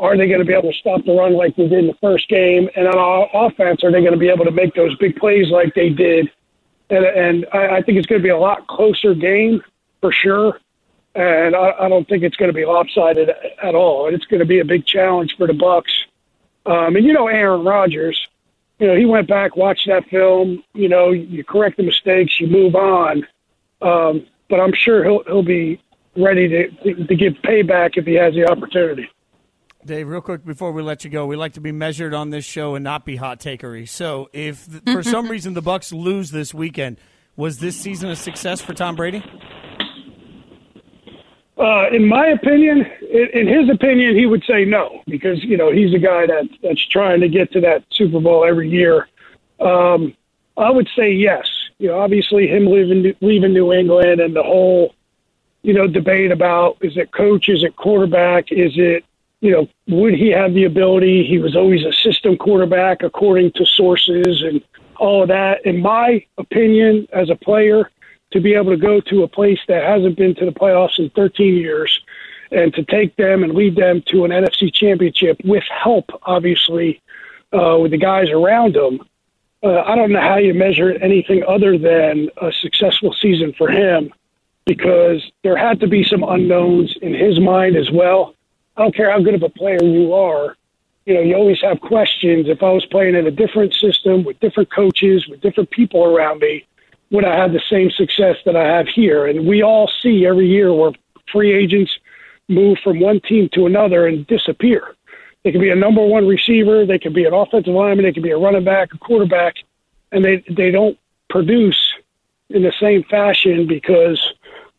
Are 0.02 0.18
they 0.18 0.28
going 0.28 0.40
to 0.40 0.46
be 0.46 0.54
able 0.54 0.72
to 0.72 0.78
stop 0.80 1.06
the 1.06 1.14
run 1.14 1.34
like 1.34 1.56
they 1.56 1.68
did 1.68 1.78
in 1.80 1.88
the 1.88 1.98
first 2.02 2.28
game? 2.28 2.68
And 2.76 2.88
on 2.88 3.30
offense, 3.34 3.84
are 3.84 3.92
they 3.92 4.02
going 4.02 4.14
to 4.14 4.18
be 4.18 4.30
able 4.30 4.46
to 4.46 4.52
make 4.52 4.74
those 4.74 4.96
big 4.96 5.16
plays 5.16 5.52
like 5.52 5.76
they 5.76 5.90
did? 5.90 6.28
And, 6.90 7.06
and 7.06 7.46
I, 7.54 7.78
I 7.78 7.82
think 7.84 8.00
it's 8.00 8.08
going 8.08 8.20
to 8.20 8.24
be 8.24 8.32
a 8.32 8.38
lot 8.38 8.66
closer 8.68 9.14
game 9.14 9.62
for 10.02 10.12
sure. 10.12 10.60
And 11.14 11.56
I, 11.56 11.74
I 11.82 11.90
don't 11.90 12.08
think 12.10 12.24
it's 12.24 12.36
going 12.36 12.50
to 12.50 12.54
be 12.54 12.66
lopsided 12.66 13.30
at 13.62 13.76
all. 13.76 14.08
It's 14.12 14.26
going 14.26 14.40
to 14.40 14.46
be 14.46 14.60
a 14.60 14.66
big 14.66 14.88
challenge 14.88 15.36
for 15.38 15.46
the 15.46 15.54
Bucs. 15.54 15.92
Um, 16.66 16.96
and 16.96 17.06
you 17.06 17.14
know, 17.14 17.28
Aaron 17.28 17.64
Rodgers, 17.64 18.28
you 18.80 18.88
know, 18.88 18.96
he 18.96 19.06
went 19.06 19.28
back, 19.28 19.56
watched 19.56 19.88
that 19.88 20.10
film. 20.10 20.64
You 20.74 20.90
know, 20.90 21.12
you 21.12 21.44
correct 21.44 21.78
the 21.78 21.84
mistakes, 21.84 22.40
you 22.40 22.48
move 22.48 22.74
on. 22.74 23.28
Um, 23.84 24.26
but 24.50 24.60
I'm 24.60 24.74
sure 24.74 25.04
he'll 25.04 25.24
he'll 25.26 25.44
be 25.44 25.80
ready 26.18 26.48
to 26.48 27.06
to 27.06 27.16
give 27.16 27.34
payback 27.44 27.98
if 27.98 28.06
he 28.06 28.16
has 28.16 28.34
the 28.34 28.50
opportunity. 28.50 29.08
Dave, 29.86 30.08
real 30.08 30.22
quick 30.22 30.46
before 30.46 30.72
we 30.72 30.82
let 30.82 31.04
you 31.04 31.10
go, 31.10 31.26
we 31.26 31.36
like 31.36 31.54
to 31.54 31.62
be 31.62 31.72
measured 31.72 32.14
on 32.14 32.30
this 32.30 32.46
show 32.46 32.76
and 32.76 32.84
not 32.84 33.06
be 33.06 33.16
hot 33.16 33.40
takery. 33.40 33.88
So, 33.88 34.30
if 34.34 34.58
for 34.92 35.04
some 35.04 35.30
reason 35.30 35.54
the 35.54 35.62
Bucs 35.62 35.92
lose 35.92 36.32
this 36.32 36.54
weekend, 36.54 36.98
was 37.36 37.60
this 37.60 37.76
season 37.76 38.10
a 38.10 38.16
success 38.16 38.62
for 38.62 38.74
Tom 38.74 38.96
Brady? 38.96 39.24
Uh, 41.58 41.90
in 41.92 42.08
my 42.08 42.28
opinion, 42.28 42.86
in, 43.12 43.48
his 43.48 43.70
opinion, 43.70 44.16
he 44.16 44.26
would 44.26 44.44
say 44.46 44.66
no 44.66 45.02
because 45.08 45.44
you 45.44 45.58
know 45.58 45.72
he's 45.72 45.94
a 45.94 46.00
guy 46.00 46.26
that 46.26 46.50
that's 46.64 46.86
trying 46.88 47.22
to 47.22 47.30
get 47.30 47.52
to 47.52 47.62
that 47.62 47.84
Super 47.92 48.20
Bowl 48.20 48.46
every 48.46 48.70
year. 48.70 49.08
Um, 49.60 50.16
I 50.58 50.72
would 50.72 50.90
say 50.96 51.12
yes. 51.12 51.48
You 51.78 51.90
know, 51.90 52.00
obviously 52.00 52.48
him 52.48 52.66
leaving 52.66 53.14
leaving 53.22 53.54
New 53.54 53.74
England 53.74 54.22
and 54.22 54.36
the 54.36 54.44
whole 54.44 54.96
you 55.62 55.74
know 55.74 55.86
debate 55.86 56.32
about 56.32 56.78
is 56.82 56.98
it 56.98 57.12
coach, 57.12 57.48
is 57.48 57.64
it 57.64 57.76
quarterback, 57.76 58.52
is 58.52 58.74
it 58.76 59.06
you 59.42 59.52
know, 59.52 59.68
would 59.88 60.14
he 60.14 60.30
have 60.30 60.54
the 60.54 60.66
ability? 60.66 61.26
He 61.28 61.40
was 61.40 61.56
always 61.56 61.84
a 61.84 61.92
system 61.92 62.38
quarterback, 62.38 63.02
according 63.02 63.52
to 63.54 63.66
sources 63.66 64.44
and 64.44 64.62
all 65.00 65.24
of 65.24 65.30
that. 65.30 65.66
In 65.66 65.82
my 65.82 66.24
opinion, 66.38 67.08
as 67.12 67.30
a 67.30 67.36
player, 67.36 67.90
to 68.32 68.40
be 68.40 68.54
able 68.54 68.72
to 68.72 68.78
go 68.78 69.02
to 69.02 69.24
a 69.24 69.28
place 69.28 69.60
that 69.68 69.84
hasn't 69.84 70.16
been 70.16 70.36
to 70.36 70.46
the 70.46 70.52
playoffs 70.52 71.00
in 71.00 71.10
13 71.10 71.56
years 71.56 72.00
and 72.52 72.74
to 72.76 72.84
take 72.84 73.16
them 73.16 73.44
and 73.44 73.54
lead 73.54 73.76
them 73.76 74.04
to 74.08 74.26
an 74.26 74.32
NFC 74.32 74.72
championship 74.74 75.42
with 75.44 75.64
help, 75.84 76.06
obviously, 76.24 77.02
uh, 77.52 77.78
with 77.82 77.92
the 77.92 77.98
guys 77.98 78.30
around 78.30 78.76
him. 78.76 79.02
Uh, 79.64 79.82
I 79.82 79.96
don't 79.96 80.12
know 80.12 80.22
how 80.22 80.38
you 80.38 80.54
measure 80.54 80.92
anything 81.02 81.44
other 81.48 81.78
than 81.78 82.30
a 82.42 82.52
successful 82.62 83.14
season 83.14 83.54
for 83.58 83.70
him 83.70 84.14
because 84.66 85.22
there 85.44 85.58
had 85.58 85.80
to 85.80 85.88
be 85.88 86.04
some 86.04 86.24
unknowns 86.24 86.96
in 87.02 87.14
his 87.14 87.40
mind 87.40 87.76
as 87.76 87.90
well 87.92 88.36
I 88.78 88.84
don't 88.84 88.96
care 88.96 89.12
how 89.12 89.22
good 89.22 89.36
of 89.36 89.44
a 89.44 89.50
player 89.50 89.84
you 89.84 90.14
are. 90.14 90.56
You 91.06 91.16
know, 91.16 91.22
you 91.22 91.36
always 91.36 91.62
have 91.62 91.82
questions. 91.82 92.48
If 92.48 92.64
I 92.64 92.72
was 92.72 92.86
playing 92.86 93.16
in 93.16 93.28
a 93.28 93.32
different 93.32 93.74
system 93.74 94.24
with 94.24 94.40
different 94.40 94.72
coaches, 94.72 95.28
with 95.28 95.42
different 95.42 95.72
people 95.72 96.04
around 96.04 96.40
me, 96.40 96.66
would 97.10 97.26
I 97.26 97.36
have 97.36 97.52
the 97.52 97.62
same 97.70 97.92
success 97.92 98.38
that 98.46 98.56
I 98.56 98.66
have 98.66 98.88
here? 98.88 99.26
And 99.28 99.46
we 99.46 99.62
all 99.62 99.92
see 100.02 100.26
every 100.26 100.48
year 100.48 100.74
where 100.74 100.92
free 101.32 101.54
agents 101.54 101.92
move 102.48 102.78
from 102.84 103.00
one 103.00 103.20
team 103.22 103.50
to 103.54 103.66
another 103.66 104.08
and 104.08 104.26
disappear. 104.28 104.96
They 105.44 105.52
could 105.52 105.62
be 105.62 105.72
a 105.72 105.76
number 105.76 106.06
one 106.06 106.28
receiver, 106.28 106.86
they 106.86 107.00
could 107.00 107.14
be 107.14 107.26
an 107.26 107.34
offensive 107.34 107.74
lineman, 107.74 108.06
they 108.06 108.14
could 108.14 108.24
be 108.24 108.32
a 108.32 108.38
running 108.38 108.64
back, 108.64 108.94
a 108.94 108.98
quarterback, 108.98 109.56
and 110.12 110.24
they 110.24 110.44
they 110.50 110.70
don't 110.70 110.98
produce 111.30 111.94
in 112.50 112.62
the 112.62 112.74
same 112.80 113.04
fashion 113.04 113.66
because 113.68 114.22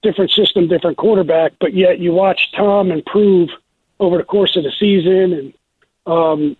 different 0.02 0.30
system, 0.30 0.68
different 0.68 0.96
quarterback. 0.96 1.52
But 1.60 1.74
yet 1.74 1.98
you 1.98 2.12
watch 2.12 2.52
Tom 2.52 2.92
improve 2.92 3.50
over 4.00 4.18
the 4.18 4.24
course 4.24 4.56
of 4.56 4.64
the 4.64 4.72
season 4.78 5.32
and 5.32 5.54
um, 6.06 6.56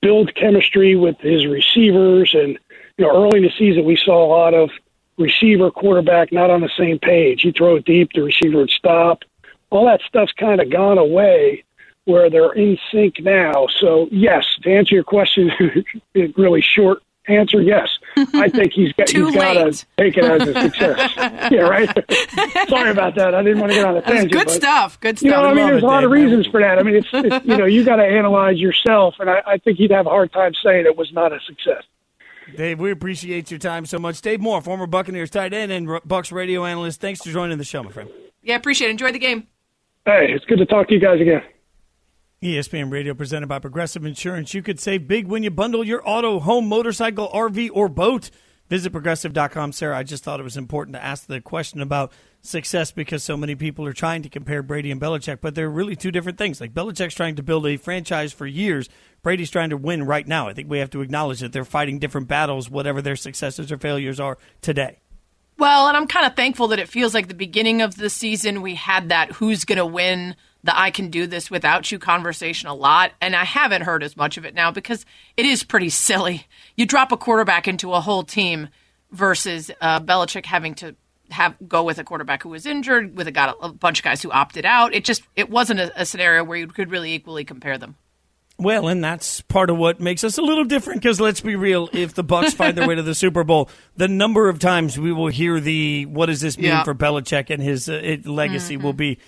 build 0.00 0.34
chemistry 0.34 0.96
with 0.96 1.18
his 1.18 1.46
receivers. 1.46 2.34
And 2.34 2.58
you 2.96 3.04
know, 3.04 3.14
early 3.14 3.38
in 3.38 3.44
the 3.44 3.52
season, 3.58 3.84
we 3.84 3.96
saw 3.96 4.24
a 4.24 4.28
lot 4.28 4.54
of 4.54 4.70
receiver 5.18 5.70
quarterback 5.70 6.32
not 6.32 6.50
on 6.50 6.60
the 6.60 6.70
same 6.76 6.98
page. 6.98 7.42
He 7.42 7.52
throw 7.52 7.76
it 7.76 7.84
deep, 7.84 8.12
the 8.12 8.22
receiver 8.22 8.58
would 8.58 8.70
stop. 8.70 9.22
All 9.70 9.86
that 9.86 10.00
stuff's 10.06 10.32
kind 10.32 10.60
of 10.60 10.70
gone 10.70 10.98
away 10.98 11.64
where 12.04 12.30
they're 12.30 12.52
in 12.52 12.78
sync 12.92 13.20
now. 13.20 13.66
So 13.80 14.08
yes, 14.10 14.44
to 14.62 14.72
answer 14.72 14.94
your 14.94 15.04
question, 15.04 15.50
really 16.36 16.62
short 16.62 17.02
answer, 17.28 17.60
yes. 17.60 17.88
I 18.16 18.48
think 18.48 18.72
he's 18.72 18.92
got 18.92 19.08
he's 19.08 19.34
got 19.34 19.54
to 19.54 19.86
take 19.98 20.16
it 20.16 20.24
as 20.24 20.48
a 20.48 20.60
success. 20.62 21.12
yeah, 21.50 21.60
right. 21.60 21.88
Sorry 22.68 22.90
about 22.90 23.14
that. 23.16 23.34
I 23.34 23.42
didn't 23.42 23.60
want 23.60 23.72
to 23.72 23.76
get 23.76 23.84
on 23.84 23.96
a 23.96 24.02
tangent. 24.02 24.32
Good 24.32 24.46
but, 24.46 24.54
stuff. 24.54 25.00
Good 25.00 25.18
stuff. 25.18 25.26
You 25.26 25.30
know, 25.32 25.42
I, 25.42 25.50
I 25.50 25.54
mean, 25.54 25.66
there's 25.66 25.82
it, 25.82 25.84
a 25.84 25.86
lot 25.86 26.00
Dave, 26.00 26.06
of 26.06 26.12
reasons 26.12 26.46
for 26.46 26.60
that. 26.60 26.78
I 26.78 26.82
mean, 26.82 26.96
it's, 26.96 27.08
it's 27.12 27.46
you 27.46 27.56
know, 27.56 27.66
you 27.66 27.84
got 27.84 27.96
to 27.96 28.04
analyze 28.04 28.58
yourself, 28.58 29.16
and 29.18 29.28
I, 29.28 29.42
I 29.46 29.58
think 29.58 29.78
he'd 29.78 29.90
have 29.90 30.06
a 30.06 30.10
hard 30.10 30.32
time 30.32 30.52
saying 30.62 30.86
it 30.86 30.96
was 30.96 31.12
not 31.12 31.32
a 31.32 31.40
success. 31.46 31.82
Dave, 32.54 32.78
we 32.78 32.90
appreciate 32.90 33.50
your 33.50 33.58
time 33.58 33.86
so 33.86 33.98
much. 33.98 34.20
Dave 34.20 34.40
Moore, 34.40 34.60
former 34.62 34.86
Buccaneers 34.86 35.30
tight 35.30 35.52
end 35.52 35.72
and 35.72 35.88
Bucs 35.88 36.32
radio 36.32 36.64
analyst. 36.64 37.00
Thanks 37.00 37.22
for 37.22 37.30
joining 37.30 37.58
the 37.58 37.64
show, 37.64 37.82
my 37.82 37.90
friend. 37.90 38.08
Yeah, 38.42 38.56
appreciate 38.56 38.88
it. 38.88 38.92
Enjoy 38.92 39.10
the 39.10 39.18
game. 39.18 39.48
Hey, 40.04 40.28
it's 40.30 40.44
good 40.44 40.58
to 40.58 40.66
talk 40.66 40.86
to 40.88 40.94
you 40.94 41.00
guys 41.00 41.20
again. 41.20 41.42
ESPN 42.42 42.92
Radio 42.92 43.14
presented 43.14 43.46
by 43.46 43.58
Progressive 43.58 44.04
Insurance. 44.04 44.52
You 44.52 44.62
could 44.62 44.78
save 44.78 45.08
big 45.08 45.26
when 45.26 45.42
you 45.42 45.50
bundle 45.50 45.82
your 45.82 46.06
auto, 46.06 46.38
home, 46.38 46.68
motorcycle, 46.68 47.30
RV, 47.32 47.70
or 47.72 47.88
boat. 47.88 48.30
Visit 48.68 48.90
progressive.com. 48.90 49.72
Sarah, 49.72 49.96
I 49.96 50.02
just 50.02 50.22
thought 50.22 50.38
it 50.38 50.42
was 50.42 50.56
important 50.56 50.96
to 50.96 51.02
ask 51.02 51.26
the 51.26 51.40
question 51.40 51.80
about 51.80 52.12
success 52.42 52.90
because 52.90 53.24
so 53.24 53.38
many 53.38 53.54
people 53.54 53.86
are 53.86 53.94
trying 53.94 54.20
to 54.22 54.28
compare 54.28 54.62
Brady 54.62 54.90
and 54.90 55.00
Belichick, 55.00 55.38
but 55.40 55.54
they're 55.54 55.70
really 55.70 55.96
two 55.96 56.10
different 56.10 56.36
things. 56.36 56.60
Like 56.60 56.74
Belichick's 56.74 57.14
trying 57.14 57.36
to 57.36 57.42
build 57.42 57.66
a 57.66 57.78
franchise 57.78 58.34
for 58.34 58.46
years, 58.46 58.90
Brady's 59.22 59.50
trying 59.50 59.70
to 59.70 59.76
win 59.76 60.02
right 60.02 60.26
now. 60.26 60.48
I 60.48 60.52
think 60.52 60.68
we 60.68 60.78
have 60.80 60.90
to 60.90 61.00
acknowledge 61.00 61.40
that 61.40 61.52
they're 61.52 61.64
fighting 61.64 61.98
different 61.98 62.28
battles, 62.28 62.68
whatever 62.68 63.00
their 63.00 63.16
successes 63.16 63.72
or 63.72 63.78
failures 63.78 64.20
are 64.20 64.36
today. 64.60 64.98
Well, 65.58 65.88
and 65.88 65.96
I'm 65.96 66.06
kind 66.06 66.26
of 66.26 66.36
thankful 66.36 66.68
that 66.68 66.78
it 66.78 66.88
feels 66.88 67.14
like 67.14 67.28
the 67.28 67.34
beginning 67.34 67.80
of 67.80 67.96
the 67.96 68.10
season 68.10 68.60
we 68.60 68.74
had 68.74 69.08
that 69.08 69.32
who's 69.32 69.64
going 69.64 69.78
to 69.78 69.86
win 69.86 70.36
the 70.66 70.78
I 70.78 70.90
can 70.90 71.08
do 71.10 71.26
this 71.26 71.50
without 71.50 71.90
you 71.90 71.98
conversation 71.98 72.68
a 72.68 72.74
lot. 72.74 73.12
And 73.20 73.34
I 73.34 73.44
haven't 73.44 73.82
heard 73.82 74.02
as 74.02 74.16
much 74.16 74.36
of 74.36 74.44
it 74.44 74.54
now 74.54 74.70
because 74.70 75.06
it 75.36 75.46
is 75.46 75.62
pretty 75.64 75.88
silly. 75.88 76.46
You 76.76 76.84
drop 76.86 77.12
a 77.12 77.16
quarterback 77.16 77.66
into 77.66 77.92
a 77.92 78.00
whole 78.00 78.22
team 78.24 78.68
versus 79.10 79.70
uh, 79.80 80.00
Belichick 80.00 80.44
having 80.46 80.74
to 80.76 80.94
have 81.30 81.56
go 81.66 81.82
with 81.82 81.98
a 81.98 82.04
quarterback 82.04 82.42
who 82.42 82.50
was 82.50 82.66
injured, 82.66 83.16
with 83.16 83.26
a, 83.26 83.32
got 83.32 83.56
a, 83.60 83.64
a 83.66 83.72
bunch 83.72 83.98
of 84.00 84.04
guys 84.04 84.22
who 84.22 84.30
opted 84.30 84.64
out. 84.64 84.94
It 84.94 85.04
just 85.04 85.22
it 85.34 85.50
wasn't 85.50 85.80
a, 85.80 86.02
a 86.02 86.04
scenario 86.06 86.44
where 86.44 86.58
you 86.58 86.66
could 86.68 86.90
really 86.90 87.12
equally 87.14 87.44
compare 87.44 87.78
them. 87.78 87.96
Well, 88.58 88.88
and 88.88 89.04
that's 89.04 89.42
part 89.42 89.68
of 89.68 89.76
what 89.76 90.00
makes 90.00 90.24
us 90.24 90.38
a 90.38 90.42
little 90.42 90.64
different 90.64 91.02
because 91.02 91.20
let's 91.20 91.42
be 91.42 91.56
real, 91.56 91.90
if 91.92 92.14
the 92.14 92.24
Bucs 92.24 92.54
find 92.54 92.76
their 92.76 92.88
way 92.88 92.94
to 92.94 93.02
the 93.02 93.14
Super 93.24 93.44
Bowl, 93.44 93.68
the 93.96 94.08
number 94.08 94.48
of 94.48 94.58
times 94.58 94.98
we 94.98 95.12
will 95.12 95.26
hear 95.28 95.60
the 95.60 96.06
what 96.06 96.26
does 96.26 96.40
this 96.40 96.56
mean 96.56 96.66
Yeah. 96.68 96.82
for 96.82 96.94
Belichick 96.94 97.50
and 97.50 97.62
his 97.62 97.88
uh, 97.88 98.00
it, 98.02 98.24
legacy 98.26 98.76
will 98.78 98.94
be 98.94 99.18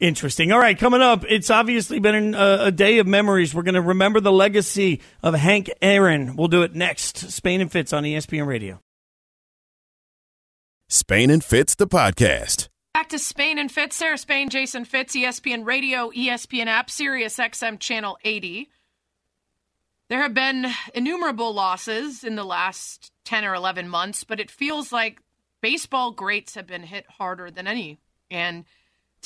interesting. 0.00 0.52
All 0.52 0.58
right, 0.58 0.78
coming 0.78 1.00
up, 1.00 1.24
it's 1.28 1.50
obviously 1.50 1.98
been 1.98 2.34
a, 2.34 2.38
uh, 2.38 2.58
a 2.66 2.72
day 2.72 2.98
of 2.98 3.06
memories. 3.06 3.54
We're 3.54 3.62
going 3.62 3.74
to 3.74 3.82
remember 3.82 4.20
the 4.20 4.32
legacy 4.32 5.00
of 5.22 5.34
Hank 5.34 5.70
Aaron. 5.82 6.36
We'll 6.36 6.48
do 6.48 6.62
it 6.62 6.74
next. 6.74 7.30
Spain 7.30 7.60
and 7.60 7.70
Fitz 7.70 7.92
on 7.92 8.04
ESPN 8.04 8.46
Radio. 8.46 8.80
Spain 10.88 11.30
and 11.30 11.42
Fitz, 11.42 11.74
the 11.74 11.86
podcast. 11.86 12.68
Back 12.94 13.08
to 13.10 13.18
Spain 13.18 13.58
and 13.58 13.70
Fitz. 13.70 13.96
Sarah 13.96 14.16
Spain, 14.16 14.48
Jason 14.48 14.84
Fitz, 14.84 15.14
ESPN 15.14 15.66
Radio, 15.66 16.10
ESPN 16.10 16.66
app, 16.66 16.90
Sirius 16.90 17.36
XM 17.36 17.78
Channel 17.78 18.16
80. 18.24 18.70
There 20.08 20.22
have 20.22 20.34
been 20.34 20.66
innumerable 20.94 21.52
losses 21.52 22.22
in 22.22 22.36
the 22.36 22.44
last 22.44 23.12
10 23.24 23.44
or 23.44 23.54
11 23.54 23.88
months, 23.88 24.22
but 24.22 24.38
it 24.38 24.50
feels 24.50 24.92
like 24.92 25.20
baseball 25.60 26.12
greats 26.12 26.54
have 26.54 26.66
been 26.66 26.84
hit 26.84 27.04
harder 27.10 27.50
than 27.50 27.66
any. 27.66 27.98
And 28.30 28.64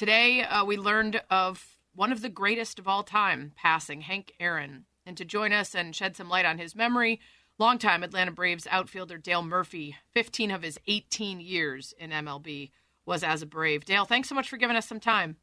today 0.00 0.42
uh, 0.42 0.64
we 0.64 0.78
learned 0.78 1.20
of 1.28 1.76
one 1.94 2.10
of 2.10 2.22
the 2.22 2.30
greatest 2.30 2.78
of 2.78 2.88
all 2.88 3.02
time 3.02 3.52
passing, 3.54 4.00
Hank 4.00 4.32
Aaron. 4.40 4.86
And 5.04 5.14
to 5.18 5.26
join 5.26 5.52
us 5.52 5.74
and 5.74 5.94
shed 5.94 6.16
some 6.16 6.30
light 6.30 6.46
on 6.46 6.56
his 6.56 6.74
memory, 6.74 7.20
longtime 7.58 8.02
Atlanta 8.02 8.30
Braves 8.30 8.66
outfielder 8.70 9.18
Dale 9.18 9.42
Murphy, 9.42 9.94
15 10.12 10.52
of 10.52 10.62
his 10.62 10.80
18 10.86 11.42
years 11.42 11.92
in 11.98 12.12
MLB 12.12 12.70
was 13.04 13.22
as 13.22 13.42
a 13.42 13.46
Brave. 13.46 13.84
Dale, 13.84 14.06
thanks 14.06 14.30
so 14.30 14.34
much 14.34 14.48
for 14.48 14.56
giving 14.56 14.74
us 14.74 14.86
some 14.86 15.00
time. 15.00 15.36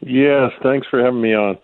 Yes, 0.00 0.50
thanks 0.60 0.88
for 0.90 1.00
having 1.00 1.20
me 1.20 1.32
on. 1.32 1.56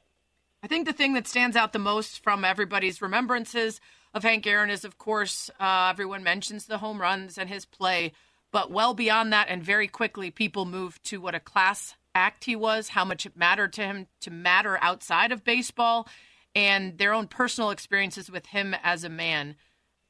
I 0.62 0.68
think 0.68 0.86
the 0.86 0.92
thing 0.92 1.14
that 1.14 1.26
stands 1.26 1.56
out 1.56 1.72
the 1.72 1.80
most 1.80 2.22
from 2.22 2.44
everybody's 2.44 3.02
remembrances 3.02 3.80
of 4.14 4.22
Hank 4.22 4.46
Aaron 4.46 4.70
is, 4.70 4.84
of 4.84 4.96
course, 4.96 5.50
uh, 5.58 5.88
everyone 5.90 6.22
mentions 6.22 6.66
the 6.66 6.78
home 6.78 7.00
runs 7.00 7.36
and 7.36 7.48
his 7.48 7.64
play, 7.64 8.12
but 8.52 8.70
well 8.70 8.94
beyond 8.94 9.32
that, 9.32 9.48
and 9.48 9.62
very 9.62 9.88
quickly, 9.88 10.30
people 10.30 10.64
move 10.64 11.02
to 11.04 11.20
what 11.20 11.34
a 11.34 11.40
class 11.40 11.94
act 12.14 12.44
he 12.44 12.56
was, 12.56 12.90
how 12.90 13.04
much 13.04 13.26
it 13.26 13.36
mattered 13.36 13.72
to 13.74 13.82
him 13.82 14.06
to 14.20 14.30
matter 14.30 14.78
outside 14.80 15.32
of 15.32 15.44
baseball, 15.44 16.08
and 16.54 16.98
their 16.98 17.12
own 17.12 17.28
personal 17.28 17.70
experiences 17.70 18.30
with 18.30 18.46
him 18.46 18.74
as 18.82 19.04
a 19.04 19.08
man. 19.08 19.54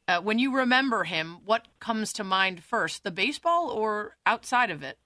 Uh, 0.08 0.20
when 0.20 0.38
you 0.38 0.54
remember 0.54 1.04
him, 1.04 1.38
what 1.44 1.68
comes 1.78 2.12
to 2.14 2.24
mind 2.24 2.64
first, 2.64 3.04
the 3.04 3.10
baseball 3.10 3.68
or 3.70 4.16
outside 4.26 4.70
of 4.70 4.82
it? 4.82 4.98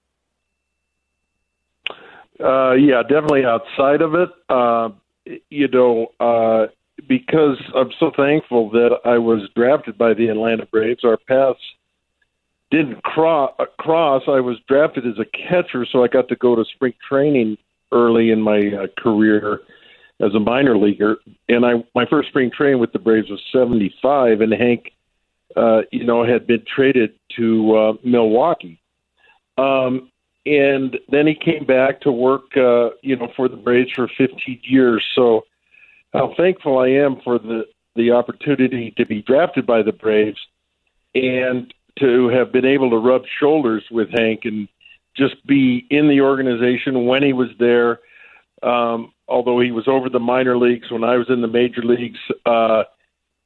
Uh, 2.39 2.73
yeah, 2.73 3.01
definitely 3.01 3.45
outside 3.45 4.01
of 4.01 4.15
it. 4.15 4.29
Uh, 4.49 4.89
you 5.49 5.67
know, 5.67 6.07
uh, 6.19 6.67
because 7.07 7.57
I'm 7.75 7.91
so 7.99 8.11
thankful 8.15 8.69
that 8.71 8.99
I 9.05 9.17
was 9.17 9.47
drafted 9.55 9.97
by 9.97 10.13
the 10.13 10.27
Atlanta 10.29 10.65
Braves. 10.65 11.03
Our 11.03 11.17
paths 11.17 11.59
didn't 12.75 13.03
cro- 13.03 13.53
uh, 13.57 13.65
cross. 13.79 14.23
I 14.27 14.39
was 14.41 14.57
drafted 14.67 15.05
as 15.07 15.17
a 15.19 15.25
catcher, 15.25 15.85
so 15.89 16.03
I 16.03 16.07
got 16.07 16.27
to 16.29 16.35
go 16.35 16.55
to 16.55 16.65
spring 16.65 16.93
training 17.07 17.57
early 17.91 18.31
in 18.31 18.41
my 18.41 18.59
uh, 18.59 18.87
career 19.01 19.61
as 20.21 20.33
a 20.35 20.39
minor 20.39 20.77
leaguer. 20.77 21.17
And 21.47 21.65
I 21.65 21.83
my 21.93 22.05
first 22.09 22.29
spring 22.29 22.51
training 22.55 22.79
with 22.79 22.91
the 22.91 22.99
Braves 22.99 23.29
was 23.29 23.41
'75, 23.51 24.41
and 24.41 24.53
Hank, 24.53 24.91
uh, 25.55 25.81
you 25.91 26.03
know, 26.03 26.25
had 26.25 26.45
been 26.45 26.63
traded 26.75 27.13
to 27.37 27.75
uh, 27.75 27.93
Milwaukee. 28.03 28.79
Um, 29.57 30.11
and 30.45 30.97
then 31.09 31.25
he 31.25 31.33
came 31.33 31.65
back 31.65 32.01
to 32.01 32.11
work, 32.11 32.55
uh, 32.55 32.89
you 33.01 33.15
know, 33.15 33.29
for 33.35 33.47
the 33.47 33.55
Braves 33.55 33.91
for 33.95 34.07
15 34.17 34.59
years. 34.63 35.03
So, 35.15 35.45
how 36.13 36.33
thankful 36.37 36.77
I 36.77 36.89
am 36.89 37.21
for 37.23 37.39
the 37.39 37.63
the 37.95 38.11
opportunity 38.11 38.93
to 38.97 39.05
be 39.05 39.21
drafted 39.21 39.65
by 39.65 39.81
the 39.81 39.93
Braves 39.93 40.39
and 41.15 41.73
to 41.99 42.27
have 42.29 42.51
been 42.51 42.65
able 42.65 42.89
to 42.89 42.97
rub 42.97 43.23
shoulders 43.39 43.83
with 43.91 44.09
Hank 44.11 44.41
and 44.43 44.67
just 45.15 45.45
be 45.47 45.85
in 45.89 46.07
the 46.07 46.21
organization 46.21 47.05
when 47.05 47.23
he 47.23 47.33
was 47.33 47.49
there. 47.59 47.99
Um, 48.63 49.13
although 49.27 49.59
he 49.59 49.71
was 49.71 49.87
over 49.87 50.09
the 50.09 50.19
minor 50.19 50.57
leagues 50.57 50.91
when 50.91 51.03
I 51.03 51.17
was 51.17 51.27
in 51.29 51.41
the 51.41 51.47
major 51.47 51.81
leagues, 51.81 52.19
uh, 52.45 52.83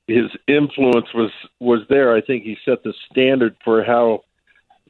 his 0.08 0.26
influence 0.48 1.08
was 1.14 1.32
was 1.60 1.82
there. 1.90 2.16
I 2.16 2.22
think 2.22 2.44
he 2.44 2.58
set 2.66 2.84
the 2.84 2.94
standard 3.12 3.56
for 3.64 3.84
how 3.84 4.24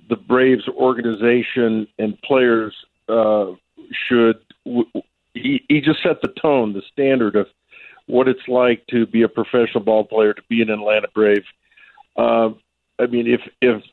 the 0.09 0.15
Braves 0.15 0.67
organization 0.69 1.87
and 1.97 2.19
players 2.21 2.73
uh, 3.09 3.47
should. 4.07 4.37
W- 4.65 4.89
he, 5.33 5.63
he 5.67 5.81
just 5.81 6.01
set 6.01 6.21
the 6.21 6.33
tone, 6.41 6.73
the 6.73 6.81
standard 6.91 7.35
of 7.35 7.47
what 8.07 8.27
it's 8.27 8.47
like 8.47 8.85
to 8.87 9.05
be 9.05 9.21
a 9.21 9.27
professional 9.27 9.83
ball 9.83 10.03
player, 10.03 10.33
to 10.33 10.41
be 10.49 10.61
an 10.61 10.69
Atlanta 10.69 11.07
Brave. 11.13 11.43
Uh, 12.17 12.49
I 12.99 13.07
mean, 13.07 13.27
if 13.27 13.41
if 13.61 13.83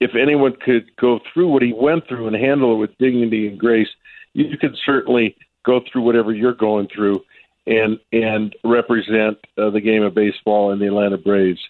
if 0.00 0.14
anyone 0.14 0.56
could 0.56 0.94
go 0.96 1.20
through 1.32 1.48
what 1.48 1.62
he 1.62 1.72
went 1.72 2.06
through 2.06 2.26
and 2.26 2.36
handle 2.36 2.74
it 2.74 2.78
with 2.78 2.98
dignity 2.98 3.48
and 3.48 3.58
grace, 3.58 3.88
you 4.34 4.56
could 4.58 4.76
certainly 4.84 5.36
go 5.64 5.80
through 5.80 6.02
whatever 6.02 6.32
you're 6.32 6.54
going 6.54 6.88
through 6.94 7.24
and 7.66 7.98
and 8.12 8.54
represent 8.64 9.38
uh, 9.58 9.70
the 9.70 9.80
game 9.80 10.02
of 10.02 10.14
baseball 10.14 10.72
and 10.72 10.80
the 10.80 10.86
Atlanta 10.86 11.18
Braves 11.18 11.60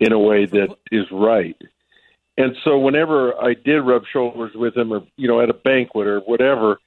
in 0.00 0.12
a 0.12 0.18
way 0.18 0.46
that 0.46 0.76
is 0.90 1.06
right. 1.10 1.56
And 2.38 2.54
so 2.64 2.78
whenever 2.78 3.34
I 3.42 3.54
did 3.54 3.80
rub 3.80 4.02
shoulders 4.12 4.52
with 4.54 4.76
him, 4.76 4.92
or 4.92 5.06
you 5.16 5.28
know, 5.28 5.40
at 5.40 5.50
a 5.50 5.54
banquet 5.54 6.06
or 6.06 6.20
whatever, 6.20 6.78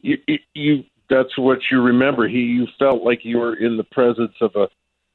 you, 0.00 0.18
you 0.54 0.84
that's 1.08 1.36
what 1.38 1.58
you 1.70 1.80
remember. 1.80 2.28
He 2.28 2.40
you 2.40 2.66
felt 2.78 3.02
like 3.02 3.24
you 3.24 3.38
were 3.38 3.54
in 3.54 3.76
the 3.76 3.84
presence 3.84 4.34
of 4.40 4.54
a 4.56 4.68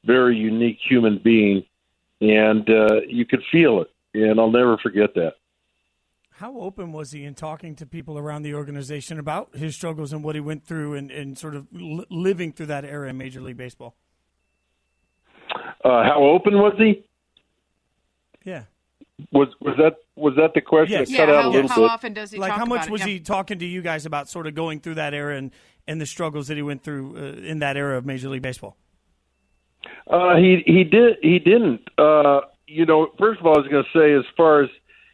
very 0.04 0.36
unique 0.36 0.78
human 0.88 1.18
being, 1.18 1.64
and 2.20 2.68
uh, 2.68 3.00
you 3.08 3.24
could 3.26 3.42
feel 3.52 3.82
it. 3.82 3.88
And 4.14 4.40
I'll 4.40 4.50
never 4.50 4.78
forget 4.78 5.14
that. 5.14 5.34
How 6.30 6.58
open 6.58 6.92
was 6.92 7.12
he 7.12 7.24
in 7.24 7.34
talking 7.34 7.74
to 7.76 7.86
people 7.86 8.18
around 8.18 8.42
the 8.42 8.54
organization 8.54 9.18
about 9.18 9.56
his 9.56 9.74
struggles 9.74 10.12
and 10.12 10.22
what 10.22 10.34
he 10.34 10.40
went 10.40 10.66
through 10.66 10.94
and, 10.94 11.10
and 11.10 11.36
sort 11.38 11.54
of 11.54 11.66
li- 11.72 12.04
living 12.10 12.52
through 12.52 12.66
that 12.66 12.84
era 12.84 13.08
in 13.08 13.16
Major 13.16 13.40
League 13.40 13.56
Baseball? 13.56 13.94
Uh, 15.84 16.02
how 16.04 16.22
open 16.22 16.54
was 16.54 16.74
he? 16.78 17.04
Yeah. 18.44 18.64
Was 19.32 19.48
was 19.60 19.76
that 19.78 19.96
was 20.14 20.34
that 20.36 20.52
the 20.54 20.60
question? 20.60 20.98
Yes. 20.98 21.08
It 21.08 21.12
Yeah, 21.14 21.18
cut 21.26 21.28
out 21.30 21.34
a 21.38 21.42
how, 21.42 21.50
little 21.50 21.68
how 21.68 21.76
bit. 21.76 21.90
often 21.90 22.12
does 22.12 22.30
he 22.32 22.38
like 22.38 22.50
talk 22.50 22.58
how 22.58 22.66
much 22.66 22.78
about 22.80 22.88
it? 22.88 22.92
was 22.92 23.00
Yeah. 23.02 23.06
he 23.06 23.20
talking 23.20 23.58
to 23.60 23.64
you 23.66 23.80
guys 23.80 24.04
about 24.04 24.28
sort 24.28 24.46
of 24.46 24.54
going 24.54 24.80
through 24.80 24.94
that 24.96 25.14
era 25.14 25.36
and, 25.36 25.52
and 25.86 26.00
the 26.00 26.06
struggles 26.06 26.48
that 26.48 26.56
he 26.56 26.62
went 26.62 26.82
through 26.82 27.16
uh, 27.16 27.20
in 27.46 27.60
that 27.60 27.76
era 27.78 27.96
of 27.96 28.04
Major 28.04 28.28
League 28.28 28.42
Baseball? 28.42 28.76
Uh, 30.08 30.36
he 30.36 30.62
he 30.66 30.84
did 30.84 31.16
he 31.22 31.38
didn't. 31.38 31.88
Uh, 31.98 32.42
you 32.66 32.86
know, 32.86 33.08
first 33.18 33.40
of 33.40 33.46
all, 33.46 33.54
I 33.56 33.60
was 33.60 33.68
going 33.68 33.84
to 33.84 33.98
say 33.98 34.12
as 34.14 34.24
far 34.36 34.62
as 34.62 34.70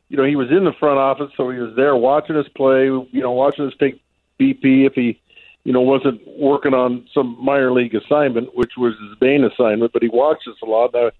you 0.08 0.16
know, 0.16 0.24
he 0.24 0.36
was 0.36 0.50
in 0.50 0.64
the 0.64 0.74
front 0.78 0.98
office, 0.98 1.30
so 1.36 1.48
he 1.50 1.58
was 1.58 1.74
there 1.74 1.96
watching 1.96 2.36
us 2.36 2.46
play. 2.54 2.84
You 2.84 3.08
know, 3.12 3.32
watching 3.32 3.66
us 3.66 3.72
take 3.78 4.00
BP 4.38 4.86
if 4.86 4.94
he, 4.94 5.18
you 5.64 5.72
know, 5.72 5.80
wasn't 5.80 6.20
working 6.38 6.74
on 6.74 7.06
some 7.14 7.36
minor 7.42 7.72
league 7.72 7.94
assignment, 7.94 8.54
which 8.54 8.72
was 8.76 8.92
his 8.92 9.18
main 9.20 9.44
assignment. 9.44 9.92
But 9.92 10.02
he 10.02 10.08
watched 10.08 10.46
us 10.48 10.56
a 10.62 10.66
lot. 10.66 10.92
Now, 10.92 11.10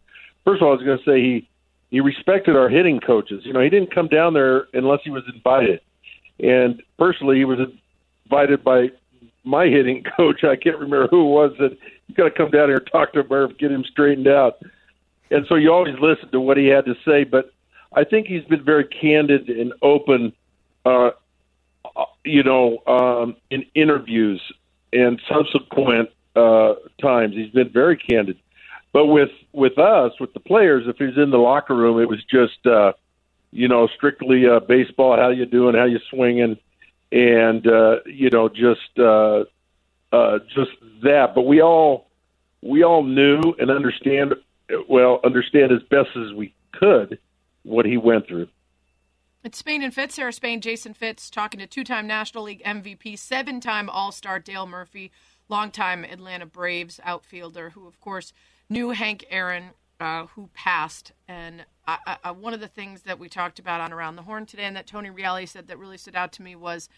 first 0.45 0.61
of 0.61 0.66
all, 0.66 0.72
I 0.72 0.76
was 0.76 0.84
going 0.84 0.99
to 0.99 1.05
say 1.05 1.20
he 1.20 1.49
he 1.90 2.01
respected 2.01 2.57
our 2.57 2.68
hitting 2.68 3.01
coaches. 3.01 3.43
You 3.45 3.53
know, 3.53 3.61
he 3.61 3.70
didn't 3.70 3.95
come 3.95 4.09
down 4.09 4.34
there 4.34 4.66
unless 4.74 5.01
he 5.05 5.11
was 5.11 5.24
invited. 5.32 5.80
And 6.38 6.82
personally, 6.99 7.36
he 7.36 7.45
was 7.45 7.61
invited 8.26 8.64
by 8.64 8.90
my 9.45 9.66
hitting 9.66 10.05
coach. 10.16 10.45
I 10.45 10.57
can't 10.57 10.78
remember 10.78 11.07
who 11.09 11.20
it 11.20 11.30
was 11.30 11.53
that 11.59 11.78
got 12.14 12.24
to 12.24 12.30
come 12.30 12.50
down 12.50 12.68
here 12.68 12.78
and 12.78 12.86
talk 12.90 13.12
to 13.12 13.24
Murph, 13.24 13.56
get 13.58 13.70
him 13.70 13.84
straightened 13.84 14.28
out. 14.28 14.62
And 15.30 15.46
so 15.48 15.54
you 15.54 15.72
always 15.72 15.98
listen 16.00 16.30
to 16.32 16.40
what 16.40 16.56
he 16.56 16.66
had 16.66 16.84
to 16.84 16.94
say. 17.06 17.24
But 17.24 17.52
I 17.94 18.04
think 18.04 18.26
he's 18.26 18.44
been 18.44 18.64
very 18.64 18.84
candid 18.84 19.48
and 19.48 19.72
open, 19.82 20.32
uh, 20.84 21.10
you 22.24 22.42
know, 22.42 22.78
um, 22.86 23.36
in 23.50 23.64
interviews 23.74 24.40
and 24.92 25.20
subsequent 25.28 26.10
uh, 26.36 26.74
times. 27.00 27.34
He's 27.34 27.50
been 27.50 27.70
very 27.70 27.96
candid. 27.96 28.38
But 28.92 29.06
with 29.06 29.30
with 29.52 29.78
us, 29.78 30.12
with 30.20 30.34
the 30.34 30.40
players, 30.40 30.84
if 30.86 30.96
he's 30.98 31.16
in 31.16 31.30
the 31.30 31.38
locker 31.38 31.74
room, 31.74 32.00
it 32.00 32.08
was 32.08 32.22
just, 32.24 32.66
uh, 32.66 32.92
you 33.50 33.68
know, 33.68 33.88
strictly 33.96 34.46
uh, 34.46 34.60
baseball. 34.60 35.16
How 35.16 35.30
you 35.30 35.46
doing? 35.46 35.74
How 35.74 35.84
you 35.84 35.98
swinging? 36.10 36.58
And 37.10 37.66
uh, 37.66 38.00
you 38.04 38.28
know, 38.30 38.48
just 38.50 38.98
uh, 38.98 39.44
uh, 40.12 40.38
just 40.54 40.70
that. 41.02 41.34
But 41.34 41.42
we 41.42 41.60
all 41.60 42.08
we 42.62 42.82
all 42.84 43.02
knew 43.02 43.40
and 43.58 43.70
understand 43.70 44.34
well 44.88 45.20
understand 45.24 45.72
as 45.72 45.82
best 45.90 46.10
as 46.16 46.32
we 46.34 46.54
could 46.72 47.18
what 47.62 47.86
he 47.86 47.96
went 47.96 48.26
through. 48.26 48.48
It's 49.44 49.58
Spain 49.58 49.82
and 49.82 49.92
Fitz. 49.92 50.14
Sarah 50.14 50.32
Spain, 50.32 50.60
Jason 50.60 50.94
Fitz, 50.94 51.28
talking 51.28 51.58
to 51.58 51.66
two-time 51.66 52.06
National 52.06 52.44
League 52.44 52.62
MVP, 52.62 53.18
seven-time 53.18 53.90
All-Star 53.90 54.38
Dale 54.38 54.66
Murphy, 54.66 55.10
longtime 55.48 56.04
Atlanta 56.04 56.46
Braves 56.46 57.00
outfielder, 57.02 57.70
who 57.70 57.88
of 57.88 58.00
course 58.00 58.32
knew 58.70 58.90
Hank 58.90 59.24
Aaron, 59.30 59.70
uh, 59.98 60.26
who 60.26 60.48
passed. 60.54 61.12
And 61.26 61.64
I, 61.86 62.16
I, 62.22 62.30
one 62.30 62.54
of 62.54 62.60
the 62.60 62.68
things 62.68 63.02
that 63.02 63.18
we 63.18 63.28
talked 63.28 63.58
about 63.58 63.80
on 63.80 63.92
Around 63.92 64.14
the 64.14 64.22
Horn 64.22 64.46
today, 64.46 64.64
and 64.64 64.76
that 64.76 64.86
Tony 64.86 65.10
Reali 65.10 65.48
said 65.48 65.66
that 65.66 65.78
really 65.78 65.98
stood 65.98 66.14
out 66.14 66.32
to 66.34 66.42
me 66.42 66.54
was 66.54 66.88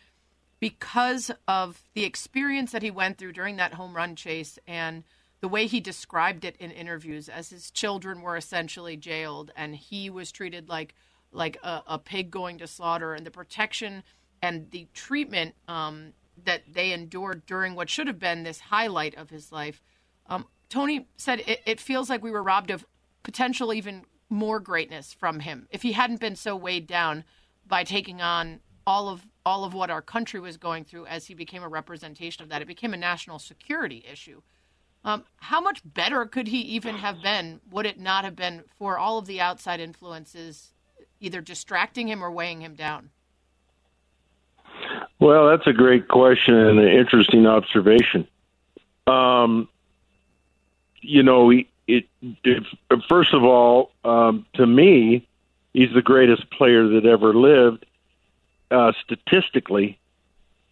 because 0.61 1.31
of 1.47 1.83
the 1.95 2.05
experience 2.05 2.73
that 2.73 2.83
he 2.83 2.91
went 2.91 3.19
through 3.19 3.33
during 3.33 3.57
that 3.57 3.75
home 3.75 3.95
run 3.95 4.17
chase 4.17 4.59
and 4.67 5.05
the 5.41 5.49
way 5.49 5.67
he 5.67 5.81
described 5.81 6.45
it 6.45 6.57
in 6.59 6.71
interviews 6.71 7.29
as 7.29 7.51
his 7.51 7.71
children 7.71 8.23
were 8.23 8.37
essentially 8.37 8.97
jailed 8.97 9.51
and 9.57 9.77
he 9.77 10.09
was 10.09 10.33
treated 10.33 10.69
like 10.69 10.95
like 11.33 11.59
a, 11.65 11.83
a 11.89 11.99
pig 11.99 12.31
going 12.31 12.59
to 12.59 12.67
slaughter 12.67 13.13
and 13.13 13.27
the 13.27 13.31
protection 13.31 14.03
and 14.41 14.71
the 14.71 14.87
treatment 14.95 15.55
um, 15.67 16.13
that 16.45 16.63
they 16.73 16.93
endured 16.93 17.45
during 17.47 17.75
what 17.75 17.91
should 17.91 18.07
have 18.07 18.21
been 18.21 18.45
this 18.45 18.61
highlight 18.61 19.15
of 19.17 19.31
his 19.31 19.51
life 19.51 19.83
um, 20.29 20.47
tony 20.69 21.09
said 21.17 21.41
it, 21.47 21.61
it 21.67 21.81
feels 21.81 22.09
like 22.09 22.23
we 22.23 22.31
were 22.31 22.43
robbed 22.43 22.71
of 22.71 22.87
potential 23.23 23.75
even 23.75 24.05
more 24.35 24.61
greatness 24.61 25.13
from 25.13 25.41
him. 25.41 25.69
If 25.71 25.83
he 25.83 25.93
hadn't 25.93 26.21
been 26.21 26.37
so 26.37 26.57
weighed 26.57 26.87
down 26.87 27.25
by 27.67 27.85
taking 27.85 28.21
on 28.21 28.61
all 28.87 29.09
of 29.09 29.27
all 29.47 29.65
of 29.65 29.75
what 29.75 29.91
our 29.91 30.03
country 30.03 30.41
was 30.41 30.57
going 30.57 30.85
through 30.85 31.07
as 31.07 31.27
he 31.27 31.35
became 31.35 31.63
a 31.63 31.69
representation 31.69 32.43
of 32.43 32.49
that 32.49 32.63
it 32.63 32.69
became 32.69 32.95
a 32.95 32.97
national 32.97 33.39
security 33.39 34.05
issue 34.11 34.41
um, 35.05 35.25
how 35.37 35.61
much 35.61 35.83
better 35.85 36.25
could 36.25 36.49
he 36.49 36.61
even 36.61 36.95
have 36.97 37.23
been? 37.23 37.61
Would 37.71 37.85
it 37.85 38.01
not 38.01 38.25
have 38.25 38.35
been 38.35 38.65
for 38.79 38.99
all 38.99 39.19
of 39.19 39.27
the 39.27 39.41
outside 39.41 39.79
influences 39.79 40.73
either 41.21 41.41
distracting 41.41 42.09
him 42.09 42.25
or 42.25 42.31
weighing 42.31 42.63
him 42.63 42.75
down? 42.75 43.11
Well, 45.21 45.49
that's 45.49 45.67
a 45.67 45.73
great 45.73 46.09
question 46.09 46.55
and 46.55 46.79
an 46.79 46.89
interesting 46.89 47.47
observation. 47.47 48.27
Um, 49.07 49.69
you 51.01 51.23
know, 51.23 51.51
it, 51.51 51.67
it, 51.87 52.07
first 53.09 53.35
of 53.35 53.45
all, 53.45 53.93
um, 54.05 54.47
to 54.55 54.67
me, 54.67 55.29
he's 55.75 55.93
the 55.93 56.03
greatest 56.03 56.51
player 56.51 56.89
that 56.89 57.05
ever 57.05 57.35
lived, 57.35 57.85
uh, 58.75 58.93
statistically, 59.05 59.99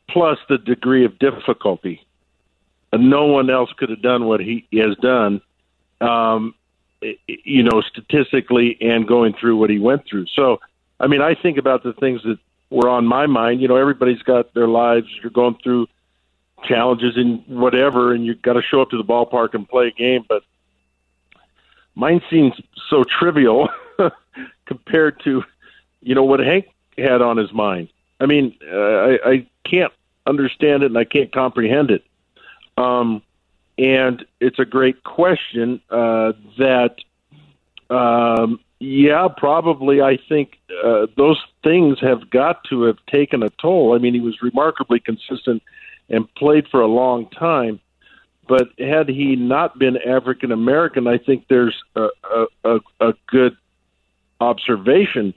plus 0.08 0.38
the 0.48 0.58
degree 0.58 1.04
of 1.04 1.18
difficulty 1.18 2.06
no 2.98 3.26
one 3.26 3.50
else 3.50 3.72
could 3.76 3.90
have 3.90 4.02
done 4.02 4.26
what 4.26 4.40
he 4.40 4.66
has 4.74 4.96
done, 4.96 5.40
um, 6.00 6.54
you 7.26 7.62
know, 7.62 7.80
statistically 7.80 8.76
and 8.80 9.08
going 9.08 9.34
through 9.34 9.56
what 9.56 9.70
he 9.70 9.78
went 9.78 10.06
through. 10.06 10.26
So, 10.26 10.60
I 11.00 11.06
mean, 11.06 11.22
I 11.22 11.34
think 11.34 11.58
about 11.58 11.82
the 11.82 11.94
things 11.94 12.22
that 12.24 12.38
were 12.70 12.88
on 12.88 13.06
my 13.06 13.26
mind. 13.26 13.60
You 13.60 13.68
know, 13.68 13.76
everybody's 13.76 14.22
got 14.22 14.52
their 14.54 14.68
lives. 14.68 15.06
You're 15.22 15.30
going 15.30 15.56
through 15.62 15.88
challenges 16.64 17.16
and 17.16 17.44
whatever, 17.46 18.12
and 18.12 18.24
you've 18.24 18.42
got 18.42 18.54
to 18.54 18.62
show 18.62 18.82
up 18.82 18.90
to 18.90 18.98
the 18.98 19.04
ballpark 19.04 19.54
and 19.54 19.68
play 19.68 19.88
a 19.88 19.90
game. 19.90 20.24
But 20.28 20.42
mine 21.94 22.20
seems 22.30 22.54
so 22.88 23.04
trivial 23.04 23.68
compared 24.66 25.20
to, 25.24 25.42
you 26.02 26.14
know, 26.14 26.24
what 26.24 26.40
Hank 26.40 26.66
had 27.02 27.22
on 27.22 27.36
his 27.36 27.52
mind. 27.52 27.88
I 28.20 28.26
mean, 28.26 28.56
uh, 28.70 28.76
I, 28.76 29.18
I 29.24 29.46
can't 29.64 29.92
understand 30.26 30.82
it 30.82 30.86
and 30.86 30.98
I 30.98 31.04
can't 31.04 31.32
comprehend 31.32 31.90
it. 31.90 32.04
Um, 32.76 33.22
and 33.78 34.24
it's 34.40 34.58
a 34.58 34.64
great 34.64 35.02
question 35.02 35.80
uh, 35.90 36.32
that, 36.58 36.96
um, 37.90 38.60
yeah, 38.78 39.28
probably 39.36 40.00
I 40.00 40.18
think 40.28 40.58
uh, 40.84 41.06
those 41.16 41.40
things 41.62 41.98
have 42.00 42.30
got 42.30 42.64
to 42.64 42.82
have 42.84 42.98
taken 43.10 43.42
a 43.42 43.50
toll. 43.50 43.94
I 43.94 43.98
mean, 43.98 44.14
he 44.14 44.20
was 44.20 44.40
remarkably 44.42 45.00
consistent 45.00 45.62
and 46.08 46.32
played 46.34 46.68
for 46.68 46.80
a 46.80 46.86
long 46.86 47.28
time. 47.30 47.80
But 48.48 48.68
had 48.78 49.08
he 49.08 49.36
not 49.36 49.78
been 49.78 49.96
African 49.96 50.52
American, 50.52 51.06
I 51.06 51.18
think 51.18 51.46
there's 51.48 51.76
a, 51.94 52.08
a, 52.64 52.78
a 53.00 53.14
good 53.28 53.56
observation 54.40 55.32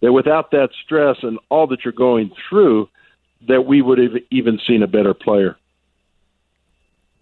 that 0.00 0.12
without 0.12 0.50
that 0.52 0.70
stress 0.84 1.16
and 1.22 1.38
all 1.48 1.66
that 1.68 1.84
you're 1.84 1.92
going 1.92 2.30
through, 2.48 2.88
that 3.48 3.62
we 3.62 3.82
would 3.82 3.98
have 3.98 4.12
even 4.30 4.58
seen 4.66 4.82
a 4.82 4.86
better 4.86 5.14
player. 5.14 5.56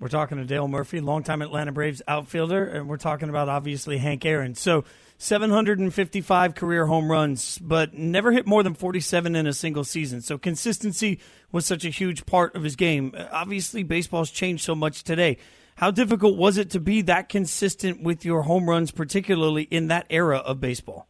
We're 0.01 0.09
talking 0.09 0.39
to 0.39 0.45
Dale 0.45 0.68
Murphy, 0.68 1.01
longtime 1.01 1.43
Atlanta 1.43 1.72
Braves 1.72 2.03
outfielder, 2.07 2.64
and 2.64 2.89
we're 2.89 2.99
talking 2.99 3.29
about 3.29 3.49
obviously 3.49 3.99
Hank 3.99 4.24
Aaron. 4.24 4.55
So, 4.55 4.85
755 5.20 6.55
career 6.55 6.87
home 6.87 7.11
runs, 7.11 7.59
but 7.59 7.95
never 7.95 8.31
hit 8.31 8.47
more 8.47 8.62
than 8.62 8.74
47 8.74 9.35
in 9.35 9.49
a 9.49 9.53
single 9.53 9.83
season. 9.83 10.20
So, 10.20 10.39
consistency 10.39 11.18
was 11.51 11.66
such 11.66 11.85
a 11.85 11.91
huge 11.91 12.26
part 12.26 12.55
of 12.55 12.62
his 12.62 12.76
game. 12.76 13.12
Obviously, 13.33 13.83
baseball's 13.83 14.31
changed 14.31 14.62
so 14.62 14.76
much 14.76 15.03
today. 15.03 15.37
How 15.74 15.91
difficult 15.91 16.37
was 16.37 16.59
it 16.59 16.70
to 16.70 16.81
be 16.81 17.03
that 17.03 17.29
consistent 17.29 18.01
with 18.01 18.24
your 18.24 18.43
home 18.43 18.70
runs, 18.70 18.93
particularly 18.93 19.64
in 19.64 19.89
that 19.89 20.07
era 20.11 20.39
of 20.39 20.61
baseball? 20.61 21.09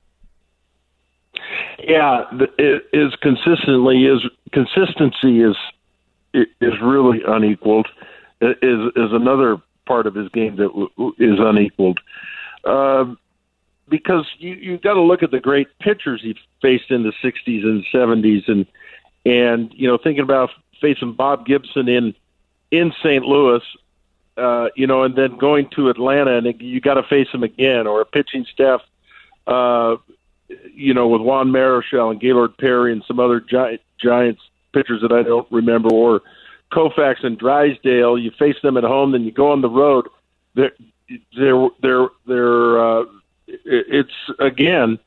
Yeah, 1.78 2.24
it 2.58 2.86
is 2.92 3.14
consistently 3.22 4.04
is 4.04 4.24
consistency 4.52 5.42
is 5.42 5.56
is 6.34 6.74
really 6.82 7.22
unequaled 7.26 7.88
is 8.40 8.92
is 8.96 9.12
another 9.12 9.58
part 9.86 10.06
of 10.06 10.14
his 10.14 10.28
game 10.30 10.56
that 10.56 10.70
is 11.18 11.38
unequaled. 11.38 12.00
Uh, 12.64 13.14
because 13.88 14.26
you 14.38 14.54
you 14.54 14.78
got 14.78 14.94
to 14.94 15.00
look 15.00 15.22
at 15.22 15.30
the 15.30 15.40
great 15.40 15.68
pitchers 15.80 16.20
he 16.22 16.36
faced 16.60 16.90
in 16.90 17.02
the 17.02 17.12
'60s 17.22 17.64
and 17.64 17.84
'70s, 17.92 18.48
and 18.48 18.66
and 19.24 19.72
you 19.74 19.88
know 19.88 19.98
thinking 19.98 20.22
about 20.22 20.50
facing 20.80 21.12
Bob 21.12 21.46
Gibson 21.46 21.88
in 21.88 22.14
in 22.70 22.92
St. 23.02 23.24
Louis, 23.24 23.62
uh, 24.36 24.68
you 24.76 24.86
know, 24.86 25.02
and 25.02 25.16
then 25.16 25.36
going 25.38 25.68
to 25.74 25.88
Atlanta, 25.88 26.36
and 26.36 26.60
you 26.60 26.80
got 26.80 26.94
to 26.94 27.02
face 27.02 27.28
him 27.32 27.42
again, 27.42 27.86
or 27.86 28.02
a 28.02 28.04
pitching 28.04 28.44
staff, 28.52 28.82
uh, 29.46 29.96
you 30.72 30.94
know, 30.94 31.08
with 31.08 31.20
Juan 31.20 31.48
Marichal 31.48 32.10
and 32.10 32.20
Gaylord 32.20 32.56
Perry 32.56 32.92
and 32.92 33.04
some 33.06 33.20
other 33.20 33.40
giant 33.40 33.80
Giants 33.98 34.42
pitchers 34.72 35.02
that 35.02 35.12
I 35.12 35.22
don't 35.22 35.50
remember, 35.50 35.90
or 35.92 36.22
Koufax 36.72 37.24
and 37.24 37.38
Drysdale. 37.38 38.18
You 38.18 38.30
face 38.38 38.56
them 38.62 38.76
at 38.76 38.84
home, 38.84 39.12
then 39.12 39.24
you 39.24 39.32
go 39.32 39.52
on 39.52 39.60
the 39.60 39.70
road. 39.70 40.08
They're 40.54 40.72
they're 41.36 41.68
they're 41.82 42.08
they're. 42.26 43.00
Uh, 43.00 43.04
it's 43.46 44.12
again 44.38 44.98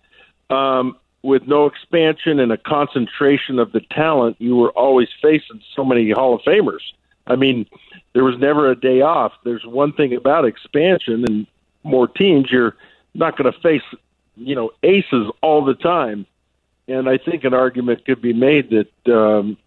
um, 0.49 0.97
with 1.21 1.43
no 1.47 1.67
expansion 1.67 2.39
and 2.39 2.51
a 2.51 2.57
concentration 2.57 3.59
of 3.59 3.71
the 3.71 3.81
talent. 3.91 4.37
You 4.39 4.55
were 4.55 4.71
always 4.71 5.09
facing 5.21 5.61
so 5.75 5.83
many 5.83 6.09
Hall 6.11 6.35
of 6.35 6.41
Famers. 6.41 6.81
I 7.27 7.35
mean, 7.35 7.67
there 8.13 8.23
was 8.23 8.37
never 8.39 8.69
a 8.71 8.75
day 8.75 9.01
off. 9.01 9.33
There's 9.43 9.65
one 9.65 9.93
thing 9.93 10.13
about 10.15 10.45
expansion 10.45 11.23
and 11.27 11.47
more 11.83 12.07
teams. 12.07 12.51
You're 12.51 12.75
not 13.13 13.37
going 13.37 13.51
to 13.51 13.59
face 13.59 13.83
you 14.47 14.55
know 14.55 14.71
aces 14.83 15.31
all 15.41 15.63
the 15.65 15.75
time. 15.75 16.25
And 16.87 17.07
I 17.07 17.17
think 17.17 17.43
an 17.43 17.53
argument 17.53 18.05
could 18.05 18.21
be 18.21 18.33
made 18.33 18.69
that 18.71 19.13
um, 19.13 19.57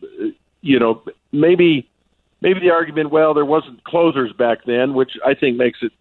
you 0.61 0.79
know, 0.79 1.03
maybe 1.33 1.89
maybe 2.41 2.61
the 2.61 2.70
argument, 2.70 3.11
well, 3.11 3.35
there 3.35 3.45
wasn't 3.45 3.85
closers 3.85 4.33
back 4.33 4.64
then, 4.66 4.95
which 4.95 5.12
I 5.25 5.35
think 5.35 5.57
makes 5.57 5.79
it 5.83 5.93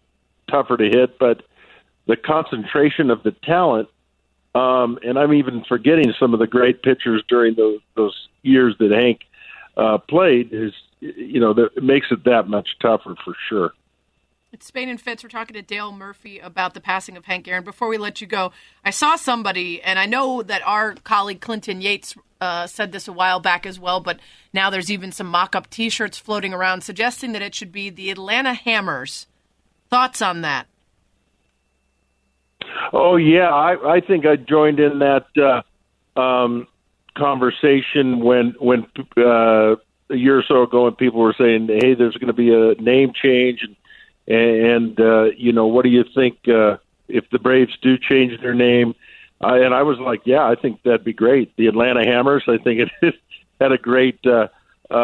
tougher 0.50 0.76
to 0.76 0.84
hit, 0.84 1.18
but 1.18 1.42
the 2.06 2.16
concentration 2.16 3.10
of 3.10 3.22
the 3.22 3.32
talent 3.32 3.88
Um, 4.54 4.98
and 5.02 5.18
I'm 5.18 5.32
even 5.32 5.64
forgetting 5.64 6.14
some 6.18 6.32
of 6.32 6.38
the 6.40 6.46
great 6.46 6.82
pitchers 6.82 7.22
during 7.28 7.54
those 7.54 7.80
those 7.96 8.28
years 8.42 8.76
that 8.78 8.92
Hank 8.92 9.20
uh, 9.76 9.98
played. 9.98 10.50
Is 10.52 10.72
you 11.00 11.40
know 11.40 11.52
that 11.54 11.82
makes 11.82 12.06
it 12.10 12.24
that 12.24 12.48
much 12.48 12.68
tougher 12.80 13.16
for 13.24 13.34
sure. 13.48 13.72
It's 14.54 14.66
Spain 14.66 14.88
and 14.88 15.00
Fitz. 15.00 15.24
We're 15.24 15.30
talking 15.30 15.54
to 15.54 15.62
Dale 15.62 15.90
Murphy 15.90 16.38
about 16.38 16.74
the 16.74 16.80
passing 16.80 17.16
of 17.16 17.24
Hank 17.24 17.48
Aaron. 17.48 17.64
Before 17.64 17.88
we 17.88 17.98
let 17.98 18.20
you 18.20 18.28
go, 18.28 18.52
I 18.84 18.90
saw 18.90 19.16
somebody, 19.16 19.82
and 19.82 19.98
I 19.98 20.06
know 20.06 20.44
that 20.44 20.62
our 20.64 20.94
colleague 21.02 21.40
Clinton 21.40 21.80
Yates 21.80 22.14
uh, 22.40 22.68
said 22.68 22.92
this 22.92 23.08
a 23.08 23.12
while 23.12 23.40
back 23.40 23.66
as 23.66 23.80
well, 23.80 23.98
but 23.98 24.20
now 24.52 24.70
there's 24.70 24.92
even 24.92 25.10
some 25.10 25.26
mock 25.26 25.56
up 25.56 25.68
t 25.70 25.88
shirts 25.88 26.18
floating 26.18 26.54
around 26.54 26.82
suggesting 26.82 27.32
that 27.32 27.42
it 27.42 27.52
should 27.52 27.72
be 27.72 27.90
the 27.90 28.12
Atlanta 28.12 28.54
Hammers. 28.54 29.26
Thoughts 29.90 30.22
on 30.22 30.42
that? 30.42 30.68
Oh 32.92 33.16
yeah, 33.16 33.52
I, 33.52 33.96
I 33.96 34.00
think 34.00 34.24
I 34.24 34.36
joined 34.36 34.78
in 34.78 35.00
that 35.00 35.26
uh, 36.16 36.20
um, 36.20 36.68
conversation 37.16 38.20
when 38.20 38.54
when 38.60 38.86
uh, 39.16 39.74
a 40.10 40.16
year 40.16 40.38
or 40.38 40.44
so 40.46 40.62
ago, 40.62 40.84
when 40.84 40.94
people 40.94 41.18
were 41.18 41.34
saying, 41.36 41.66
"Hey, 41.66 41.94
there's 41.94 42.14
going 42.14 42.28
to 42.28 42.32
be 42.32 42.54
a 42.54 42.80
name 42.80 43.12
change," 43.20 43.58
and 43.62 43.74
and 44.26 44.98
uh, 44.98 45.24
you 45.36 45.52
know, 45.52 45.66
what 45.66 45.84
do 45.84 45.90
you 45.90 46.04
think 46.14 46.38
uh, 46.48 46.76
if 47.08 47.28
the 47.30 47.38
Braves 47.38 47.76
do 47.82 47.98
change 47.98 48.40
their 48.40 48.54
name? 48.54 48.94
Uh, 49.42 49.54
and 49.54 49.74
I 49.74 49.82
was 49.82 49.98
like, 49.98 50.22
"Yeah, 50.24 50.44
I 50.46 50.54
think 50.54 50.82
that'd 50.82 51.04
be 51.04 51.12
great." 51.12 51.54
The 51.56 51.66
Atlanta 51.66 52.04
Hammers, 52.04 52.44
I 52.48 52.58
think 52.58 52.88
it 53.02 53.14
had 53.60 53.72
a 53.72 53.78
great 53.78 54.18
uh, 54.26 54.48
uh, 54.90 54.94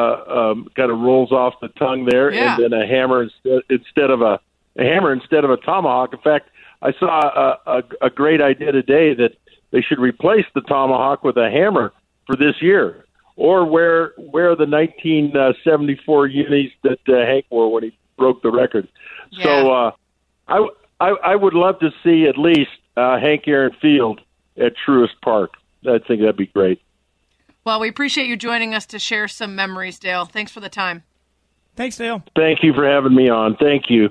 um, 0.52 0.68
kind 0.76 0.90
of 0.90 0.98
rolls 1.00 1.32
off 1.32 1.54
the 1.60 1.68
tongue 1.68 2.06
there, 2.06 2.32
Yeah. 2.32 2.54
and 2.54 2.62
then 2.64 2.72
a 2.72 2.86
hammer 2.86 3.22
instead 3.24 3.62
instead 3.68 4.10
of 4.10 4.22
a, 4.22 4.40
a 4.76 4.84
hammer 4.84 5.12
instead 5.12 5.44
of 5.44 5.50
a 5.50 5.56
tomahawk. 5.58 6.12
In 6.14 6.20
fact, 6.20 6.48
I 6.80 6.92
saw 6.92 7.58
a, 7.66 7.70
a, 7.78 7.82
a 8.06 8.10
great 8.10 8.40
idea 8.40 8.72
today 8.72 9.14
that 9.14 9.36
they 9.72 9.82
should 9.82 9.98
replace 9.98 10.46
the 10.54 10.62
tomahawk 10.62 11.22
with 11.22 11.36
a 11.36 11.50
hammer 11.50 11.92
for 12.26 12.36
this 12.36 12.62
year, 12.62 13.04
or 13.36 13.64
wear 13.66 14.12
wear 14.16 14.54
the 14.56 14.66
1974 14.66 16.26
unis 16.28 16.70
that 16.82 17.00
uh, 17.08 17.26
Hank 17.26 17.46
wore 17.50 17.70
when 17.72 17.84
he 17.84 17.92
broke 18.20 18.42
the 18.42 18.50
record. 18.52 18.86
Yeah. 19.30 19.44
So 19.44 19.72
uh, 19.72 19.90
I, 20.46 20.68
I 21.00 21.08
I 21.32 21.34
would 21.34 21.54
love 21.54 21.80
to 21.80 21.90
see 22.04 22.26
at 22.28 22.38
least 22.38 22.70
uh, 22.96 23.18
Hank 23.18 23.48
Aaron 23.48 23.72
Field 23.80 24.20
at 24.56 24.74
Truist 24.86 25.20
Park. 25.22 25.54
I 25.84 25.98
think 25.98 26.20
that'd 26.20 26.36
be 26.36 26.46
great. 26.46 26.80
Well, 27.64 27.80
we 27.80 27.88
appreciate 27.88 28.26
you 28.26 28.36
joining 28.36 28.74
us 28.74 28.86
to 28.86 28.98
share 28.98 29.26
some 29.26 29.56
memories, 29.56 29.98
Dale. 29.98 30.24
Thanks 30.26 30.52
for 30.52 30.60
the 30.60 30.68
time. 30.68 31.02
Thanks, 31.76 31.96
Dale. 31.96 32.22
Thank 32.36 32.62
you 32.62 32.72
for 32.74 32.86
having 32.86 33.14
me 33.14 33.28
on. 33.28 33.56
Thank 33.56 33.84
you. 33.88 34.10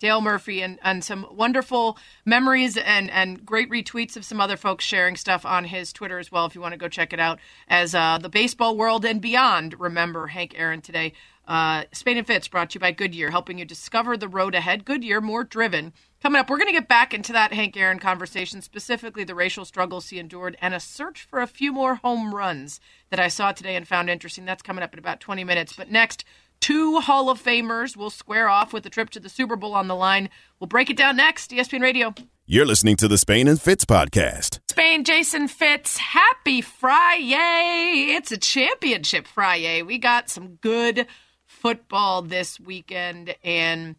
Dale 0.00 0.20
Murphy 0.20 0.62
and, 0.62 0.78
and 0.82 1.02
some 1.02 1.26
wonderful 1.32 1.98
memories 2.24 2.76
and, 2.76 3.10
and 3.10 3.44
great 3.44 3.68
retweets 3.68 4.16
of 4.16 4.24
some 4.24 4.40
other 4.40 4.56
folks 4.56 4.84
sharing 4.84 5.16
stuff 5.16 5.44
on 5.44 5.64
his 5.64 5.92
Twitter 5.92 6.20
as 6.20 6.30
well. 6.30 6.46
If 6.46 6.54
you 6.54 6.60
want 6.60 6.72
to 6.72 6.78
go 6.78 6.88
check 6.88 7.12
it 7.12 7.18
out, 7.18 7.40
as 7.66 7.96
uh, 7.96 8.18
the 8.18 8.28
baseball 8.28 8.76
world 8.76 9.04
and 9.04 9.20
beyond 9.20 9.78
remember 9.78 10.28
Hank 10.28 10.54
Aaron 10.56 10.80
today. 10.80 11.12
Uh, 11.48 11.84
Spain 11.92 12.18
and 12.18 12.26
Fitz 12.26 12.46
brought 12.46 12.70
to 12.70 12.74
you 12.74 12.80
by 12.80 12.92
Goodyear, 12.92 13.30
helping 13.30 13.58
you 13.58 13.64
discover 13.64 14.18
the 14.18 14.28
road 14.28 14.54
ahead. 14.54 14.84
Goodyear, 14.84 15.22
more 15.22 15.44
driven. 15.44 15.94
Coming 16.22 16.38
up, 16.38 16.50
we're 16.50 16.58
going 16.58 16.68
to 16.68 16.78
get 16.78 16.88
back 16.88 17.14
into 17.14 17.32
that 17.32 17.54
Hank 17.54 17.74
Aaron 17.74 17.98
conversation, 17.98 18.60
specifically 18.60 19.24
the 19.24 19.34
racial 19.34 19.64
struggles 19.64 20.10
he 20.10 20.18
endured 20.18 20.58
and 20.60 20.74
a 20.74 20.80
search 20.80 21.22
for 21.22 21.40
a 21.40 21.46
few 21.46 21.72
more 21.72 21.94
home 21.96 22.34
runs 22.34 22.80
that 23.08 23.18
I 23.18 23.28
saw 23.28 23.52
today 23.52 23.76
and 23.76 23.88
found 23.88 24.10
interesting. 24.10 24.44
That's 24.44 24.62
coming 24.62 24.84
up 24.84 24.92
in 24.92 24.98
about 24.98 25.20
20 25.20 25.42
minutes. 25.42 25.72
But 25.72 25.90
next, 25.90 26.24
Two 26.60 27.00
Hall 27.00 27.30
of 27.30 27.42
Famers 27.42 27.96
will 27.96 28.10
square 28.10 28.48
off 28.48 28.72
with 28.74 28.84
a 28.84 28.90
trip 28.90 29.08
to 29.10 29.20
the 29.20 29.30
Super 29.30 29.56
Bowl 29.56 29.74
on 29.74 29.88
the 29.88 29.96
line. 29.96 30.28
We'll 30.60 30.68
break 30.68 30.90
it 30.90 30.96
down 30.98 31.16
next. 31.16 31.50
ESPN 31.50 31.80
Radio. 31.80 32.14
You're 32.44 32.66
listening 32.66 32.96
to 32.96 33.08
the 33.08 33.18
Spain 33.18 33.48
and 33.48 33.60
Fitz 33.60 33.84
podcast. 33.84 34.60
Spain, 34.68 35.04
Jason 35.04 35.48
Fitz, 35.48 35.98
happy 35.98 36.60
Friday. 36.60 38.14
It's 38.14 38.32
a 38.32 38.38
championship 38.38 39.26
Friday. 39.26 39.82
We 39.82 39.98
got 39.98 40.28
some 40.28 40.56
good 40.56 41.06
football 41.58 42.22
this 42.22 42.60
weekend, 42.60 43.34
and 43.42 43.96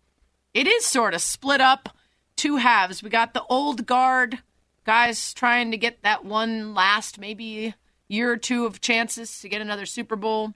it 0.53 0.67
is 0.67 0.85
sort 0.85 1.13
of 1.13 1.21
split 1.21 1.61
up 1.61 1.89
two 2.35 2.57
halves. 2.57 3.03
We 3.03 3.09
got 3.09 3.33
the 3.33 3.43
old 3.49 3.85
guard 3.85 4.39
guys 4.85 5.33
trying 5.33 5.71
to 5.71 5.77
get 5.77 6.01
that 6.03 6.25
one 6.25 6.73
last 6.73 7.19
maybe 7.19 7.75
year 8.07 8.31
or 8.31 8.37
two 8.37 8.65
of 8.65 8.81
chances 8.81 9.39
to 9.41 9.49
get 9.49 9.61
another 9.61 9.85
Super 9.85 10.15
Bowl. 10.15 10.53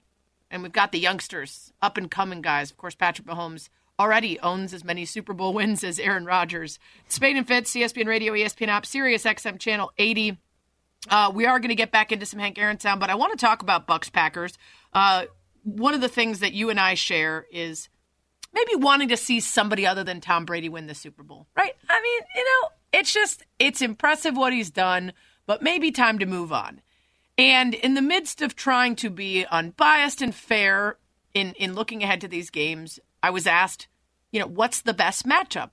And 0.50 0.62
we've 0.62 0.72
got 0.72 0.92
the 0.92 0.98
youngsters, 0.98 1.72
up 1.82 1.96
and 1.96 2.10
coming 2.10 2.42
guys. 2.42 2.70
Of 2.70 2.76
course, 2.76 2.94
Patrick 2.94 3.26
Mahomes 3.26 3.68
already 3.98 4.38
owns 4.40 4.72
as 4.72 4.84
many 4.84 5.04
Super 5.04 5.32
Bowl 5.32 5.52
wins 5.52 5.84
as 5.84 5.98
Aaron 5.98 6.24
Rodgers. 6.24 6.78
Spain 7.08 7.36
and 7.36 7.46
Fitz, 7.46 7.72
ESPN 7.74 8.06
Radio, 8.06 8.32
ESPN 8.32 8.68
app, 8.68 8.86
Sirius 8.86 9.24
XM 9.24 9.58
channel 9.58 9.92
80. 9.98 10.38
Uh, 11.08 11.30
we 11.34 11.46
are 11.46 11.58
going 11.58 11.68
to 11.68 11.74
get 11.74 11.92
back 11.92 12.12
into 12.12 12.26
some 12.26 12.40
Hank 12.40 12.58
Aaron 12.58 12.80
sound, 12.80 13.00
but 13.00 13.10
I 13.10 13.14
want 13.14 13.38
to 13.38 13.44
talk 13.44 13.62
about 13.62 13.86
Bucs 13.86 14.10
Packers. 14.12 14.56
Uh, 14.92 15.24
one 15.64 15.94
of 15.94 16.00
the 16.00 16.08
things 16.08 16.40
that 16.40 16.52
you 16.52 16.70
and 16.70 16.78
I 16.78 16.94
share 16.94 17.46
is 17.50 17.88
maybe 18.52 18.76
wanting 18.76 19.08
to 19.08 19.16
see 19.16 19.40
somebody 19.40 19.86
other 19.86 20.04
than 20.04 20.20
Tom 20.20 20.44
Brady 20.44 20.68
win 20.68 20.86
the 20.86 20.94
Super 20.94 21.22
Bowl, 21.22 21.48
right? 21.56 21.74
I 21.88 22.00
mean, 22.00 22.20
you 22.36 22.44
know, 22.44 22.68
it's 22.92 23.12
just 23.12 23.42
it's 23.58 23.82
impressive 23.82 24.36
what 24.36 24.52
he's 24.52 24.70
done, 24.70 25.12
but 25.46 25.62
maybe 25.62 25.90
time 25.90 26.18
to 26.20 26.26
move 26.26 26.52
on. 26.52 26.80
And 27.36 27.74
in 27.74 27.94
the 27.94 28.02
midst 28.02 28.42
of 28.42 28.54
trying 28.54 28.94
to 28.96 29.10
be 29.10 29.44
unbiased 29.46 30.22
and 30.22 30.34
fair 30.34 30.98
in 31.34 31.52
in 31.54 31.74
looking 31.74 32.02
ahead 32.02 32.20
to 32.20 32.28
these 32.28 32.50
games, 32.50 33.00
I 33.22 33.30
was 33.30 33.46
asked, 33.46 33.88
you 34.30 34.40
know, 34.40 34.46
what's 34.46 34.82
the 34.82 34.94
best 34.94 35.26
matchup? 35.26 35.70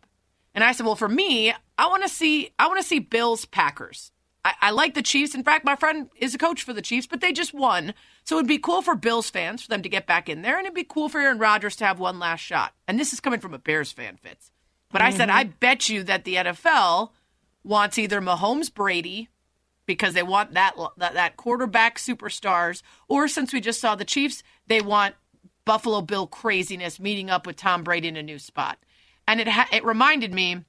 And 0.53 0.63
I 0.63 0.71
said, 0.71 0.85
well, 0.85 0.95
for 0.95 1.07
me, 1.07 1.53
I 1.77 1.87
want 1.87 2.03
to 2.03 2.09
see 2.09 2.51
I 2.57 2.67
want 2.67 2.79
to 2.79 2.87
see 2.87 2.99
Bills 2.99 3.45
Packers. 3.45 4.11
I, 4.43 4.53
I 4.61 4.71
like 4.71 4.93
the 4.93 5.01
Chiefs. 5.01 5.35
In 5.35 5.43
fact, 5.43 5.65
my 5.65 5.75
friend 5.75 6.09
is 6.15 6.33
a 6.33 6.37
coach 6.37 6.63
for 6.63 6.73
the 6.73 6.81
Chiefs, 6.81 7.07
but 7.07 7.21
they 7.21 7.31
just 7.31 7.53
won. 7.53 7.93
So 8.23 8.37
it'd 8.37 8.47
be 8.47 8.57
cool 8.57 8.81
for 8.81 8.95
Bills 8.95 9.29
fans 9.29 9.61
for 9.61 9.67
them 9.67 9.83
to 9.83 9.89
get 9.89 10.07
back 10.07 10.29
in 10.29 10.41
there, 10.41 10.57
and 10.57 10.65
it'd 10.65 10.75
be 10.75 10.83
cool 10.83 11.09
for 11.09 11.19
Aaron 11.19 11.37
Rodgers 11.37 11.75
to 11.77 11.85
have 11.85 11.99
one 11.99 12.19
last 12.19 12.41
shot. 12.41 12.73
And 12.87 12.99
this 12.99 13.13
is 13.13 13.19
coming 13.19 13.39
from 13.39 13.53
a 13.53 13.59
Bears 13.59 13.91
fan, 13.91 14.17
Fitz. 14.17 14.51
But 14.91 15.01
I 15.01 15.11
said, 15.11 15.29
mm-hmm. 15.29 15.37
I 15.37 15.43
bet 15.45 15.89
you 15.89 16.03
that 16.03 16.25
the 16.25 16.35
NFL 16.35 17.11
wants 17.63 17.97
either 17.97 18.19
Mahomes 18.19 18.73
Brady 18.73 19.29
because 19.85 20.13
they 20.13 20.23
want 20.23 20.53
that, 20.53 20.75
that 20.97 21.13
that 21.13 21.37
quarterback 21.37 21.97
superstars, 21.97 22.81
or 23.07 23.27
since 23.27 23.53
we 23.53 23.61
just 23.61 23.79
saw 23.79 23.95
the 23.95 24.05
Chiefs, 24.05 24.43
they 24.67 24.81
want 24.81 25.15
Buffalo 25.65 26.01
Bill 26.01 26.27
craziness 26.27 26.99
meeting 26.99 27.29
up 27.29 27.45
with 27.45 27.55
Tom 27.55 27.83
Brady 27.83 28.07
in 28.07 28.17
a 28.17 28.23
new 28.23 28.39
spot. 28.39 28.77
And 29.27 29.39
it 29.39 29.47
ha- 29.47 29.69
it 29.71 29.85
reminded 29.85 30.33
me 30.33 30.63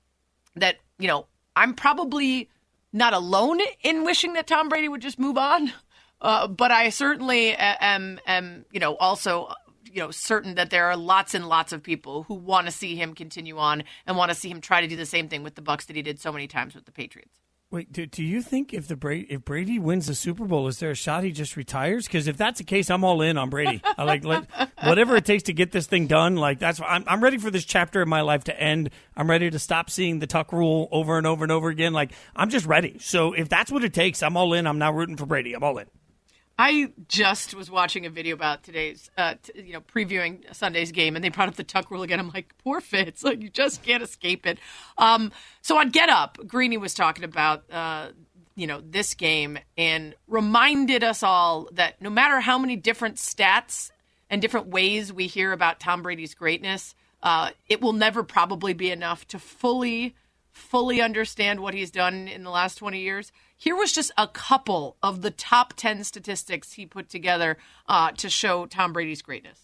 that 0.57 0.77
you 0.99 1.09
know 1.09 1.27
I'm 1.57 1.75
probably 1.75 2.49
not 2.93 3.15
alone 3.15 3.61
in 3.83 4.05
wishing 4.05 4.35
that 4.35 4.47
Tom 4.47 4.69
Brady 4.69 4.89
would 4.89 5.03
just 5.03 5.19
move 5.19 5.39
on, 5.39 5.73
uh, 6.21 6.47
but 6.47 6.71
I 6.71 6.91
certainly 6.91 7.55
am 7.55 8.21
am 8.27 8.65
you 8.71 8.81
know 8.81 8.97
also 8.97 9.53
you 9.85 10.01
know 10.01 10.11
certain 10.11 10.55
that 10.55 10.71
there 10.71 10.87
are 10.87 10.97
lots 10.97 11.35
and 11.35 11.49
lots 11.49 11.73
of 11.73 11.83
people 11.83 12.25
who 12.25 12.35
want 12.35 12.67
to 12.67 12.73
see 12.73 12.97
him 12.97 13.15
continue 13.15 13.59
on 13.59 13.85
and 14.07 14.17
want 14.17 14.31
to 14.31 14.35
see 14.35 14.49
him 14.49 14.61
try 14.61 14.81
to 14.81 14.87
do 14.87 14.97
the 14.97 15.07
same 15.07 15.29
thing 15.29 15.43
with 15.43 15.55
the 15.55 15.63
Bucs 15.63 15.87
that 15.87 15.97
he 15.97 16.03
did 16.03 16.21
so 16.21 16.33
many 16.33 16.47
times 16.47 16.75
with 16.75 16.87
the 16.87 16.93
Patriots. 16.93 17.42
Wait, 17.73 17.91
do, 17.91 18.05
do 18.05 18.23
you 18.23 18.43
think 18.43 18.75
if 18.75 18.87
the 18.87 18.97
Brady 18.97 19.27
if 19.31 19.47
Brady 19.47 19.79
wins 19.79 20.07
the 20.07 20.15
Super 20.15 20.45
Bowl, 20.45 20.69
is 20.69 20.79
there 20.79 20.91
a 20.91 20.95
shot 20.95 21.25
he 21.25 21.33
just 21.33 21.57
retires? 21.57 22.05
Because 22.05 22.29
if 22.29 22.37
that's 22.37 22.59
the 22.59 22.65
case, 22.65 22.91
I'm 22.91 23.03
all 23.03 23.23
in 23.23 23.39
on 23.39 23.49
Brady. 23.49 23.81
I 23.97 24.05
like 24.05 24.27
let, 24.27 24.45
whatever 24.85 25.17
it 25.17 25.25
takes 25.25 25.45
to 25.45 25.55
get 25.55 25.73
this 25.73 25.87
thing 25.87 26.07
done. 26.07 26.37
Like 26.37 26.59
that's 26.59 26.83
I'm 26.87 27.03
I'm 27.07 27.25
ready 27.25 27.39
for 27.39 27.51
this 27.51 27.65
chapter 27.65 28.03
of 28.03 28.09
my 28.09 28.21
life 28.21 28.45
to 28.45 28.61
end. 28.61 28.91
I'm 29.17 29.29
ready 29.31 29.49
to 29.49 29.59
stop 29.59 29.89
seeing 29.89 30.19
the 30.19 30.27
Tuck 30.27 30.53
rule 30.53 30.87
over 30.93 31.17
and 31.17 31.27
over 31.27 31.47
and 31.47 31.51
over 31.51 31.71
again. 31.71 31.95
Like 31.95 32.13
I'm 32.37 32.51
just 32.51 32.67
ready. 32.67 32.99
So 32.99 33.33
if 33.33 33.49
that's 33.49 33.73
what 33.73 33.83
it 33.85 33.95
takes, 33.95 34.23
I'm 34.23 34.37
all 34.37 34.53
in. 34.53 34.67
I'm 34.67 34.79
now 34.79 34.93
rooting 34.93 35.17
for 35.17 35.25
Brady. 35.25 35.55
I'm 35.55 35.65
all 35.65 35.79
in. 35.79 35.87
I 36.59 36.93
just 37.09 37.55
was 37.55 37.71
watching 37.71 38.07
a 38.07 38.11
video 38.11 38.35
about 38.35 38.63
today's, 38.63 39.11
uh, 39.17 39.35
t- 39.43 39.63
you 39.63 39.73
know, 39.73 39.81
previewing 39.81 40.55
Sunday's 40.55 40.93
game, 40.93 41.17
and 41.17 41.25
they 41.25 41.29
brought 41.29 41.49
up 41.49 41.57
the 41.57 41.65
Tuck 41.65 41.91
rule 41.91 42.03
again. 42.03 42.21
I'm 42.21 42.31
like, 42.31 42.55
poor 42.59 42.81
Fitz, 42.81 43.25
like 43.25 43.43
you 43.43 43.49
just 43.49 43.83
can't 43.83 44.03
escape 44.03 44.47
it. 44.47 44.59
Um, 44.99 45.33
so 45.63 45.79
on 45.79 45.91
Get 45.91 46.09
Up, 46.09 46.39
Greeny 46.47 46.77
was 46.77 46.95
talking 46.95 47.25
about, 47.25 47.65
uh, 47.71 48.09
you 48.55 48.67
know, 48.67 48.83
this 48.83 49.15
game 49.15 49.59
and 49.79 50.15
reminded 50.29 51.03
us 51.03 51.23
all 51.23 51.69
that 51.73 52.01
no 52.03 52.11
matter 52.11 52.41
how 52.41 52.59
many 52.59 52.77
different 52.77 53.17
stats 53.17 53.91
and 54.29 54.43
different 54.43 54.69
ways 54.69 55.13
we 55.13 55.27
hear 55.27 55.53
about 55.53 55.81
Tom 55.81 56.03
Brady's 56.03 56.35
greatness, 56.35 56.95
uh, 57.23 57.51
it 57.69 57.81
will 57.81 57.93
never 57.93 58.23
probably 58.23 58.75
be 58.75 58.91
enough 58.91 59.27
to 59.29 59.39
fully 59.39 60.15
fully 60.53 61.01
understand 61.01 61.61
what 61.61 61.75
he's 61.75 61.91
done 61.91 62.29
in 62.29 62.45
the 62.45 62.51
last 62.51 62.77
20 62.77 63.01
years. 63.01 63.33
Here 63.57 63.75
was 63.75 63.93
just 63.93 64.13
a 64.17 64.29
couple 64.29 64.97
of 65.03 65.23
the 65.23 65.31
top 65.31 65.75
10 65.77 66.05
statistics 66.05 66.73
he 66.73 66.87
put 66.87 67.09
together 67.09 67.57
uh, 67.89 68.13
to 68.13 68.29
show 68.29 68.67
Tom 68.67 68.93
Brady's 68.93 69.23
greatness. 69.23 69.59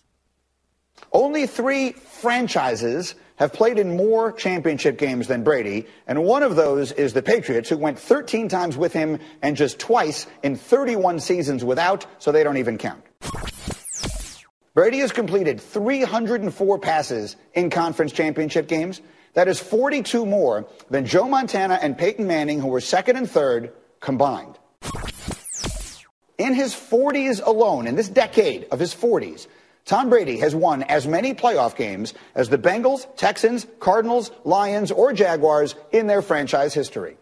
Only 1.12 1.46
three 1.46 1.92
franchises 1.92 3.14
have 3.36 3.52
played 3.52 3.78
in 3.78 3.96
more 3.96 4.32
championship 4.32 4.98
games 4.98 5.28
than 5.28 5.44
Brady, 5.44 5.86
and 6.08 6.24
one 6.24 6.42
of 6.42 6.56
those 6.56 6.90
is 6.92 7.12
the 7.12 7.22
Patriots, 7.22 7.68
who 7.68 7.76
went 7.76 7.98
13 7.98 8.48
times 8.48 8.76
with 8.76 8.92
him 8.92 9.20
and 9.42 9.56
just 9.56 9.78
twice 9.78 10.26
in 10.42 10.56
31 10.56 11.20
seasons 11.20 11.64
without, 11.64 12.04
so 12.18 12.32
they 12.32 12.42
don't 12.42 12.56
even 12.56 12.78
count. 12.78 13.02
Brady 14.78 14.98
has 14.98 15.10
completed 15.10 15.60
304 15.60 16.78
passes 16.78 17.34
in 17.52 17.68
conference 17.68 18.12
championship 18.12 18.68
games. 18.68 19.00
That 19.34 19.48
is 19.48 19.58
42 19.58 20.24
more 20.24 20.68
than 20.88 21.04
Joe 21.04 21.26
Montana 21.26 21.80
and 21.82 21.98
Peyton 21.98 22.28
Manning, 22.28 22.60
who 22.60 22.68
were 22.68 22.80
second 22.80 23.16
and 23.16 23.28
third 23.28 23.72
combined. 23.98 24.56
In 26.38 26.54
his 26.54 26.74
40s 26.74 27.44
alone, 27.44 27.88
in 27.88 27.96
this 27.96 28.08
decade 28.08 28.68
of 28.70 28.78
his 28.78 28.94
40s, 28.94 29.48
Tom 29.84 30.10
Brady 30.10 30.38
has 30.38 30.54
won 30.54 30.84
as 30.84 31.08
many 31.08 31.34
playoff 31.34 31.74
games 31.74 32.14
as 32.36 32.48
the 32.48 32.56
Bengals, 32.56 33.08
Texans, 33.16 33.66
Cardinals, 33.80 34.30
Lions, 34.44 34.92
or 34.92 35.12
Jaguars 35.12 35.74
in 35.90 36.06
their 36.06 36.22
franchise 36.22 36.72
history. 36.72 37.16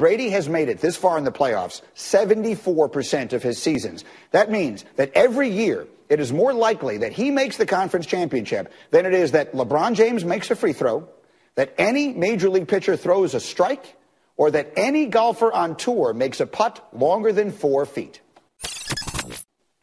Brady 0.00 0.30
has 0.30 0.48
made 0.48 0.70
it 0.70 0.80
this 0.80 0.96
far 0.96 1.18
in 1.18 1.24
the 1.24 1.30
playoffs 1.30 1.82
74% 1.94 3.34
of 3.34 3.42
his 3.42 3.62
seasons. 3.62 4.02
That 4.30 4.50
means 4.50 4.86
that 4.96 5.12
every 5.14 5.50
year 5.50 5.86
it 6.08 6.20
is 6.20 6.32
more 6.32 6.54
likely 6.54 6.96
that 6.96 7.12
he 7.12 7.30
makes 7.30 7.58
the 7.58 7.66
conference 7.66 8.06
championship 8.06 8.72
than 8.92 9.04
it 9.04 9.12
is 9.12 9.32
that 9.32 9.52
LeBron 9.52 9.92
James 9.92 10.24
makes 10.24 10.50
a 10.50 10.56
free 10.56 10.72
throw, 10.72 11.06
that 11.54 11.74
any 11.76 12.14
major 12.14 12.48
league 12.48 12.66
pitcher 12.66 12.96
throws 12.96 13.34
a 13.34 13.40
strike, 13.40 13.94
or 14.38 14.50
that 14.50 14.72
any 14.74 15.04
golfer 15.04 15.52
on 15.52 15.76
tour 15.76 16.14
makes 16.14 16.40
a 16.40 16.46
putt 16.46 16.82
longer 16.94 17.30
than 17.30 17.52
four 17.52 17.84
feet. 17.84 18.22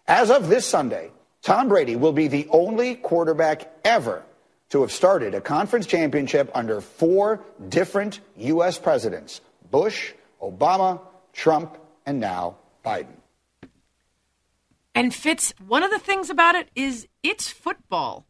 As 0.07 0.31
of 0.31 0.49
this 0.49 0.65
Sunday, 0.65 1.11
Tom 1.43 1.69
Brady 1.69 1.95
will 1.95 2.11
be 2.11 2.27
the 2.27 2.47
only 2.49 2.95
quarterback 2.95 3.71
ever 3.85 4.23
to 4.69 4.81
have 4.81 4.91
started 4.91 5.35
a 5.35 5.41
conference 5.41 5.85
championship 5.85 6.49
under 6.55 6.81
four 6.81 7.41
different 7.69 8.19
U.S. 8.37 8.79
presidents 8.79 9.41
Bush, 9.71 10.13
Obama, 10.41 11.01
Trump, 11.33 11.77
and 12.05 12.19
now 12.19 12.57
Biden. 12.85 13.17
And 14.95 15.13
Fitz, 15.13 15.53
one 15.65 15.83
of 15.83 15.91
the 15.91 15.99
things 15.99 16.29
about 16.29 16.55
it 16.55 16.69
is 16.75 17.07
it's 17.21 17.49
football. 17.49 18.25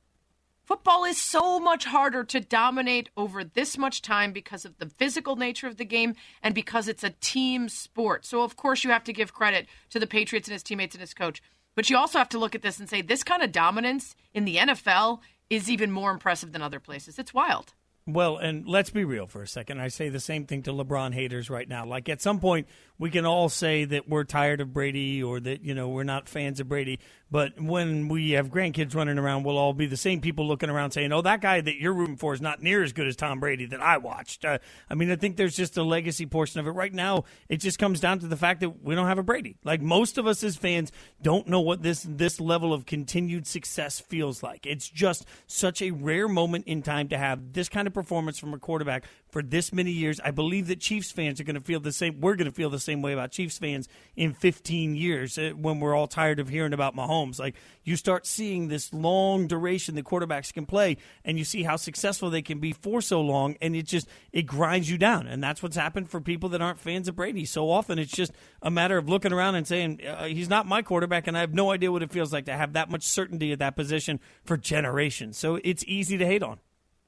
Football 0.65 1.05
is 1.05 1.17
so 1.17 1.61
much 1.61 1.85
harder 1.85 2.25
to 2.25 2.41
dominate 2.41 3.09
over 3.15 3.41
this 3.41 3.77
much 3.77 4.01
time 4.01 4.33
because 4.33 4.65
of 4.65 4.77
the 4.77 4.89
physical 4.89 5.37
nature 5.37 5.67
of 5.67 5.77
the 5.77 5.85
game 5.85 6.13
and 6.43 6.53
because 6.53 6.89
it's 6.89 7.05
a 7.05 7.15
team 7.21 7.69
sport. 7.69 8.25
So, 8.25 8.41
of 8.41 8.57
course, 8.57 8.83
you 8.83 8.89
have 8.89 9.05
to 9.05 9.13
give 9.13 9.33
credit 9.33 9.65
to 9.91 9.99
the 9.99 10.07
Patriots 10.07 10.49
and 10.49 10.53
his 10.53 10.63
teammates 10.63 10.93
and 10.93 10.99
his 10.99 11.13
coach. 11.13 11.41
But 11.73 11.89
you 11.89 11.95
also 11.95 12.17
have 12.17 12.27
to 12.29 12.37
look 12.37 12.53
at 12.53 12.63
this 12.63 12.81
and 12.81 12.89
say 12.89 13.01
this 13.01 13.23
kind 13.23 13.41
of 13.41 13.53
dominance 13.53 14.13
in 14.33 14.43
the 14.43 14.57
NFL 14.57 15.19
is 15.49 15.71
even 15.71 15.89
more 15.89 16.11
impressive 16.11 16.51
than 16.51 16.61
other 16.61 16.81
places. 16.81 17.17
It's 17.17 17.33
wild. 17.33 17.73
Well, 18.07 18.37
and 18.37 18.65
let's 18.65 18.89
be 18.89 19.03
real 19.03 19.27
for 19.27 19.41
a 19.41 19.47
second. 19.47 19.81
I 19.81 19.89
say 19.89 20.07
the 20.07 20.21
same 20.21 20.45
thing 20.45 20.63
to 20.63 20.71
LeBron 20.71 21.13
haters 21.13 21.49
right 21.49 21.67
now. 21.67 21.85
Like 21.85 22.07
at 22.07 22.21
some 22.21 22.39
point, 22.39 22.67
we 22.99 23.09
can 23.09 23.25
all 23.25 23.49
say 23.49 23.85
that 23.85 24.09
we're 24.09 24.23
tired 24.23 24.61
of 24.61 24.73
Brady 24.73 25.21
or 25.21 25.39
that 25.39 25.63
you 25.63 25.73
know 25.73 25.89
we're 25.89 26.03
not 26.03 26.27
fans 26.27 26.59
of 26.59 26.67
Brady. 26.67 26.99
But 27.29 27.59
when 27.59 28.07
we 28.07 28.31
have 28.31 28.49
grandkids 28.49 28.95
running 28.95 29.17
around, 29.17 29.43
we'll 29.43 29.57
all 29.57 29.73
be 29.73 29.85
the 29.85 29.97
same 29.97 30.21
people 30.21 30.47
looking 30.47 30.69
around 30.69 30.91
saying, 30.91 31.11
"Oh, 31.11 31.21
that 31.21 31.41
guy 31.41 31.59
that 31.59 31.75
you're 31.75 31.93
rooting 31.93 32.15
for 32.15 32.33
is 32.33 32.41
not 32.41 32.63
near 32.63 32.83
as 32.83 32.93
good 32.93 33.05
as 33.05 33.15
Tom 33.15 33.39
Brady 33.39 33.65
that 33.65 33.81
I 33.81 33.97
watched." 33.97 34.45
Uh, 34.45 34.59
I 34.89 34.95
mean, 34.95 35.11
I 35.11 35.17
think 35.17 35.35
there's 35.35 35.55
just 35.55 35.77
a 35.77 35.83
legacy 35.83 36.25
portion 36.25 36.59
of 36.59 36.67
it. 36.67 36.71
Right 36.71 36.93
now, 36.93 37.25
it 37.49 37.57
just 37.57 37.79
comes 37.79 37.99
down 37.99 38.19
to 38.19 38.27
the 38.27 38.37
fact 38.37 38.61
that 38.61 38.83
we 38.83 38.95
don't 38.95 39.07
have 39.07 39.17
a 39.17 39.23
Brady. 39.23 39.57
Like 39.63 39.81
most 39.81 40.17
of 40.17 40.25
us 40.25 40.43
as 40.43 40.55
fans 40.55 40.91
don't 41.21 41.47
know 41.47 41.61
what 41.61 41.83
this 41.83 42.05
this 42.07 42.39
level 42.39 42.73
of 42.73 42.85
continued 42.85 43.45
success 43.45 43.99
feels 43.99 44.41
like. 44.41 44.65
It's 44.65 44.89
just 44.89 45.25
such 45.47 45.81
a 45.81 45.91
rare 45.91 46.27
moment 46.27 46.65
in 46.65 46.81
time 46.81 47.09
to 47.09 47.17
have 47.17 47.53
this 47.53 47.67
kind 47.67 47.87
of 47.87 47.93
performance 47.93 48.39
from 48.39 48.53
a 48.53 48.59
quarterback 48.59 49.03
for 49.29 49.41
this 49.41 49.73
many 49.73 49.91
years. 49.91 50.19
I 50.23 50.31
believe 50.31 50.67
that 50.67 50.79
Chiefs 50.79 51.11
fans 51.11 51.39
are 51.39 51.43
going 51.43 51.55
to 51.55 51.61
feel 51.61 51.79
the 51.79 51.91
same. 51.91 52.21
We're 52.21 52.35
going 52.35 52.49
to 52.49 52.55
feel 52.55 52.69
the 52.69 52.79
same 52.79 53.01
way 53.01 53.13
about 53.13 53.31
Chiefs 53.31 53.57
fans 53.57 53.87
in 54.15 54.33
15 54.33 54.95
years 54.95 55.37
uh, 55.37 55.51
when 55.55 55.79
we're 55.79 55.95
all 55.95 56.07
tired 56.07 56.39
of 56.39 56.49
hearing 56.49 56.73
about 56.73 56.95
Mahomes. 56.95 57.39
Like 57.39 57.55
you 57.83 57.95
start 57.95 58.25
seeing 58.25 58.67
this 58.67 58.93
long 58.93 59.47
duration 59.47 59.95
that 59.95 60.05
quarterbacks 60.05 60.53
can 60.53 60.65
play, 60.65 60.97
and 61.23 61.37
you 61.37 61.43
see 61.43 61.63
how 61.63 61.75
successful 61.75 62.29
they 62.29 62.41
can 62.41 62.59
be 62.59 62.73
for 62.73 63.01
so 63.01 63.21
long, 63.21 63.55
and 63.61 63.75
it 63.75 63.85
just 63.85 64.07
it 64.31 64.43
grinds 64.43 64.89
you 64.89 64.97
down. 64.97 65.27
And 65.27 65.43
that's 65.43 65.61
what's 65.61 65.75
happened 65.75 66.09
for 66.09 66.21
people 66.21 66.49
that 66.49 66.61
aren't 66.61 66.79
fans 66.79 67.07
of 67.07 67.15
Brady. 67.15 67.45
So 67.45 67.69
often 67.69 67.99
it's 67.99 68.11
just 68.11 68.31
a 68.61 68.71
matter 68.71 68.97
of 68.97 69.09
looking 69.09 69.33
around 69.33 69.55
and 69.55 69.67
saying 69.67 70.01
uh, 70.05 70.25
he's 70.25 70.49
not 70.49 70.65
my 70.65 70.81
quarterback, 70.81 71.27
and 71.27 71.37
I 71.37 71.41
have 71.41 71.53
no 71.53 71.71
idea 71.71 71.91
what 71.91 72.03
it 72.03 72.11
feels 72.11 72.33
like 72.33 72.45
to 72.45 72.53
have 72.53 72.73
that 72.73 72.89
much 72.89 73.03
certainty 73.03 73.51
at 73.51 73.59
that 73.59 73.75
position 73.75 74.19
for 74.45 74.57
generations. 74.57 75.37
So 75.37 75.59
it's 75.63 75.83
easy 75.85 76.17
to 76.17 76.25
hate 76.25 76.43
on. 76.43 76.59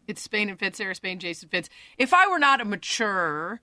It's 0.09 0.21
Spain 0.21 0.49
and 0.49 0.57
Fitz, 0.59 0.79
Sarah 0.79 0.95
Spain, 0.95 1.19
Jason 1.19 1.49
Fitz. 1.49 1.69
If 1.97 2.13
I 2.13 2.27
were 2.27 2.39
not 2.39 2.59
a 2.61 2.65
mature 2.65 3.61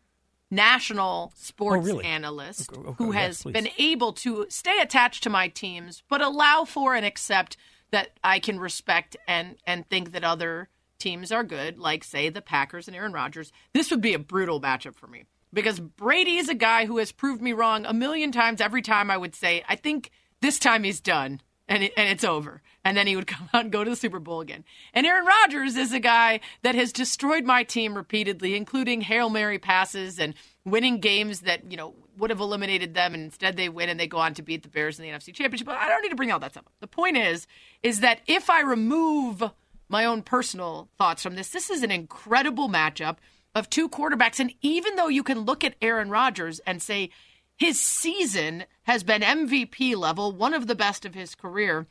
national 0.51 1.33
sports 1.35 1.83
Oh, 1.83 1.87
really? 1.87 2.05
analyst 2.05 2.73
Okay, 2.73 2.81
okay, 2.89 2.95
who 2.99 3.11
has 3.11 3.43
please. 3.43 3.53
been 3.53 3.69
able 3.79 4.13
to 4.15 4.47
stay 4.49 4.79
attached 4.81 5.25
to 5.25 5.31
my 5.31 5.49
teams, 5.49 6.05
but 6.09 6.21
allow 6.23 6.65
for 6.65 6.95
and 6.95 7.05
accept 7.05 7.57
that 7.91 8.11
I 8.23 8.39
can 8.39 8.61
respect 8.61 9.17
and 9.27 9.57
and 9.67 9.89
think 9.89 10.13
that 10.13 10.23
other 10.25 10.69
teams 10.99 11.33
are 11.33 11.43
good, 11.45 11.79
like 11.79 12.05
say 12.05 12.29
the 12.29 12.41
Packers 12.41 12.87
and 12.87 12.97
Aaron 12.97 13.13
Rodgers, 13.13 13.53
this 13.73 13.91
would 13.91 14.01
be 14.01 14.15
a 14.15 14.19
brutal 14.19 14.61
matchup 14.61 14.95
for 14.95 15.07
me. 15.09 15.25
Because 15.53 15.81
Brady 15.81 16.37
is 16.37 16.49
a 16.49 16.55
guy 16.55 16.87
who 16.87 16.99
has 16.99 17.13
proved 17.13 17.43
me 17.43 17.53
wrong 17.53 17.85
a 17.87 17.93
million 17.93 18.31
times 18.33 18.61
every 18.61 18.83
time 18.83 19.11
I 19.11 19.17
would 19.17 19.35
say, 19.35 19.65
I 19.69 19.75
think 19.77 20.11
this 20.43 20.59
time 20.59 20.85
he's 20.85 21.01
done 21.01 21.41
and, 21.69 21.83
it, 21.85 21.93
and 21.97 22.09
it's 22.09 22.25
over. 22.25 22.63
And 22.87 22.97
then 22.97 23.09
he 23.09 23.17
would 23.17 23.27
come 23.27 23.51
out 23.53 23.65
and 23.65 23.73
go 23.73 23.83
to 23.83 23.91
the 23.91 23.97
Super 23.97 24.21
Bowl 24.21 24.41
again. 24.41 24.65
And 24.95 25.07
Aaron 25.07 25.27
Rodgers 25.27 25.77
is 25.77 25.93
a 25.93 25.99
guy 25.99 26.39
that 26.63 26.77
has 26.77 26.93
destroyed 26.93 27.45
my 27.45 27.65
team 27.65 27.97
repeatedly, 27.97 28.55
including 28.55 29.01
Hail 29.01 29.29
Mary 29.29 29.59
passes 29.59 30.21
and 30.21 30.35
winning 30.65 31.01
games 31.01 31.41
that, 31.41 31.71
you 31.71 31.77
know, 31.77 31.95
would 32.17 32.31
have 32.31 32.41
eliminated 32.41 32.95
them 32.95 33.13
and 33.13 33.25
instead 33.25 33.57
they 33.57 33.69
win 33.69 33.89
and 33.89 33.99
they 33.99 34.07
go 34.07 34.19
on 34.19 34.35
to 34.35 34.43
beat 34.43 34.63
the 34.63 34.69
Bears 34.69 34.99
in 34.99 35.05
the 35.05 35.11
NFC 35.11 35.35
Championship. 35.35 35.67
But 35.67 35.79
I 35.79 35.89
don't 35.89 36.01
need 36.01 36.11
to 36.11 36.17
bring 36.17 36.31
all 36.31 36.39
that 36.39 36.53
stuff 36.53 36.65
up. 36.67 36.73
The 36.81 36.87
point 36.87 37.17
is, 37.17 37.49
is 37.83 38.01
that 38.01 38.21
if 38.29 38.49
I 38.49 38.61
remove 38.61 39.43
my 39.89 40.05
own 40.05 40.23
personal 40.23 40.89
thoughts 40.97 41.25
from 41.25 41.35
this, 41.35 41.51
this 41.51 41.69
is 41.69 41.83
an 41.83 41.91
incredible 41.91 42.69
matchup 42.69 43.17
of 43.55 43.69
two 43.69 43.89
quarterbacks. 43.89 44.39
And 44.39 44.55
even 44.63 44.95
though 44.95 45.09
you 45.09 45.25
can 45.25 45.41
look 45.41 45.65
at 45.65 45.75
Aaron 45.83 46.09
Rodgers 46.09 46.61
and 46.61 46.81
say 46.81 47.11
his 47.57 47.81
season 47.81 48.65
has 48.85 49.03
been 49.03 49.23
MVP 49.23 49.97
level, 49.97 50.31
one 50.31 50.55
of 50.55 50.69
the 50.69 50.75
best 50.75 51.05
of 51.05 51.15
his 51.15 51.35
career, 51.35 51.87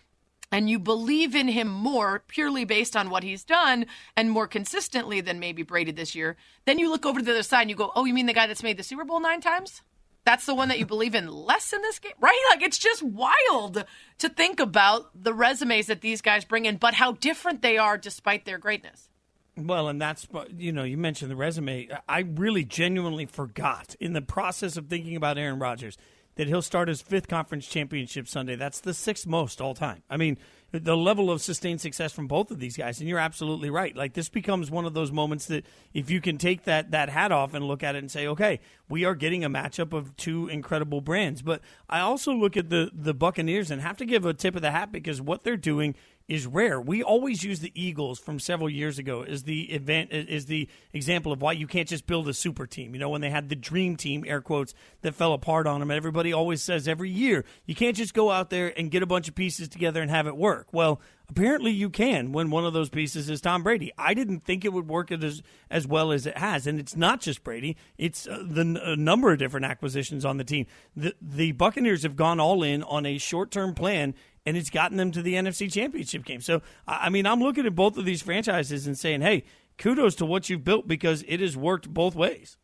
and 0.56 0.70
you 0.70 0.80
believe 0.80 1.36
in 1.36 1.50
him 1.50 1.68
more 1.68 2.24
purely 2.30 2.64
based 2.64 2.96
on 2.96 3.10
what 3.10 3.24
he's 3.24 3.44
done 3.44 3.86
and 4.16 4.32
more 4.32 4.48
consistently 4.48 5.20
than 5.20 5.38
maybe 5.38 5.64
Brady 5.64 5.92
this 5.92 6.16
year, 6.16 6.38
then 6.64 6.80
you 6.80 6.90
look 6.90 7.06
over 7.06 7.20
to 7.20 7.26
the 7.26 7.32
other 7.32 7.44
side 7.44 7.64
and 7.64 7.70
you 7.70 7.76
go, 7.76 7.92
oh, 7.94 8.06
you 8.06 8.14
mean 8.14 8.26
the 8.26 8.32
guy 8.32 8.48
that's 8.48 8.64
made 8.64 8.78
the 8.78 8.84
Super 8.84 9.04
Bowl 9.04 9.20
nine 9.20 9.42
times? 9.42 9.82
That's 10.24 10.46
the 10.46 10.56
one 10.56 10.70
that 10.70 10.80
you 10.80 10.86
believe 10.86 11.14
in 11.14 11.28
less 11.28 11.74
in 11.74 11.82
this 11.82 12.00
game, 12.00 12.14
right? 12.22 12.42
Like 12.52 12.62
it's 12.62 12.78
just 12.78 13.04
wild 13.04 13.84
to 14.20 14.30
think 14.30 14.62
about 14.62 15.10
the 15.14 15.34
resumes 15.34 15.88
that 15.88 16.00
these 16.00 16.22
guys 16.22 16.46
bring 16.46 16.66
in, 16.66 16.78
but 16.78 16.94
how 16.94 17.12
different 17.12 17.62
they 17.62 17.78
are 17.78 17.98
despite 17.98 18.46
their 18.46 18.58
greatness. 18.58 19.10
Well, 19.58 19.90
and 19.90 20.02
that's 20.02 20.26
you 20.58 20.72
know 20.72 20.84
you 20.84 20.98
mentioned 20.98 21.32
the 21.32 21.36
resume. 21.36 21.90
I 22.08 22.20
really 22.20 22.64
genuinely 22.64 23.26
forgot 23.26 23.96
in 24.00 24.14
the 24.14 24.22
process 24.22 24.78
of 24.78 24.88
thinking 24.88 25.18
about 25.18 25.38
Aaron 25.38 25.60
Rodgers 25.60 25.98
that 26.36 26.48
he'll 26.48 26.62
start 26.62 26.88
his 26.88 27.02
fifth 27.02 27.28
conference 27.28 27.68
championship 27.68 28.28
Sunday. 28.28 28.56
That's 28.56 28.80
the 28.80 28.94
sixth 28.94 29.26
most 29.26 29.62
all 29.62 29.74
time. 29.74 30.04
I 30.10 30.18
mean, 30.18 30.38
the 30.72 30.98
level 30.98 31.32
of 31.32 31.42
sustained 31.42 31.80
success 31.82 32.12
from 32.12 32.28
both 32.28 32.52
of 32.52 32.60
these 32.60 32.76
guys, 32.76 33.00
and 33.00 33.08
you're 33.08 33.20
absolutely 33.20 33.70
right. 33.70 33.96
Like 33.96 34.14
this 34.14 34.30
becomes 34.30 34.70
one 34.70 34.86
of 34.86 34.94
those 34.94 35.12
moments 35.12 35.46
that 35.48 35.66
if 35.94 36.10
you 36.10 36.20
can 36.20 36.38
take 36.38 36.64
that 36.64 36.92
that 36.92 37.10
hat 37.10 37.32
off 37.32 37.54
and 37.54 37.66
look 37.66 37.84
at 37.84 37.96
it 37.96 38.00
and 38.00 38.12
say, 38.12 38.28
okay, 38.28 38.60
we 38.90 39.06
are 39.06 39.16
getting 39.16 39.44
a 39.44 39.50
matchup 39.50 39.94
of 39.94 40.16
two 40.18 40.48
incredible 40.48 41.02
brands. 41.02 41.42
But 41.42 41.62
I 41.90 42.00
also 42.00 42.34
look 42.34 42.58
at 42.58 42.70
the 42.70 42.92
the 42.94 43.14
Buccaneers 43.14 43.72
and 43.72 43.82
have 43.82 43.98
to 43.98 44.06
give 44.06 44.26
a 44.26 44.34
tip 44.34 44.56
of 44.56 44.62
the 44.62 44.72
hat 44.72 44.92
because 44.92 45.22
what 45.22 45.44
they're 45.44 45.58
doing 45.58 45.96
is 46.28 46.48
rare. 46.48 46.82
We 46.82 47.04
always 47.04 47.44
use 47.44 47.60
the 47.60 47.72
Eagles 47.76 48.20
from 48.20 48.40
several 48.40 48.70
years 48.70 48.98
ago 48.98 49.22
as 49.24 49.44
the 49.44 49.72
event 49.74 50.12
is 50.12 50.48
the 50.48 50.68
example 50.92 51.32
of 51.32 51.42
why 51.42 51.52
you 51.52 51.68
can't 51.68 51.88
just 51.88 52.08
build 52.08 52.28
a 52.28 52.34
super 52.34 52.66
team. 52.66 52.94
You 52.94 53.00
know, 53.00 53.10
when 53.10 53.22
they 53.22 53.30
had 53.30 53.50
the 53.50 53.56
dream 53.56 53.96
team, 53.96 54.24
air 54.28 54.42
quotes, 54.42 54.74
that 55.02 55.14
fell 55.14 55.34
apart 55.34 55.68
on 55.68 55.80
them, 55.80 55.92
everybody 55.92 56.34
always 56.34 56.64
says 56.64 56.88
every 56.88 57.12
year 57.12 57.46
you 57.66 57.76
can't 57.76 57.96
just 57.96 58.14
go 58.14 58.32
out 58.32 58.50
there 58.50 58.74
and 58.78 58.90
get 58.90 59.04
a 59.04 59.08
bunch 59.08 59.28
of 59.28 59.36
pieces 59.36 59.68
together 59.68 60.02
and 60.02 60.10
have 60.10 60.26
it 60.26 60.36
work. 60.36 60.68
Well, 60.72 61.00
apparently 61.30 61.72
you 61.72 61.90
can 61.90 62.32
when 62.32 62.50
one 62.50 62.66
of 62.66 62.74
those 62.74 62.90
pieces 62.90 63.30
is 63.30 63.40
Tom 63.42 63.62
Brady. 63.62 63.92
I 63.98 64.16
didn't 64.16 64.40
think 64.42 64.66
it 64.66 64.74
would 64.74 64.88
work 64.88 65.12
as 65.12 65.44
as 65.70 65.88
well 65.88 66.12
as 66.12 66.26
it 66.26 66.38
has, 66.38 66.66
and 66.66 66.80
it's 66.80 66.96
not 66.96 67.22
just 67.22 67.44
Brady; 67.44 67.78
it's 67.98 68.28
uh, 68.28 68.44
the 68.44 68.82
a 68.84 68.96
number 68.96 69.32
of 69.32 69.40
different 69.40 69.66
acquisitions 69.66 70.26
on 70.26 70.38
the 70.38 70.44
team. 70.44 70.66
The 70.96 71.14
the 71.22 71.52
Buccaneers 71.52 72.04
have 72.04 72.16
gone 72.16 72.40
all 72.40 72.64
in 72.64 72.82
on 72.84 73.06
a 73.06 73.18
short 73.18 73.52
term 73.52 73.74
plan 73.74 74.16
and 74.46 74.56
it's 74.56 74.70
gotten 74.70 74.98
them 74.98 75.12
to 75.12 75.22
the 75.22 75.34
NFC 75.34 75.72
Championship 75.72 76.26
game. 76.26 76.42
So, 76.42 76.62
I 76.88 77.10
mean, 77.10 77.26
I'm 77.26 77.40
looking 77.40 77.66
at 77.66 77.76
both 77.76 77.98
of 77.98 78.06
these 78.06 78.22
franchises 78.22 78.88
and 78.88 78.98
saying, 78.98 79.22
hey, 79.22 79.44
kudos 79.78 80.16
to 80.16 80.26
what 80.26 80.50
you've 80.50 80.64
built 80.64 80.88
because 80.88 81.24
it 81.28 81.40
has 81.40 81.58
worked 81.58 81.94
both 81.94 82.16
ways. 82.16 82.58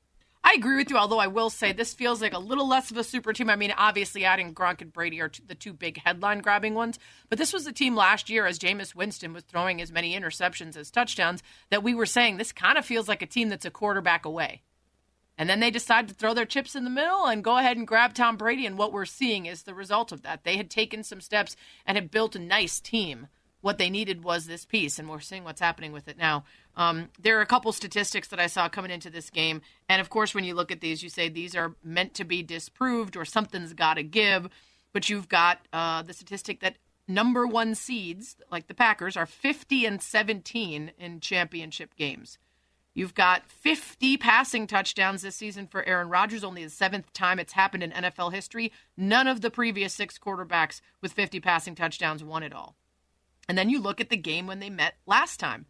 I 0.43 0.53
agree 0.53 0.77
with 0.77 0.89
you, 0.89 0.97
although 0.97 1.19
I 1.19 1.27
will 1.27 1.51
say 1.51 1.71
this 1.71 1.93
feels 1.93 2.19
like 2.19 2.33
a 2.33 2.39
little 2.39 2.67
less 2.67 2.89
of 2.89 2.97
a 2.97 3.03
super 3.03 3.31
team. 3.31 3.49
I 3.49 3.55
mean, 3.55 3.73
obviously, 3.77 4.25
adding 4.25 4.55
Gronk 4.55 4.81
and 4.81 4.91
Brady 4.91 5.21
are 5.21 5.29
t- 5.29 5.43
the 5.45 5.53
two 5.53 5.71
big 5.71 6.01
headline 6.03 6.39
grabbing 6.39 6.73
ones, 6.73 6.97
but 7.29 7.37
this 7.37 7.53
was 7.53 7.63
the 7.63 7.71
team 7.71 7.95
last 7.95 8.27
year 8.27 8.47
as 8.47 8.57
Jameis 8.57 8.95
Winston 8.95 9.33
was 9.33 9.43
throwing 9.43 9.81
as 9.81 9.91
many 9.91 10.19
interceptions 10.19 10.75
as 10.75 10.89
touchdowns 10.89 11.43
that 11.69 11.83
we 11.83 11.93
were 11.93 12.07
saying 12.07 12.37
this 12.37 12.51
kind 12.51 12.79
of 12.79 12.85
feels 12.85 13.07
like 13.07 13.21
a 13.21 13.27
team 13.27 13.49
that's 13.49 13.65
a 13.65 13.71
quarterback 13.71 14.25
away. 14.25 14.63
And 15.41 15.49
then 15.49 15.59
they 15.59 15.71
decided 15.71 16.07
to 16.07 16.13
throw 16.13 16.35
their 16.35 16.45
chips 16.45 16.75
in 16.75 16.83
the 16.83 16.91
middle 16.91 17.25
and 17.25 17.43
go 17.43 17.57
ahead 17.57 17.75
and 17.75 17.87
grab 17.87 18.13
Tom 18.13 18.37
Brady. 18.37 18.67
And 18.67 18.77
what 18.77 18.93
we're 18.93 19.05
seeing 19.05 19.47
is 19.47 19.63
the 19.63 19.73
result 19.73 20.11
of 20.11 20.21
that. 20.21 20.43
They 20.43 20.55
had 20.55 20.69
taken 20.69 21.03
some 21.03 21.19
steps 21.19 21.55
and 21.83 21.97
had 21.97 22.11
built 22.11 22.35
a 22.35 22.39
nice 22.39 22.79
team 22.79 23.27
what 23.61 23.79
they 23.79 23.89
needed 23.89 24.23
was 24.23 24.45
this 24.45 24.65
piece, 24.65 24.99
and 24.99 25.09
we're 25.09 25.19
seeing 25.19 25.43
what's 25.43 25.61
happening 25.61 25.91
with 25.91 26.07
it 26.07 26.17
now. 26.17 26.43
Um, 26.75 27.09
there 27.19 27.39
are 27.39 27.41
a 27.41 27.47
couple 27.47 27.71
statistics 27.71 28.27
that 28.27 28.39
I 28.39 28.45
saw 28.45 28.69
coming 28.69 28.91
into 28.91 29.09
this 29.09 29.31
game, 29.31 29.61
and 29.87 29.99
of 29.99 30.09
course, 30.09 30.35
when 30.35 30.43
you 30.43 30.53
look 30.53 30.71
at 30.71 30.81
these, 30.81 31.01
you 31.01 31.09
say 31.09 31.27
these 31.27 31.55
are 31.55 31.75
meant 31.83 32.13
to 32.15 32.23
be 32.23 32.43
disproved 32.43 33.15
or 33.15 33.25
something's 33.25 33.73
got 33.73 33.95
to 33.95 34.03
give. 34.03 34.47
But 34.93 35.09
you've 35.09 35.29
got 35.29 35.59
uh, 35.71 36.01
the 36.01 36.13
statistic 36.13 36.59
that 36.59 36.75
number 37.07 37.47
one 37.47 37.75
seeds, 37.75 38.35
like 38.51 38.67
the 38.67 38.73
Packers, 38.73 39.15
are 39.15 39.25
50 39.25 39.85
and 39.85 40.01
17 40.01 40.91
in 40.99 41.19
championship 41.19 41.95
games. 41.95 42.37
You've 42.93 43.15
got 43.15 43.49
50 43.49 44.17
passing 44.17 44.67
touchdowns 44.67 45.21
this 45.21 45.35
season 45.35 45.67
for 45.67 45.83
Aaron 45.87 46.09
Rodgers, 46.09 46.43
only 46.43 46.63
the 46.63 46.69
seventh 46.69 47.13
time 47.13 47.39
it's 47.39 47.53
happened 47.53 47.83
in 47.83 47.91
NFL 47.91 48.33
history. 48.33 48.73
None 48.97 49.27
of 49.27 49.41
the 49.41 49.49
previous 49.49 49.93
six 49.93 50.19
quarterbacks 50.19 50.81
with 51.01 51.13
50 51.13 51.39
passing 51.39 51.73
touchdowns 51.73 52.23
won 52.23 52.43
it 52.43 52.53
all. 52.53 52.75
And 53.47 53.57
then 53.57 53.69
you 53.69 53.79
look 53.79 54.01
at 54.01 54.09
the 54.09 54.17
game 54.17 54.45
when 54.45 54.59
they 54.59 54.69
met 54.69 54.95
last 55.05 55.39
time. 55.39 55.65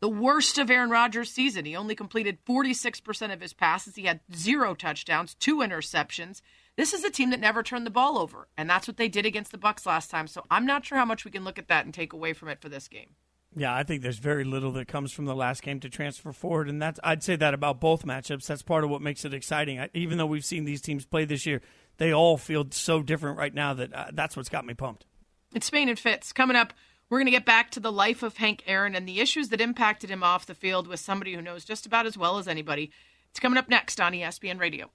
The 0.00 0.08
worst 0.08 0.58
of 0.58 0.70
Aaron 0.70 0.90
Rodgers' 0.90 1.30
season. 1.30 1.64
He 1.64 1.74
only 1.74 1.94
completed 1.94 2.38
46% 2.44 3.32
of 3.32 3.40
his 3.40 3.52
passes. 3.52 3.96
He 3.96 4.04
had 4.04 4.20
zero 4.34 4.74
touchdowns, 4.74 5.34
two 5.34 5.56
interceptions. 5.56 6.40
This 6.76 6.92
is 6.92 7.02
a 7.02 7.10
team 7.10 7.30
that 7.30 7.40
never 7.40 7.64
turned 7.64 7.84
the 7.84 7.90
ball 7.90 8.18
over, 8.18 8.46
and 8.56 8.70
that's 8.70 8.86
what 8.86 8.98
they 8.98 9.08
did 9.08 9.26
against 9.26 9.50
the 9.50 9.58
Bucs 9.58 9.84
last 9.84 10.10
time. 10.10 10.28
So 10.28 10.44
I'm 10.50 10.66
not 10.66 10.84
sure 10.84 10.98
how 10.98 11.04
much 11.04 11.24
we 11.24 11.32
can 11.32 11.42
look 11.42 11.58
at 11.58 11.66
that 11.66 11.84
and 11.84 11.92
take 11.92 12.12
away 12.12 12.32
from 12.32 12.48
it 12.48 12.60
for 12.60 12.68
this 12.68 12.86
game. 12.86 13.16
Yeah, 13.58 13.74
I 13.74 13.82
think 13.82 14.02
there's 14.02 14.18
very 14.18 14.44
little 14.44 14.70
that 14.72 14.86
comes 14.86 15.12
from 15.12 15.24
the 15.24 15.34
last 15.34 15.62
game 15.62 15.80
to 15.80 15.88
transfer 15.88 16.32
forward, 16.32 16.68
and 16.68 16.80
that's 16.80 17.00
I'd 17.02 17.24
say 17.24 17.34
that 17.36 17.54
about 17.54 17.80
both 17.80 18.06
matchups. 18.06 18.46
That's 18.46 18.62
part 18.62 18.84
of 18.84 18.90
what 18.90 19.02
makes 19.02 19.24
it 19.24 19.34
exciting. 19.34 19.80
I, 19.80 19.90
even 19.94 20.16
though 20.16 20.26
we've 20.26 20.44
seen 20.44 20.64
these 20.64 20.80
teams 20.80 21.04
play 21.04 21.24
this 21.24 21.44
year, 21.44 21.60
they 21.96 22.12
all 22.12 22.36
feel 22.36 22.66
so 22.70 23.02
different 23.02 23.36
right 23.36 23.52
now 23.52 23.74
that 23.74 23.92
uh, 23.92 24.06
that's 24.12 24.36
what's 24.36 24.48
got 24.48 24.64
me 24.64 24.74
pumped. 24.74 25.06
It's 25.54 25.66
Spain 25.66 25.88
and 25.88 25.98
Fitz 25.98 26.32
coming 26.32 26.56
up. 26.56 26.72
We're 27.10 27.18
going 27.18 27.26
to 27.26 27.32
get 27.32 27.46
back 27.46 27.70
to 27.72 27.80
the 27.80 27.90
life 27.90 28.22
of 28.22 28.36
Hank 28.36 28.62
Aaron 28.66 28.94
and 28.94 29.08
the 29.08 29.20
issues 29.20 29.48
that 29.48 29.60
impacted 29.60 30.10
him 30.10 30.22
off 30.22 30.46
the 30.46 30.54
field 30.54 30.86
with 30.86 31.00
somebody 31.00 31.34
who 31.34 31.42
knows 31.42 31.64
just 31.64 31.86
about 31.86 32.06
as 32.06 32.18
well 32.18 32.38
as 32.38 32.46
anybody. 32.46 32.92
It's 33.30 33.40
coming 33.40 33.58
up 33.58 33.68
next 33.68 34.00
on 34.00 34.12
ESPN 34.12 34.60
Radio. 34.60 34.90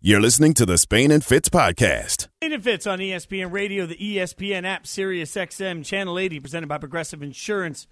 You're 0.00 0.20
listening 0.20 0.54
to 0.54 0.64
the 0.64 0.78
Spain 0.78 1.10
and 1.10 1.24
Fitz 1.24 1.48
podcast. 1.48 2.28
Spain 2.36 2.52
and 2.52 2.62
Fitz 2.62 2.86
on 2.86 3.00
ESPN 3.00 3.50
Radio, 3.50 3.84
the 3.84 3.96
ESPN 3.96 4.64
app, 4.64 4.86
Sirius 4.86 5.34
XM, 5.34 5.84
Channel 5.84 6.20
80, 6.20 6.38
presented 6.38 6.68
by 6.68 6.78
Progressive 6.78 7.20
Insurance. 7.20 7.88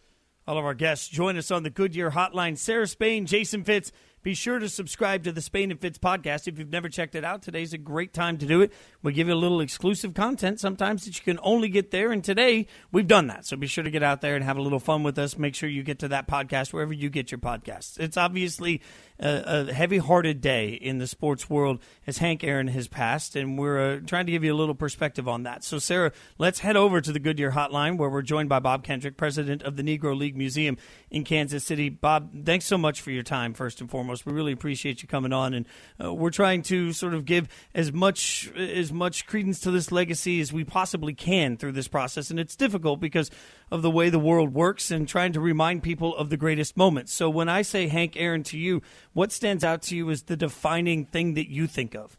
All 0.47 0.57
of 0.57 0.65
our 0.65 0.73
guests 0.73 1.09
join 1.09 1.37
us 1.37 1.51
on 1.51 1.65
the 1.65 1.69
Goodyear 1.69 2.13
Hotline. 2.13 2.57
Sarah 2.57 2.87
Spain, 2.87 3.27
Jason 3.27 3.65
Fitz. 3.65 3.91
Be 4.27 4.35
sure 4.35 4.59
to 4.59 4.69
subscribe 4.69 5.23
to 5.23 5.31
the 5.31 5.41
Spain 5.41 5.71
and 5.71 5.81
Fitz 5.81 5.99
podcast. 5.99 6.49
If 6.49 6.59
you've 6.59 6.73
never 6.73 6.89
checked 6.89 7.15
it 7.15 7.25
out, 7.25 7.43
today's 7.43 7.73
a 7.73 7.79
great 7.79 8.13
time 8.13 8.39
to 8.39 8.47
do 8.47 8.61
it. 8.61 8.73
We 9.01 9.13
give 9.13 9.29
you 9.29 9.35
a 9.35 9.37
little 9.37 9.61
exclusive 9.61 10.15
content 10.15 10.59
sometimes 10.59 11.05
that 11.05 11.17
you 11.17 11.23
can 11.23 11.39
only 11.45 11.69
get 11.69 11.93
there. 11.93 12.11
And 12.11 12.25
today 12.25 12.67
we've 12.91 13.07
done 13.07 13.29
that. 13.29 13.47
So 13.47 13.57
be 13.57 13.69
sure 13.69 13.85
to 13.85 13.91
get 13.91 14.03
out 14.03 14.23
there 14.23 14.35
and 14.35 14.43
have 14.43 14.57
a 14.57 14.63
little 14.63 14.81
fun 14.81 15.05
with 15.05 15.17
us. 15.17 15.39
Make 15.39 15.55
sure 15.55 15.69
you 15.69 15.85
get 15.85 16.01
to 16.01 16.09
that 16.09 16.27
podcast 16.27 16.73
wherever 16.73 16.93
you 16.93 17.09
get 17.09 17.31
your 17.31 17.39
podcasts. 17.39 18.01
It's 18.01 18.17
obviously 18.17 18.83
a, 19.21 19.69
a 19.69 19.73
heavy 19.73 19.99
hearted 19.99 20.41
day 20.41 20.71
in 20.71 20.99
the 20.99 21.07
sports 21.07 21.49
world 21.49 21.81
as 22.05 22.19
Hank 22.19 22.43
Aaron 22.43 22.67
has 22.67 22.89
passed. 22.89 23.37
And 23.37 23.57
we're 23.57 23.79
uh, 23.79 24.01
trying 24.05 24.27
to 24.27 24.33
give 24.33 24.43
you 24.43 24.53
a 24.53 24.59
little 24.59 24.75
perspective 24.75 25.29
on 25.29 25.45
that. 25.45 25.63
So, 25.63 25.79
Sarah, 25.79 26.11
let's 26.37 26.59
head 26.59 26.77
over 26.77 27.01
to 27.01 27.13
the 27.13 27.21
Goodyear 27.21 27.53
Hotline 27.53 27.97
where 27.97 28.11
we're 28.11 28.23
joined 28.23 28.49
by 28.49 28.59
Bob 28.59 28.83
Kendrick, 28.83 29.17
president 29.17 29.63
of 29.63 29.77
the 29.77 29.85
Negro 29.85 30.19
League 30.19 30.37
Museum 30.37 30.79
in 31.13 31.23
Kansas 31.23 31.63
City. 31.63 31.91
Bob, 31.91 32.45
thanks 32.45 32.65
so 32.65 32.77
much 32.77 33.01
for 33.01 33.13
your 33.13 33.23
time, 33.23 33.55
first 33.55 33.81
and 33.81 33.89
foremost. 33.89 34.16
We 34.25 34.33
really 34.33 34.53
appreciate 34.53 35.03
you 35.03 35.09
coming 35.09 35.33
on, 35.33 35.53
and 35.53 35.67
uh, 36.03 36.15
we're 36.15 36.31
trying 36.31 36.63
to 36.63 36.93
sort 36.93 37.13
of 37.13 37.25
give 37.25 37.49
as 37.75 37.93
much 37.93 38.51
as 38.57 38.93
much 38.93 39.27
credence 39.27 39.61
to 39.61 39.71
this 39.71 39.93
legacy 39.93 40.41
as 40.41 40.53
we 40.53 40.65
possibly 40.65 41.13
can 41.13 41.57
through 41.57 41.73
this 41.73 41.89
process. 41.89 42.31
And 42.31 42.39
it's 42.39 42.57
difficult 42.57 43.01
because 43.01 43.31
of 43.71 43.83
the 43.83 43.91
way 43.91 44.09
the 44.09 44.19
world 44.19 44.55
works 44.55 44.91
and 44.91 45.09
trying 45.09 45.33
to 45.33 45.41
remind 45.41 45.83
people 45.83 46.17
of 46.17 46.31
the 46.31 46.37
greatest 46.37 46.77
moments. 46.77 47.13
So 47.13 47.29
when 47.29 47.49
I 47.49 47.63
say 47.63 47.89
Hank 47.89 48.17
Aaron 48.17 48.43
to 48.45 48.59
you, 48.59 48.83
what 49.13 49.33
stands 49.33 49.65
out 49.65 49.83
to 49.83 49.97
you 49.97 50.09
is 50.11 50.23
the 50.23 50.37
defining 50.37 51.05
thing 51.05 51.35
that 51.35 51.51
you 51.51 51.67
think 51.67 51.95
of? 51.95 52.17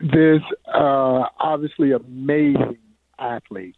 This 0.00 0.42
uh, 0.66 1.24
obviously 1.38 1.92
amazing 1.92 2.78
athlete, 3.18 3.76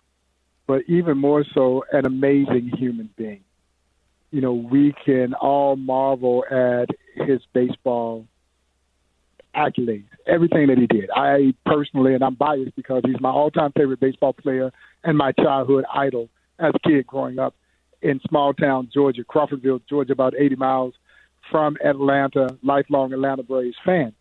but 0.67 0.83
even 0.89 1.19
more 1.19 1.45
so, 1.55 1.85
an 1.93 2.05
amazing 2.05 2.73
human 2.77 3.11
being 3.17 3.45
you 4.37 4.43
know, 4.43 4.53
we 4.53 4.95
can 5.03 5.33
all 5.33 5.77
marvel 5.77 6.45
at 6.51 6.91
his 7.15 7.41
baseball 7.55 8.27
accolades, 9.57 10.05
everything 10.27 10.67
that 10.67 10.77
he 10.77 10.87
did. 10.87 11.09
I 11.11 11.55
personally, 11.65 12.13
and 12.13 12.23
I'm 12.23 12.35
biased 12.35 12.77
because 12.77 13.01
he's 13.07 13.19
my 13.19 13.31
all-time 13.31 13.73
favorite 13.75 13.99
baseball 13.99 14.35
player 14.35 14.75
and 15.03 15.17
my 15.17 15.33
childhood 15.33 15.87
idol 15.91 16.29
as 16.59 16.75
a 16.75 16.79
kid 16.87 17.07
growing 17.07 17.39
up 17.39 17.55
in 18.03 18.21
small 18.29 18.53
town 18.53 18.91
Georgia, 18.93 19.25
Crawfordville, 19.25 19.81
Georgia, 19.89 20.13
about 20.13 20.35
80 20.39 20.57
miles 20.57 20.93
from 21.51 21.79
Atlanta, 21.83 22.59
lifelong 22.63 23.15
Atlanta 23.15 23.43
Braves 23.43 23.79
fan. 23.87 24.13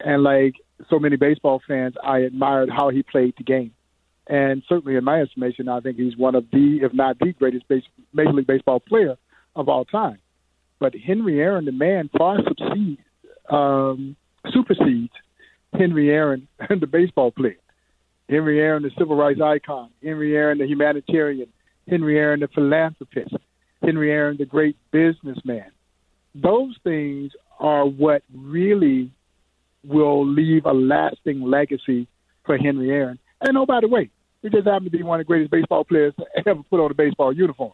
And 0.00 0.22
like 0.22 0.56
so 0.90 0.98
many 0.98 1.16
baseball 1.16 1.62
fans, 1.66 1.94
I 2.04 2.18
admired 2.18 2.68
how 2.68 2.90
he 2.90 3.02
played 3.02 3.32
the 3.38 3.44
game. 3.44 3.72
And 4.26 4.62
certainly, 4.68 4.96
in 4.96 5.04
my 5.04 5.22
estimation, 5.22 5.66
I 5.70 5.80
think 5.80 5.96
he's 5.96 6.14
one 6.14 6.34
of 6.34 6.44
the, 6.52 6.80
if 6.82 6.92
not 6.92 7.18
the 7.18 7.32
greatest 7.32 7.66
base, 7.68 7.84
Major 8.12 8.34
League 8.34 8.46
Baseball 8.46 8.80
player 8.80 9.16
of 9.56 9.68
all 9.68 9.84
time. 9.84 10.18
But 10.78 10.94
Henry 10.94 11.40
Aaron, 11.40 11.64
the 11.64 11.72
man, 11.72 12.10
far 12.16 12.38
succeeds, 12.46 13.00
um, 13.50 14.14
supersedes 14.52 15.12
Henry 15.72 16.10
Aaron, 16.10 16.46
the 16.68 16.86
baseball 16.86 17.32
player. 17.32 17.56
Henry 18.28 18.60
Aaron, 18.60 18.82
the 18.82 18.90
civil 18.98 19.16
rights 19.16 19.40
icon. 19.42 19.90
Henry 20.02 20.36
Aaron, 20.36 20.58
the 20.58 20.66
humanitarian. 20.66 21.48
Henry 21.88 22.18
Aaron, 22.18 22.40
the 22.40 22.48
philanthropist. 22.48 23.34
Henry 23.82 24.10
Aaron, 24.10 24.36
the 24.36 24.44
great 24.44 24.76
businessman. 24.90 25.70
Those 26.34 26.76
things 26.84 27.32
are 27.58 27.86
what 27.86 28.22
really 28.34 29.10
will 29.84 30.26
leave 30.26 30.66
a 30.66 30.72
lasting 30.72 31.42
legacy 31.42 32.08
for 32.44 32.58
Henry 32.58 32.90
Aaron. 32.90 33.18
And 33.40 33.56
oh, 33.56 33.64
by 33.64 33.80
the 33.80 33.88
way, 33.88 34.10
he 34.42 34.50
just 34.50 34.66
happened 34.66 34.90
to 34.90 34.90
be 34.90 35.02
one 35.02 35.20
of 35.20 35.26
the 35.26 35.28
greatest 35.28 35.50
baseball 35.50 35.84
players 35.84 36.14
to 36.18 36.24
ever 36.46 36.62
put 36.68 36.80
on 36.80 36.90
a 36.90 36.94
baseball 36.94 37.32
uniform. 37.32 37.72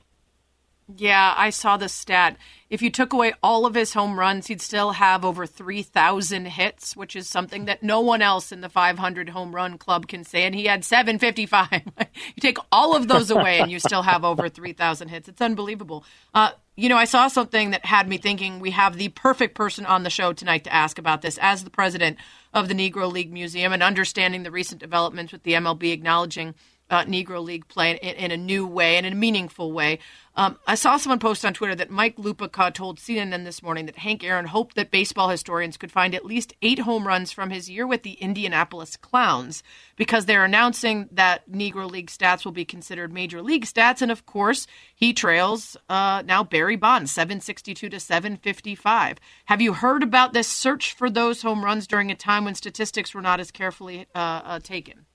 Yeah, 0.96 1.34
I 1.36 1.50
saw 1.50 1.76
the 1.76 1.88
stat. 1.88 2.36
If 2.68 2.82
you 2.82 2.90
took 2.90 3.12
away 3.12 3.32
all 3.42 3.66
of 3.66 3.74
his 3.74 3.92
home 3.92 4.18
runs, 4.18 4.46
he'd 4.46 4.60
still 4.60 4.92
have 4.92 5.24
over 5.24 5.46
3,000 5.46 6.46
hits, 6.46 6.96
which 6.96 7.14
is 7.14 7.28
something 7.28 7.66
that 7.66 7.82
no 7.82 8.00
one 8.00 8.22
else 8.22 8.50
in 8.50 8.62
the 8.62 8.68
500 8.68 9.28
home 9.28 9.54
run 9.54 9.78
club 9.78 10.08
can 10.08 10.24
say. 10.24 10.44
And 10.44 10.54
he 10.54 10.64
had 10.64 10.84
755. 10.84 11.68
you 12.14 12.40
take 12.40 12.58
all 12.70 12.96
of 12.96 13.08
those 13.08 13.30
away, 13.30 13.60
and 13.60 13.70
you 13.70 13.78
still 13.78 14.02
have 14.02 14.24
over 14.24 14.48
3,000 14.48 15.08
hits. 15.08 15.28
It's 15.28 15.40
unbelievable. 15.40 16.04
Uh, 16.34 16.52
you 16.74 16.88
know, 16.88 16.96
I 16.96 17.04
saw 17.04 17.28
something 17.28 17.70
that 17.70 17.84
had 17.84 18.08
me 18.08 18.16
thinking 18.16 18.58
we 18.58 18.70
have 18.70 18.96
the 18.96 19.10
perfect 19.10 19.54
person 19.54 19.84
on 19.84 20.02
the 20.02 20.10
show 20.10 20.32
tonight 20.32 20.64
to 20.64 20.74
ask 20.74 20.98
about 20.98 21.20
this 21.20 21.38
as 21.42 21.64
the 21.64 21.70
president 21.70 22.16
of 22.54 22.68
the 22.68 22.74
Negro 22.74 23.12
League 23.12 23.32
Museum 23.32 23.72
and 23.72 23.82
understanding 23.82 24.42
the 24.42 24.50
recent 24.50 24.80
developments 24.80 25.32
with 25.32 25.42
the 25.42 25.52
MLB 25.52 25.92
acknowledging 25.92 26.54
uh, 26.92 27.04
Negro 27.04 27.42
League 27.42 27.66
play 27.68 27.90
in, 27.90 27.96
in, 27.96 28.30
a 28.30 28.36
new 28.36 28.66
way 28.66 28.96
and 28.96 29.06
in 29.06 29.14
a 29.14 29.16
meaningful 29.16 29.72
way. 29.72 29.98
Um, 30.36 30.58
I 30.66 30.74
saw 30.74 30.98
someone 30.98 31.18
post 31.18 31.44
on 31.44 31.54
Twitter 31.54 31.74
that 31.74 31.90
Mike 31.90 32.16
Lupica 32.16 32.72
told 32.72 32.98
CNN 32.98 33.44
this 33.44 33.62
morning 33.62 33.86
that 33.86 33.96
Hank 33.96 34.22
Aaron 34.22 34.46
hoped 34.46 34.76
that 34.76 34.90
baseball 34.90 35.30
historians 35.30 35.78
could 35.78 35.90
find 35.90 36.14
at 36.14 36.24
least 36.24 36.54
eight 36.60 36.80
home 36.80 37.06
runs 37.06 37.32
from 37.32 37.50
his 37.50 37.70
year 37.70 37.86
with 37.86 38.02
the 38.02 38.12
Indianapolis 38.14 38.96
Clowns 38.96 39.62
because 39.96 40.26
they're 40.26 40.44
announcing 40.44 41.08
that 41.12 41.50
Negro 41.50 41.90
League 41.90 42.10
stats 42.10 42.44
will 42.44 42.52
be 42.52 42.64
considered 42.64 43.12
major 43.12 43.40
league 43.40 43.64
stats. 43.64 44.02
And 44.02 44.12
of 44.12 44.26
course, 44.26 44.66
he 44.94 45.14
trails 45.14 45.76
uh, 45.88 46.22
now 46.26 46.44
Barry 46.44 46.76
Bonds, 46.76 47.10
762 47.10 47.88
to 47.88 48.00
755. 48.00 49.18
Have 49.46 49.62
you 49.62 49.72
heard 49.72 50.02
about 50.02 50.34
this 50.34 50.48
search 50.48 50.92
for 50.94 51.08
those 51.08 51.40
home 51.40 51.64
runs 51.64 51.86
during 51.86 52.10
a 52.10 52.14
time 52.14 52.44
when 52.44 52.54
statistics 52.54 53.14
were 53.14 53.22
not 53.22 53.40
as 53.40 53.50
carefully 53.50 54.06
uh, 54.14 54.40
uh, 54.44 54.60
taken? 54.60 55.06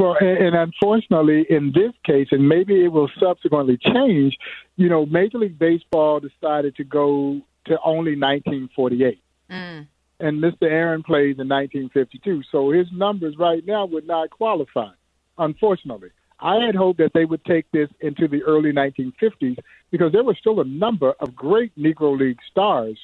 Well, 0.00 0.16
and 0.18 0.56
unfortunately, 0.56 1.44
in 1.50 1.72
this 1.74 1.92
case, 2.06 2.28
and 2.30 2.48
maybe 2.48 2.82
it 2.82 2.88
will 2.88 3.10
subsequently 3.20 3.76
change, 3.76 4.34
you 4.76 4.88
know, 4.88 5.04
Major 5.04 5.36
League 5.36 5.58
Baseball 5.58 6.20
decided 6.20 6.74
to 6.76 6.84
go 6.84 7.42
to 7.66 7.78
only 7.84 8.16
1948. 8.16 9.18
Mm. 9.50 9.86
And 10.20 10.42
Mr. 10.42 10.62
Aaron 10.62 11.02
plays 11.02 11.36
in 11.38 11.48
1952. 11.50 12.44
So 12.50 12.70
his 12.70 12.86
numbers 12.92 13.36
right 13.38 13.62
now 13.66 13.84
would 13.84 14.06
not 14.06 14.30
qualify, 14.30 14.88
unfortunately. 15.36 16.08
I 16.38 16.64
had 16.64 16.74
hoped 16.74 16.98
that 17.00 17.12
they 17.12 17.26
would 17.26 17.44
take 17.44 17.70
this 17.70 17.90
into 18.00 18.26
the 18.26 18.42
early 18.44 18.72
1950s 18.72 19.58
because 19.90 20.12
there 20.12 20.24
were 20.24 20.36
still 20.40 20.60
a 20.60 20.64
number 20.64 21.12
of 21.20 21.36
great 21.36 21.76
Negro 21.78 22.18
League 22.18 22.40
stars 22.50 22.98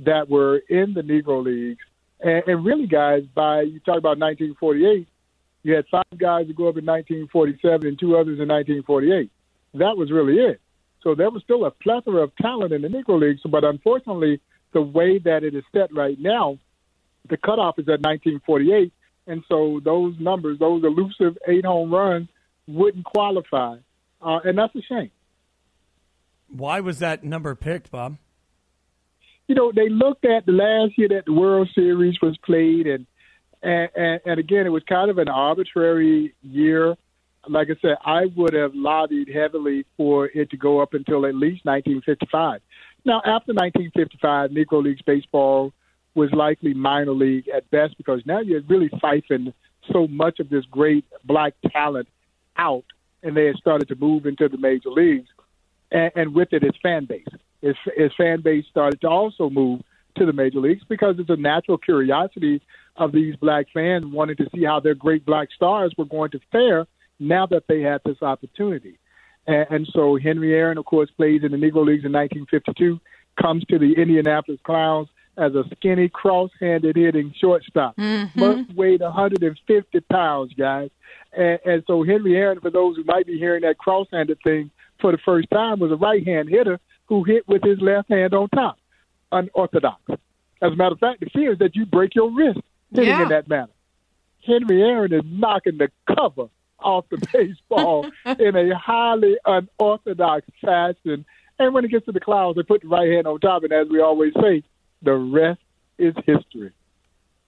that 0.00 0.28
were 0.28 0.56
in 0.68 0.94
the 0.94 1.02
Negro 1.02 1.44
Leagues. 1.44 1.84
And, 2.18 2.42
and 2.48 2.64
really, 2.64 2.88
guys, 2.88 3.22
by 3.36 3.62
you 3.62 3.78
talk 3.78 3.98
about 3.98 4.18
1948, 4.18 5.06
you 5.64 5.74
had 5.74 5.86
five 5.90 6.18
guys 6.18 6.46
that 6.46 6.56
go 6.56 6.68
up 6.68 6.76
in 6.76 6.84
1947 6.84 7.88
and 7.88 7.98
two 7.98 8.16
others 8.16 8.38
in 8.38 8.48
1948. 8.48 9.30
That 9.74 9.96
was 9.96 10.12
really 10.12 10.34
it. 10.34 10.60
So 11.02 11.14
there 11.14 11.30
was 11.30 11.42
still 11.42 11.64
a 11.64 11.70
plethora 11.70 12.22
of 12.22 12.36
talent 12.36 12.72
in 12.72 12.82
the 12.82 12.88
Negro 12.88 13.20
Leagues, 13.20 13.40
but 13.50 13.64
unfortunately, 13.64 14.40
the 14.72 14.82
way 14.82 15.18
that 15.18 15.42
it 15.42 15.54
is 15.54 15.64
set 15.72 15.92
right 15.92 16.18
now, 16.20 16.58
the 17.28 17.36
cutoff 17.36 17.78
is 17.78 17.88
at 17.88 18.00
1948, 18.00 18.92
and 19.26 19.42
so 19.48 19.80
those 19.82 20.14
numbers, 20.20 20.58
those 20.58 20.84
elusive 20.84 21.38
eight 21.48 21.64
home 21.64 21.92
runs, 21.92 22.28
wouldn't 22.66 23.04
qualify, 23.04 23.76
uh, 24.22 24.40
and 24.44 24.58
that's 24.58 24.74
a 24.74 24.82
shame. 24.82 25.10
Why 26.48 26.80
was 26.80 26.98
that 26.98 27.24
number 27.24 27.54
picked, 27.54 27.90
Bob? 27.90 28.18
You 29.48 29.54
know, 29.54 29.72
they 29.74 29.88
looked 29.88 30.24
at 30.24 30.46
the 30.46 30.52
last 30.52 30.96
year 30.96 31.08
that 31.08 31.24
the 31.26 31.32
World 31.32 31.68
Series 31.74 32.16
was 32.22 32.36
played, 32.44 32.86
and 32.86 33.06
and, 33.64 33.88
and, 33.96 34.20
and 34.26 34.40
again, 34.40 34.66
it 34.66 34.70
was 34.70 34.82
kind 34.86 35.10
of 35.10 35.18
an 35.18 35.28
arbitrary 35.28 36.34
year. 36.42 36.96
Like 37.48 37.68
I 37.70 37.74
said, 37.80 37.96
I 38.04 38.26
would 38.36 38.52
have 38.52 38.74
lobbied 38.74 39.28
heavily 39.28 39.86
for 39.96 40.26
it 40.26 40.50
to 40.50 40.56
go 40.56 40.80
up 40.80 40.94
until 40.94 41.26
at 41.26 41.34
least 41.34 41.64
1955. 41.64 42.60
Now, 43.04 43.18
after 43.18 43.52
1955, 43.52 44.50
Negro 44.50 44.82
Leagues 44.82 45.02
baseball 45.02 45.72
was 46.14 46.30
likely 46.32 46.74
minor 46.74 47.12
league 47.12 47.48
at 47.48 47.68
best 47.70 47.96
because 47.96 48.22
now 48.24 48.40
you're 48.40 48.62
really 48.62 48.88
siphoning 48.90 49.52
so 49.92 50.06
much 50.06 50.40
of 50.40 50.48
this 50.48 50.64
great 50.70 51.04
black 51.24 51.54
talent 51.72 52.08
out, 52.56 52.84
and 53.22 53.36
they 53.36 53.46
had 53.46 53.56
started 53.56 53.88
to 53.88 53.96
move 53.96 54.26
into 54.26 54.48
the 54.48 54.58
major 54.58 54.90
leagues, 54.90 55.28
and, 55.90 56.12
and 56.14 56.34
with 56.34 56.52
it, 56.52 56.62
its 56.62 56.78
fan 56.82 57.06
base. 57.06 57.26
Its, 57.62 57.78
its 57.96 58.14
fan 58.14 58.42
base 58.42 58.64
started 58.70 59.00
to 59.00 59.08
also 59.08 59.50
move 59.50 59.80
to 60.16 60.26
the 60.26 60.32
major 60.32 60.60
leagues 60.60 60.84
because 60.88 61.16
it's 61.18 61.30
a 61.30 61.36
natural 61.36 61.78
curiosity 61.78 62.62
of 62.96 63.12
these 63.12 63.36
black 63.36 63.66
fans 63.74 64.04
wanting 64.06 64.36
to 64.36 64.48
see 64.54 64.64
how 64.64 64.80
their 64.80 64.94
great 64.94 65.24
black 65.24 65.48
stars 65.54 65.92
were 65.98 66.04
going 66.04 66.30
to 66.30 66.40
fare 66.52 66.86
now 67.18 67.46
that 67.46 67.64
they 67.68 67.80
had 67.80 68.00
this 68.04 68.22
opportunity. 68.22 68.98
And, 69.46 69.66
and 69.70 69.88
so 69.92 70.16
Henry 70.16 70.54
Aaron, 70.54 70.78
of 70.78 70.84
course, 70.84 71.10
plays 71.16 71.42
in 71.42 71.52
the 71.52 71.56
Negro 71.56 71.84
Leagues 71.84 72.04
in 72.04 72.12
1952, 72.12 73.00
comes 73.40 73.64
to 73.64 73.78
the 73.78 73.94
Indianapolis 73.94 74.60
Clowns 74.64 75.08
as 75.36 75.54
a 75.54 75.64
skinny, 75.76 76.08
cross-handed 76.08 76.94
hitting 76.96 77.34
shortstop. 77.40 77.96
Mm-hmm. 77.96 78.40
Must 78.40 78.74
weighed 78.74 79.00
150 79.00 80.00
pounds, 80.02 80.52
guys. 80.54 80.90
And, 81.36 81.58
and 81.64 81.84
so 81.86 82.04
Henry 82.04 82.36
Aaron, 82.36 82.60
for 82.60 82.70
those 82.70 82.96
who 82.96 83.04
might 83.04 83.26
be 83.26 83.38
hearing 83.38 83.62
that 83.62 83.78
cross-handed 83.78 84.38
thing 84.44 84.70
for 85.00 85.10
the 85.10 85.18
first 85.24 85.50
time, 85.50 85.80
was 85.80 85.90
a 85.90 85.96
right-hand 85.96 86.48
hitter 86.48 86.78
who 87.06 87.24
hit 87.24 87.46
with 87.48 87.62
his 87.62 87.80
left 87.80 88.08
hand 88.08 88.32
on 88.32 88.48
top, 88.50 88.78
unorthodox. 89.32 90.00
As 90.62 90.72
a 90.72 90.76
matter 90.76 90.94
of 90.94 91.00
fact, 91.00 91.20
the 91.20 91.30
fear 91.30 91.52
is 91.52 91.58
that 91.58 91.74
you 91.74 91.84
break 91.84 92.14
your 92.14 92.30
wrist 92.30 92.60
hitting 92.94 93.08
Yeah. 93.10 93.22
in 93.24 93.28
that 93.28 93.48
manner. 93.48 93.68
Henry 94.46 94.82
Aaron 94.82 95.12
is 95.12 95.22
knocking 95.24 95.78
the 95.78 95.90
cover 96.16 96.48
off 96.78 97.06
the 97.10 97.16
baseball 97.32 98.06
in 98.38 98.56
a 98.56 98.76
highly 98.78 99.36
unorthodox 99.46 100.46
fashion. 100.60 101.24
And 101.58 101.72
when 101.72 101.84
it 101.84 101.90
gets 101.90 102.06
to 102.06 102.12
the 102.12 102.20
Clowns, 102.20 102.56
they 102.56 102.62
put 102.62 102.82
the 102.82 102.88
right 102.88 103.10
hand 103.10 103.26
on 103.26 103.38
top, 103.40 103.62
and 103.62 103.72
as 103.72 103.88
we 103.88 104.00
always 104.00 104.32
say, 104.40 104.62
the 105.02 105.14
rest 105.14 105.60
is 105.98 106.14
history. 106.26 106.72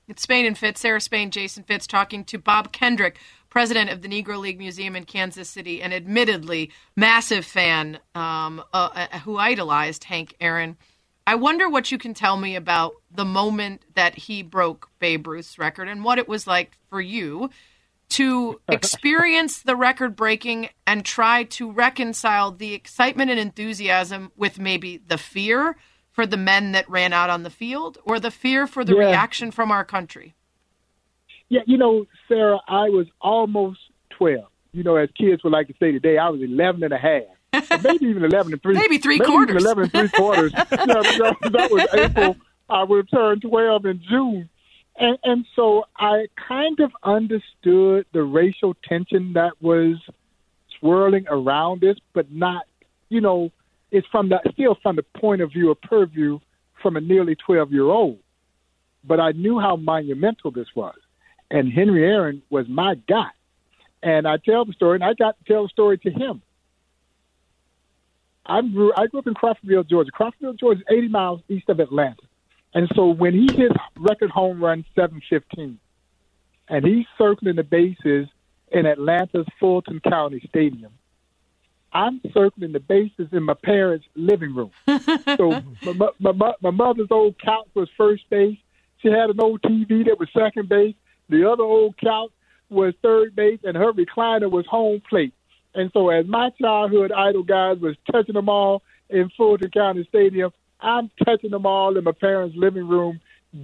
It's 0.09 0.23
Spain 0.23 0.47
and 0.47 0.57
Fitz, 0.57 0.81
Sarah 0.81 1.01
Spain, 1.01 1.33
Jason 1.33 1.65
Fitz, 1.65 1.87
talking 1.87 2.25
to 2.27 2.39
Bob 2.39 2.71
Kendrick, 2.71 3.19
president 3.51 3.91
of 3.91 4.03
the 4.03 4.09
Negro 4.09 4.39
League 4.39 4.59
Museum 4.59 4.95
in 4.95 5.05
Kansas 5.05 5.51
City, 5.51 5.83
and 5.83 5.93
admittedly 5.93 6.71
massive 6.95 7.45
fan 7.45 7.99
um, 8.15 8.63
uh, 8.73 8.91
uh, 9.13 9.19
who 9.21 9.37
idolized 9.39 10.05
Hank 10.05 10.35
Aaron. 10.41 10.77
I 11.27 11.35
wonder 11.35 11.69
what 11.69 11.91
you 11.91 11.99
can 11.99 12.15
tell 12.15 12.37
me 12.37 12.55
about 12.55 12.95
the 13.11 13.25
moment 13.25 13.83
that 13.95 14.15
he 14.15 14.43
broke 14.43 14.89
Babe 15.01 15.27
Ruth's 15.27 15.59
record 15.59 15.89
and 15.89 16.05
what 16.05 16.19
it 16.19 16.29
was 16.29 16.47
like 16.47 16.79
for 16.89 17.01
you 17.01 17.51
to 18.11 18.61
experience 18.69 19.63
the 19.63 19.75
record 19.75 20.15
breaking 20.15 20.69
and 20.87 21.05
try 21.05 21.43
to 21.45 21.71
reconcile 21.73 22.53
the 22.53 22.75
excitement 22.75 23.31
and 23.31 23.41
enthusiasm 23.41 24.31
with 24.37 24.61
maybe 24.61 24.99
the 24.99 25.19
fear 25.19 25.77
for 26.13 26.27
the 26.27 26.37
men 26.37 26.73
that 26.73 26.89
ran 26.89 27.13
out 27.13 27.29
on 27.29 27.43
the 27.43 27.51
field 27.51 27.99
or 28.05 28.21
the 28.21 28.31
fear 28.31 28.67
for 28.67 28.85
the 28.85 28.95
Yeah. 28.95 29.09
reaction 29.09 29.51
from 29.51 29.73
our 29.73 29.85
country. 29.85 30.35
Yeah, 31.49 31.61
you 31.67 31.77
know, 31.77 32.07
Sarah, 32.29 32.61
I 32.69 32.89
was 32.89 33.07
almost 33.21 33.81
12. 34.11 34.45
You 34.73 34.83
know, 34.83 34.97
as 34.97 35.09
kids 35.19 35.43
would 35.43 35.53
like 35.53 35.67
to 35.69 35.75
say 35.79 35.91
today, 35.93 36.19
I 36.19 36.29
was 36.29 36.41
11 36.41 36.83
and 36.85 36.93
a 36.93 36.99
half. 36.99 37.36
Maybe 37.83 38.07
even 38.07 38.25
11 38.25 38.53
and 38.53 38.63
three. 38.63 38.75
Maybe 38.75 38.99
three 38.99 39.17
even 39.17 39.27
quarters. 39.27 39.63
11 39.63 39.83
and 39.83 39.93
three 39.93 40.09
quarters. 40.09 40.53
yeah, 40.57 40.65
that, 40.67 41.69
was 41.71 41.87
April. 41.93 42.37
I 42.69 42.83
would 42.83 43.11
turn 43.11 43.41
12 43.41 43.87
in 43.87 44.03
June. 44.09 44.49
And, 44.99 45.19
and 45.25 45.47
so 45.55 45.85
I 45.97 46.27
kind 46.49 46.81
of 46.81 46.93
understood 47.03 48.07
the 48.13 48.23
racial 48.23 48.75
tension 48.83 49.35
that 49.35 49.53
was 49.61 49.97
swirling 50.79 51.27
around 51.29 51.83
this, 51.83 51.97
but 52.15 52.33
not, 52.33 52.65
you 53.09 53.21
know, 53.21 53.51
it's 53.91 54.07
from 54.09 54.29
the 54.31 54.41
still 54.53 54.77
from 54.83 54.97
the 54.97 55.03
point 55.03 55.43
of 55.43 55.53
view 55.53 55.71
or 55.71 55.75
purview 55.75 56.41
from 56.83 56.97
a 56.97 57.01
nearly 57.01 57.35
12 57.35 57.73
year 57.73 57.85
old. 57.85 58.19
But 59.05 59.21
I 59.21 59.33
knew 59.33 59.61
how 59.61 59.77
monumental 59.77 60.51
this 60.51 60.69
was. 60.75 60.97
And 61.51 61.73
Henry 61.73 62.05
Aaron 62.05 62.43
was 62.51 62.67
my 62.69 62.97
guy. 63.09 63.29
And 64.03 64.27
I 64.27 64.37
tell 64.37 64.65
the 64.65 64.73
story, 64.73 64.97
and 64.97 65.05
I 65.05 65.15
got 65.15 65.37
to 65.39 65.53
tell 65.53 65.65
the 65.65 65.69
story 65.69 65.99
to 65.99 66.11
him. 66.11 66.43
I 68.49 68.63
grew, 68.63 68.93
I 68.97 69.07
grew 69.07 69.21
up 69.21 69.27
in 69.27 69.35
Crawfordville, 69.35 69.89
Georgia. 69.89 70.11
Crawfordville, 70.13 70.59
Georgia 70.59 70.81
is 70.81 70.87
80 70.91 71.09
miles 71.09 71.41
east 71.49 71.69
of 71.69 71.81
Atlanta. 71.81 72.23
And 72.75 72.89
so 72.95 73.09
when 73.09 73.33
he 73.33 73.49
hit 73.55 73.73
record 73.99 74.31
home 74.31 74.63
run 74.63 74.85
715, 74.95 75.79
and 76.69 76.85
he's 76.85 77.07
circling 77.17 77.57
the 77.57 77.63
bases 77.63 78.29
in 78.71 78.87
Atlanta's 78.87 79.47
Fulton 79.59 80.01
County 80.01 80.43
Stadium, 80.49 80.93
I'm 81.93 82.21
circling 82.35 82.73
the 82.73 82.81
bases 82.81 83.29
in 83.33 83.43
my 83.43 83.55
parents' 83.55 84.07
living 84.15 84.55
room. 84.55 84.71
so 85.37 85.63
my, 85.85 85.93
mo- 85.93 86.13
my, 86.19 86.53
my 86.61 86.71
mother's 86.71 87.09
old 87.11 87.41
couch 87.41 87.69
was 87.75 87.89
first 87.97 88.29
base. 88.29 88.59
She 88.99 89.09
had 89.09 89.31
an 89.31 89.41
old 89.41 89.63
TV 89.63 90.05
that 90.05 90.19
was 90.19 90.29
second 90.37 90.69
base. 90.69 90.95
The 91.29 91.51
other 91.51 91.63
old 91.63 91.97
couch 91.97 92.31
was 92.69 92.95
third 93.03 93.35
base, 93.35 93.61
and 93.65 93.77
her 93.77 93.93
recliner 93.93 94.51
was 94.51 94.67
home 94.67 95.01
plate. 95.09 95.33
And 95.77 95.91
so, 95.93 96.09
as 96.09 96.27
my 96.27 96.51
childhood 96.61 97.13
idol 97.13 97.43
guys 97.43 97.79
was 97.79 97.97
touching 98.11 98.35
them 98.35 98.49
all 98.49 98.83
in 99.11 99.31
Fulton 99.37 99.71
County 99.71 100.07
Stadium, 100.09 100.51
I'm 100.81 101.11
touching 101.25 101.51
them 101.51 101.67
all 101.67 101.97
in 101.97 102.05
my 102.05 102.13
parents' 102.13 102.57
living 102.57 102.89
room, 102.89 103.21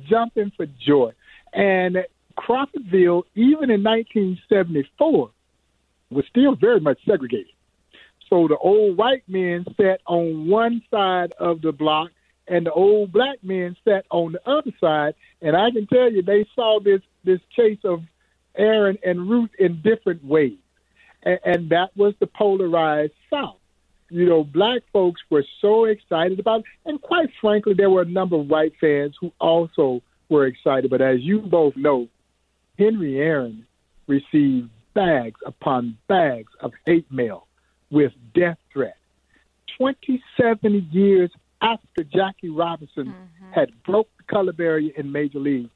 jumping 0.09 0.53
for 0.57 0.67
joy. 0.87 1.13
And 1.55 1.97
Crawfordville, 2.39 3.23
even 3.35 3.71
in 3.71 3.83
1974, 3.83 5.31
was 6.11 6.25
still 6.29 6.55
very 6.55 6.81
much 6.81 6.99
segregated. 7.07 7.53
So 8.29 8.47
the 8.47 8.59
old 8.59 8.97
white 8.97 9.23
men 9.27 9.65
sat 9.77 10.01
on 10.07 10.49
one 10.49 10.83
side 10.91 11.33
of 11.39 11.63
the 11.63 11.73
block, 11.73 12.11
and 12.47 12.67
the 12.67 12.73
old 12.73 13.11
black 13.11 13.39
men 13.43 13.75
sat 13.87 14.05
on 14.11 14.33
the 14.33 14.51
other 14.51 14.73
side. 14.81 15.15
And 15.41 15.57
I 15.57 15.71
can 15.71 15.87
tell 15.87 16.13
you, 16.13 16.23
they 16.23 16.47
saw 16.55 16.79
this 16.79 17.01
this 17.25 17.41
chase 17.57 17.79
of 17.85 18.03
Aaron 18.57 18.99
and 19.05 19.31
Ruth 19.31 19.51
in 19.59 19.81
different 19.83 20.25
ways, 20.25 20.59
and, 21.23 21.39
and 21.45 21.69
that 21.71 21.97
was 21.97 22.15
the 22.21 22.27
polarized 22.27 23.13
South. 23.31 23.57
You 24.11 24.29
know, 24.29 24.45
black 24.45 24.83
folks 24.93 25.23
were 25.31 25.45
so 25.61 25.85
excited 25.85 26.39
about 26.39 26.61
it, 26.61 26.67
and 26.85 27.01
quite 27.01 27.31
frankly, 27.41 27.75
there 27.75 27.91
were 27.91 28.03
a 28.03 28.07
number 28.07 28.37
of 28.37 28.47
white 28.47 28.75
fans 28.81 29.15
who 29.21 29.33
also 29.41 30.03
were 30.29 30.47
excited. 30.47 30.91
But 30.91 31.01
as 31.01 31.21
you 31.21 31.41
both 31.41 31.77
know, 31.77 32.09
Henry 32.79 33.19
Aaron 33.19 33.67
received 34.07 34.69
bags 34.95 35.41
upon 35.47 35.97
bags 36.09 36.53
of 36.61 36.73
hate 36.85 37.11
mail 37.11 37.47
with 37.91 38.13
death 38.35 38.59
threats. 38.73 38.97
27 39.79 40.89
years 40.91 41.31
after 41.63 42.05
Jackie 42.05 42.51
Robinson 42.51 43.07
mm-hmm. 43.07 43.53
had 43.53 43.71
broke 43.85 44.09
the 44.19 44.25
color 44.25 44.53
barrier 44.53 44.93
in 44.97 45.13
Major 45.13 45.39
League 45.39 45.71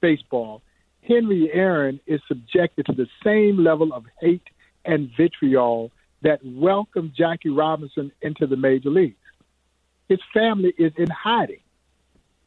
Baseball, 0.00 0.62
Henry 1.02 1.50
Aaron 1.52 2.00
is 2.06 2.20
subjected 2.28 2.86
to 2.86 2.92
the 2.92 3.06
same 3.24 3.62
level 3.64 3.92
of 3.92 4.04
hate 4.20 4.42
and 4.84 5.10
vitriol 5.16 5.90
that 6.22 6.40
welcomed 6.44 7.12
Jackie 7.16 7.50
Robinson 7.50 8.12
into 8.22 8.46
the 8.46 8.56
major 8.56 8.90
leagues. 8.90 9.16
His 10.08 10.18
family 10.32 10.72
is 10.78 10.92
in 10.96 11.08
hiding. 11.10 11.60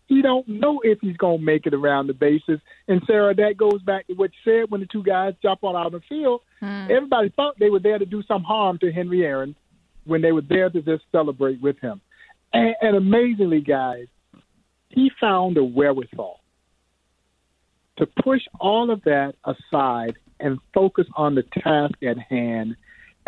He 0.08 0.22
don't 0.22 0.46
know 0.46 0.82
if 0.84 1.00
he's 1.00 1.16
going 1.16 1.40
to 1.40 1.46
make 1.46 1.66
it 1.66 1.74
around 1.74 2.08
the 2.08 2.14
bases. 2.14 2.60
And 2.90 3.02
Sarah, 3.08 3.34
that 3.36 3.56
goes 3.56 3.82
back 3.82 4.08
to 4.08 4.14
what 4.14 4.32
you 4.32 4.52
said 4.52 4.70
when 4.70 4.82
the 4.82 4.88
two 4.88 5.04
guys 5.04 5.36
jump 5.42 5.64
on 5.64 5.76
out 5.76 5.86
of 5.86 5.94
the 5.94 6.02
field. 6.10 6.42
Hmm. 6.60 6.88
Everybody 6.90 7.30
thought 7.30 7.58
they 7.60 7.70
were 7.70 7.80
there 7.80 7.98
to 7.98 8.06
do 8.06 8.22
some 8.24 8.44
harm 8.44 8.78
to 8.80 8.92
Henry 8.92 9.24
Aaron 9.24 9.56
when 10.04 10.22
they 10.22 10.34
were 10.34 10.42
there 10.42 10.70
to 10.70 10.82
just 10.82 11.04
celebrate 11.14 11.62
with 11.62 11.80
him. 11.80 12.02
And, 12.52 12.76
and 12.82 12.98
amazingly, 12.98 13.62
guys, 13.62 14.08
he 14.90 15.12
found 15.20 15.58
a 15.58 15.64
wherewithal 15.64 16.42
to 17.98 18.06
push 18.06 18.42
all 18.60 18.92
of 18.92 19.04
that 19.04 19.36
aside 19.46 20.18
and 20.42 20.60
focus 20.74 21.08
on 21.16 21.36
the 21.36 21.44
task 21.44 22.02
at 22.04 22.18
hand. 22.18 22.76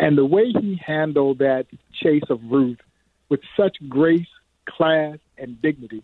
And 0.00 0.18
the 0.18 0.24
way 0.24 0.50
he 0.50 0.80
handled 0.84 1.38
that 1.38 1.66
chase 1.92 2.24
of 2.28 2.40
Ruth 2.50 2.78
with 3.28 3.40
such 3.56 3.76
grace, 3.88 4.26
class, 4.68 5.18
and 5.38 5.60
dignity 5.62 6.02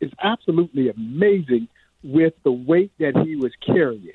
is 0.00 0.10
absolutely 0.22 0.88
amazing 0.88 1.68
with 2.02 2.32
the 2.44 2.52
weight 2.52 2.92
that 2.98 3.16
he 3.24 3.36
was 3.36 3.52
carrying. 3.64 4.12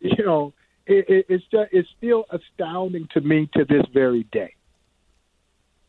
You 0.00 0.24
know, 0.24 0.52
it, 0.86 1.08
it, 1.08 1.26
it's 1.28 1.44
just 1.50 1.68
it's 1.72 1.88
still 1.98 2.24
astounding 2.30 3.08
to 3.12 3.20
me 3.20 3.50
to 3.54 3.64
this 3.64 3.84
very 3.92 4.22
day. 4.32 4.54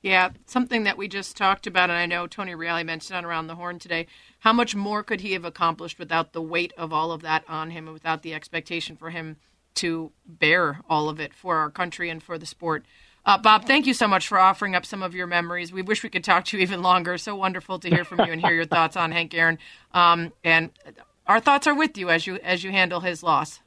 Yeah, 0.02 0.32
something 0.48 0.84
that 0.84 0.98
we 0.98 1.08
just 1.08 1.38
talked 1.38 1.68
about, 1.68 1.92
and 1.92 2.00
I 2.00 2.08
know 2.08 2.26
Tony 2.26 2.54
Reali 2.54 2.84
mentioned 2.84 3.16
on 3.16 3.24
Around 3.24 3.48
the 3.48 3.56
Horn 3.56 3.78
today. 3.78 4.08
How 4.40 4.52
much 4.52 4.76
more 4.76 5.04
could 5.04 5.22
he 5.22 5.34
have 5.34 5.46
accomplished 5.46 6.00
without 6.00 6.34
the 6.34 6.42
weight 6.42 6.74
of 6.76 6.92
all 6.92 7.12
of 7.12 7.22
that 7.22 7.44
on 7.48 7.70
him 7.70 7.86
and 7.86 7.94
without 7.94 8.24
the 8.24 8.34
expectation 8.34 8.96
for 8.96 9.12
him 9.12 9.38
to 9.76 10.12
bear 10.26 10.82
all 10.90 11.10
of 11.10 11.20
it 11.20 11.34
for 11.34 11.58
our 11.58 11.70
country 11.70 12.10
and 12.10 12.22
for 12.22 12.38
the 12.38 12.46
sport? 12.46 12.86
Uh, 13.26 13.38
Bob, 13.38 13.66
thank 13.66 13.86
you 13.86 13.94
so 13.94 14.08
much 14.08 14.28
for 14.28 14.40
offering 14.40 14.76
up 14.76 14.86
some 14.86 15.04
of 15.04 15.14
your 15.14 15.28
memories. 15.28 15.72
We 15.72 15.84
wish 15.84 16.02
we 16.02 16.10
could 16.10 16.24
talk 16.24 16.46
to 16.46 16.58
you 16.58 16.64
even 16.64 16.82
longer. 16.82 17.18
So 17.18 17.36
wonderful 17.36 17.78
to 17.80 17.90
hear 17.90 18.04
from 18.04 18.20
you 18.26 18.32
and 18.32 18.42
hear 18.42 18.54
your 18.54 18.66
thoughts 18.66 18.98
on 18.98 19.12
Hank 19.12 19.34
Aaron. 19.36 19.60
Um, 19.94 20.34
and 20.44 20.72
our 21.28 21.40
thoughts 21.40 21.68
are 21.68 21.76
with 21.76 21.98
you 21.98 22.10
as 22.10 22.26
you 22.26 22.40
as 22.44 22.64
you 22.64 22.72
handle 22.72 23.00
his 23.00 23.22
loss. 23.22 23.60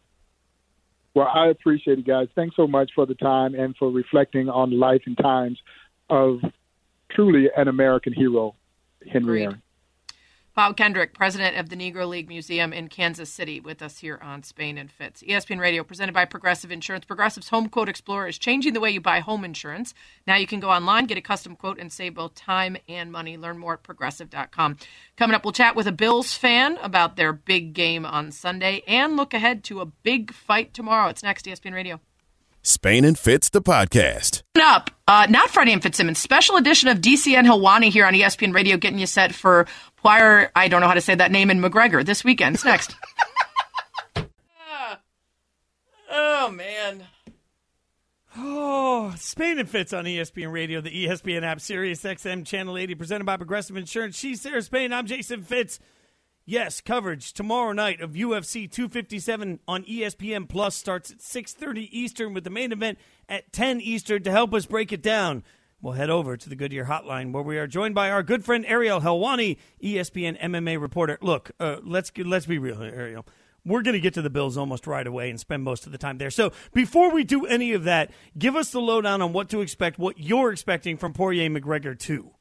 Well, 1.14 1.28
I 1.32 1.46
appreciate 1.46 2.00
it, 2.00 2.06
guys. 2.06 2.26
Thanks 2.34 2.56
so 2.56 2.66
much 2.66 2.90
for 2.94 3.06
the 3.06 3.14
time 3.14 3.54
and 3.54 3.76
for 3.76 3.90
reflecting 3.90 4.48
on 4.48 4.70
the 4.70 4.76
life 4.76 5.02
and 5.06 5.16
times 5.16 5.58
of 6.10 6.40
truly 7.10 7.48
an 7.56 7.68
American 7.68 8.12
hero, 8.12 8.56
Henry 9.06 9.42
Agreed. 9.42 9.42
Aaron. 9.44 9.62
Bob 10.54 10.76
Kendrick, 10.76 11.14
president 11.14 11.56
of 11.56 11.68
the 11.68 11.74
Negro 11.74 12.08
League 12.08 12.28
Museum 12.28 12.72
in 12.72 12.86
Kansas 12.86 13.28
City, 13.28 13.58
with 13.58 13.82
us 13.82 13.98
here 13.98 14.20
on 14.22 14.44
Spain 14.44 14.78
and 14.78 14.88
Fitz. 14.88 15.20
ESPN 15.24 15.58
Radio, 15.58 15.82
presented 15.82 16.12
by 16.12 16.24
Progressive 16.24 16.70
Insurance. 16.70 17.04
Progressive's 17.04 17.48
Home 17.48 17.68
Quote 17.68 17.88
Explorer 17.88 18.28
is 18.28 18.38
changing 18.38 18.72
the 18.72 18.78
way 18.78 18.90
you 18.90 19.00
buy 19.00 19.18
home 19.18 19.44
insurance. 19.44 19.94
Now 20.28 20.36
you 20.36 20.46
can 20.46 20.60
go 20.60 20.70
online, 20.70 21.06
get 21.06 21.18
a 21.18 21.20
custom 21.20 21.56
quote, 21.56 21.80
and 21.80 21.92
save 21.92 22.14
both 22.14 22.36
time 22.36 22.76
and 22.88 23.10
money. 23.10 23.36
Learn 23.36 23.58
more 23.58 23.74
at 23.74 23.82
progressive.com. 23.82 24.76
Coming 25.16 25.34
up, 25.34 25.44
we'll 25.44 25.50
chat 25.50 25.74
with 25.74 25.88
a 25.88 25.92
Bills 25.92 26.34
fan 26.34 26.78
about 26.80 27.16
their 27.16 27.32
big 27.32 27.72
game 27.72 28.06
on 28.06 28.30
Sunday 28.30 28.84
and 28.86 29.16
look 29.16 29.34
ahead 29.34 29.64
to 29.64 29.80
a 29.80 29.86
big 29.86 30.32
fight 30.32 30.72
tomorrow. 30.72 31.08
It's 31.08 31.24
next, 31.24 31.46
ESPN 31.46 31.74
Radio. 31.74 32.00
Spain 32.66 33.04
and 33.04 33.18
Fitz, 33.18 33.50
the 33.50 33.60
podcast. 33.60 34.42
Up, 34.58 34.90
uh, 35.06 35.26
not 35.28 35.50
Freddie 35.50 35.74
and 35.74 35.82
Fitzsimmons, 35.82 36.18
special 36.18 36.56
edition 36.56 36.88
of 36.88 37.02
DC 37.02 37.34
and 37.34 37.46
Helwani 37.46 37.90
here 37.90 38.06
on 38.06 38.14
ESPN 38.14 38.54
Radio, 38.54 38.78
getting 38.78 38.98
you 38.98 39.06
set 39.06 39.34
for 39.34 39.66
Poirier, 39.96 40.50
I 40.56 40.68
don't 40.68 40.80
know 40.80 40.88
how 40.88 40.94
to 40.94 41.02
say 41.02 41.14
that 41.14 41.30
name, 41.30 41.50
in 41.50 41.60
McGregor 41.60 42.02
this 42.02 42.24
weekend. 42.24 42.54
It's 42.54 42.64
next. 42.64 42.96
oh, 46.10 46.50
man. 46.50 47.04
Oh, 48.34 49.14
Spain 49.18 49.58
and 49.58 49.68
Fitz 49.68 49.92
on 49.92 50.06
ESPN 50.06 50.50
Radio, 50.50 50.80
the 50.80 51.04
ESPN 51.04 51.42
app, 51.42 51.60
Sirius 51.60 52.02
XM 52.02 52.46
Channel 52.46 52.78
80, 52.78 52.94
presented 52.94 53.24
by 53.24 53.36
Progressive 53.36 53.76
Insurance. 53.76 54.18
She's 54.18 54.40
Sarah 54.40 54.62
Spain. 54.62 54.90
I'm 54.90 55.04
Jason 55.06 55.42
Fitz. 55.42 55.80
Yes, 56.46 56.82
coverage 56.82 57.32
tomorrow 57.32 57.72
night 57.72 58.02
of 58.02 58.10
UFC 58.10 58.70
257 58.70 59.60
on 59.66 59.82
ESPN 59.84 60.46
Plus 60.46 60.74
starts 60.74 61.10
at 61.10 61.22
6:30 61.22 61.88
Eastern 61.90 62.34
with 62.34 62.44
the 62.44 62.50
main 62.50 62.70
event 62.70 62.98
at 63.30 63.50
10 63.50 63.80
Eastern. 63.80 64.22
To 64.24 64.30
help 64.30 64.52
us 64.52 64.66
break 64.66 64.92
it 64.92 65.00
down, 65.00 65.42
we'll 65.80 65.94
head 65.94 66.10
over 66.10 66.36
to 66.36 66.48
the 66.50 66.54
Goodyear 66.54 66.84
Hotline 66.84 67.32
where 67.32 67.42
we 67.42 67.56
are 67.56 67.66
joined 67.66 67.94
by 67.94 68.10
our 68.10 68.22
good 68.22 68.44
friend 68.44 68.66
Ariel 68.68 69.00
Helwani, 69.00 69.56
ESPN 69.82 70.38
MMA 70.38 70.78
reporter. 70.78 71.16
Look, 71.22 71.52
uh, 71.58 71.76
let's 71.82 72.12
let's 72.18 72.44
be 72.44 72.58
real, 72.58 72.82
Ariel. 72.82 73.24
We're 73.64 73.80
going 73.80 73.94
to 73.94 74.00
get 74.00 74.12
to 74.12 74.22
the 74.22 74.28
Bills 74.28 74.58
almost 74.58 74.86
right 74.86 75.06
away 75.06 75.30
and 75.30 75.40
spend 75.40 75.62
most 75.62 75.86
of 75.86 75.92
the 75.92 75.98
time 75.98 76.18
there. 76.18 76.30
So 76.30 76.52
before 76.74 77.10
we 77.10 77.24
do 77.24 77.46
any 77.46 77.72
of 77.72 77.84
that, 77.84 78.10
give 78.36 78.54
us 78.54 78.70
the 78.70 78.82
lowdown 78.82 79.22
on 79.22 79.32
what 79.32 79.48
to 79.48 79.62
expect, 79.62 79.98
what 79.98 80.18
you're 80.18 80.52
expecting 80.52 80.98
from 80.98 81.14
Poirier 81.14 81.48
McGregor 81.48 81.98
2. 81.98 82.34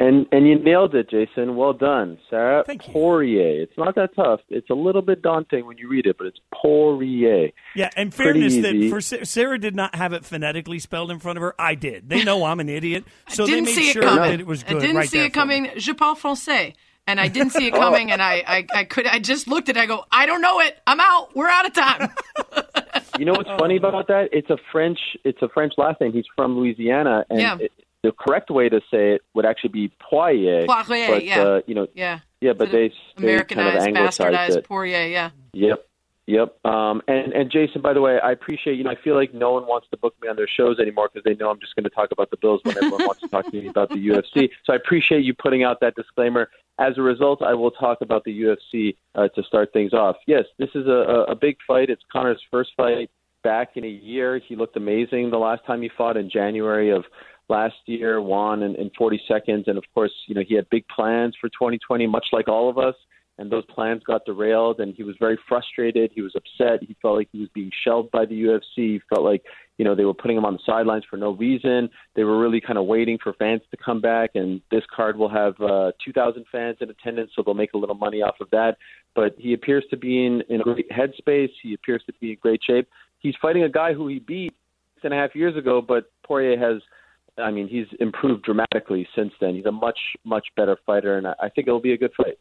And 0.00 0.26
and 0.30 0.46
you 0.46 0.56
nailed 0.58 0.94
it, 0.94 1.10
Jason. 1.10 1.56
Well 1.56 1.72
done, 1.72 2.18
Sarah. 2.30 2.62
Thank 2.64 2.86
you. 2.86 2.92
Poirier. 2.92 3.62
It's 3.62 3.76
not 3.76 3.96
that 3.96 4.14
tough. 4.14 4.40
It's 4.48 4.70
a 4.70 4.74
little 4.74 5.02
bit 5.02 5.22
daunting 5.22 5.66
when 5.66 5.76
you 5.76 5.88
read 5.88 6.06
it, 6.06 6.16
but 6.18 6.28
it's 6.28 6.38
Poirier. 6.54 7.50
Yeah, 7.74 7.90
and 7.96 8.14
fairness 8.14 8.54
that 8.56 8.88
for 8.90 9.00
Sarah 9.00 9.58
did 9.58 9.74
not 9.74 9.96
have 9.96 10.12
it 10.12 10.24
phonetically 10.24 10.78
spelled 10.78 11.10
in 11.10 11.18
front 11.18 11.36
of 11.36 11.42
her. 11.42 11.60
I 11.60 11.74
did. 11.74 12.08
They 12.08 12.22
know 12.22 12.44
I'm 12.44 12.60
an 12.60 12.68
idiot, 12.68 13.04
so 13.28 13.44
they 13.44 13.60
made 13.60 13.74
sure 13.74 14.02
that 14.02 14.38
it 14.38 14.46
was 14.46 14.62
good. 14.62 14.76
I 14.76 14.80
didn't 14.80 14.96
right 14.96 15.08
see 15.08 15.24
it 15.24 15.30
coming. 15.30 15.64
Me. 15.64 15.70
Je 15.76 15.92
parle 15.94 16.14
français. 16.14 16.74
And 17.08 17.18
I 17.18 17.28
didn't 17.28 17.52
see 17.52 17.66
it 17.66 17.72
oh. 17.74 17.78
coming, 17.78 18.12
and 18.12 18.20
I, 18.20 18.44
I, 18.46 18.66
I 18.74 18.84
could 18.84 19.06
I 19.06 19.18
just 19.18 19.48
looked 19.48 19.70
at 19.70 19.78
it, 19.78 19.80
I 19.80 19.86
go, 19.86 20.04
I 20.12 20.26
don't 20.26 20.42
know 20.42 20.60
it. 20.60 20.78
I'm 20.86 21.00
out. 21.00 21.34
We're 21.34 21.48
out 21.48 21.64
of 21.64 21.72
time. 21.72 22.10
you 23.18 23.24
know 23.24 23.32
what's 23.32 23.48
funny 23.58 23.80
oh. 23.82 23.88
about 23.88 24.08
that? 24.08 24.28
It's 24.30 24.50
a 24.50 24.58
French 24.70 24.98
it's 25.24 25.40
a 25.40 25.48
French 25.48 25.72
last 25.78 26.00
name. 26.02 26.12
He's 26.12 26.26
from 26.36 26.56
Louisiana 26.56 27.24
and 27.30 27.40
yeah. 27.40 27.56
it, 27.58 27.72
the 28.02 28.12
correct 28.12 28.50
way 28.50 28.68
to 28.68 28.80
say 28.90 29.14
it 29.14 29.22
would 29.34 29.44
actually 29.44 29.70
be 29.70 29.92
Poirier. 30.00 30.66
Poirier, 30.66 31.08
but, 31.08 31.24
yeah. 31.24 31.42
Uh, 31.42 31.60
you 31.66 31.74
know, 31.74 31.86
yeah. 31.94 32.20
Yeah, 32.40 32.52
but 32.52 32.70
they, 32.70 32.92
they 33.16 33.42
kind 33.42 33.68
of 33.68 33.82
bastardized 33.94 34.56
it. 34.56 34.64
Poirier, 34.64 35.06
yeah. 35.06 35.30
Yep. 35.52 35.84
Yep. 36.28 36.62
Um, 36.66 37.00
and 37.08 37.32
and 37.32 37.50
Jason, 37.50 37.80
by 37.80 37.94
the 37.94 38.02
way, 38.02 38.20
I 38.20 38.32
appreciate 38.32 38.76
you 38.76 38.84
know 38.84 38.90
I 38.90 38.96
feel 38.96 39.14
like 39.14 39.32
no 39.32 39.52
one 39.52 39.66
wants 39.66 39.88
to 39.92 39.96
book 39.96 40.14
me 40.20 40.28
on 40.28 40.36
their 40.36 40.46
shows 40.46 40.78
anymore 40.78 41.08
because 41.10 41.24
they 41.24 41.34
know 41.34 41.48
I'm 41.48 41.58
just 41.58 41.74
going 41.74 41.84
to 41.84 41.90
talk 41.90 42.10
about 42.12 42.30
the 42.30 42.36
Bills 42.36 42.60
when 42.64 42.76
everyone 42.76 43.06
wants 43.06 43.22
to 43.22 43.28
talk 43.28 43.46
to 43.46 43.52
me 43.52 43.66
about 43.66 43.88
the 43.88 43.96
UFC. 43.96 44.50
So 44.64 44.74
I 44.74 44.76
appreciate 44.76 45.24
you 45.24 45.32
putting 45.32 45.64
out 45.64 45.80
that 45.80 45.94
disclaimer. 45.94 46.50
As 46.78 46.98
a 46.98 47.02
result, 47.02 47.40
I 47.40 47.54
will 47.54 47.70
talk 47.70 48.02
about 48.02 48.24
the 48.24 48.42
UFC 48.42 48.96
uh, 49.14 49.28
to 49.28 49.42
start 49.42 49.72
things 49.72 49.94
off. 49.94 50.16
Yes, 50.26 50.44
this 50.58 50.68
is 50.74 50.86
a, 50.86 51.24
a 51.28 51.34
big 51.34 51.56
fight. 51.66 51.88
It's 51.88 52.02
Conor's 52.12 52.42
first 52.50 52.72
fight 52.76 53.10
back 53.42 53.78
in 53.78 53.84
a 53.84 53.88
year. 53.88 54.38
He 54.38 54.54
looked 54.54 54.76
amazing 54.76 55.30
the 55.30 55.38
last 55.38 55.64
time 55.64 55.80
he 55.80 55.88
fought 55.96 56.18
in 56.18 56.28
January 56.28 56.90
of 56.90 57.06
last 57.48 57.76
year, 57.86 58.20
won 58.20 58.62
in, 58.62 58.74
in 58.76 58.90
40 58.96 59.20
seconds. 59.26 59.64
And 59.66 59.78
of 59.78 59.84
course, 59.94 60.12
you 60.26 60.34
know, 60.34 60.42
he 60.46 60.54
had 60.54 60.68
big 60.70 60.86
plans 60.88 61.34
for 61.40 61.48
2020, 61.48 62.06
much 62.06 62.26
like 62.32 62.48
all 62.48 62.68
of 62.68 62.78
us. 62.78 62.94
And 63.40 63.52
those 63.52 63.64
plans 63.66 64.02
got 64.02 64.24
derailed, 64.24 64.80
and 64.80 64.96
he 64.96 65.04
was 65.04 65.14
very 65.20 65.38
frustrated. 65.48 66.10
He 66.12 66.22
was 66.22 66.34
upset. 66.34 66.82
He 66.82 66.96
felt 67.00 67.16
like 67.16 67.28
he 67.30 67.38
was 67.38 67.48
being 67.54 67.70
shelved 67.84 68.10
by 68.10 68.24
the 68.24 68.34
UFC. 68.34 68.60
He 68.74 69.00
felt 69.08 69.22
like, 69.22 69.44
you 69.76 69.84
know, 69.84 69.94
they 69.94 70.04
were 70.04 70.12
putting 70.12 70.36
him 70.36 70.44
on 70.44 70.54
the 70.54 70.58
sidelines 70.66 71.04
for 71.08 71.16
no 71.16 71.30
reason. 71.30 71.88
They 72.16 72.24
were 72.24 72.36
really 72.36 72.60
kind 72.60 72.80
of 72.80 72.86
waiting 72.86 73.16
for 73.22 73.32
fans 73.34 73.62
to 73.70 73.76
come 73.76 74.00
back. 74.00 74.30
And 74.34 74.60
this 74.72 74.82
card 74.92 75.16
will 75.16 75.28
have 75.28 75.54
uh, 75.60 75.92
2,000 76.04 76.46
fans 76.50 76.78
in 76.80 76.90
attendance, 76.90 77.30
so 77.36 77.44
they'll 77.44 77.54
make 77.54 77.74
a 77.74 77.78
little 77.78 77.94
money 77.94 78.22
off 78.22 78.40
of 78.40 78.50
that. 78.50 78.76
But 79.14 79.36
he 79.38 79.52
appears 79.52 79.84
to 79.90 79.96
be 79.96 80.26
in, 80.26 80.42
in 80.48 80.60
a 80.60 80.64
great 80.64 80.90
headspace. 80.90 81.52
He 81.62 81.74
appears 81.74 82.02
to 82.06 82.12
be 82.20 82.32
in 82.32 82.38
great 82.42 82.60
shape. 82.66 82.88
He's 83.20 83.36
fighting 83.40 83.62
a 83.62 83.68
guy 83.68 83.94
who 83.94 84.08
he 84.08 84.18
beat 84.18 84.52
six 84.96 85.04
and 85.04 85.14
a 85.14 85.16
half 85.16 85.36
years 85.36 85.56
ago, 85.56 85.80
but 85.80 86.10
Poirier 86.24 86.58
has– 86.58 86.82
I 87.38 87.50
mean, 87.50 87.68
he's 87.68 87.86
improved 88.00 88.44
dramatically 88.44 89.08
since 89.14 89.32
then. 89.40 89.54
He's 89.54 89.66
a 89.66 89.72
much, 89.72 89.98
much 90.24 90.48
better 90.56 90.76
fighter, 90.86 91.16
and 91.16 91.26
I 91.26 91.48
think 91.48 91.68
it'll 91.68 91.80
be 91.80 91.92
a 91.92 91.98
good 91.98 92.12
fight. 92.16 92.38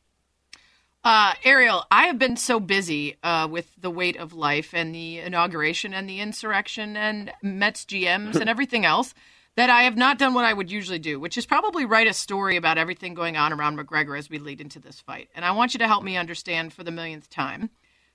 Uh, 1.03 1.33
Ariel, 1.43 1.85
I 1.89 2.07
have 2.07 2.19
been 2.19 2.35
so 2.35 2.59
busy 2.59 3.15
uh, 3.23 3.47
with 3.49 3.71
the 3.79 3.91
weight 3.91 4.17
of 4.17 4.33
life 4.33 4.73
and 4.73 4.93
the 4.93 5.19
inauguration 5.19 5.93
and 5.93 6.09
the 6.09 6.19
insurrection 6.19 6.97
and 6.97 7.31
Mets 7.41 7.85
GMs 7.85 8.35
and 8.35 8.49
everything 8.49 8.83
else 8.83 9.13
that 9.55 9.69
I 9.69 9.83
have 9.83 9.95
not 9.95 10.19
done 10.19 10.33
what 10.33 10.45
I 10.45 10.53
would 10.53 10.69
usually 10.69 10.99
do, 10.99 11.19
which 11.19 11.37
is 11.37 11.45
probably 11.45 11.85
write 11.85 12.07
a 12.07 12.13
story 12.13 12.57
about 12.57 12.77
everything 12.77 13.13
going 13.13 13.37
on 13.37 13.53
around 13.53 13.77
McGregor 13.77 14.17
as 14.17 14.29
we 14.29 14.37
lead 14.37 14.59
into 14.59 14.79
this 14.79 14.99
fight. 14.99 15.29
And 15.33 15.45
I 15.45 15.51
want 15.51 15.73
you 15.73 15.79
to 15.79 15.87
help 15.87 16.03
me 16.03 16.17
understand 16.17 16.73
for 16.73 16.83
the 16.83 16.91
millionth 16.91 17.29
time 17.29 17.69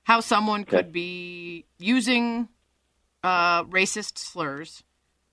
how 0.05 0.21
someone 0.21 0.65
could 0.65 0.93
be 0.93 1.65
using 1.79 2.49
uh, 3.25 3.65
racist 3.65 4.19
slurs 4.19 4.85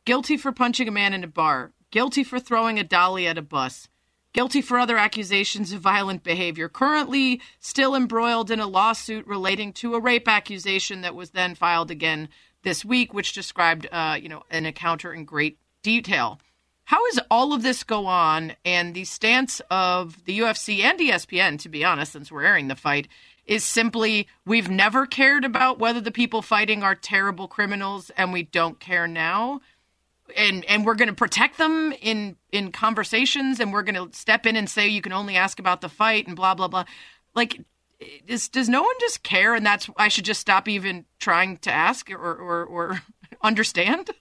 guilty 0.09 0.37
for 0.37 0.51
punching 0.51 0.87
a 0.87 0.91
man 0.91 1.13
in 1.13 1.23
a 1.23 1.27
bar, 1.27 1.71
guilty 1.91 2.23
for 2.23 2.39
throwing 2.39 2.79
a 2.79 2.83
dolly 2.83 3.27
at 3.27 3.37
a 3.37 3.43
bus, 3.43 3.87
guilty 4.33 4.59
for 4.59 4.79
other 4.79 4.97
accusations 4.97 5.71
of 5.71 5.81
violent 5.81 6.23
behavior, 6.23 6.67
currently 6.67 7.39
still 7.59 7.93
embroiled 7.93 8.49
in 8.49 8.59
a 8.59 8.65
lawsuit 8.65 9.27
relating 9.27 9.71
to 9.71 9.93
a 9.93 9.99
rape 9.99 10.27
accusation 10.27 11.01
that 11.01 11.13
was 11.13 11.29
then 11.29 11.53
filed 11.53 11.91
again 11.91 12.27
this 12.63 12.83
week, 12.83 13.13
which 13.13 13.33
described, 13.33 13.85
uh, 13.91 14.17
you 14.19 14.27
know, 14.27 14.41
an 14.49 14.65
encounter 14.65 15.13
in 15.13 15.25
great 15.25 15.59
detail. 15.83 16.39
How 16.85 17.05
does 17.11 17.19
all 17.29 17.53
of 17.53 17.61
this 17.61 17.83
go 17.83 18.07
on? 18.07 18.53
And 18.65 18.95
the 18.95 19.05
stance 19.05 19.61
of 19.69 20.25
the 20.25 20.39
UFC 20.39 20.81
and 20.81 20.99
ESPN, 20.99 21.59
to 21.59 21.69
be 21.69 21.85
honest, 21.85 22.13
since 22.13 22.31
we're 22.31 22.45
airing 22.45 22.67
the 22.67 22.75
fight, 22.75 23.07
is 23.45 23.63
simply 23.63 24.27
we've 24.43 24.71
never 24.71 25.05
cared 25.05 25.45
about 25.45 25.77
whether 25.77 26.01
the 26.01 26.09
people 26.09 26.41
fighting 26.41 26.81
are 26.81 26.95
terrible 26.95 27.47
criminals, 27.47 28.09
and 28.17 28.33
we 28.33 28.41
don't 28.41 28.79
care 28.79 29.05
now 29.05 29.61
and 30.35 30.65
and 30.65 30.85
we're 30.85 30.95
going 30.95 31.09
to 31.09 31.15
protect 31.15 31.57
them 31.57 31.93
in 32.01 32.35
in 32.51 32.71
conversations 32.71 33.59
and 33.59 33.73
we're 33.73 33.83
going 33.83 33.95
to 33.95 34.17
step 34.17 34.45
in 34.45 34.55
and 34.55 34.69
say 34.69 34.87
you 34.87 35.01
can 35.01 35.13
only 35.13 35.35
ask 35.35 35.59
about 35.59 35.81
the 35.81 35.89
fight 35.89 36.27
and 36.27 36.35
blah 36.35 36.53
blah 36.53 36.67
blah 36.67 36.85
like 37.35 37.61
does 38.27 38.47
does 38.49 38.69
no 38.69 38.81
one 38.81 38.95
just 38.99 39.23
care 39.23 39.55
and 39.55 39.65
that's 39.65 39.89
I 39.97 40.07
should 40.07 40.25
just 40.25 40.39
stop 40.39 40.67
even 40.67 41.05
trying 41.19 41.57
to 41.57 41.71
ask 41.71 42.09
or 42.11 42.15
or, 42.17 42.65
or 42.65 43.01
understand 43.41 44.11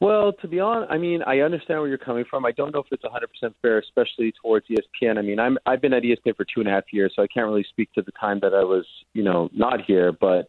well, 0.00 0.32
to 0.34 0.46
be 0.46 0.60
honest, 0.60 0.92
I 0.92 0.98
mean, 0.98 1.22
I 1.26 1.40
understand 1.40 1.80
where 1.80 1.88
you're 1.88 1.98
coming 1.98 2.24
from. 2.30 2.46
I 2.46 2.52
don't 2.52 2.72
know 2.72 2.78
if 2.80 2.86
it's 2.92 3.02
100% 3.02 3.52
fair, 3.60 3.78
especially 3.78 4.32
towards 4.40 4.66
ESPN. 4.68 5.18
I 5.18 5.22
mean, 5.22 5.40
I'm 5.40 5.58
I've 5.66 5.80
been 5.80 5.92
at 5.92 6.04
ESPN 6.04 6.36
for 6.36 6.44
two 6.44 6.60
and 6.60 6.68
a 6.68 6.70
half 6.70 6.84
years, 6.92 7.12
so 7.16 7.22
I 7.22 7.26
can't 7.26 7.46
really 7.46 7.66
speak 7.68 7.92
to 7.94 8.02
the 8.02 8.12
time 8.12 8.38
that 8.42 8.54
I 8.54 8.62
was, 8.62 8.86
you 9.12 9.24
know, 9.24 9.50
not 9.52 9.80
here. 9.84 10.12
But 10.12 10.48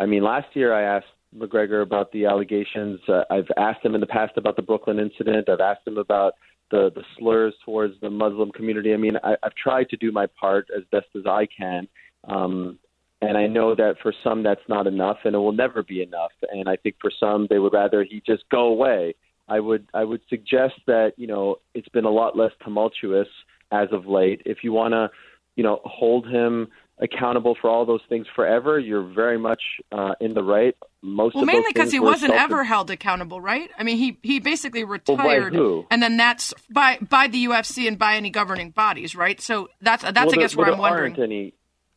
I 0.00 0.06
mean, 0.06 0.24
last 0.24 0.48
year 0.54 0.74
I 0.74 0.96
asked 0.96 1.06
McGregor 1.36 1.82
about 1.82 2.10
the 2.12 2.26
allegations. 2.26 3.00
Uh, 3.08 3.22
I've 3.30 3.48
asked 3.56 3.84
him 3.84 3.94
in 3.94 4.00
the 4.00 4.06
past 4.06 4.32
about 4.36 4.56
the 4.56 4.62
Brooklyn 4.62 4.98
incident. 4.98 5.48
I've 5.48 5.60
asked 5.60 5.86
him 5.86 5.98
about 5.98 6.34
the 6.70 6.90
the 6.94 7.02
slurs 7.18 7.54
towards 7.64 7.94
the 8.00 8.10
Muslim 8.10 8.50
community. 8.52 8.92
I 8.92 8.96
mean, 8.96 9.16
I, 9.22 9.34
I've 9.42 9.54
tried 9.54 9.88
to 9.90 9.96
do 9.96 10.12
my 10.12 10.26
part 10.40 10.68
as 10.76 10.84
best 10.90 11.06
as 11.16 11.22
I 11.26 11.46
can. 11.46 11.88
Um, 12.24 12.78
and 13.20 13.36
I 13.36 13.46
know 13.46 13.74
that 13.74 13.96
for 14.02 14.12
some 14.22 14.42
that's 14.42 14.60
not 14.68 14.86
enough, 14.86 15.18
and 15.24 15.34
it 15.34 15.38
will 15.38 15.52
never 15.52 15.82
be 15.82 16.02
enough. 16.02 16.30
And 16.50 16.68
I 16.68 16.76
think 16.76 16.96
for 17.00 17.10
some 17.18 17.46
they 17.50 17.58
would 17.58 17.72
rather 17.72 18.04
he 18.04 18.22
just 18.24 18.44
go 18.50 18.66
away. 18.66 19.14
I 19.48 19.60
would 19.60 19.88
I 19.94 20.04
would 20.04 20.20
suggest 20.28 20.74
that 20.86 21.12
you 21.16 21.26
know 21.26 21.56
it's 21.74 21.88
been 21.88 22.04
a 22.04 22.10
lot 22.10 22.36
less 22.36 22.52
tumultuous 22.62 23.28
as 23.72 23.88
of 23.92 24.06
late. 24.06 24.42
If 24.44 24.58
you 24.62 24.72
want 24.72 24.92
to, 24.92 25.10
you 25.56 25.64
know, 25.64 25.80
hold 25.84 26.28
him 26.28 26.68
accountable 27.00 27.56
for 27.60 27.70
all 27.70 27.86
those 27.86 28.00
things 28.08 28.26
forever, 28.34 28.78
you're 28.78 29.02
very 29.14 29.38
much 29.38 29.62
uh, 29.92 30.14
in 30.20 30.34
the 30.34 30.42
right. 30.42 30.76
Most 31.00 31.34
well, 31.34 31.42
of 31.42 31.46
mainly 31.46 31.72
because 31.72 31.92
he 31.92 32.00
wasn't 32.00 32.32
ever 32.32 32.64
held 32.64 32.90
accountable, 32.90 33.40
right? 33.40 33.70
I 33.78 33.84
mean, 33.84 33.98
he 33.98 34.18
he 34.22 34.40
basically 34.40 34.82
retired, 34.82 35.54
who? 35.54 35.86
and 35.90 36.02
then 36.02 36.16
that's 36.16 36.52
by 36.70 36.98
by 36.98 37.28
the 37.28 37.46
UFC 37.46 37.86
and 37.86 37.98
by 37.98 38.16
any 38.16 38.30
governing 38.30 38.70
bodies, 38.70 39.14
right? 39.14 39.40
So 39.40 39.68
that's 39.80 40.02
that's 40.02 40.16
well, 40.16 40.34
I 40.34 40.36
guess 40.42 40.54
there, 40.54 40.64
where 40.64 40.72
well, 40.72 40.74
I'm 40.74 40.80
there 40.80 40.90
wondering. 40.90 41.12
Aren't 41.12 41.32
any, 41.32 41.54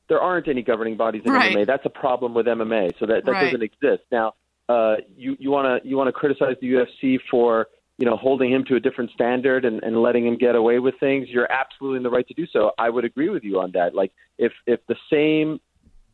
there 0.08 0.20
aren't 0.20 0.48
any 0.48 0.62
governing 0.62 0.98
bodies 0.98 1.24
in 1.26 1.32
Right. 1.32 1.56
MMA. 1.56 1.66
That's 1.66 1.86
a 1.86 1.90
problem 1.90 2.36
with 2.36 2.46
MMA. 2.46 2.92
So 3.00 3.08
that 3.08 3.26
that 3.26 3.32
Right. 3.32 3.46
doesn't 3.46 3.64
exist. 3.64 4.04
Now, 4.12 4.36
uh, 4.70 4.98
you 5.16 5.36
you 5.40 5.50
want 5.50 5.82
to 5.84 5.88
you 5.88 5.98
want 5.98 6.10
to 6.10 6.14
criticize 6.14 6.58
the 6.62 6.68
UFC 6.74 7.20
for 7.32 7.68
you 8.02 8.08
know 8.08 8.18
holding 8.18 8.52
him 8.52 8.66
to 8.68 8.76
a 8.76 8.80
different 8.80 9.12
standard 9.12 9.64
and, 9.64 9.82
and 9.84 10.02
letting 10.02 10.26
him 10.26 10.36
get 10.36 10.56
away 10.56 10.80
with 10.80 10.96
things. 11.00 11.28
You're 11.30 11.52
absolutely 11.52 11.98
in 11.98 12.04
the 12.04 12.10
right 12.10 12.28
to 12.28 12.34
do 12.34 12.48
so. 12.52 12.72
I 12.80 12.90
would 12.90 13.06
agree 13.06 13.30
with 13.30 13.44
you 13.44 13.60
on 13.60 13.72
that. 13.74 13.94
Like 13.94 14.12
if 14.40 14.52
if 14.66 14.80
the 14.88 14.96
same 15.12 15.60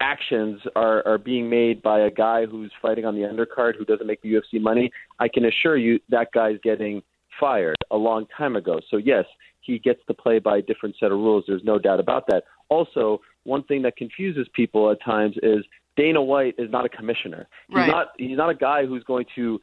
actions 0.01 0.59
are, 0.75 1.01
are 1.07 1.17
being 1.17 1.49
made 1.49 1.81
by 1.81 2.01
a 2.01 2.11
guy 2.11 2.45
who's 2.45 2.71
fighting 2.81 3.05
on 3.05 3.15
the 3.15 3.21
undercard 3.21 3.77
who 3.77 3.85
doesn't 3.85 4.05
make 4.05 4.21
the 4.21 4.33
UFC 4.33 4.61
money, 4.61 4.91
I 5.19 5.27
can 5.29 5.45
assure 5.45 5.77
you 5.77 5.99
that 6.09 6.27
guy's 6.33 6.57
getting 6.61 7.01
fired 7.39 7.77
a 7.89 7.97
long 7.97 8.27
time 8.37 8.57
ago. 8.57 8.79
So 8.91 8.97
yes, 8.97 9.23
he 9.61 9.79
gets 9.79 10.01
to 10.07 10.13
play 10.13 10.39
by 10.39 10.57
a 10.57 10.61
different 10.61 10.95
set 10.99 11.11
of 11.13 11.17
rules. 11.17 11.45
There's 11.47 11.63
no 11.63 11.79
doubt 11.79 12.01
about 12.01 12.27
that. 12.27 12.43
Also, 12.69 13.21
one 13.45 13.63
thing 13.63 13.81
that 13.83 13.95
confuses 13.95 14.45
people 14.53 14.91
at 14.91 15.01
times 15.03 15.35
is 15.41 15.63
Dana 15.95 16.21
White 16.21 16.55
is 16.57 16.69
not 16.69 16.85
a 16.85 16.89
commissioner. 16.89 17.47
He's 17.69 17.77
Right. 17.77 17.87
not 17.87 18.07
he's 18.17 18.37
not 18.37 18.49
a 18.49 18.55
guy 18.55 18.85
who's 18.85 19.03
going 19.05 19.25
to 19.35 19.59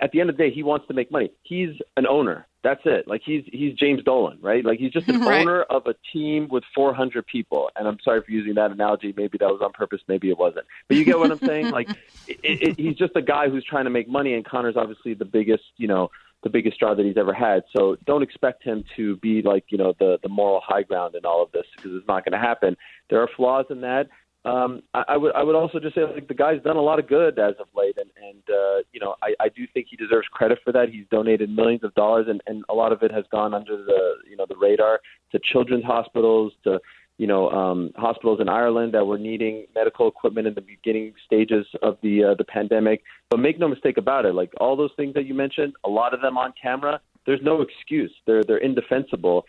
at 0.00 0.10
the 0.12 0.20
end 0.20 0.30
of 0.30 0.36
the 0.36 0.42
day 0.42 0.50
he 0.50 0.62
wants 0.62 0.86
to 0.88 0.94
make 0.94 1.10
money. 1.10 1.30
He's 1.42 1.70
an 1.96 2.06
owner. 2.06 2.46
That's 2.64 2.80
it. 2.84 3.06
Like 3.06 3.22
he's 3.24 3.44
he's 3.46 3.74
James 3.74 4.02
Dolan, 4.02 4.38
right? 4.40 4.64
Like 4.64 4.78
he's 4.78 4.92
just 4.92 5.08
an 5.08 5.20
Right. 5.20 5.40
owner 5.40 5.62
of 5.62 5.86
a 5.86 5.94
team 6.12 6.48
with 6.50 6.64
400 6.74 7.26
people. 7.26 7.70
And 7.76 7.86
I'm 7.86 7.98
sorry 8.04 8.20
for 8.22 8.30
using 8.32 8.54
that 8.54 8.70
analogy. 8.72 9.14
Maybe 9.16 9.38
that 9.38 9.48
was 9.48 9.60
on 9.62 9.72
purpose. 9.72 10.00
Maybe 10.08 10.30
it 10.30 10.38
wasn't. 10.38 10.66
But 10.88 10.96
you 10.96 11.04
get 11.04 11.18
what 11.18 11.30
I'm 11.30 11.38
saying? 11.38 11.70
Like 11.70 11.88
it, 12.26 12.38
it, 12.42 12.78
he's 12.80 12.96
just 12.96 13.12
a 13.14 13.22
guy 13.22 13.48
who's 13.48 13.64
trying 13.64 13.84
to 13.84 13.90
make 13.90 14.08
money. 14.08 14.34
And 14.34 14.44
Conor's 14.44 14.76
obviously 14.76 15.14
the 15.14 15.24
biggest, 15.24 15.64
you 15.76 15.86
know, 15.88 16.10
the 16.42 16.50
biggest 16.50 16.78
draw 16.78 16.94
that 16.94 17.04
he's 17.04 17.16
ever 17.16 17.32
had. 17.32 17.62
So 17.76 17.96
don't 18.06 18.22
expect 18.22 18.62
him 18.64 18.84
to 18.96 19.16
be 19.16 19.42
like 19.42 19.64
you 19.68 19.78
know 19.78 19.94
the 19.98 20.18
the 20.22 20.28
moral 20.28 20.60
high 20.64 20.82
ground 20.82 21.14
in 21.14 21.24
all 21.24 21.42
of 21.42 21.50
this 21.52 21.64
because 21.76 21.92
it's 21.94 22.06
not 22.08 22.24
going 22.24 22.32
to 22.32 22.38
happen. 22.44 22.76
There 23.10 23.20
are 23.22 23.28
flaws 23.36 23.66
in 23.70 23.80
that. 23.82 24.08
Um, 24.48 24.82
I, 24.94 25.04
I 25.08 25.16
would 25.16 25.34
I 25.34 25.42
would 25.42 25.54
also 25.54 25.78
just 25.78 25.94
say 25.94 26.02
like 26.02 26.28
the 26.28 26.34
guy's 26.34 26.62
done 26.62 26.76
a 26.76 26.82
lot 26.82 26.98
of 26.98 27.06
good 27.06 27.38
as 27.38 27.54
of 27.60 27.66
late, 27.76 27.96
and 27.98 28.10
and 28.16 28.42
uh, 28.48 28.82
you 28.92 29.00
know 29.00 29.14
I, 29.22 29.34
I 29.40 29.48
do 29.48 29.66
think 29.74 29.88
he 29.90 29.96
deserves 29.96 30.26
credit 30.28 30.58
for 30.64 30.72
that. 30.72 30.88
He's 30.88 31.04
donated 31.10 31.50
millions 31.50 31.84
of 31.84 31.94
dollars, 31.94 32.26
and, 32.28 32.40
and 32.46 32.64
a 32.68 32.74
lot 32.74 32.92
of 32.92 33.02
it 33.02 33.12
has 33.12 33.24
gone 33.30 33.52
under 33.52 33.76
the 33.76 34.14
you 34.28 34.36
know 34.36 34.46
the 34.48 34.56
radar 34.56 35.00
to 35.32 35.40
children's 35.52 35.84
hospitals, 35.84 36.54
to 36.64 36.80
you 37.18 37.26
know 37.26 37.50
um, 37.50 37.90
hospitals 37.96 38.40
in 38.40 38.48
Ireland 38.48 38.94
that 38.94 39.06
were 39.06 39.18
needing 39.18 39.66
medical 39.74 40.08
equipment 40.08 40.46
in 40.46 40.54
the 40.54 40.62
beginning 40.62 41.12
stages 41.26 41.66
of 41.82 41.98
the 42.02 42.24
uh, 42.24 42.34
the 42.34 42.44
pandemic. 42.44 43.02
But 43.30 43.40
make 43.40 43.58
no 43.58 43.68
mistake 43.68 43.98
about 43.98 44.24
it, 44.24 44.34
like 44.34 44.52
all 44.60 44.76
those 44.76 44.92
things 44.96 45.12
that 45.14 45.26
you 45.26 45.34
mentioned, 45.34 45.74
a 45.84 45.90
lot 45.90 46.14
of 46.14 46.22
them 46.22 46.38
on 46.38 46.54
camera, 46.60 47.00
there's 47.26 47.42
no 47.42 47.60
excuse. 47.60 48.12
They're 48.26 48.44
they're 48.44 48.58
indefensible 48.58 49.44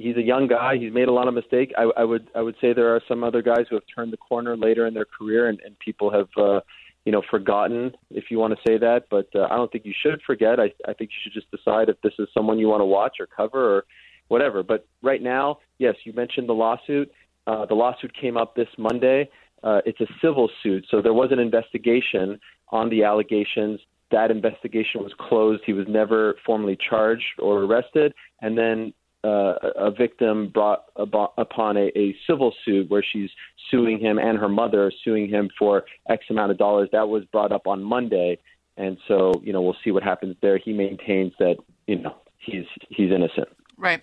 he's 0.00 0.16
a 0.16 0.22
young 0.22 0.48
guy. 0.48 0.76
He's 0.78 0.92
made 0.92 1.08
a 1.08 1.12
lot 1.12 1.28
of 1.28 1.34
mistakes. 1.34 1.72
I, 1.76 1.90
I 1.96 2.04
would 2.04 2.28
I 2.34 2.40
would 2.40 2.56
say 2.60 2.72
there 2.72 2.94
are 2.94 3.02
some 3.06 3.22
other 3.22 3.42
guys 3.42 3.66
who 3.68 3.76
have 3.76 3.84
turned 3.94 4.12
the 4.12 4.16
corner 4.16 4.56
later 4.56 4.86
in 4.86 4.94
their 4.94 5.04
career, 5.04 5.48
and, 5.48 5.60
and 5.64 5.78
people 5.78 6.10
have 6.10 6.28
uh, 6.36 6.60
you 7.04 7.12
know 7.12 7.22
forgotten, 7.30 7.92
if 8.10 8.24
you 8.30 8.38
want 8.38 8.54
to 8.54 8.60
say 8.66 8.78
that. 8.78 9.04
But 9.10 9.28
uh, 9.34 9.46
I 9.50 9.56
don't 9.56 9.70
think 9.70 9.84
you 9.84 9.94
should 10.02 10.20
forget. 10.26 10.58
I, 10.58 10.72
I 10.88 10.94
think 10.94 11.10
you 11.10 11.16
should 11.22 11.32
just 11.32 11.50
decide 11.50 11.88
if 11.88 12.00
this 12.02 12.14
is 12.18 12.28
someone 12.34 12.58
you 12.58 12.68
want 12.68 12.80
to 12.80 12.86
watch 12.86 13.16
or 13.20 13.26
cover 13.26 13.76
or 13.76 13.84
whatever. 14.28 14.62
But 14.62 14.86
right 15.02 15.22
now, 15.22 15.58
yes, 15.78 15.94
you 16.04 16.12
mentioned 16.12 16.48
the 16.48 16.54
lawsuit. 16.54 17.10
Uh, 17.46 17.66
the 17.66 17.74
lawsuit 17.74 18.12
came 18.18 18.36
up 18.36 18.54
this 18.54 18.68
Monday. 18.78 19.28
Uh, 19.62 19.80
it's 19.84 20.00
a 20.00 20.06
civil 20.22 20.48
suit, 20.62 20.86
so 20.90 21.02
there 21.02 21.12
was 21.12 21.30
an 21.32 21.38
investigation 21.38 22.40
on 22.70 22.88
the 22.88 23.04
allegations. 23.04 23.78
That 24.10 24.30
investigation 24.30 25.02
was 25.02 25.12
closed. 25.18 25.62
He 25.66 25.74
was 25.74 25.86
never 25.86 26.36
formally 26.46 26.78
charged 26.88 27.38
or 27.38 27.64
arrested, 27.64 28.14
and 28.40 28.56
then 28.56 28.94
uh, 29.22 29.54
a 29.76 29.90
victim 29.90 30.50
brought 30.52 30.84
upon 30.96 31.76
a, 31.76 31.90
a 31.96 32.16
civil 32.26 32.54
suit 32.64 32.90
where 32.90 33.04
she's 33.12 33.30
suing 33.70 33.98
him 33.98 34.18
and 34.18 34.38
her 34.38 34.48
mother 34.48 34.90
suing 35.04 35.28
him 35.28 35.50
for 35.58 35.84
X 36.08 36.24
amount 36.30 36.50
of 36.50 36.58
dollars. 36.58 36.88
That 36.92 37.08
was 37.08 37.24
brought 37.26 37.52
up 37.52 37.66
on 37.66 37.82
Monday, 37.82 38.38
and 38.76 38.96
so 39.06 39.34
you 39.42 39.52
know 39.52 39.60
we'll 39.60 39.76
see 39.84 39.90
what 39.90 40.02
happens 40.02 40.36
there. 40.40 40.58
He 40.58 40.72
maintains 40.72 41.32
that 41.38 41.56
you 41.86 42.00
know 42.00 42.16
he's 42.38 42.64
he's 42.88 43.10
innocent. 43.10 43.48
Right. 43.76 44.02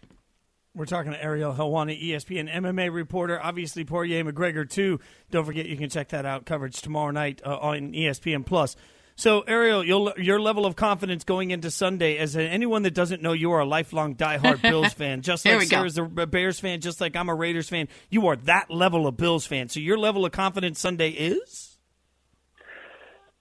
We're 0.76 0.86
talking 0.86 1.11
to 1.11 1.24
Ariel 1.24 1.55
Helwani, 1.55 1.99
ESPN 1.99 2.53
MMA 2.53 2.93
reporter. 2.93 3.41
Obviously, 3.41 3.84
Poirier 3.84 4.24
McGregor 4.24 4.70
too. 4.70 4.99
Don't 5.32 5.43
forget 5.43 5.65
you 5.65 5.76
can 5.76 5.89
check 5.89 6.09
that 6.09 6.24
out. 6.24 6.45
Coverage 6.45 6.82
tomorrow 6.82 7.09
night 7.09 7.41
uh, 7.43 7.57
on 7.57 7.93
ESPN 7.93 8.45
Plus. 8.45 8.76
So, 9.18 9.41
Ariel, 9.41 9.84
your 9.84 10.13
your 10.18 10.39
level 10.39 10.68
of 10.68 10.76
confidence 10.76 11.24
going 11.24 11.49
into 11.49 11.72
Sunday, 11.72 12.18
as 12.18 12.38
anyone 12.38 12.84
that 12.84 12.93
doesn't 12.93 13.20
know, 13.20 13.34
you 13.34 13.51
are 13.51 13.61
a 13.61 13.65
lifelong 13.65 14.13
diehard 14.13 14.61
Bills 14.70 14.93
fan, 14.93 15.24
just 15.24 15.43
like 15.43 15.57
we 15.57 15.65
go. 15.65 15.88
Sarah's 15.88 15.97
a 15.97 16.03
Bears 16.03 16.59
fan, 16.59 16.82
just 16.82 17.01
like 17.01 17.15
I'm 17.15 17.28
a 17.28 17.34
Raiders 17.34 17.68
fan. 17.68 17.88
You 18.11 18.28
are 18.28 18.36
that 18.36 18.70
level 18.70 19.07
of 19.07 19.18
Bills 19.18 19.47
fan. 19.47 19.70
So, 19.70 19.80
your 19.80 19.97
level 19.97 20.24
of 20.24 20.34
confidence 20.34 20.80
Sunday 20.80 21.09
is 21.09 21.80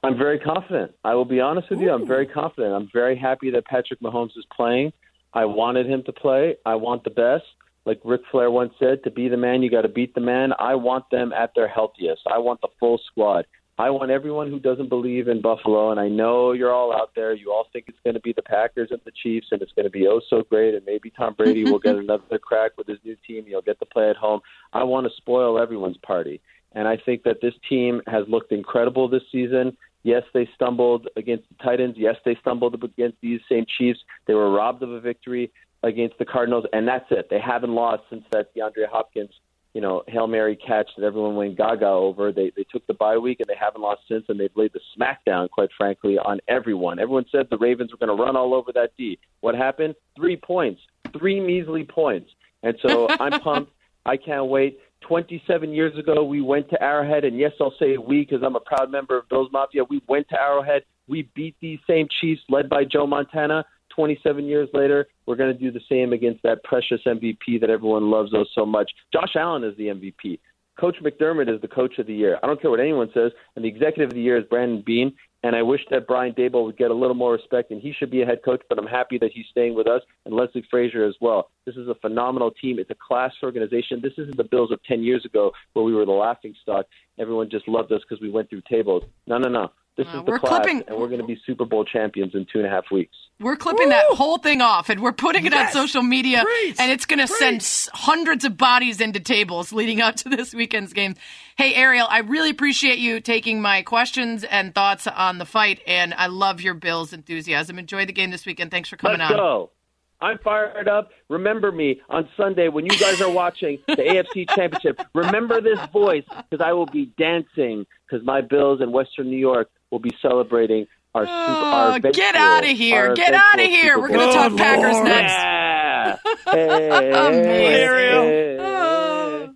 I'm 0.03 0.17
very 0.17 0.39
confident. 0.39 0.93
I 1.05 1.15
will 1.15 1.27
be 1.27 1.41
honest 1.41 1.69
with 1.69 1.81
you. 1.81 1.93
I'm 1.93 2.07
very 2.07 2.27
confident. 2.27 2.73
I'm 2.73 2.89
very 2.91 3.19
happy 3.19 3.51
that 3.51 3.67
Patrick 3.67 4.01
Mahomes 4.01 4.37
is 4.39 4.47
playing. 4.57 4.95
I 5.35 5.45
wanted 5.45 5.87
him 5.87 6.03
to 6.05 6.13
play. 6.13 6.57
I 6.65 6.77
want 6.77 7.05
the 7.05 7.11
best. 7.11 7.45
Like 7.85 8.01
Ric 8.03 8.23
Flair 8.31 8.51
once 8.51 8.73
said, 8.79 9.05
to 9.05 9.11
be 9.11 9.29
the 9.29 9.37
man, 9.37 9.63
you 9.63 9.71
got 9.71 9.83
to 9.83 9.89
beat 9.89 10.15
the 10.15 10.21
man. 10.23 10.53
I 10.59 10.77
want 10.77 11.05
them 11.11 11.35
at 11.35 11.51
their 11.55 11.69
healthiest. 11.69 12.23
I 12.27 12.39
want 12.39 12.63
the 12.63 12.69
full 12.81 12.99
squad. 13.11 13.45
I 13.79 13.91
want 13.91 14.11
everyone 14.11 14.49
who 14.51 14.59
doesn't 14.59 14.89
believe 14.89 15.29
in 15.29 15.43
Buffalo, 15.43 15.91
and 15.91 16.01
I 16.01 16.09
know 16.09 16.53
you're 16.53 16.73
all 16.73 16.95
out 16.95 17.11
there. 17.15 17.35
You 17.35 17.53
all 17.53 17.67
think 17.75 17.85
it's 17.89 17.99
going 18.05 18.15
to 18.15 18.21
be 18.21 18.33
the 18.33 18.41
Packers 18.41 18.89
and 18.91 19.01
the 19.05 19.13
Chiefs, 19.23 19.49
and 19.51 19.61
it's 19.61 19.73
going 19.73 19.85
to 19.85 19.91
be 19.91 20.07
oh 20.07 20.21
so 20.31 20.43
great, 20.49 20.75
and 20.75 20.83
maybe 20.87 21.11
Tom 21.11 21.35
Brady 21.35 21.65
will 21.65 21.79
get 21.79 21.95
another 21.97 22.39
crack 22.39 22.73
with 22.79 22.87
his 22.87 22.99
new 23.05 23.17
team. 23.27 23.45
He'll 23.47 23.61
get 23.61 23.79
to 23.81 23.87
play 23.87 24.09
at 24.09 24.17
home. 24.17 24.41
I 24.73 24.83
want 24.85 25.07
to 25.07 25.13
spoil 25.19 25.59
everyone's 25.61 25.99
party, 25.99 26.41
and 26.73 26.89
I 26.89 26.97
think 26.97 27.25
that 27.25 27.43
this 27.43 27.53
team 27.69 28.01
has 28.07 28.25
looked 28.29 28.51
incredible 28.51 29.09
this 29.09 29.25
season. 29.31 29.77
Yes, 30.05 30.23
they 30.33 30.49
stumbled 30.55 31.09
against 31.17 31.45
the 31.51 31.63
Titans. 31.63 31.97
Yes, 31.99 32.17
they 32.25 32.37
stumbled 32.41 32.83
against 32.83 33.19
these 33.21 33.41
same 33.47 33.67
Chiefs. 33.77 33.99
They 34.27 34.33
were 34.33 34.51
robbed 34.53 34.83
of 34.85 34.91
a 34.91 35.01
victory 35.01 35.53
against 35.83 36.17
the 36.19 36.25
Cardinals, 36.25 36.65
and 36.73 36.89
that's 36.89 37.07
it. 37.11 37.29
They 37.29 37.41
haven't 37.41 37.75
lost 37.75 38.05
since 38.09 38.25
that 38.33 38.55
DeAndre 38.55 38.89
Hopkins, 38.91 39.33
you 39.77 39.83
know, 39.83 40.03
hail 40.09 40.27
mary 40.27 40.57
catch 40.57 40.89
that 40.97 41.05
everyone 41.05 41.37
went 41.37 41.59
gaga 41.59 41.85
over. 41.85 42.33
They 42.33 42.51
they 42.57 42.65
took 42.73 42.87
the 42.87 42.95
bye 42.95 43.19
week 43.19 43.41
and 43.41 43.47
they 43.47 43.57
haven't 43.61 43.83
lost 43.83 44.01
since, 44.09 44.25
and 44.31 44.41
they've 44.41 44.49
laid 44.57 44.73
the 44.73 44.81
smackdown, 44.97 45.51
quite 45.51 45.69
frankly, 45.77 46.17
on 46.17 46.41
everyone. 46.49 46.99
Everyone 46.99 47.27
said 47.31 47.49
the 47.51 47.59
Ravens 47.59 47.91
were 47.93 47.99
going 47.99 48.17
to 48.17 48.25
run 48.25 48.37
all 48.37 48.55
over 48.55 48.73
that 48.73 48.93
D. 48.97 49.19
What 49.41 49.55
happened? 49.55 49.95
Three 50.17 50.39
points, 50.39 50.81
three 51.19 51.41
measly 51.41 51.85
points, 51.85 52.31
and 52.63 52.75
so 52.81 53.07
I'm 53.21 53.39
pumped. 53.43 53.71
I 54.07 54.17
can't 54.17 54.47
wait. 54.47 54.79
27 55.03 55.71
years 55.73 55.95
ago, 55.99 56.25
we 56.25 56.41
went 56.41 56.71
to 56.71 56.83
Arrowhead, 56.83 57.25
and 57.25 57.39
yes, 57.39 57.53
I'll 57.61 57.75
say 57.79 57.99
we 57.99 58.25
because 58.25 58.43
I'm 58.43 58.57
a 58.57 58.61
proud 58.61 58.91
member 58.91 59.19
of 59.19 59.29
Bills 59.29 59.51
Mafia. 59.53 59.85
We 59.85 60.01
went 60.09 60.27
to 60.31 60.41
Arrowhead. 60.41 60.85
We 61.07 61.29
beat 61.35 61.55
these 61.61 61.81
same 61.87 62.09
Chiefs, 62.19 62.41
led 62.49 62.71
by 62.71 62.85
Joe 62.85 63.07
Montana. 63.07 63.67
27 63.97 64.45
years 64.45 64.69
later, 64.73 65.09
we're 65.27 65.37
going 65.37 65.53
to 65.53 65.59
do 65.59 65.73
the 65.73 65.81
same 65.89 66.13
against 66.13 66.43
that 66.43 66.63
precious 66.63 67.01
MVP 67.07 67.61
that 67.61 67.71
everyone 67.71 68.11
loves 68.11 68.33
us 68.35 68.47
so 68.55 68.65
much. 68.65 68.93
Josh 69.13 69.35
Allen 69.35 69.65
is 69.65 69.77
the 69.77 69.87
MVP. 69.87 70.39
Coach 70.79 70.97
McDermott 71.03 71.53
is 71.53 71.61
the 71.63 71.69
coach 71.69 71.99
of 71.99 72.07
the 72.07 72.15
year. 72.15 72.39
I 72.43 72.47
don't 72.47 72.61
care 72.61 72.71
what 72.71 72.81
anyone 72.81 73.11
says. 73.15 73.33
And 73.57 73.65
the 73.65 73.69
executive 73.69 74.11
of 74.11 74.15
the 74.15 74.21
year 74.21 74.37
is 74.37 74.45
Brandon 74.45 74.83
Beane. 74.85 75.15
And 75.43 75.55
I 75.55 75.63
wish 75.63 75.81
that 75.91 76.07
Brian 76.07 76.35
Daboll 76.35 76.65
would 76.65 76.77
get 76.77 76.91
a 76.91 76.95
little 76.95 77.15
more 77.15 77.33
respect, 77.33 77.71
and 77.71 77.81
he 77.81 77.93
should 77.93 78.11
be 78.11 78.23
a 78.23 78.27
head 78.27 78.41
coach. 78.45 78.63
But 78.69 78.79
I'm 78.79 78.87
happy 78.87 79.17
that 79.19 79.31
he's 79.33 79.47
staying 79.51 79.77
with 79.77 79.87
us, 79.87 80.03
and 80.25 80.35
Leslie 80.35 80.67
Frazier 80.71 81.05
as 81.07 81.15
well. 81.21 81.51
This 81.65 81.77
is 81.77 81.89
a 81.89 81.95
phenomenal 81.95 82.51
team. 82.51 82.79
It's 82.79 82.91
a 82.91 82.97
class 82.97 83.33
organization. 83.45 84.01
This 84.03 84.15
isn't 84.19 84.37
the 84.37 84.45
Bills 84.45 84.73
of 84.73 84.83
10 84.85 85.03
years 85.03 85.25
ago 85.25 85.53
where 85.75 85.85
we 85.85 85.95
were 85.95 86.05
the 86.05 86.11
laughing 86.11 86.55
stock. 86.63 86.87
Everyone 87.19 87.49
just 87.49 87.69
loved 87.69 87.93
us 87.93 88.01
because 88.09 88.21
we 88.21 88.31
went 88.31 88.51
through 88.51 88.63
tables. 88.69 89.05
No, 89.27 89.39
no, 89.39 89.49
no. 89.49 89.71
This 89.97 90.07
Uh, 90.09 90.19
is 90.19 90.25
the 90.27 90.31
we're 90.31 90.39
class, 90.39 90.61
clipping- 90.63 90.83
and 90.89 90.99
we're 90.99 91.09
going 91.09 91.21
to 91.21 91.27
be 91.27 91.41
Super 91.47 91.65
Bowl 91.65 91.85
champions 91.85 92.35
in 92.35 92.45
two 92.53 92.59
and 92.59 92.67
a 92.67 92.71
half 92.71 92.91
weeks. 92.91 93.17
We're 93.41 93.57
clipping 93.57 93.89
that 93.91 94.05
whole 94.11 94.39
thing 94.39 94.61
off 94.63 94.89
and 94.89 95.01
we're 95.03 95.13
putting 95.13 95.45
it 95.47 95.53
Yes! 95.53 95.75
on 95.77 95.87
social 95.89 96.03
media, 96.03 96.43
Preach! 96.43 96.77
and 96.79 96.91
it's 96.91 97.05
going 97.07 97.19
to 97.19 97.27
send 97.27 97.67
hundreds 97.95 98.45
of 98.45 98.57
bodies 98.57 99.01
into 99.01 99.21
tables 99.21 99.73
leading 99.73 100.01
up 100.01 100.17
to 100.17 100.29
this 100.29 100.55
weekend's 100.55 100.93
game. 100.93 101.15
Hey, 101.57 101.75
Ariel, 101.75 102.07
I 102.11 102.19
really 102.21 102.51
appreciate 102.51 102.99
you 102.99 103.21
taking 103.21 103.61
my 103.63 103.83
questions 103.83 104.45
and 104.45 104.75
thoughts 104.75 105.07
on 105.07 105.39
the 105.39 105.45
fight, 105.47 105.81
and 105.87 106.13
I 106.15 106.27
love 106.29 106.61
your 106.63 106.75
Bills 106.75 107.13
enthusiasm. 107.13 107.79
Enjoy 107.79 108.05
the 108.07 108.13
game 108.13 108.31
this 108.31 108.47
weekend. 108.47 108.71
Thanks 108.71 108.89
for 108.89 108.97
coming 108.97 109.19
Let's 109.19 109.33
on. 109.33 109.37
go. 109.39 109.71
I'm 110.19 110.39
fired 110.39 110.89
up. 110.89 111.11
Remember 111.29 111.71
me 111.71 112.01
on 112.09 112.27
Sunday 112.39 112.69
when 112.69 112.87
you 112.87 112.99
guys 112.99 113.21
are 113.21 113.31
watching 113.31 113.79
the 113.87 113.97
AFC 113.97 114.47
Championship. 114.55 114.99
Remember 115.15 115.61
this 115.61 115.79
voice 115.93 116.25
because 116.51 116.65
I 116.65 116.73
will 116.73 116.87
be 116.87 117.13
dancing 117.19 117.85
because 118.09 118.25
my 118.25 118.41
Bills 118.41 118.81
in 118.81 118.93
Western 118.93 119.31
New 119.31 119.39
York 119.39 119.69
will 119.91 119.99
be 119.99 120.13
celebrating 120.23 120.87
Our, 121.15 121.23
oh, 121.23 121.27
super, 121.27 121.33
our 121.33 121.97
Oh, 121.97 122.01
big 122.01 122.13
get 122.15 122.35
out 122.35 122.65
of 122.65 122.77
here. 122.77 123.15
Get 123.15 123.35
out 123.35 123.55
of 123.59 123.67
here. 123.67 123.99
We're 123.99 124.09
going 124.09 124.29
to 124.29 124.35
talk 124.35 124.51
Good 124.51 124.59
Packers 124.59 125.03
next. 125.05 125.33
Yeah. 125.33 126.17
Hey, 126.53 127.11
oh, 127.13 127.29
Amazing. 127.29 127.45
hey. 127.49 129.49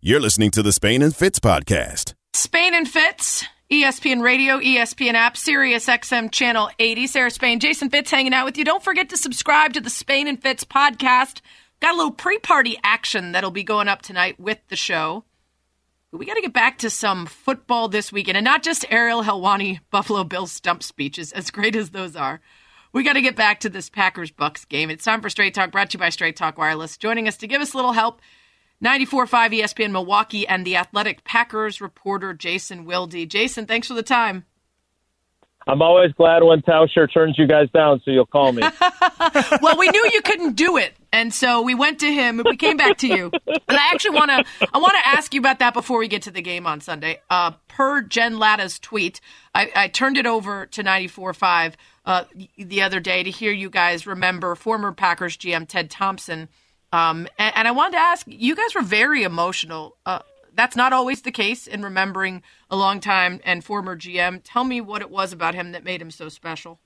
You're 0.00 0.20
listening 0.20 0.50
to 0.52 0.62
the 0.62 0.72
Spain 0.72 1.00
and 1.02 1.14
Fitz 1.14 1.38
podcast. 1.38 2.14
Spain 2.34 2.74
and 2.74 2.88
Fitz, 2.88 3.44
ESPN 3.70 4.20
Radio, 4.20 4.58
ESPN 4.58 5.14
app, 5.14 5.36
Sirius 5.36 5.86
XM 5.86 6.32
Channel 6.32 6.70
80. 6.80 7.06
Sarah 7.06 7.30
Spain, 7.30 7.60
Jason 7.60 7.88
Fitz 7.88 8.10
hanging 8.10 8.34
out 8.34 8.44
with 8.44 8.58
you. 8.58 8.64
Don't 8.64 8.82
forget 8.82 9.10
to 9.10 9.16
subscribe 9.16 9.74
to 9.74 9.80
the 9.80 9.90
Spain 9.90 10.26
and 10.26 10.42
Fitz 10.42 10.64
podcast. 10.64 11.40
Got 11.80 11.94
a 11.94 11.96
little 11.96 12.10
pre 12.12 12.38
party 12.38 12.76
action 12.82 13.32
that'll 13.32 13.50
be 13.52 13.64
going 13.64 13.86
up 13.86 14.02
tonight 14.02 14.40
with 14.40 14.58
the 14.68 14.76
show. 14.76 15.24
We 16.14 16.26
got 16.26 16.34
to 16.34 16.42
get 16.42 16.52
back 16.52 16.76
to 16.78 16.90
some 16.90 17.24
football 17.24 17.88
this 17.88 18.12
weekend, 18.12 18.36
and 18.36 18.44
not 18.44 18.62
just 18.62 18.84
Ariel 18.90 19.22
Helwani 19.22 19.80
Buffalo 19.90 20.24
Bills 20.24 20.52
stump 20.52 20.82
speeches, 20.82 21.32
as 21.32 21.50
great 21.50 21.74
as 21.74 21.88
those 21.88 22.16
are. 22.16 22.42
We 22.92 23.02
got 23.02 23.14
to 23.14 23.22
get 23.22 23.34
back 23.34 23.60
to 23.60 23.70
this 23.70 23.88
Packers 23.88 24.30
Bucs 24.30 24.68
game. 24.68 24.90
It's 24.90 25.06
time 25.06 25.22
for 25.22 25.30
Straight 25.30 25.54
Talk, 25.54 25.72
brought 25.72 25.88
to 25.90 25.94
you 25.96 26.00
by 26.00 26.10
Straight 26.10 26.36
Talk 26.36 26.58
Wireless. 26.58 26.98
Joining 26.98 27.28
us 27.28 27.38
to 27.38 27.46
give 27.46 27.62
us 27.62 27.72
a 27.72 27.76
little 27.78 27.94
help 27.94 28.20
94.5 28.84 29.60
ESPN 29.60 29.90
Milwaukee 29.90 30.46
and 30.46 30.66
the 30.66 30.76
Athletic 30.76 31.24
Packers 31.24 31.80
reporter 31.80 32.34
Jason 32.34 32.84
Wilde. 32.84 33.30
Jason, 33.30 33.64
thanks 33.64 33.88
for 33.88 33.94
the 33.94 34.02
time. 34.02 34.44
I'm 35.66 35.82
always 35.82 36.12
glad 36.12 36.42
when 36.42 36.60
Tauscher 36.62 37.12
turns 37.12 37.38
you 37.38 37.46
guys 37.46 37.70
down, 37.70 38.00
so 38.04 38.10
you'll 38.10 38.26
call 38.26 38.52
me. 38.52 38.62
Well, 39.62 39.78
we 39.78 39.88
knew 39.88 40.10
you 40.12 40.20
couldn't 40.22 40.56
do 40.56 40.76
it, 40.76 40.94
and 41.12 41.32
so 41.32 41.62
we 41.62 41.74
went 41.74 42.00
to 42.00 42.12
him 42.12 42.40
and 42.40 42.48
we 42.48 42.56
came 42.56 42.76
back 42.76 42.98
to 42.98 43.06
you. 43.06 43.30
And 43.46 43.78
I 43.78 43.90
actually 43.92 44.16
want 44.16 44.30
to 44.30 44.68
I 44.72 44.78
want 44.78 44.94
to 44.94 45.06
ask 45.06 45.32
you 45.32 45.40
about 45.40 45.60
that 45.60 45.74
before 45.74 45.98
we 45.98 46.08
get 46.08 46.22
to 46.22 46.30
the 46.30 46.42
game 46.42 46.66
on 46.66 46.80
Sunday. 46.80 47.20
Uh, 47.30 47.52
per 47.68 48.02
Jen 48.02 48.38
Lada's 48.38 48.78
tweet, 48.80 49.20
I, 49.54 49.70
I 49.74 49.88
turned 49.88 50.18
it 50.18 50.26
over 50.26 50.66
to 50.66 50.82
94.5 50.82 51.74
uh, 52.04 52.24
the 52.58 52.82
other 52.82 52.98
day 52.98 53.22
to 53.22 53.30
hear 53.30 53.52
you 53.52 53.70
guys 53.70 54.06
remember 54.06 54.54
former 54.54 54.92
Packers 54.92 55.36
GM 55.36 55.68
Ted 55.68 55.88
Thompson. 55.90 56.48
Um, 56.92 57.28
and, 57.38 57.56
and 57.56 57.68
I 57.68 57.70
wanted 57.70 57.92
to 57.92 57.98
ask, 58.02 58.26
you 58.28 58.56
guys 58.56 58.74
were 58.74 58.82
very 58.82 59.22
emotional. 59.22 59.96
Uh, 60.04 60.20
that's 60.54 60.76
not 60.76 60.92
always 60.92 61.22
the 61.22 61.32
case 61.32 61.66
in 61.66 61.82
remembering 61.82 62.42
a 62.70 62.76
long 62.76 63.00
time 63.00 63.40
and 63.44 63.64
former 63.64 63.96
GM. 63.96 64.40
Tell 64.44 64.64
me 64.64 64.80
what 64.80 65.02
it 65.02 65.10
was 65.10 65.32
about 65.32 65.54
him 65.54 65.72
that 65.72 65.84
made 65.84 66.00
him 66.02 66.10
so 66.10 66.28
special. 66.28 66.80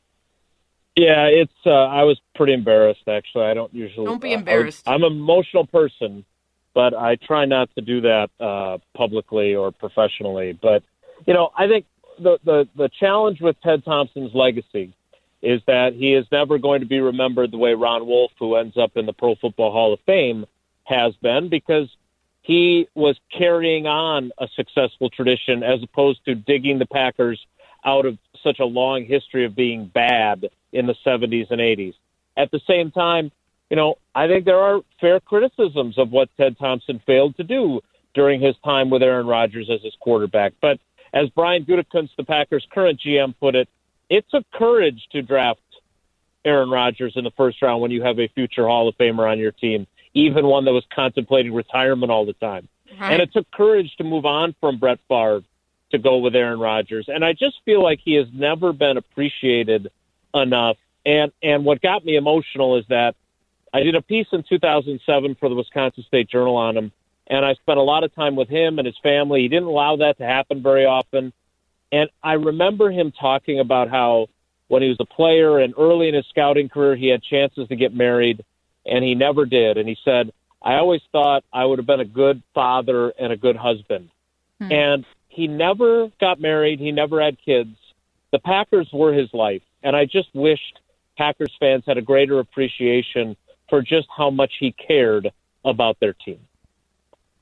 yeah, 0.97 1.27
it's. 1.27 1.53
Uh, 1.65 1.71
I 1.71 2.05
was 2.05 2.21
pretty 2.35 2.53
embarrassed 2.53 3.07
actually. 3.09 3.45
I 3.45 3.55
don't 3.55 3.75
usually. 3.75 4.07
Don't 4.07 4.21
be 4.21 4.31
uh, 4.31 4.37
I- 4.37 4.39
embarrassed. 4.39 4.89
I'm 4.89 5.03
an 5.03 5.13
emotional 5.13 5.67
person, 5.67 6.25
but 6.75 6.95
I 6.95 7.17
try 7.17 7.45
not 7.45 7.69
to 7.75 7.81
do 7.81 8.01
that 8.03 8.31
uh, 8.41 8.79
publicly 8.95 9.55
or 9.55 9.73
professionally. 9.73 10.59
But 10.61 10.83
you 11.27 11.35
know, 11.35 11.51
I 11.57 11.67
think 11.69 11.87
the 12.19 12.39
the 12.45 12.69
the 12.77 12.89
challenge 13.01 13.41
with 13.41 13.61
Ted 13.63 13.85
Thompson's 13.85 14.35
legacy 14.35 14.95
is 15.43 15.61
that 15.67 15.93
he 15.93 16.15
is 16.15 16.27
never 16.33 16.59
going 16.59 16.81
to 16.81 16.87
be 16.87 16.99
remembered 16.99 17.51
the 17.53 17.59
way 17.59 17.75
Ron 17.75 18.07
Wolf, 18.07 18.33
who 18.39 18.57
ends 18.57 18.77
up 18.77 18.97
in 18.97 19.07
the 19.07 19.13
Pro 19.13 19.35
Football 19.35 19.71
Hall 19.71 19.93
of 19.93 20.01
Fame, 20.07 20.47
has 20.85 21.15
been 21.17 21.49
because 21.49 21.89
he 22.47 22.89
was 22.95 23.19
carrying 23.37 23.89
on 23.89 24.31
a 24.39 24.47
successful 24.55 25.11
tradition 25.11 25.65
as 25.65 25.83
opposed 25.83 26.25
to 26.27 26.37
digging 26.37 26.79
the 26.79 26.87
Packers 26.87 27.45
out 27.85 28.07
of 28.07 28.19
such 28.41 28.61
a 28.61 28.65
long 28.65 29.05
history 29.05 29.45
of 29.45 29.57
being 29.57 29.91
bad 29.93 30.49
in 30.73 30.87
the 30.87 30.95
70s 31.05 31.51
and 31.51 31.61
80s. 31.61 31.95
At 32.37 32.53
the 32.53 32.61
same 32.65 32.93
time, 32.93 33.33
you 33.69 33.77
know, 33.77 33.97
I 34.15 34.29
think 34.29 34.45
there 34.45 34.61
are 34.61 34.81
fair 35.01 35.19
criticisms 35.19 35.99
of 35.99 36.13
what 36.13 36.29
Ted 36.37 36.57
Thompson 36.57 37.01
failed 37.05 37.37
to 37.39 37.43
do 37.43 37.81
during 38.15 38.41
his 38.41 38.55
time 38.65 38.91
with 38.91 39.03
Aaron 39.03 39.27
Rodgers 39.27 39.69
as 39.69 39.83
his 39.83 39.97
quarterback. 39.99 40.53
But 40.63 40.79
as 41.13 41.29
Brian 41.31 41.65
Gutekunst, 41.65 42.11
the 42.17 42.23
Packers' 42.23 42.67
current 42.73 43.01
GM, 43.05 43.35
put 43.41 43.57
it, 43.57 43.69
it 44.09 44.25
took 44.31 44.49
courage 44.53 45.09
to 45.11 45.21
draft 45.21 45.59
Aaron 46.45 46.71
Rodgers 46.71 47.15
in 47.17 47.25
the 47.25 47.33
first 47.33 47.61
round 47.61 47.83
when 47.83 47.91
you 47.91 48.05
have 48.05 48.21
a 48.21 48.29
future 48.29 48.69
Hall 48.69 48.87
of 48.87 48.97
Famer 48.99 49.29
on 49.29 49.41
your 49.41 49.51
team, 49.51 49.89
even 50.17 50.47
one 50.47 50.65
that 50.65 50.73
was 50.73 50.85
contemplating 50.95 51.53
retirement 51.53 52.11
all 52.11 52.25
the 52.25 52.33
time. 52.35 52.69
Uh-huh. 52.91 53.05
And 53.05 53.23
it 53.23 53.33
took 53.33 53.51
courage 53.51 53.95
to 53.99 54.05
move 54.05 54.25
on 54.25 54.55
from 54.61 54.79
Brett 54.79 54.99
Favre 55.09 55.43
to 55.91 55.99
go 55.99 56.19
with 56.19 56.35
Aaron 56.35 56.59
Rodgers. 56.59 57.07
And 57.09 57.25
I 57.25 57.33
just 57.33 57.57
feel 57.65 57.83
like 57.83 58.01
he 58.03 58.15
has 58.15 58.27
never 58.33 58.73
been 58.73 58.97
appreciated 58.97 59.91
enough. 60.35 60.77
And 61.05 61.33
and 61.43 61.65
what 61.65 61.81
got 61.81 62.05
me 62.05 62.17
emotional 62.17 62.77
is 62.77 62.85
that 62.89 63.15
I 63.73 63.81
did 63.81 63.95
a 63.95 64.03
piece 64.03 64.27
in 64.33 64.43
2007 64.49 65.37
for 65.39 65.49
the 65.49 65.55
Wisconsin 65.55 66.05
State 66.09 66.29
Journal 66.29 66.57
on 66.57 66.77
him, 66.77 66.93
and 67.27 67.45
I 67.45 67.55
spent 67.55 67.79
a 67.79 67.83
lot 67.83 68.05
of 68.05 68.15
time 68.15 68.35
with 68.35 68.49
him 68.49 68.79
and 68.79 68.87
his 68.87 68.97
family. 69.03 69.43
He 69.43 69.49
didn't 69.49 69.69
allow 69.69 69.97
that 69.97 70.19
to 70.19 70.25
happen 70.25 70.63
very 70.63 70.87
often. 70.87 71.33
And 71.93 72.11
I 72.23 72.35
remember 72.35 72.91
him 72.91 73.13
talking 73.13 73.61
about 73.61 73.89
how 73.89 74.29
when 74.69 74.83
he 74.83 74.89
was 74.89 74.97
a 74.99 75.05
player 75.05 75.59
and 75.59 75.75
early 75.79 76.09
in 76.09 76.15
his 76.15 76.27
scouting 76.27 76.69
career, 76.69 76.97
he 76.97 77.09
had 77.09 77.23
chances 77.23 77.69
to 77.69 77.77
get 77.77 77.95
married, 77.95 78.45
and 78.87 79.05
he 79.05 79.15
never 79.15 79.45
did. 79.45 79.77
And 79.77 79.89
he 79.89 79.97
said, 80.05 80.33
I 80.63 80.75
always 80.75 81.03
thought 81.13 81.45
I 81.53 81.65
would 81.65 81.79
have 81.79 81.87
been 81.87 82.01
a 82.01 82.05
good 82.05 82.43
father 82.55 83.13
and 83.19 83.33
a 83.33 83.37
good 83.37 83.57
husband. 83.57 84.11
Hmm. 84.61 84.73
And 84.73 85.07
he 85.29 85.47
never 85.47 86.11
got 86.21 86.41
married. 86.41 86.81
He 86.81 86.93
never 86.93 87.23
had 87.23 87.37
kids. 87.45 87.77
The 88.33 88.39
Packers 88.39 88.89
were 88.93 89.13
his 89.13 89.29
life. 89.33 89.63
And 89.83 89.95
I 89.95 90.07
just 90.07 90.29
wished 90.35 90.81
Packers 91.17 91.55
fans 91.61 91.85
had 91.87 91.99
a 91.99 92.03
greater 92.03 92.39
appreciation 92.39 93.37
for 93.69 93.83
just 93.83 94.09
how 94.17 94.31
much 94.31 94.53
he 94.59 94.73
cared 94.73 95.31
about 95.65 95.99
their 96.01 96.15
team. 96.15 96.39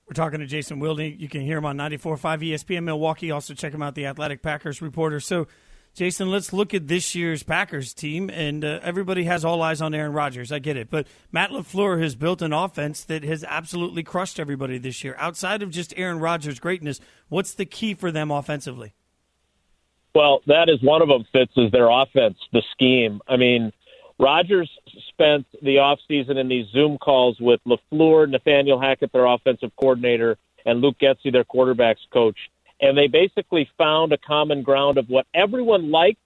We're 0.06 0.14
talking 0.14 0.40
to 0.40 0.46
Jason 0.46 0.80
Wilde. 0.80 1.00
You 1.00 1.28
can 1.28 1.40
hear 1.40 1.58
him 1.58 1.64
on 1.64 1.78
94.5 1.78 2.42
ESPN 2.42 2.84
Milwaukee. 2.84 3.30
Also, 3.30 3.54
check 3.54 3.72
him 3.72 3.82
out, 3.82 3.94
the 3.94 4.06
Athletic 4.06 4.42
Packers 4.42 4.82
reporter. 4.82 5.18
So, 5.18 5.46
Jason, 5.94 6.28
let's 6.28 6.52
look 6.52 6.74
at 6.74 6.88
this 6.88 7.14
year's 7.14 7.44
Packers 7.44 7.94
team. 7.94 8.28
And 8.28 8.64
uh, 8.64 8.80
everybody 8.82 9.24
has 9.24 9.44
all 9.44 9.62
eyes 9.62 9.80
on 9.80 9.94
Aaron 9.94 10.12
Rodgers. 10.12 10.50
I 10.50 10.58
get 10.58 10.76
it. 10.76 10.90
But 10.90 11.06
Matt 11.30 11.50
LaFleur 11.50 12.02
has 12.02 12.16
built 12.16 12.42
an 12.42 12.52
offense 12.52 13.04
that 13.04 13.22
has 13.22 13.44
absolutely 13.44 14.02
crushed 14.02 14.40
everybody 14.40 14.78
this 14.78 15.04
year. 15.04 15.14
Outside 15.18 15.62
of 15.62 15.70
just 15.70 15.94
Aaron 15.96 16.18
Rodgers' 16.18 16.58
greatness, 16.58 17.00
what's 17.28 17.54
the 17.54 17.64
key 17.64 17.94
for 17.94 18.10
them 18.10 18.30
offensively? 18.30 18.94
Well, 20.14 20.42
that 20.46 20.68
is 20.68 20.82
one 20.82 21.02
of 21.02 21.08
them, 21.08 21.24
Fitz, 21.32 21.52
is 21.56 21.72
their 21.72 21.88
offense, 21.90 22.38
the 22.52 22.62
scheme. 22.72 23.20
I 23.26 23.36
mean, 23.36 23.72
Rodgers 24.18 24.70
spent 25.08 25.46
the 25.60 25.76
offseason 25.76 26.36
in 26.36 26.48
these 26.48 26.66
Zoom 26.72 26.98
calls 26.98 27.38
with 27.40 27.60
LaFleur, 27.66 28.28
Nathaniel 28.28 28.80
Hackett, 28.80 29.12
their 29.12 29.26
offensive 29.26 29.72
coordinator, 29.80 30.38
and 30.64 30.80
Luke 30.80 30.96
Getsy, 31.00 31.32
their 31.32 31.44
quarterbacks 31.44 31.96
coach. 32.12 32.38
And 32.84 32.98
they 32.98 33.06
basically 33.06 33.66
found 33.78 34.12
a 34.12 34.18
common 34.18 34.62
ground 34.62 34.98
of 34.98 35.08
what 35.08 35.26
everyone 35.32 35.90
liked 35.90 36.20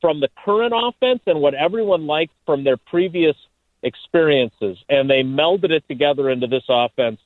from 0.00 0.20
the 0.20 0.30
current 0.42 0.72
offense 0.74 1.20
and 1.26 1.38
what 1.42 1.52
everyone 1.52 2.06
liked 2.06 2.32
from 2.46 2.64
their 2.64 2.78
previous 2.78 3.36
experiences. 3.82 4.78
And 4.88 5.10
they 5.10 5.22
melded 5.22 5.70
it 5.70 5.84
together 5.86 6.30
into 6.30 6.46
this 6.46 6.62
offense, 6.66 7.20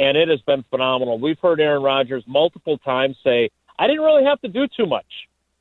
and 0.00 0.16
it 0.16 0.28
has 0.28 0.40
been 0.40 0.64
phenomenal. 0.68 1.20
We've 1.20 1.38
heard 1.38 1.60
Aaron 1.60 1.80
Rodgers 1.80 2.24
multiple 2.26 2.76
times 2.78 3.16
say, 3.22 3.50
I 3.78 3.86
didn't 3.86 4.02
really 4.02 4.24
have 4.24 4.40
to 4.40 4.48
do 4.48 4.66
too 4.76 4.86
much. 4.86 5.06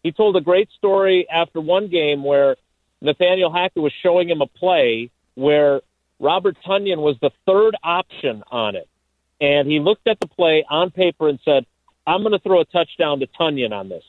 He 0.02 0.12
told 0.12 0.36
a 0.36 0.42
great 0.42 0.70
story 0.80 1.28
after 1.32 1.62
one 1.62 1.90
game 1.90 2.24
where 2.24 2.56
Nathaniel 3.02 3.54
Hackett 3.54 3.84
was 3.84 3.94
showing 4.02 4.32
him 4.32 4.42
a 4.42 4.48
play 4.48 5.12
where 5.36 5.82
Robert 6.20 6.58
Tonyan 6.68 6.98
was 6.98 7.18
the 7.22 7.30
third 7.46 7.76
option 7.84 8.42
on 8.50 8.76
it. 8.76 8.90
And 9.40 9.70
he 9.70 9.80
looked 9.80 10.08
at 10.08 10.20
the 10.20 10.26
play 10.26 10.66
on 10.68 10.90
paper 10.90 11.30
and 11.30 11.38
said, 11.46 11.68
I'm 12.08 12.22
going 12.22 12.32
to 12.32 12.40
throw 12.40 12.62
a 12.62 12.66
touchdown 12.66 13.20
to 13.20 13.28
Tonyan 13.28 13.74
on 13.74 13.90
this. 13.90 14.04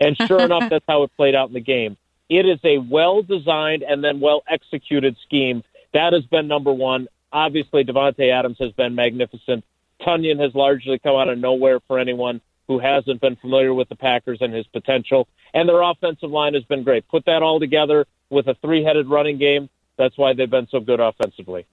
And 0.00 0.16
sure 0.26 0.40
enough, 0.44 0.70
that's 0.70 0.84
how 0.88 1.02
it 1.04 1.10
played 1.16 1.34
out 1.34 1.48
in 1.48 1.54
the 1.54 1.60
game. 1.60 1.96
It 2.28 2.46
is 2.46 2.58
a 2.64 2.78
well 2.78 3.22
designed 3.22 3.82
and 3.82 4.02
then 4.02 4.18
well 4.18 4.42
executed 4.48 5.16
scheme. 5.22 5.62
That 5.92 6.14
has 6.14 6.24
been 6.24 6.48
number 6.48 6.72
one. 6.72 7.08
Obviously, 7.30 7.84
Davante 7.84 8.32
Adams 8.32 8.56
has 8.58 8.72
been 8.72 8.94
magnificent. 8.94 9.64
Tonyan 10.00 10.40
has 10.40 10.54
largely 10.54 10.98
come 10.98 11.14
out 11.14 11.28
of 11.28 11.38
nowhere 11.38 11.80
for 11.86 11.98
anyone 11.98 12.40
who 12.68 12.78
hasn't 12.78 13.20
been 13.20 13.36
familiar 13.36 13.74
with 13.74 13.88
the 13.88 13.96
Packers 13.96 14.38
and 14.40 14.52
his 14.54 14.66
potential. 14.68 15.28
And 15.52 15.68
their 15.68 15.82
offensive 15.82 16.30
line 16.30 16.54
has 16.54 16.64
been 16.64 16.82
great. 16.82 17.06
Put 17.08 17.26
that 17.26 17.42
all 17.42 17.60
together 17.60 18.06
with 18.30 18.46
a 18.48 18.54
three 18.62 18.82
headed 18.82 19.08
running 19.08 19.38
game. 19.38 19.68
That's 19.98 20.16
why 20.16 20.32
they've 20.32 20.50
been 20.50 20.68
so 20.70 20.80
good 20.80 21.00
offensively. 21.00 21.66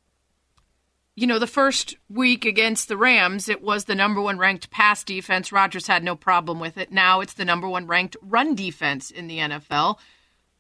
You 1.20 1.28
know, 1.28 1.38
the 1.38 1.48
first 1.48 1.98
week 2.10 2.46
against 2.46 2.88
the 2.88 2.96
Rams, 2.96 3.50
it 3.50 3.62
was 3.62 3.84
the 3.84 3.94
number 3.94 4.22
one 4.22 4.38
ranked 4.38 4.72
pass 4.72 5.04
defense. 5.04 5.52
Rodgers 5.52 5.86
had 5.86 6.02
no 6.02 6.16
problem 6.16 6.62
with 6.62 6.78
it. 6.78 6.94
Now 6.94 7.20
it's 7.20 7.34
the 7.34 7.44
number 7.44 7.68
one 7.68 7.88
ranked 7.88 8.16
run 8.22 8.56
defense 8.56 9.12
in 9.12 9.28
the 9.28 9.40
NFL. 9.40 9.98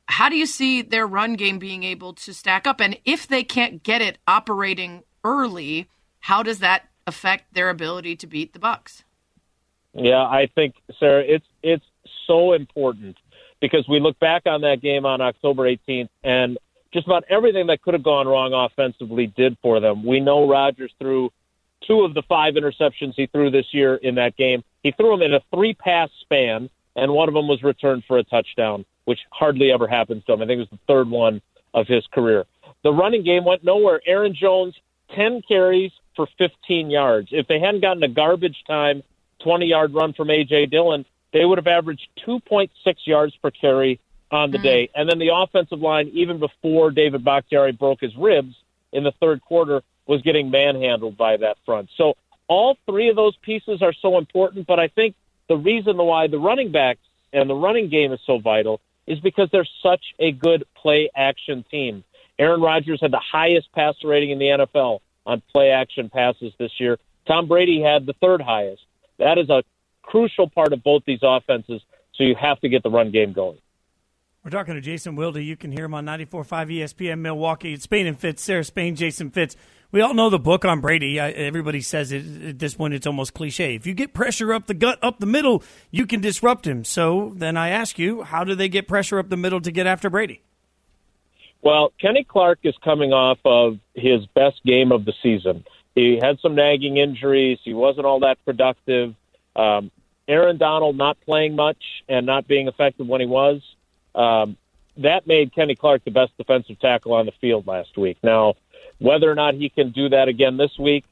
How 0.08 0.28
do 0.28 0.36
you 0.36 0.46
see 0.46 0.82
their 0.82 1.08
run 1.08 1.36
game 1.36 1.60
being 1.60 1.86
able 1.86 2.12
to 2.16 2.34
stack 2.34 2.68
up? 2.68 2.82
And 2.82 3.00
if 3.06 3.26
they 3.26 3.42
can't 3.42 3.84
get 3.84 4.02
it 4.02 4.18
operating 4.28 5.04
early, 5.24 5.88
how 6.20 6.44
does 6.44 6.60
that 6.60 6.90
affect 7.08 7.54
their 7.54 7.70
ability 7.70 8.18
to 8.18 8.28
beat 8.28 8.52
the 8.52 8.60
Bucs? 8.60 9.04
Yeah, 9.94 10.24
I 10.24 10.50
think, 10.54 10.76
Sarah, 11.00 11.24
it's 11.26 11.48
it's 11.64 11.86
so 12.28 12.52
important 12.52 13.16
because 13.62 13.88
we 13.88 14.02
look 14.02 14.20
back 14.20 14.42
on 14.46 14.60
that 14.62 14.82
game 14.82 15.06
on 15.06 15.22
October 15.22 15.64
18th, 15.64 16.10
and 16.22 16.58
just 16.94 17.06
about 17.06 17.24
everything 17.30 17.68
that 17.68 17.82
could 17.82 17.94
have 17.94 18.04
gone 18.04 18.28
wrong 18.28 18.54
offensively 18.54 19.28
did 19.28 19.58
for 19.62 19.80
them. 19.80 20.06
We 20.06 20.20
know 20.20 20.48
Rodgers 20.48 20.92
threw 21.00 21.32
two 21.88 22.02
of 22.02 22.14
the 22.14 22.24
five 22.28 22.56
interceptions 22.56 23.14
he 23.16 23.28
threw 23.28 23.52
this 23.52 23.68
year 23.72 23.96
in 23.96 24.16
that 24.16 24.36
game. 24.36 24.64
He 24.84 24.92
threw 24.92 25.12
them 25.12 25.22
in 25.22 25.34
a 25.34 25.42
three 25.54 25.74
pass 25.74 26.10
span, 26.22 26.70
and 26.96 27.12
one 27.12 27.28
of 27.28 27.34
them 27.34 27.48
was 27.48 27.64
returned 27.64 28.04
for 28.08 28.18
a 28.18 28.24
touchdown, 28.24 28.86
which 29.06 29.20
hardly 29.32 29.72
ever 29.72 29.88
happens 29.88 30.24
to 30.26 30.34
him. 30.34 30.42
I 30.42 30.46
think 30.46 30.58
it 30.58 30.70
was 30.72 30.80
the 30.80 30.94
third 30.94 31.10
one 31.10 31.42
of 31.74 31.88
his 31.88 32.06
career. 32.12 32.46
The 32.84 32.92
running 32.92 33.24
game 33.24 33.46
went 33.46 33.64
nowhere. 33.64 34.02
Aaron 34.06 34.36
Jones, 34.40 34.76
10 35.16 35.42
carries 35.48 35.92
for 36.16 36.28
15 36.38 36.90
yards. 36.90 37.30
If 37.32 37.48
they 37.48 37.60
hadn't 37.60 37.82
gotten 37.82 38.04
a 38.04 38.08
garbage 38.08 38.58
time 38.68 39.04
20 39.44 39.66
yard 39.68 39.94
run 39.94 40.14
from 40.14 40.30
A.J. 40.30 40.68
Dillon, 40.68 41.06
they 41.32 41.46
would 41.46 41.58
have 41.58 41.68
averaged 41.68 42.08
2.6 42.28 42.70
yards 43.06 43.36
per 43.42 43.52
carry 43.52 44.00
on 44.32 44.52
the 44.52 44.58
mm. 44.58 44.64
day. 44.64 44.90
And 44.96 45.10
then 45.10 45.20
the 45.20 45.32
offensive 45.34 45.80
line, 45.80 46.10
even 46.14 46.40
before 46.40 46.92
David 46.92 47.24
Bakhtiari 47.24 47.72
broke 47.72 48.02
his 48.02 48.16
ribs 48.16 48.56
in 48.92 49.04
the 49.04 49.12
third 49.20 49.42
quarter, 49.42 49.82
was 50.08 50.22
getting 50.22 50.50
manhandled 50.50 51.18
by 51.18 51.38
that 51.38 51.58
front. 51.66 51.90
So 51.96 52.16
all 52.48 52.78
three 52.86 53.10
of 53.10 53.16
those 53.16 53.36
pieces 53.38 53.82
are 53.82 53.94
so 53.94 54.18
important, 54.18 54.66
but 54.68 54.80
I 54.80 54.88
think 54.88 55.16
the 55.48 55.58
reason 55.58 55.98
why 55.98 56.28
the 56.28 56.40
running 56.40 56.72
backs 56.72 57.02
and 57.32 57.50
the 57.50 57.56
running 57.56 57.90
game 57.90 58.12
is 58.12 58.20
so 58.26 58.40
vital 58.40 58.82
is 59.06 59.20
because 59.20 59.50
they're 59.52 59.68
such 59.84 60.04
a 60.20 60.32
good 60.32 60.66
play 60.76 61.10
action 61.16 61.64
team. 61.70 62.04
Aaron 62.38 62.62
Rodgers 62.62 63.00
had 63.02 63.12
the 63.12 63.20
highest 63.20 63.72
passer 63.74 64.08
rating 64.08 64.32
in 64.32 64.40
the 64.40 64.46
NFL 64.46 65.00
on 65.26 65.42
play 65.52 65.72
action 65.72 66.10
passes 66.10 66.54
this 66.58 66.72
year. 66.80 66.98
Tom 67.28 67.48
Brady 67.48 67.82
had 67.82 68.06
the 68.06 68.14
third 68.14 68.42
highest. 68.42 68.82
That 69.18 69.38
is 69.38 69.50
a 69.50 69.64
crucial 70.02 70.50
part 70.50 70.74
of 70.74 70.84
both 70.84 71.04
these 71.06 71.20
offenses, 71.22 71.82
so 72.16 72.24
you 72.24 72.36
have 72.36 72.60
to 72.62 72.70
get 72.70 72.82
the 72.82 72.90
run 72.90 73.12
game 73.12 73.34
going. 73.34 73.58
We're 74.44 74.52
talking 74.52 74.76
to 74.76 74.82
Jason 74.82 75.18
Wilde. 75.18 75.36
You 75.36 75.58
can 75.58 75.74
hear 75.74 75.84
him 75.84 75.94
on 75.94 76.06
94.5 76.06 76.72
ESPN 76.72 77.20
Milwaukee. 77.20 77.74
It's 77.74 77.84
Spain 77.84 78.08
and 78.08 78.18
Fitz, 78.18 78.42
Sarah 78.42 78.64
Spain, 78.64 78.96
Jason 78.96 79.32
Fitz. 79.32 79.58
We 79.92 80.00
all 80.00 80.14
know 80.14 80.30
the 80.30 80.40
book 80.40 80.64
on 80.64 80.80
Brady. 80.80 81.20
Everybody 81.20 81.82
says 81.82 82.14
it 82.14 82.24
at 82.46 82.60
this 82.60 82.76
point. 82.76 82.94
It's 82.94 83.06
almost 83.06 83.34
cliche. 83.34 83.76
If 83.76 83.86
you 83.86 83.94
get 83.94 84.14
pressure 84.14 84.54
up 84.54 84.68
the 84.68 84.74
gut, 84.74 84.98
up 85.02 85.20
the 85.20 85.26
middle, 85.26 85.62
you 85.92 86.08
can 86.08 86.22
disrupt 86.22 86.66
him. 86.66 86.86
So 86.86 87.34
then 87.36 87.58
I 87.58 87.70
ask 87.70 88.00
you, 88.00 88.24
how 88.24 88.46
do 88.46 88.56
they 88.56 88.70
get 88.70 88.88
pressure 88.88 89.20
up 89.20 89.28
the 89.28 89.36
middle 89.36 89.60
to 89.60 89.72
get 89.72 89.86
after 89.86 90.10
Brady? 90.10 90.42
Well, 91.62 91.92
Kenny 92.00 92.24
Clark 92.24 92.60
is 92.64 92.76
coming 92.82 93.12
off 93.12 93.40
of 93.44 93.80
his 93.94 94.26
best 94.28 94.64
game 94.64 94.94
of 94.94 95.04
the 95.04 95.14
season. 95.22 95.66
He 95.96 96.18
had 96.22 96.40
some 96.40 96.56
nagging 96.56 96.96
injuries. 96.96 97.60
He 97.66 97.74
wasn't 97.74 98.06
all 98.06 98.22
that 98.22 98.38
productive. 98.46 99.16
Um, 99.54 99.92
Aaron 100.30 100.58
Donald 100.58 100.96
not 100.96 101.18
playing 101.26 101.58
much 101.58 101.84
and 102.08 102.26
not 102.26 102.48
being 102.48 102.70
effective 102.70 103.06
when 103.06 103.20
he 103.20 103.28
was. 103.28 103.62
Um, 104.16 104.58
that 104.98 105.28
made 105.28 105.54
Kenny 105.54 105.76
Clark 105.76 106.04
the 106.04 106.12
best 106.12 106.36
defensive 106.38 106.80
tackle 106.80 107.14
on 107.14 107.26
the 107.26 107.32
field 107.40 107.68
last 107.68 107.98
week. 107.98 108.18
Now, 108.22 108.56
whether 109.00 109.32
or 109.32 109.36
not 109.36 109.54
he 109.54 109.70
can 109.70 109.92
do 109.92 110.10
that 110.10 110.28
again 110.28 110.58
this 110.58 110.78
week, 110.78 111.06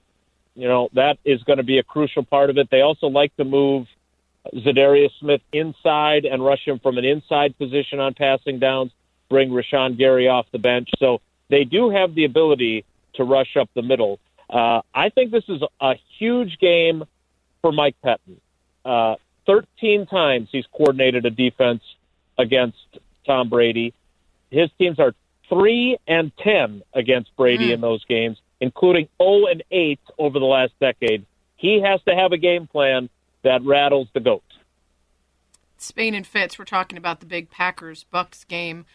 you 0.55 0.67
know, 0.67 0.89
that 0.93 1.17
is 1.23 1.41
going 1.43 1.57
to 1.57 1.63
be 1.63 1.77
a 1.77 1.83
crucial 1.83 2.23
part 2.23 2.49
of 2.49 2.57
it. 2.57 2.69
They 2.69 2.81
also 2.81 3.07
like 3.07 3.35
to 3.37 3.45
move 3.45 3.87
Za'Darius 4.53 5.11
Smith 5.19 5.41
inside 5.53 6.25
and 6.25 6.43
rush 6.43 6.65
him 6.67 6.79
from 6.79 6.97
an 6.97 7.05
inside 7.05 7.57
position 7.57 7.99
on 7.99 8.13
passing 8.13 8.59
downs, 8.59 8.91
bring 9.29 9.51
Rashan 9.51 9.97
Gary 9.97 10.27
off 10.27 10.47
the 10.51 10.59
bench. 10.59 10.89
So 10.99 11.21
they 11.49 11.63
do 11.63 11.89
have 11.89 12.15
the 12.15 12.25
ability 12.25 12.85
to 13.15 13.23
rush 13.23 13.55
up 13.55 13.69
the 13.73 13.81
middle. 13.81 14.19
Uh, 14.49 14.81
I 14.93 15.09
think 15.09 15.31
this 15.31 15.43
is 15.47 15.61
a 15.79 15.95
huge 16.17 16.57
game 16.59 17.03
for 17.61 17.71
Mike 17.71 17.95
Pettine. 18.03 18.39
Uh, 18.83 19.15
13 19.45 20.05
times 20.07 20.49
he's 20.51 20.65
coordinated 20.67 21.25
a 21.25 21.29
defense 21.29 21.81
against 22.37 22.77
Tom 23.25 23.49
Brady. 23.49 23.93
His 24.49 24.69
teams 24.77 24.99
are 24.99 25.13
3 25.49 25.97
and 26.07 26.31
10 26.37 26.83
against 26.93 27.35
Brady 27.35 27.69
mm. 27.69 27.73
in 27.73 27.81
those 27.81 28.03
games, 28.05 28.37
including 28.59 29.07
0 29.21 29.47
and 29.47 29.63
8 29.71 29.99
over 30.17 30.39
the 30.39 30.45
last 30.45 30.73
decade. 30.79 31.25
He 31.55 31.81
has 31.81 32.01
to 32.07 32.15
have 32.15 32.31
a 32.31 32.37
game 32.37 32.67
plan 32.67 33.09
that 33.43 33.63
rattles 33.63 34.07
the 34.13 34.19
goat. 34.19 34.43
Spain 35.77 36.15
and 36.15 36.25
Fitz, 36.25 36.57
we're 36.57 36.65
talking 36.65 36.97
about 36.97 37.19
the 37.19 37.25
big 37.25 37.49
Packers 37.49 38.05
Bucs 38.13 38.47
game. 38.47 38.85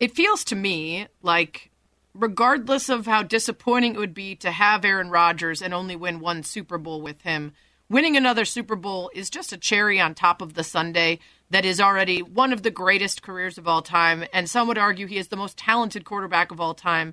It 0.00 0.14
feels 0.14 0.44
to 0.44 0.56
me 0.56 1.06
like 1.22 1.70
regardless 2.14 2.88
of 2.88 3.06
how 3.06 3.22
disappointing 3.22 3.94
it 3.94 3.98
would 3.98 4.14
be 4.14 4.34
to 4.36 4.50
have 4.50 4.84
Aaron 4.84 5.10
Rodgers 5.10 5.62
and 5.62 5.72
only 5.72 5.96
win 5.96 6.20
one 6.20 6.42
Super 6.42 6.78
Bowl 6.78 7.00
with 7.00 7.22
him, 7.22 7.52
winning 7.88 8.16
another 8.16 8.44
Super 8.44 8.76
Bowl 8.76 9.10
is 9.14 9.30
just 9.30 9.52
a 9.52 9.56
cherry 9.56 10.00
on 10.00 10.14
top 10.14 10.42
of 10.42 10.54
the 10.54 10.64
sundae 10.64 11.18
that 11.52 11.66
is 11.66 11.82
already 11.82 12.22
one 12.22 12.50
of 12.50 12.62
the 12.62 12.70
greatest 12.70 13.22
careers 13.22 13.58
of 13.58 13.68
all 13.68 13.82
time. 13.82 14.24
And 14.32 14.48
some 14.48 14.66
would 14.68 14.78
argue 14.78 15.06
he 15.06 15.18
is 15.18 15.28
the 15.28 15.36
most 15.36 15.58
talented 15.58 16.02
quarterback 16.02 16.50
of 16.50 16.60
all 16.60 16.72
time, 16.72 17.12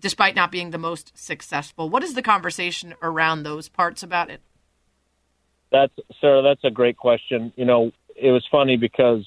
despite 0.00 0.34
not 0.34 0.50
being 0.50 0.70
the 0.70 0.78
most 0.78 1.16
successful. 1.16 1.88
What 1.88 2.02
is 2.02 2.14
the 2.14 2.22
conversation 2.22 2.94
around 3.00 3.44
those 3.44 3.68
parts 3.68 4.02
about 4.02 4.28
it? 4.28 4.40
That's 5.70 5.92
Sarah. 6.20 6.42
That's 6.42 6.64
a 6.64 6.70
great 6.70 6.96
question. 6.96 7.52
You 7.56 7.64
know, 7.64 7.92
it 8.16 8.32
was 8.32 8.44
funny 8.50 8.76
because 8.76 9.24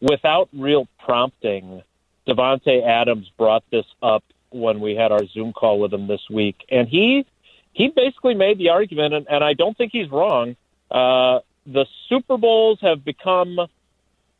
without 0.00 0.48
real 0.52 0.88
prompting, 1.04 1.82
Davante 2.26 2.84
Adams 2.84 3.30
brought 3.38 3.62
this 3.70 3.86
up 4.02 4.24
when 4.50 4.80
we 4.80 4.96
had 4.96 5.12
our 5.12 5.24
Zoom 5.26 5.52
call 5.52 5.78
with 5.78 5.94
him 5.94 6.08
this 6.08 6.22
week, 6.28 6.56
and 6.68 6.88
he 6.88 7.24
he 7.72 7.92
basically 7.94 8.34
made 8.34 8.58
the 8.58 8.70
argument, 8.70 9.14
and, 9.14 9.26
and 9.28 9.44
I 9.44 9.52
don't 9.52 9.76
think 9.78 9.92
he's 9.92 10.10
wrong. 10.10 10.56
Uh, 10.90 11.40
the 11.64 11.86
Super 12.08 12.36
Bowls 12.36 12.78
have 12.82 13.04
become 13.04 13.58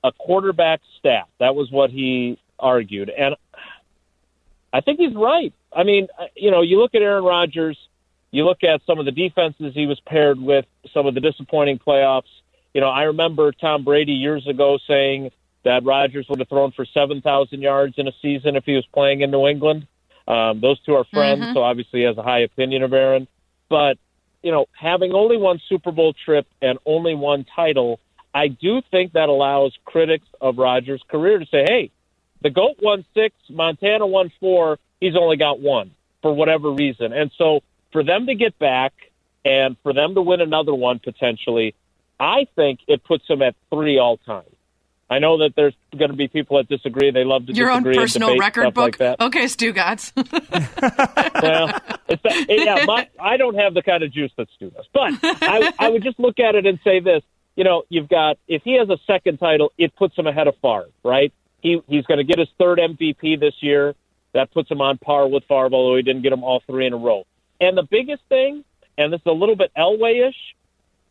a 0.03 0.13
quarterback 0.13 0.81
staff. 0.99 1.29
That 1.39 1.55
was 1.55 1.71
what 1.71 1.91
he 1.91 2.39
argued, 2.59 3.11
and 3.11 3.37
I 4.73 4.81
think 4.81 5.01
he's 5.01 5.15
right. 5.15 5.53
I 5.73 5.85
mean, 5.85 6.09
uh, 6.19 6.27
you 6.35 6.51
know, 6.51 6.63
you 6.63 6.81
look 6.81 6.95
at 6.95 7.03
Aaron 7.03 7.25
Rodgers, 7.25 7.77
you 8.31 8.45
look 8.45 8.63
at 8.63 8.81
some 8.87 8.99
of 8.99 9.05
the 9.05 9.13
defenses 9.13 9.73
he 9.75 9.87
was 9.87 10.01
paired 10.07 10.41
with, 10.41 10.65
some 10.93 11.07
of 11.07 11.15
the 11.15 11.21
disappointing 11.21 11.79
playoffs. 11.79 12.31
You 12.75 12.81
know, 12.81 12.89
I 12.89 13.05
remember 13.05 13.53
Tom 13.53 13.85
Brady 13.85 14.13
years 14.13 14.47
ago 14.47 14.79
saying 14.87 15.31
that 15.65 15.85
Rodgers 15.85 16.27
would 16.29 16.39
have 16.39 16.49
thrown 16.49 16.73
for 16.73 16.85
7,000 16.85 17.61
yards 17.61 17.95
in 17.99 18.09
a 18.09 18.13
season 18.23 18.57
if 18.57 18.65
he 18.65 18.75
was 18.75 18.87
playing 18.95 19.21
in 19.21 19.31
New 19.31 19.47
England. 19.47 19.87
Um, 20.27 20.61
those 20.61 20.81
two 20.85 20.95
are 20.95 21.05
friends, 21.05 21.43
mm-hmm. 21.43 21.55
so 21.55 21.63
obviously 21.63 22.01
he 22.01 22.07
has 22.07 22.17
a 22.17 22.23
high 22.23 22.41
opinion 22.41 22.83
of 22.83 22.93
Aaron. 22.93 23.27
But, 23.69 23.99
you 24.43 24.53
know, 24.53 24.67
having 24.73 25.13
only 25.13 25.37
one 25.37 25.61
Super 25.69 25.91
Bowl 25.91 26.15
trip 26.25 26.47
and 26.63 26.79
only 26.87 27.15
one 27.15 27.45
title, 27.57 27.99
I 28.35 28.49
do 28.49 28.81
think 28.91 29.13
that 29.13 29.29
allows 29.29 29.77
critics 29.85 30.27
of 30.41 30.59
Rodgers' 30.59 31.03
career 31.09 31.39
to 31.39 31.47
say, 31.47 31.65
hey, 31.67 31.91
the 32.43 32.51
GOAT 32.51 32.77
won 32.81 33.05
six, 33.15 33.35
Montana 33.49 34.07
won 34.07 34.33
four, 34.41 34.79
he's 35.01 35.17
only 35.17 35.37
got 35.37 35.61
one 35.61 35.93
for 36.23 36.35
whatever 36.35 36.71
reason. 36.71 37.13
And 37.13 37.31
so 37.37 37.61
for 37.93 38.05
them 38.05 38.27
to 38.27 38.35
get 38.35 38.59
back 38.59 38.93
and 39.45 39.77
for 39.83 39.93
them 39.93 40.15
to 40.15 40.23
win 40.23 40.41
another 40.41 40.75
one 40.75 41.01
potentially, 41.01 41.75
I 42.19 42.47
think 42.55 42.81
it 42.87 43.03
puts 43.05 43.27
them 43.27 43.43
at 43.43 43.57
three 43.71 43.99
all 43.99 44.19
time. 44.19 44.45
I 45.09 45.19
know 45.19 45.39
that 45.39 45.55
there's 45.57 45.75
going 45.99 46.13
to 46.13 46.17
be 46.17 46.29
people 46.29 46.59
that 46.59 46.69
disagree. 46.69 47.11
They 47.11 47.25
love 47.25 47.47
to 47.47 47.53
your 47.53 47.71
own 47.71 47.83
personal 47.83 48.39
record 48.39 48.73
book. 48.75 49.01
Like 49.01 49.21
okay, 49.21 49.47
Stugotz. 49.47 50.13
well, 51.43 51.81
it's, 52.09 52.23
yeah, 52.49 52.85
my, 52.85 53.09
I 53.19 53.37
don't 53.37 53.57
have 53.57 53.75
the 53.75 53.83
kind 53.83 54.05
of 54.05 54.13
juice 54.13 54.31
that 54.37 54.47
Stu 54.55 54.71
does, 54.71 54.87
but 54.93 55.15
I, 55.43 55.73
I 55.81 55.89
would 55.89 56.05
just 56.05 56.21
look 56.21 56.39
at 56.39 56.55
it 56.55 56.65
and 56.65 56.79
say 56.85 57.01
this: 57.01 57.25
you 57.57 57.65
know, 57.65 57.83
you've 57.89 58.09
got 58.09 58.39
if 58.49 58.63
he 58.63 58.79
has 58.79 58.89
a 58.89 58.99
second 59.07 59.39
title, 59.39 59.73
it 59.79 59.95
puts 59.97 60.17
him 60.17 60.27
ahead 60.27 60.49
of 60.49 60.55
Favre, 60.63 60.89
right? 61.05 61.33
He 61.61 61.81
he's 61.89 62.05
going 62.07 62.19
to 62.19 62.25
get 62.25 62.39
his 62.39 62.49
third 62.59 62.79
MVP 62.79 63.41
this 63.41 63.55
year. 63.61 63.95
That 64.33 64.53
puts 64.53 64.71
him 64.71 64.81
on 64.81 64.99
par 64.99 65.27
with 65.29 65.45
Favre, 65.49 65.71
although 65.73 65.97
he 65.97 66.03
didn't 66.03 66.23
get 66.23 66.31
them 66.31 66.45
all 66.45 66.63
three 66.67 66.87
in 66.87 66.93
a 66.93 66.97
row. 66.97 67.27
And 67.61 67.77
the 67.77 67.83
biggest 67.83 68.23
thing, 68.29 68.65
and 68.97 69.13
this 69.13 69.21
is 69.21 69.27
a 69.27 69.33
little 69.33 69.57
bit 69.57 69.73
Elway-ish, 69.77 70.37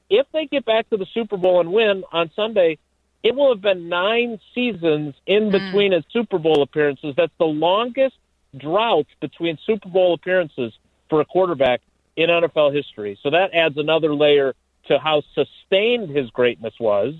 if 0.10 0.26
they 0.32 0.45
get 0.45 0.66
back 0.66 0.90
to 0.90 0.98
the 0.98 1.06
Super 1.14 1.38
Bowl 1.38 1.60
and 1.60 1.72
win 1.72 2.03
on 2.11 2.32
Sunday, 2.36 2.78
it 3.22 3.36
will 3.36 3.53
have 3.53 3.61
been 3.61 3.90
nine 3.90 4.40
seasons 4.56 5.14
in 5.28 5.45
hmm. 5.45 5.52
between 5.52 5.91
mm. 5.91 5.95
his 5.95 6.06
Super 6.11 6.40
Bowl 6.40 6.61
appearances. 6.61 7.14
That's 7.18 7.34
the 7.38 7.45
longest 7.45 8.16
drought 8.57 9.07
between 9.20 9.57
Super 9.66 9.90
Bowl 9.90 10.14
appearances 10.14 10.74
for 11.10 11.22
a 11.22 11.26
quarterback 11.26 11.82
in 12.16 12.30
NFL 12.30 12.74
history. 12.74 13.20
So 13.22 13.30
that 13.32 13.53
adds 13.53 13.78
another 13.78 14.14
layer 14.14 14.53
to 14.90 14.99
how 14.99 15.24
sustained 15.34 16.10
his 16.16 16.30
greatness 16.32 16.74
was 16.80 17.16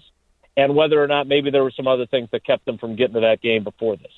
and 0.58 0.76
whether 0.76 1.02
or 1.02 1.08
not 1.08 1.28
maybe 1.28 1.50
there 1.52 1.64
were 1.64 1.72
some 1.72 1.88
other 1.88 2.06
things 2.06 2.28
that 2.32 2.46
kept 2.46 2.68
him 2.68 2.78
from 2.78 2.96
getting 2.96 3.14
to 3.14 3.22
that 3.22 3.42
game 3.42 3.64
before 3.64 3.96
this. 3.96 4.12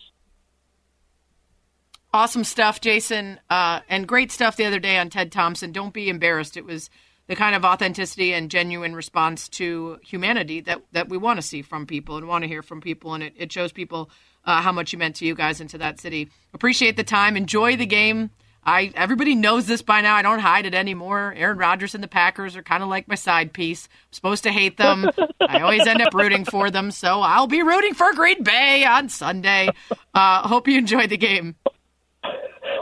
Awesome 2.13 2.43
stuff, 2.43 2.81
Jason, 2.81 3.39
uh, 3.49 3.81
and 3.87 4.07
great 4.07 4.31
stuff 4.31 4.57
the 4.57 4.65
other 4.65 4.79
day 4.79 4.97
on 4.97 5.09
Ted 5.09 5.31
Thompson. 5.31 5.71
Don't 5.71 5.93
be 5.93 6.09
embarrassed. 6.09 6.57
It 6.57 6.65
was 6.65 6.89
the 7.27 7.35
kind 7.35 7.55
of 7.55 7.63
authenticity 7.63 8.33
and 8.33 8.51
genuine 8.51 8.95
response 8.95 9.47
to 9.47 9.97
humanity 10.03 10.59
that, 10.61 10.81
that 10.91 11.07
we 11.07 11.17
want 11.17 11.37
to 11.37 11.41
see 11.41 11.61
from 11.61 11.85
people 11.85 12.17
and 12.17 12.27
want 12.27 12.43
to 12.43 12.47
hear 12.49 12.61
from 12.61 12.81
people. 12.81 13.13
And 13.13 13.23
it, 13.23 13.33
it 13.37 13.51
shows 13.51 13.71
people 13.71 14.09
uh, 14.43 14.61
how 14.61 14.73
much 14.73 14.91
you 14.91 14.99
meant 14.99 15.15
to 15.17 15.25
you 15.25 15.35
guys 15.35 15.61
and 15.61 15.69
to 15.69 15.77
that 15.77 15.99
city. 15.99 16.29
Appreciate 16.53 16.97
the 16.97 17.03
time. 17.03 17.37
Enjoy 17.37 17.77
the 17.77 17.85
game. 17.85 18.31
I 18.63 18.91
everybody 18.95 19.33
knows 19.33 19.65
this 19.65 19.81
by 19.81 20.01
now. 20.01 20.15
I 20.15 20.21
don't 20.21 20.39
hide 20.39 20.65
it 20.65 20.73
anymore. 20.75 21.33
Aaron 21.35 21.57
Rodgers 21.57 21.95
and 21.95 22.03
the 22.03 22.07
Packers 22.07 22.55
are 22.55 22.61
kind 22.61 22.83
of 22.83 22.89
like 22.89 23.07
my 23.07 23.15
side 23.15 23.53
piece. 23.53 23.87
I'm 23.91 24.13
supposed 24.13 24.43
to 24.43 24.51
hate 24.51 24.77
them. 24.77 25.09
I 25.39 25.61
always 25.61 25.87
end 25.87 26.01
up 26.01 26.13
rooting 26.13 26.45
for 26.45 26.69
them, 26.69 26.91
so 26.91 27.21
I'll 27.21 27.47
be 27.47 27.63
rooting 27.63 27.93
for 27.95 28.13
Green 28.13 28.43
Bay 28.43 28.85
on 28.85 29.09
Sunday. 29.09 29.69
Uh, 30.13 30.47
hope 30.47 30.67
you 30.67 30.77
enjoy 30.77 31.07
the 31.07 31.17
game. 31.17 31.55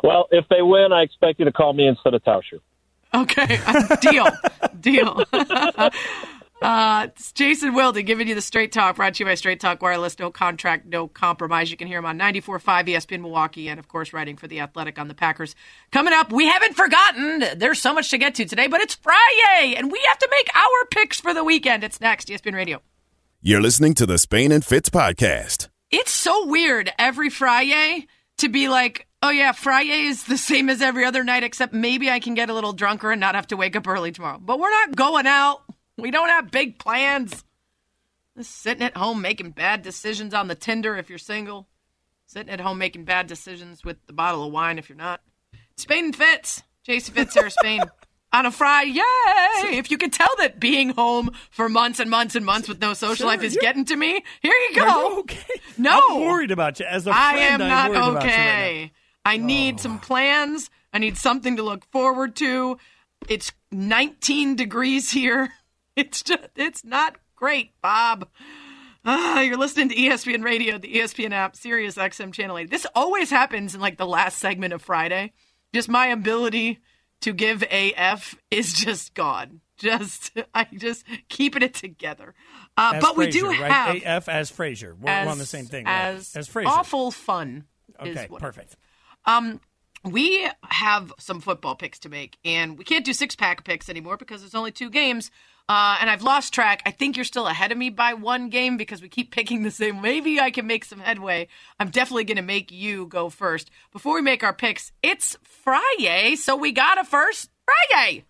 Well, 0.03 0.27
if 0.31 0.45
they 0.49 0.61
win, 0.61 0.91
I 0.91 1.01
expect 1.03 1.39
you 1.39 1.45
to 1.45 1.51
call 1.51 1.73
me 1.73 1.87
instead 1.87 2.13
of 2.13 2.23
Tauscher. 2.23 2.59
Okay, 3.13 3.59
deal, 4.01 4.27
deal. 4.79 5.23
Uh, 6.61 7.07
it's 7.07 7.31
Jason 7.31 7.73
Wilde 7.73 8.05
giving 8.05 8.27
you 8.27 8.35
the 8.35 8.41
straight 8.41 8.73
talk, 8.73 8.97
brought 8.97 9.13
to 9.13 9.23
you 9.23 9.25
by 9.25 9.35
Straight 9.35 9.61
Talk 9.61 9.81
Wireless. 9.81 10.19
No 10.19 10.29
contract, 10.29 10.85
no 10.85 11.07
compromise. 11.07 11.71
You 11.71 11.77
can 11.77 11.87
hear 11.87 11.99
him 11.99 12.05
on 12.05 12.19
94.5 12.19 12.87
ESPN 12.87 13.21
Milwaukee 13.21 13.69
and, 13.69 13.79
of 13.79 13.87
course, 13.87 14.11
writing 14.11 14.35
for 14.35 14.47
The 14.47 14.59
Athletic 14.59 14.99
on 14.99 15.07
the 15.07 15.13
Packers. 15.13 15.55
Coming 15.91 16.13
up, 16.13 16.33
we 16.33 16.47
haven't 16.47 16.75
forgotten. 16.75 17.45
There's 17.57 17.79
so 17.79 17.93
much 17.93 18.09
to 18.09 18.17
get 18.17 18.35
to 18.35 18.45
today, 18.45 18.67
but 18.67 18.81
it's 18.81 18.95
Friday, 18.95 19.75
and 19.75 19.89
we 19.89 20.01
have 20.09 20.19
to 20.19 20.27
make 20.29 20.49
our 20.53 20.85
picks 20.91 21.21
for 21.21 21.33
the 21.33 21.45
weekend. 21.45 21.83
It's 21.85 22.01
next, 22.01 22.27
ESPN 22.27 22.55
Radio. 22.55 22.81
You're 23.41 23.61
listening 23.61 23.93
to 23.93 24.05
the 24.05 24.17
Spain 24.17 24.51
and 24.51 24.65
Fitz 24.65 24.89
podcast. 24.89 25.69
It's 25.91 26.11
so 26.11 26.45
weird 26.45 26.91
every 26.99 27.29
Friday 27.29 28.07
to 28.39 28.49
be 28.49 28.67
like, 28.67 29.07
oh, 29.23 29.29
yeah, 29.29 29.53
Friday 29.53 30.01
is 30.01 30.25
the 30.25 30.37
same 30.37 30.69
as 30.69 30.81
every 30.81 31.05
other 31.05 31.23
night, 31.23 31.43
except 31.43 31.73
maybe 31.73 32.09
I 32.09 32.19
can 32.19 32.33
get 32.33 32.49
a 32.49 32.53
little 32.53 32.73
drunker 32.73 33.11
and 33.11 33.21
not 33.21 33.35
have 33.35 33.47
to 33.47 33.57
wake 33.57 33.77
up 33.77 33.87
early 33.87 34.11
tomorrow. 34.11 34.39
But 34.41 34.59
we're 34.59 34.69
not 34.71 34.93
going 34.93 35.25
out. 35.25 35.61
We 36.01 36.11
don't 36.11 36.29
have 36.29 36.51
big 36.51 36.79
plans. 36.79 37.43
Just 38.37 38.55
sitting 38.61 38.83
at 38.83 38.95
home 38.95 39.21
making 39.21 39.51
bad 39.51 39.81
decisions 39.81 40.33
on 40.33 40.47
the 40.47 40.55
Tinder 40.55 40.95
if 40.95 41.09
you're 41.09 41.17
single. 41.17 41.67
Sitting 42.25 42.51
at 42.51 42.61
home 42.61 42.77
making 42.77 43.05
bad 43.05 43.27
decisions 43.27 43.83
with 43.83 43.97
the 44.05 44.13
bottle 44.13 44.45
of 44.45 44.53
wine 44.53 44.77
if 44.77 44.87
you're 44.87 44.97
not. 44.97 45.21
Spain 45.77 46.05
and 46.05 46.15
Fitz. 46.15 46.63
Jason 46.83 47.13
Fitz, 47.13 47.33
Sarah 47.33 47.51
Spain. 47.51 47.81
on 48.31 48.45
a 48.45 48.51
Friday. 48.51 48.91
Yay! 48.91 49.77
If 49.77 49.91
you 49.91 49.97
could 49.97 50.13
tell 50.13 50.29
that 50.37 50.59
being 50.59 50.89
home 50.89 51.31
for 51.49 51.67
months 51.67 51.99
and 51.99 52.09
months 52.09 52.35
and 52.35 52.45
months 52.45 52.67
with 52.67 52.79
no 52.79 52.93
social 52.93 53.27
life 53.27 53.43
is 53.43 53.57
getting 53.59 53.85
to 53.85 53.95
me, 53.95 54.23
here 54.41 54.53
you 54.71 54.81
Are 54.81 54.85
go. 54.85 55.09
you 55.09 55.19
okay? 55.19 55.61
No. 55.77 55.99
I'm 56.09 56.21
worried 56.21 56.51
about 56.51 56.79
you. 56.79 56.85
As 56.85 57.07
a 57.07 57.11
I 57.13 57.33
friend, 57.33 57.61
am 57.61 57.61
I'm 57.61 57.69
not 57.69 57.91
you 57.91 58.15
right 58.15 58.25
okay. 58.25 58.91
I 59.25 59.37
need 59.37 59.79
some 59.79 59.95
oh. 59.95 60.05
plans. 60.05 60.69
I 60.93 60.99
need 60.99 61.17
something 61.17 61.57
to 61.57 61.63
look 61.63 61.85
forward 61.91 62.35
to. 62.37 62.77
It's 63.27 63.51
19 63.71 64.55
degrees 64.55 65.11
here. 65.11 65.51
It's 66.05 66.23
just, 66.23 66.49
it's 66.55 66.83
not 66.85 67.17
great, 67.35 67.71
Bob. 67.81 68.27
Ah, 69.05 69.41
you're 69.41 69.57
listening 69.57 69.89
to 69.89 69.95
ESPN 69.95 70.43
Radio, 70.43 70.77
the 70.77 70.93
ESPN 70.95 71.31
app, 71.31 71.55
Sirius 71.55 71.95
XM 71.95 72.33
Channel 72.33 72.57
8. 72.57 72.69
This 72.69 72.85
always 72.95 73.29
happens 73.29 73.75
in 73.75 73.81
like 73.81 73.97
the 73.97 74.05
last 74.07 74.37
segment 74.39 74.73
of 74.73 74.81
Friday. 74.81 75.33
Just 75.73 75.89
my 75.89 76.07
ability 76.07 76.79
to 77.21 77.33
give 77.33 77.63
AF 77.71 78.35
is 78.51 78.73
just 78.73 79.13
gone. 79.13 79.61
Just, 79.77 80.31
I 80.53 80.67
just 80.73 81.05
keeping 81.29 81.61
it 81.61 81.73
together. 81.73 82.33
Uh, 82.75 82.93
As 82.95 83.01
but 83.03 83.15
we 83.15 83.29
do 83.29 83.45
Frasier, 83.45 83.67
have 83.69 83.87
right? 83.93 84.03
AF 84.05 84.27
as 84.29 84.49
Frazier. 84.51 84.93
We're, 84.93 85.25
we're 85.25 85.31
on 85.31 85.37
the 85.37 85.45
same 85.45 85.65
thing. 85.65 85.85
right? 85.85 86.15
As, 86.15 86.35
as 86.35 86.47
Frazier. 86.49 86.69
awful 86.69 87.11
fun. 87.11 87.65
Okay, 87.99 88.27
perfect. 88.37 88.75
Um, 89.25 89.61
we 90.03 90.47
have 90.63 91.13
some 91.19 91.41
football 91.41 91.75
picks 91.75 91.99
to 91.99 92.09
make, 92.09 92.37
and 92.45 92.77
we 92.77 92.83
can't 92.83 93.05
do 93.05 93.13
six 93.13 93.35
pack 93.35 93.63
picks 93.63 93.89
anymore 93.89 94.17
because 94.17 94.41
there's 94.41 94.55
only 94.55 94.71
two 94.71 94.89
games. 94.89 95.31
Uh, 95.67 95.97
and 96.01 96.09
I've 96.09 96.23
lost 96.23 96.51
track. 96.51 96.81
I 96.87 96.91
think 96.91 97.15
you're 97.15 97.23
still 97.23 97.45
ahead 97.45 97.71
of 97.71 97.77
me 97.77 97.91
by 97.91 98.15
one 98.15 98.49
game 98.49 98.75
because 98.75 99.03
we 99.03 99.07
keep 99.07 99.31
picking 99.35 99.61
the 99.61 99.71
same. 99.71 100.01
Maybe 100.01 100.39
I 100.39 100.49
can 100.49 100.65
make 100.65 100.83
some 100.83 100.99
headway. 100.99 101.47
I'm 101.79 101.89
definitely 101.89 102.23
going 102.23 102.37
to 102.37 102.43
make 102.43 102.71
you 102.71 103.05
go 103.05 103.29
first. 103.29 103.69
Before 103.91 104.15
we 104.15 104.21
make 104.21 104.43
our 104.43 104.53
picks, 104.53 104.91
it's 105.03 105.37
Friday, 105.43 106.35
so 106.35 106.55
we 106.55 106.71
got 106.71 106.99
a 106.99 107.03
first 107.03 107.51
Friday. 107.65 108.25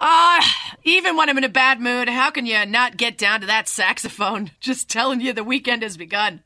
Uh, 0.00 0.42
even 0.82 1.16
when 1.16 1.30
I'm 1.30 1.38
in 1.38 1.44
a 1.44 1.48
bad 1.48 1.80
mood, 1.80 2.08
how 2.08 2.30
can 2.30 2.46
you 2.46 2.66
not 2.66 2.96
get 2.96 3.16
down 3.16 3.40
to 3.40 3.46
that 3.46 3.68
saxophone? 3.68 4.50
Just 4.60 4.90
telling 4.90 5.20
you 5.20 5.32
the 5.32 5.44
weekend 5.44 5.82
has 5.82 5.96
begun. 5.96 6.42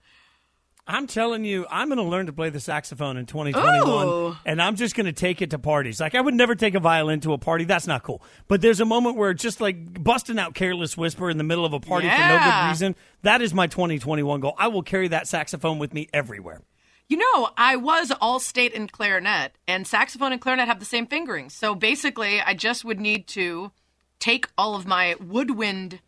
I'm 0.90 1.06
telling 1.06 1.44
you, 1.44 1.66
I'm 1.70 1.88
going 1.88 1.98
to 1.98 2.02
learn 2.02 2.26
to 2.26 2.32
play 2.32 2.48
the 2.48 2.60
saxophone 2.60 3.18
in 3.18 3.26
2021, 3.26 4.06
Ooh. 4.06 4.36
and 4.46 4.60
I'm 4.60 4.74
just 4.74 4.94
going 4.94 5.04
to 5.04 5.12
take 5.12 5.42
it 5.42 5.50
to 5.50 5.58
parties. 5.58 6.00
Like 6.00 6.14
I 6.14 6.20
would 6.20 6.32
never 6.32 6.54
take 6.54 6.74
a 6.74 6.80
violin 6.80 7.20
to 7.20 7.34
a 7.34 7.38
party. 7.38 7.64
That's 7.64 7.86
not 7.86 8.02
cool. 8.02 8.22
But 8.48 8.62
there's 8.62 8.80
a 8.80 8.86
moment 8.86 9.16
where 9.16 9.34
just 9.34 9.60
like 9.60 10.02
busting 10.02 10.38
out 10.38 10.54
"Careless 10.54 10.96
Whisper" 10.96 11.28
in 11.28 11.36
the 11.36 11.44
middle 11.44 11.66
of 11.66 11.74
a 11.74 11.80
party 11.80 12.08
for 12.08 12.16
no 12.16 12.40
good 12.42 12.68
reason. 12.70 12.96
That 13.22 13.42
is 13.42 13.52
my 13.52 13.66
2021 13.66 14.40
goal. 14.40 14.54
I 14.56 14.68
will 14.68 14.82
carry 14.82 15.08
that 15.08 15.28
saxophone 15.28 15.78
with 15.78 15.92
me 15.92 16.08
everywhere. 16.14 16.62
You 17.06 17.18
know, 17.18 17.50
I 17.56 17.76
was 17.76 18.10
all 18.20 18.40
state 18.40 18.72
in 18.72 18.88
clarinet, 18.88 19.52
and 19.66 19.86
saxophone 19.86 20.32
and 20.32 20.40
clarinet 20.40 20.68
have 20.68 20.78
the 20.78 20.86
same 20.86 21.06
fingerings. 21.06 21.52
So 21.52 21.74
basically, 21.74 22.40
I 22.40 22.54
just 22.54 22.84
would 22.84 22.98
need 22.98 23.26
to 23.28 23.72
take 24.20 24.48
all 24.56 24.74
of 24.74 24.86
my 24.86 25.16
woodwind 25.20 26.00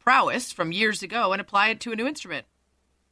prowess 0.00 0.50
from 0.50 0.72
years 0.72 1.02
ago 1.02 1.32
and 1.32 1.40
apply 1.40 1.68
it 1.68 1.80
to 1.80 1.92
a 1.92 1.96
new 1.96 2.06
instrument. 2.06 2.46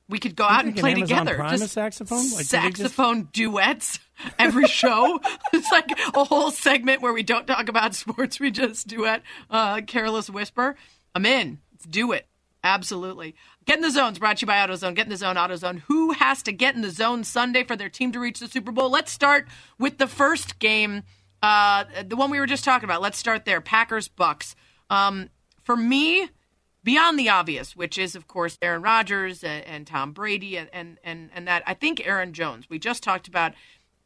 We 0.09 0.18
could 0.18 0.36
go 0.36 0.44
out 0.44 0.64
and 0.64 0.74
play 0.74 0.93
an 0.93 1.01
together. 1.01 1.35
Prime 1.35 1.59
Just 1.59 1.72
saxophone? 1.74 2.30
Like, 2.30 2.47
they 2.47 2.70
just- 2.70 3.32
duets 3.32 3.98
every 4.39 4.66
show. 4.66 5.20
it's 5.52 5.70
like 5.70 5.90
a 6.14 6.24
whole 6.24 6.51
segment 6.51 7.02
where 7.02 7.12
we 7.12 7.22
don't 7.22 7.47
talk 7.47 7.68
about 7.68 7.94
sports. 7.94 8.40
We 8.40 8.51
just 8.51 8.89
duet 8.89 9.22
uh, 9.51 9.82
Careless 9.86 10.30
Whisper. 10.30 10.76
I'm 11.14 11.26
in. 11.26 11.59
Let's 11.72 11.85
do 11.85 12.12
it. 12.12 12.26
Absolutely. 12.64 13.35
Get 13.66 13.76
in 13.76 13.82
the 13.82 13.90
zones 13.90 14.18
brought 14.18 14.39
to 14.39 14.43
you 14.43 14.47
by 14.47 14.56
AutoZone. 14.56 14.94
Get 14.94 15.06
in 15.06 15.10
the 15.10 15.16
zone, 15.16 15.36
AutoZone. 15.36 15.80
Who 15.89 16.12
has 16.12 16.43
to 16.44 16.52
get 16.52 16.74
in 16.74 16.80
the 16.80 16.90
zone 16.90 17.22
Sunday 17.22 17.64
for 17.64 17.76
their 17.76 17.89
team 17.89 18.12
to 18.12 18.20
reach 18.20 18.40
the 18.40 18.48
Super 18.48 18.72
Bowl? 18.72 18.90
Let's 18.90 19.12
start 19.12 19.47
with 19.78 19.98
the 19.98 20.06
first 20.06 20.59
game, 20.59 21.02
uh, 21.43 21.85
the 22.06 22.16
one 22.16 22.30
we 22.30 22.40
were 22.40 22.47
just 22.47 22.64
talking 22.64 22.85
about. 22.85 23.01
Let's 23.01 23.18
start 23.18 23.44
there. 23.44 23.60
Packers 23.60 24.09
Bucs. 24.09 24.55
Um, 24.90 25.28
for 25.62 25.76
me, 25.76 26.28
beyond 26.89 27.19
the 27.19 27.28
obvious, 27.28 27.77
which 27.77 27.98
is 27.98 28.16
of 28.16 28.27
course 28.27 28.56
Aaron 28.62 28.81
Rodgers 28.81 29.44
and, 29.44 29.62
and 29.66 29.86
Tom 29.86 30.12
Brady 30.12 30.56
and, 30.56 30.70
and 30.73 30.98
and 31.05 31.28
and 31.35 31.47
that 31.47 31.62
I 31.66 31.74
think 31.74 32.06
Aaron 32.06 32.32
Jones. 32.32 32.70
We 32.70 32.78
just 32.78 33.02
talked 33.02 33.28
about 33.28 33.52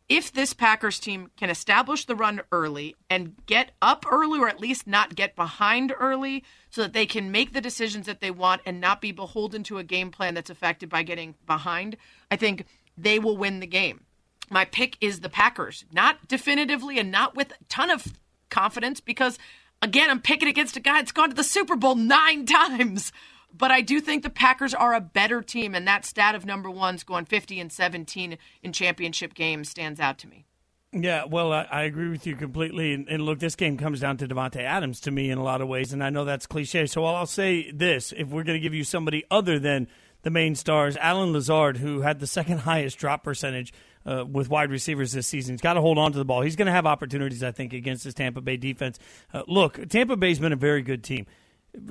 if 0.09 0.33
this 0.33 0.53
Packers 0.53 0.99
team 0.99 1.31
can 1.37 1.49
establish 1.49 2.07
the 2.07 2.17
run 2.17 2.41
early 2.51 2.97
and 3.09 3.37
get 3.47 3.71
up 3.81 4.05
early 4.11 4.41
or 4.41 4.49
at 4.49 4.59
least 4.59 4.89
not 4.89 5.15
get 5.15 5.37
behind 5.37 5.95
early 5.97 6.43
so 6.71 6.83
that 6.83 6.93
they 6.93 7.07
can 7.07 7.31
make 7.31 7.53
the 7.53 7.61
decisions 7.61 8.07
that 8.07 8.21
they 8.21 8.33
want 8.33 8.61
and 8.67 8.81
not 8.81 9.01
be 9.01 9.13
beholden 9.13 9.63
to 9.63 9.79
a 9.79 9.85
game 9.85 10.11
plan 10.11 10.35
that's 10.35 10.51
affected 10.51 10.89
by 10.89 11.05
getting 11.05 11.37
behind, 11.47 11.97
I 12.33 12.37
think 12.37 12.67
they 12.99 13.21
will 13.21 13.37
win 13.37 13.61
the 13.61 13.67
game. 13.69 14.07
My 14.51 14.65
pick 14.65 14.97
is 15.01 15.21
the 15.21 15.29
Packers, 15.29 15.85
not 15.93 16.27
definitively 16.27 16.99
and 16.99 17.13
not 17.13 17.37
with 17.37 17.53
a 17.53 17.65
ton 17.69 17.91
of 17.91 18.09
confidence 18.51 18.99
because 18.99 19.39
again, 19.83 20.09
I'm 20.09 20.21
picking 20.21 20.49
against 20.49 20.77
a 20.77 20.81
guy 20.81 21.01
that's 21.01 21.13
gone 21.13 21.29
to 21.29 21.35
the 21.35 21.45
Super 21.45 21.77
Bowl 21.77 21.97
9 21.97 22.47
times. 22.47 23.13
But 23.55 23.71
I 23.71 23.83
do 23.83 24.01
think 24.01 24.23
the 24.23 24.31
Packers 24.31 24.73
are 24.73 24.95
a 24.95 25.01
better 25.01 25.43
team, 25.43 25.75
and 25.75 25.87
that 25.87 26.07
stat 26.07 26.35
of 26.35 26.47
number 26.47 26.71
one's 26.71 27.05
going 27.05 27.27
50 27.27 27.61
and 27.61 27.71
17 27.71 28.39
in 28.63 28.73
championship 28.73 29.35
games 29.35 29.69
stands 29.69 30.01
out 30.01 30.17
to 30.19 30.27
me. 30.27 30.47
Yeah, 30.95 31.25
well, 31.25 31.53
I, 31.53 31.63
I 31.71 31.83
agree 31.83 32.09
with 32.09 32.27
you 32.27 32.35
completely. 32.35 32.95
And, 32.95 33.09
and 33.09 33.23
look, 33.23 33.41
this 33.41 33.55
game 33.55 33.77
comes 33.77 34.01
down 34.01 34.19
to 34.19 34.29
Davante 34.29 34.63
Adams 34.63 35.01
to 35.01 35.11
me 35.11 35.31
in 35.31 35.37
a 35.37 35.43
lot 35.43 35.61
of 35.61 35.69
ways, 35.69 35.93
and 35.93 36.03
I 36.03 36.09
know 36.09 36.25
that's 36.25 36.47
cliche. 36.47 36.87
So 36.87 37.05
I'll 37.05 37.27
say 37.27 37.71
this: 37.71 38.13
if 38.17 38.29
we're 38.29 38.45
going 38.45 38.59
to 38.59 38.63
give 38.63 38.75
you 38.75 38.85
somebody 38.85 39.25
other 39.31 39.59
than 39.59 39.89
the 40.23 40.31
main 40.31 40.55
stars, 40.55 40.97
Allen 40.99 41.33
Lazard, 41.33 41.79
who 41.79 42.03
had 42.03 42.21
the 42.21 42.27
second 42.27 42.59
highest 42.61 42.99
drop 42.99 43.25
percentage 43.25 43.73
uh, 44.07 44.25
with 44.25 44.49
wide 44.49 44.71
receivers 44.71 45.13
this 45.13 45.27
season, 45.27 45.55
he's 45.55 45.61
got 45.61 45.75
to 45.75 45.81
hold 45.81 45.99
on 45.99 46.13
to 46.13 46.19
the 46.19 46.25
ball. 46.25 46.43
He's 46.43 46.57
going 46.57 46.67
to 46.67 46.73
have 46.73 46.87
opportunities, 46.87 47.43
I 47.43 47.53
think, 47.53 47.73
against 47.73 48.05
this 48.05 48.15
Tampa 48.15 48.41
Bay 48.41 48.57
defense. 48.57 48.99
Uh, 49.33 49.43
look, 49.47 49.89
Tampa 49.89 50.17
Bay's 50.17 50.39
been 50.39 50.53
a 50.53 50.57
very 50.57 50.83
good 50.83 51.03
team. 51.03 51.27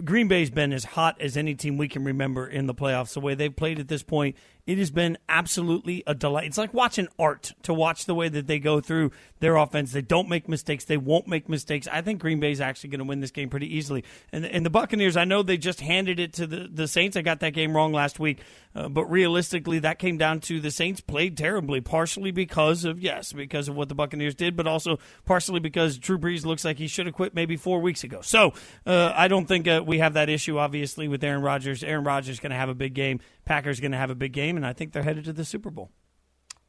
Green 0.04 0.28
Bay's 0.28 0.52
been 0.52 0.74
as 0.74 0.84
hot 0.84 1.20
as 1.20 1.36
any 1.36 1.56
team 1.56 1.78
we 1.78 1.88
can 1.88 2.04
remember 2.04 2.48
in 2.48 2.68
the 2.68 2.74
playoffs. 2.76 3.14
The 3.14 3.20
way 3.20 3.34
they've 3.34 3.56
played 3.56 3.80
at 3.80 3.88
this 3.88 4.04
point, 4.04 4.36
it 4.66 4.78
has 4.78 4.92
been 4.92 5.18
absolutely 5.28 6.04
a 6.06 6.14
delight. 6.14 6.46
It's 6.46 6.58
like 6.58 6.74
watching 6.74 7.08
art 7.18 7.54
to 7.64 7.74
watch 7.74 8.06
the 8.06 8.16
way 8.16 8.30
that 8.30 8.48
they 8.48 8.60
go 8.60 8.80
through 8.80 9.12
their 9.40 9.56
offense. 9.56 9.92
They 9.92 10.02
don't 10.02 10.30
make 10.30 10.48
mistakes. 10.48 10.86
They 10.86 10.98
won't 10.98 11.28
make 11.28 11.50
mistakes. 11.50 11.88
I 11.92 12.02
think 12.02 12.22
Green 12.22 12.40
Bay 12.40 12.52
is 12.52 12.62
actually 12.62 12.92
going 12.92 13.00
to 13.00 13.06
win 13.06 13.20
this 13.20 13.32
game 13.32 13.50
pretty 13.50 13.76
easily. 13.76 14.04
And, 14.32 14.46
and 14.46 14.66
the 14.66 14.70
Buccaneers, 14.70 15.18
I 15.18 15.26
know 15.26 15.44
they 15.44 15.58
just 15.58 15.82
handed 15.82 16.20
it 16.20 16.34
to 16.34 16.48
the, 16.48 16.70
the 16.72 16.88
Saints. 16.88 17.18
I 17.18 17.22
got 17.22 17.40
that 17.40 17.54
game 17.54 17.76
wrong 17.76 17.92
last 17.92 18.20
week. 18.20 18.40
Uh, 18.74 18.88
but 18.88 19.06
realistically, 19.06 19.80
that 19.80 20.00
came 20.00 20.18
down 20.18 20.40
to 20.40 20.62
the 20.62 20.72
Saints 20.72 21.02
played 21.02 21.38
terribly, 21.38 21.82
partially 21.82 22.32
because 22.32 22.86
of, 22.86 23.00
yes, 23.00 23.34
because 23.34 23.68
of 23.68 23.76
what 23.76 23.90
the 23.90 23.96
Buccaneers 23.96 24.36
did, 24.36 24.56
but 24.56 24.66
also 24.66 24.98
partially 25.26 25.60
because 25.60 25.98
Drew 25.98 26.18
Brees 26.18 26.46
looks 26.46 26.64
like 26.64 26.78
he 26.78 26.88
should 26.88 27.06
have 27.06 27.16
quit 27.16 27.36
maybe 27.36 27.58
four 27.58 27.82
weeks 27.82 28.04
ago. 28.04 28.22
So 28.22 28.54
uh, 28.86 29.12
I 29.14 29.28
don't 29.28 29.46
think 29.46 29.68
uh, 29.68 29.84
we 29.86 29.98
have 29.98 30.14
that 30.14 30.30
issue, 30.30 30.58
obviously, 30.58 31.08
with 31.08 31.24
Aaron 31.24 31.42
Rodgers. 31.42 31.84
Aaron 31.84 32.06
Rodgers 32.06 32.30
is 32.30 32.40
going 32.40 32.52
to 32.52 32.58
have 32.58 32.70
a 32.70 32.76
big 32.76 32.94
game. 32.94 33.20
Packers 33.52 33.82
going 33.82 33.92
to 33.92 33.98
have 33.98 34.10
a 34.10 34.16
big 34.16 34.32
game, 34.32 34.56
and 34.56 34.66
I 34.66 34.72
think 34.72 34.94
they're 34.94 35.04
headed 35.04 35.26
to 35.26 35.34
the 35.34 35.44
Super 35.44 35.70
Bowl. 35.70 35.92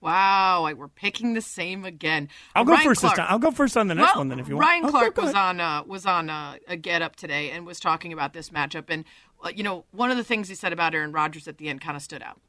Wow, 0.00 0.62
like 0.62 0.74
we're 0.74 0.88
picking 0.88 1.32
the 1.32 1.40
same 1.40 1.84
again. 1.84 2.28
I'll 2.56 2.64
go 2.64 2.72
Ryan 2.72 2.84
first 2.84 3.00
Clark- 3.02 3.14
this 3.14 3.18
time. 3.18 3.26
I'll 3.30 3.38
go 3.38 3.52
first 3.52 3.76
on 3.76 3.86
the 3.86 3.94
next 3.94 4.14
well, 4.14 4.22
one 4.22 4.28
then 4.30 4.40
if 4.40 4.48
you 4.48 4.56
want. 4.56 4.66
Ryan 4.66 4.88
Clark 4.88 5.14
go 5.14 5.22
was 5.26 5.34
on 5.34 5.60
uh, 5.60 5.84
was 5.86 6.06
on 6.06 6.28
uh, 6.28 6.56
a 6.66 6.76
Get 6.76 7.00
Up 7.00 7.14
today 7.14 7.52
and 7.52 7.64
was 7.64 7.78
talking 7.78 8.12
about 8.12 8.32
this 8.32 8.50
matchup, 8.50 8.86
and 8.88 9.04
uh, 9.44 9.50
you 9.54 9.62
know 9.62 9.84
one 9.92 10.10
of 10.10 10.16
the 10.16 10.24
things 10.24 10.48
he 10.48 10.56
said 10.56 10.72
about 10.72 10.92
Aaron 10.92 11.12
Rodgers 11.12 11.46
at 11.46 11.59
the 11.59 11.68
end 11.68 11.80
kind 11.80 11.96
of 11.96 12.02
stood 12.02 12.20
out. 12.20 12.40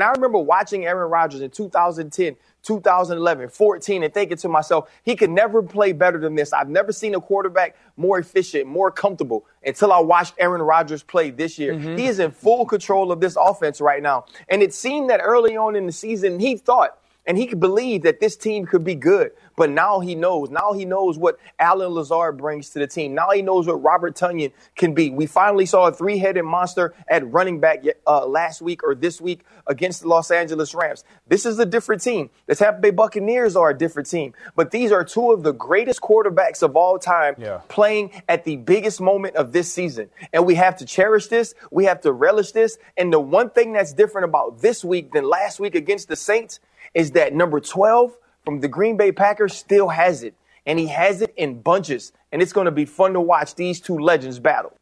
I 0.00 0.10
remember 0.10 0.38
watching 0.38 0.84
Aaron 0.84 1.08
Rodgers 1.08 1.40
in 1.40 1.50
2010, 1.50 2.34
2011, 2.62 3.48
14, 3.48 4.02
and 4.02 4.12
thinking 4.12 4.36
to 4.36 4.48
myself, 4.48 4.90
he 5.02 5.16
could 5.16 5.30
never 5.30 5.62
play 5.62 5.92
better 5.92 6.18
than 6.18 6.34
this. 6.34 6.52
I've 6.52 6.68
never 6.68 6.92
seen 6.92 7.14
a 7.14 7.20
quarterback 7.20 7.76
more 7.96 8.18
efficient, 8.18 8.66
more 8.66 8.90
comfortable 8.90 9.46
until 9.64 9.92
I 9.92 10.00
watched 10.00 10.34
Aaron 10.38 10.62
Rodgers 10.62 11.02
play 11.02 11.30
this 11.30 11.58
year. 11.58 11.74
Mm-hmm. 11.74 11.96
He 11.96 12.06
is 12.06 12.18
in 12.18 12.30
full 12.30 12.66
control 12.66 13.12
of 13.12 13.20
this 13.20 13.36
offense 13.36 13.80
right 13.80 14.02
now. 14.02 14.26
And 14.48 14.62
it 14.62 14.74
seemed 14.74 15.10
that 15.10 15.20
early 15.22 15.56
on 15.56 15.76
in 15.76 15.86
the 15.86 15.92
season, 15.92 16.38
he 16.38 16.56
thought 16.56 16.96
and 17.26 17.38
he 17.38 17.46
believed 17.54 18.04
that 18.04 18.20
this 18.20 18.36
team 18.36 18.66
could 18.66 18.82
be 18.82 18.94
good. 18.94 19.32
But 19.56 19.70
now 19.70 20.00
he 20.00 20.14
knows. 20.14 20.50
Now 20.50 20.72
he 20.72 20.84
knows 20.84 21.18
what 21.18 21.38
Allen 21.58 21.92
Lazard 21.92 22.38
brings 22.38 22.70
to 22.70 22.78
the 22.78 22.86
team. 22.86 23.14
Now 23.14 23.30
he 23.30 23.42
knows 23.42 23.66
what 23.66 23.82
Robert 23.82 24.14
Tonyan 24.16 24.52
can 24.76 24.94
be. 24.94 25.10
We 25.10 25.26
finally 25.26 25.66
saw 25.66 25.86
a 25.88 25.92
three-headed 25.92 26.44
monster 26.44 26.94
at 27.08 27.30
running 27.30 27.60
back 27.60 27.84
uh, 28.06 28.26
last 28.26 28.62
week 28.62 28.82
or 28.84 28.94
this 28.94 29.20
week 29.20 29.44
against 29.66 30.02
the 30.02 30.08
Los 30.08 30.30
Angeles 30.30 30.74
Rams. 30.74 31.04
This 31.26 31.44
is 31.46 31.58
a 31.58 31.66
different 31.66 32.02
team. 32.02 32.30
The 32.46 32.54
Tampa 32.54 32.80
Bay 32.80 32.90
Buccaneers 32.90 33.56
are 33.56 33.70
a 33.70 33.76
different 33.76 34.08
team. 34.08 34.34
But 34.56 34.70
these 34.70 34.92
are 34.92 35.04
two 35.04 35.32
of 35.32 35.42
the 35.42 35.52
greatest 35.52 36.00
quarterbacks 36.00 36.62
of 36.62 36.76
all 36.76 36.98
time 36.98 37.34
Yeah. 37.38 37.60
playing 37.68 38.10
at 38.28 38.44
the 38.44 38.56
biggest 38.56 39.00
moment 39.00 39.36
of 39.36 39.52
this 39.52 39.72
season. 39.72 40.10
And 40.32 40.46
we 40.46 40.54
have 40.56 40.76
to 40.78 40.86
cherish 40.86 41.26
this. 41.28 41.54
We 41.70 41.84
have 41.84 42.00
to 42.02 42.12
relish 42.12 42.52
this. 42.52 42.78
And 42.96 43.12
the 43.12 43.20
one 43.20 43.50
thing 43.50 43.72
that's 43.72 43.92
different 43.92 44.24
about 44.26 44.60
this 44.60 44.84
week 44.84 45.12
than 45.12 45.24
last 45.28 45.60
week 45.60 45.74
against 45.74 46.08
the 46.08 46.16
Saints 46.16 46.60
is 46.94 47.12
that 47.12 47.34
number 47.34 47.60
12 47.60 48.16
from 48.44 48.60
the 48.60 48.68
Green 48.68 48.96
Bay 48.96 49.12
Packers 49.12 49.56
still 49.56 49.88
has 49.88 50.22
it. 50.22 50.34
And 50.66 50.78
he 50.78 50.88
has 50.88 51.22
it 51.22 51.32
in 51.36 51.62
bunches. 51.62 52.12
And 52.32 52.42
it's 52.42 52.52
going 52.52 52.66
to 52.66 52.70
be 52.70 52.84
fun 52.84 53.14
to 53.14 53.20
watch 53.20 53.54
these 53.54 53.80
two 53.80 53.98
legends 53.98 54.38
battle. 54.38 54.72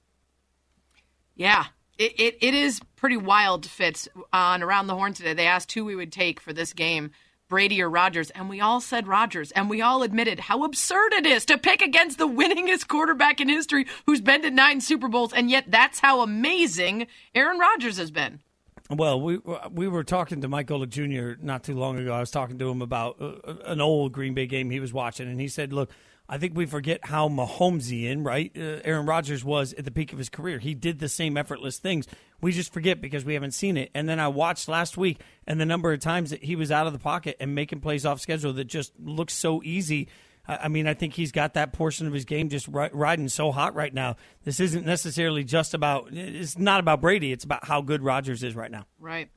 Yeah, 1.36 1.66
it, 1.98 2.18
it, 2.18 2.39
it 2.40 2.55
is 2.55 2.80
pretty 2.97 3.16
wild, 3.16 3.64
Fitz. 3.64 4.09
On 4.32 4.62
Around 4.62 4.89
the 4.89 4.94
Horn 4.94 5.14
today, 5.14 5.35
they 5.35 5.47
asked 5.47 5.72
who 5.72 5.85
we 5.85 5.94
would 5.94 6.12
take 6.12 6.40
for 6.40 6.52
this 6.52 6.72
game, 6.72 7.12
Brady 7.48 7.80
or 7.80 7.89
Rodgers, 7.89 8.30
and 8.30 8.48
we 8.48 8.60
all 8.60 8.80
said 8.80 9.06
Rodgers, 9.06 9.52
and 9.52 9.70
we 9.70 9.80
all 9.80 10.02
admitted 10.02 10.40
how 10.40 10.64
absurd 10.64 11.12
it 11.12 11.26
is 11.26 11.47
to 11.47 11.56
pick 11.56 11.80
against 11.80 12.18
the 12.18 12.28
winningest 12.28 12.89
quarterback 12.89 13.40
in 13.40 13.48
history 13.48 13.86
who's 14.06 14.20
been 14.20 14.43
to 14.43 14.51
nine 14.51 14.80
Super 14.80 15.09
Bowls, 15.09 15.32
and 15.32 15.51
yet 15.51 15.64
that's 15.68 16.01
how 16.01 16.20
amazing 16.20 17.06
Aaron 17.35 17.59
Rodgers 17.59 17.98
has 17.98 18.10
been. 18.10 18.40
Well, 18.90 19.20
we 19.20 19.39
we 19.70 19.86
were 19.86 20.02
talking 20.02 20.40
to 20.40 20.48
Mike 20.48 20.69
Golic 20.69 20.89
Jr. 20.89 21.43
not 21.44 21.62
too 21.62 21.74
long 21.74 21.98
ago. 21.98 22.12
I 22.12 22.20
was 22.20 22.31
talking 22.31 22.59
to 22.59 22.70
him 22.70 22.81
about 22.81 23.20
uh, 23.20 23.55
an 23.66 23.82
old 23.82 24.12
Green 24.12 24.32
Bay 24.32 24.47
game 24.47 24.70
he 24.70 24.81
was 24.81 24.94
watching, 24.94 25.28
and 25.28 25.39
he 25.39 25.48
said, 25.48 25.74
"Look, 25.74 25.90
I 26.27 26.39
think 26.39 26.56
we 26.56 26.65
forget 26.65 27.05
how 27.05 27.28
Mahomesian, 27.28 28.24
right? 28.24 28.51
Uh, 28.56 28.81
Aaron 28.85 29.05
Rodgers 29.05 29.44
was 29.44 29.74
at 29.74 29.85
the 29.85 29.90
peak 29.90 30.15
of 30.15 30.19
his 30.19 30.31
career. 30.31 30.59
He 30.59 30.73
did 30.73 31.01
the 31.01 31.09
same 31.09 31.36
effortless 31.36 31.78
things. 31.78 32.06
We 32.40 32.51
just 32.52 32.73
forget 32.73 33.02
because 33.02 33.27
we 33.27 33.35
haven't 33.35 33.52
seen 33.52 33.77
it. 33.77 33.90
And 33.94 34.09
then 34.09 34.19
I 34.19 34.28
watched 34.28 34.69
last 34.69 34.97
week, 34.97 35.20
and 35.47 35.60
the 35.60 35.66
number 35.66 35.93
of 35.93 36.01
times 36.01 36.31
that 36.31 36.44
he 36.44 36.56
was 36.56 36.73
out 36.73 36.86
of 36.86 36.94
the 36.94 36.98
pocket 36.98 37.36
and 37.40 37.55
making 37.55 37.81
plays 37.81 38.06
off 38.06 38.20
schedule 38.20 38.55
that 38.55 38.65
just 38.65 38.93
looks 38.98 39.35
so 39.35 39.62
easy." 39.62 40.09
I 40.48 40.68
mean, 40.68 40.86
I 40.86 40.94
think 40.94 41.12
he's 41.14 41.30
got 41.30 41.54
that 41.54 41.72
portion 41.72 42.06
of 42.06 42.12
his 42.14 42.24
game 42.24 42.48
just 42.48 42.66
riding 42.68 43.28
so 43.28 43.52
hot 43.52 43.74
right 43.74 43.92
now. 43.92 44.16
This 44.44 44.60
isn't 44.60 44.86
necessarily 44.86 45.44
just 45.44 45.74
about. 45.74 46.08
It's 46.10 46.56
not 46.56 46.80
about 46.80 47.00
Brady. 47.02 47.32
It's 47.32 47.44
about 47.44 47.66
how 47.66 47.82
good 47.82 48.02
Rodgers 48.02 48.42
is 48.42 48.56
right 48.56 48.70
now. 48.70 48.86
Right. 48.98 49.28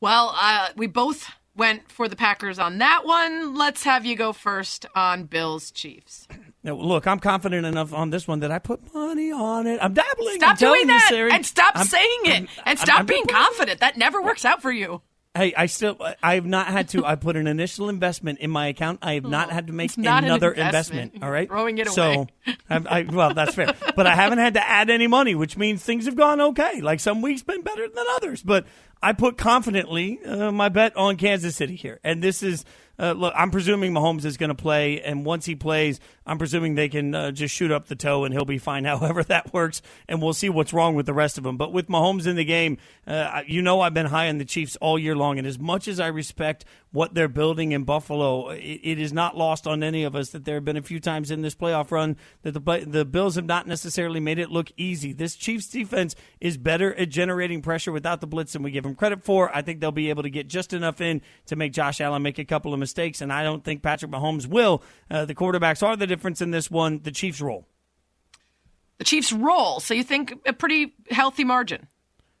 Well, 0.00 0.32
uh, 0.40 0.68
we 0.76 0.86
both 0.86 1.28
went 1.56 1.90
for 1.90 2.06
the 2.06 2.16
Packers 2.16 2.58
on 2.58 2.78
that 2.78 3.02
one. 3.06 3.54
Let's 3.56 3.82
have 3.84 4.04
you 4.06 4.14
go 4.14 4.32
first 4.32 4.86
on 4.94 5.24
Bills 5.24 5.70
Chiefs. 5.70 6.28
Now, 6.62 6.74
look, 6.74 7.06
I'm 7.06 7.18
confident 7.18 7.64
enough 7.64 7.92
on 7.94 8.10
this 8.10 8.28
one 8.28 8.40
that 8.40 8.50
I 8.52 8.58
put 8.58 8.92
money 8.94 9.32
on 9.32 9.66
it. 9.66 9.78
I'm 9.82 9.94
dabbling. 9.94 10.36
Stop 10.36 10.50
I'm 10.50 10.56
doing 10.56 10.80
you, 10.82 10.86
that 10.88 11.06
Sari. 11.08 11.30
and 11.32 11.46
stop 11.46 11.76
I'm- 11.76 11.86
saying 11.86 12.20
it 12.24 12.30
I'm- 12.30 12.48
and 12.58 12.66
I'm- 12.66 12.76
stop 12.76 13.06
being 13.06 13.24
confident. 13.26 13.80
That 13.80 13.96
never 13.96 14.20
works 14.22 14.44
out 14.44 14.60
for 14.62 14.70
you. 14.70 15.00
Hey, 15.36 15.54
I 15.56 15.66
still, 15.66 15.96
I've 16.22 16.46
not 16.46 16.66
had 16.68 16.88
to. 16.90 17.04
I 17.04 17.14
put 17.14 17.36
an 17.36 17.46
initial 17.46 17.88
investment 17.88 18.38
in 18.38 18.50
my 18.50 18.68
account. 18.68 19.00
I 19.02 19.14
have 19.14 19.24
not 19.24 19.50
had 19.50 19.66
to 19.68 19.72
make 19.72 19.90
It's 19.90 19.98
not 19.98 20.24
an 20.24 20.30
another 20.30 20.50
investment. 20.52 21.14
investment. 21.14 21.24
All 21.24 21.30
right, 21.30 21.48
Throwing 21.48 21.78
it 21.78 21.88
so, 21.88 22.12
away. 22.12 22.26
I'm, 22.70 22.86
I, 22.88 23.02
well, 23.02 23.34
that's 23.34 23.54
fair. 23.54 23.74
But 23.94 24.06
I 24.06 24.14
haven't 24.14 24.38
had 24.38 24.54
to 24.54 24.66
add 24.68 24.90
any 24.90 25.06
money, 25.06 25.34
which 25.34 25.56
means 25.56 25.82
things 25.82 26.06
have 26.06 26.16
gone 26.16 26.40
okay. 26.40 26.80
Like 26.80 27.00
some 27.00 27.22
weeks 27.22 27.42
been 27.42 27.62
better 27.62 27.86
than 27.88 28.04
others, 28.16 28.42
but 28.42 28.66
I 29.06 29.12
put 29.12 29.38
confidently 29.38 30.18
uh, 30.24 30.50
my 30.50 30.68
bet 30.68 30.96
on 30.96 31.16
Kansas 31.16 31.54
City 31.54 31.76
here, 31.76 32.00
and 32.02 32.20
this 32.20 32.42
is. 32.42 32.64
Uh, 32.98 33.12
look, 33.12 33.34
I'm 33.36 33.50
presuming 33.50 33.92
Mahomes 33.92 34.24
is 34.24 34.38
going 34.38 34.48
to 34.48 34.54
play, 34.54 35.02
and 35.02 35.26
once 35.26 35.44
he 35.44 35.54
plays, 35.54 36.00
I'm 36.24 36.38
presuming 36.38 36.76
they 36.76 36.88
can 36.88 37.14
uh, 37.14 37.30
just 37.30 37.54
shoot 37.54 37.70
up 37.70 37.88
the 37.88 37.94
toe, 37.94 38.24
and 38.24 38.32
he'll 38.32 38.46
be 38.46 38.56
fine. 38.56 38.84
However 38.86 39.22
that 39.24 39.52
works, 39.52 39.82
and 40.08 40.22
we'll 40.22 40.32
see 40.32 40.48
what's 40.48 40.72
wrong 40.72 40.94
with 40.94 41.04
the 41.04 41.12
rest 41.12 41.36
of 41.36 41.44
them. 41.44 41.58
But 41.58 41.74
with 41.74 41.88
Mahomes 41.88 42.26
in 42.26 42.36
the 42.36 42.44
game, 42.44 42.78
uh, 43.06 43.42
you 43.46 43.60
know 43.60 43.82
I've 43.82 43.92
been 43.92 44.06
high 44.06 44.30
on 44.30 44.38
the 44.38 44.46
Chiefs 44.46 44.76
all 44.76 44.98
year 44.98 45.14
long, 45.14 45.38
and 45.38 45.46
as 45.46 45.58
much 45.58 45.88
as 45.88 46.00
I 46.00 46.06
respect 46.06 46.64
what 46.90 47.12
they're 47.12 47.28
building 47.28 47.72
in 47.72 47.84
Buffalo, 47.84 48.48
it, 48.48 48.80
it 48.82 48.98
is 48.98 49.12
not 49.12 49.36
lost 49.36 49.66
on 49.66 49.82
any 49.82 50.02
of 50.02 50.16
us 50.16 50.30
that 50.30 50.46
there 50.46 50.54
have 50.54 50.64
been 50.64 50.78
a 50.78 50.82
few 50.82 50.98
times 50.98 51.30
in 51.30 51.42
this 51.42 51.54
playoff 51.54 51.90
run 51.90 52.16
that 52.42 52.52
the 52.52 52.84
the 52.86 53.04
Bills 53.04 53.36
have 53.36 53.44
not 53.44 53.66
necessarily 53.66 54.20
made 54.20 54.38
it 54.38 54.50
look 54.50 54.72
easy. 54.78 55.12
This 55.12 55.36
Chiefs 55.36 55.68
defense 55.68 56.16
is 56.40 56.56
better 56.56 56.94
at 56.94 57.10
generating 57.10 57.60
pressure 57.60 57.92
without 57.92 58.22
the 58.22 58.26
blitz 58.26 58.54
than 58.54 58.62
we 58.62 58.70
give 58.70 58.84
them 58.84 58.95
credit 58.96 59.22
for. 59.22 59.54
I 59.54 59.62
think 59.62 59.80
they'll 59.80 59.92
be 59.92 60.10
able 60.10 60.22
to 60.24 60.30
get 60.30 60.48
just 60.48 60.72
enough 60.72 61.00
in 61.00 61.22
to 61.46 61.56
make 61.56 61.72
Josh 61.72 62.00
Allen 62.00 62.22
make 62.22 62.38
a 62.38 62.44
couple 62.44 62.72
of 62.72 62.80
mistakes, 62.80 63.20
and 63.20 63.32
I 63.32 63.42
don't 63.42 63.64
think 63.64 63.82
Patrick 63.82 64.10
Mahomes 64.10 64.46
will. 64.46 64.82
Uh, 65.10 65.24
the 65.24 65.34
quarterbacks 65.34 65.82
are 65.82 65.96
the 65.96 66.06
difference 66.06 66.40
in 66.40 66.50
this 66.50 66.70
one. 66.70 67.00
The 67.02 67.12
Chiefs 67.12 67.40
roll. 67.40 67.66
The 68.98 69.04
Chiefs 69.04 69.32
roll, 69.32 69.80
so 69.80 69.94
you 69.94 70.02
think 70.02 70.34
a 70.46 70.52
pretty 70.52 70.94
healthy 71.10 71.44
margin. 71.44 71.86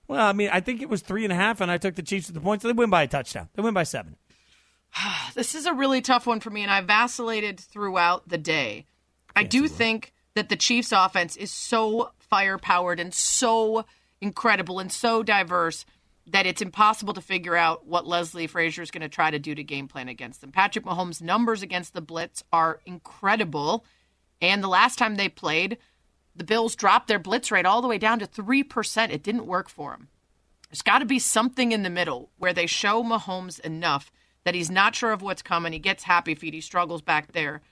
Well, 0.08 0.26
I 0.26 0.32
mean, 0.32 0.50
I 0.52 0.60
think 0.60 0.82
it 0.82 0.88
was 0.88 1.02
three 1.02 1.24
and 1.24 1.32
a 1.32 1.36
half, 1.36 1.60
and 1.60 1.70
I 1.70 1.78
took 1.78 1.96
the 1.96 2.02
Chiefs 2.02 2.28
with 2.28 2.34
the 2.34 2.40
points. 2.40 2.62
So 2.62 2.68
they 2.68 2.74
win 2.74 2.90
by 2.90 3.02
a 3.02 3.08
touchdown. 3.08 3.48
They 3.54 3.62
win 3.62 3.74
by 3.74 3.84
seven. 3.84 4.16
This 5.34 5.54
is 5.54 5.66
a 5.66 5.74
really 5.74 6.00
tough 6.00 6.26
one 6.26 6.40
for 6.40 6.48
me, 6.48 6.62
and 6.62 6.70
I 6.70 6.80
vacillated 6.80 7.60
throughout 7.60 8.28
the 8.28 8.38
day. 8.38 8.86
I 9.34 9.42
do 9.42 9.68
think 9.68 10.14
that 10.34 10.48
the 10.48 10.56
Chiefs' 10.56 10.92
offense 10.92 11.36
is 11.36 11.52
so 11.52 12.12
firepowered 12.32 12.98
and 12.98 13.12
so 13.12 13.84
incredible 14.20 14.78
and 14.78 14.90
so 14.90 15.22
diverse 15.22 15.84
that 16.28 16.46
it's 16.46 16.62
impossible 16.62 17.14
to 17.14 17.20
figure 17.20 17.56
out 17.56 17.86
what 17.86 18.06
Leslie 18.06 18.46
Frazier 18.46 18.82
is 18.82 18.90
going 18.90 19.02
to 19.02 19.08
try 19.08 19.30
to 19.30 19.38
do 19.38 19.54
to 19.54 19.62
game 19.62 19.86
plan 19.86 20.08
against 20.08 20.40
them. 20.40 20.50
Patrick 20.50 20.84
Mahomes' 20.84 21.22
numbers 21.22 21.62
against 21.62 21.94
the 21.94 22.00
blitz 22.00 22.42
are 22.52 22.80
incredible, 22.84 23.84
and 24.40 24.62
the 24.62 24.68
last 24.68 24.98
time 24.98 25.14
they 25.14 25.28
played, 25.28 25.78
the 26.34 26.44
Bills 26.44 26.74
dropped 26.74 27.08
their 27.08 27.18
blitz 27.18 27.50
rate 27.50 27.64
all 27.64 27.80
the 27.80 27.88
way 27.88 27.98
down 27.98 28.18
to 28.18 28.26
3%. 28.26 29.10
It 29.10 29.22
didn't 29.22 29.46
work 29.46 29.68
for 29.68 29.92
them. 29.92 30.08
There's 30.68 30.82
got 30.82 30.98
to 30.98 31.06
be 31.06 31.18
something 31.18 31.72
in 31.72 31.82
the 31.82 31.90
middle 31.90 32.30
where 32.38 32.52
they 32.52 32.66
show 32.66 33.02
Mahomes 33.02 33.60
enough 33.60 34.10
that 34.44 34.54
he's 34.54 34.70
not 34.70 34.94
sure 34.94 35.12
of 35.12 35.22
what's 35.22 35.42
coming. 35.42 35.72
He 35.72 35.78
gets 35.78 36.04
happy 36.04 36.34
feet. 36.34 36.54
He 36.54 36.60
struggles 36.60 37.02
back 37.02 37.32
there 37.32 37.62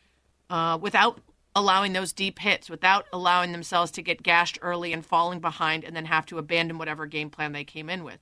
uh, 0.49 0.79
without 0.81 1.21
allowing 1.57 1.93
those 1.93 2.13
deep 2.13 2.39
hits, 2.39 2.71
without 2.71 3.07
allowing 3.13 3.53
themselves 3.53 3.91
to 3.93 4.03
get 4.03 4.23
gashed 4.23 4.59
early 4.63 4.93
and 4.93 5.05
falling 5.05 5.41
behind 5.41 5.85
and 5.85 5.95
then 5.95 6.05
have 6.07 6.27
to 6.27 6.39
abandon 6.39 6.79
whatever 6.79 7.07
game 7.07 7.31
plan 7.31 7.53
they 7.53 7.65
came 7.65 7.91
in 7.91 8.05
with. 8.05 8.19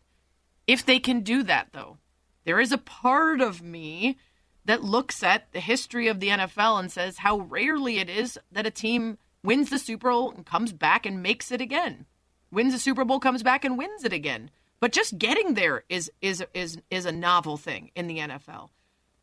If 0.66 0.84
they 0.84 0.98
can 0.98 1.20
do 1.20 1.42
that, 1.42 1.68
though, 1.72 1.98
there 2.44 2.60
is 2.60 2.72
a 2.72 2.78
part 2.78 3.40
of 3.40 3.62
me 3.62 4.18
that 4.64 4.84
looks 4.84 5.22
at 5.22 5.52
the 5.52 5.60
history 5.60 6.08
of 6.08 6.20
the 6.20 6.28
NFL 6.28 6.78
and 6.78 6.90
says 6.90 7.18
how 7.18 7.40
rarely 7.40 7.98
it 7.98 8.08
is 8.08 8.38
that 8.50 8.66
a 8.66 8.70
team 8.70 9.18
wins 9.42 9.70
the 9.70 9.78
Super 9.78 10.10
Bowl 10.10 10.30
and 10.30 10.46
comes 10.46 10.72
back 10.72 11.04
and 11.04 11.22
makes 11.22 11.50
it 11.50 11.60
again. 11.60 12.06
Wins 12.50 12.72
the 12.72 12.78
Super 12.78 13.04
Bowl, 13.04 13.18
comes 13.18 13.42
back 13.42 13.64
and 13.64 13.78
wins 13.78 14.04
it 14.04 14.12
again. 14.12 14.50
But 14.78 14.92
just 14.92 15.18
getting 15.18 15.54
there 15.54 15.84
is 15.88 16.10
is 16.20 16.44
is 16.54 16.78
is 16.90 17.06
a 17.06 17.12
novel 17.12 17.56
thing 17.56 17.90
in 17.94 18.08
the 18.08 18.18
NFL. 18.18 18.70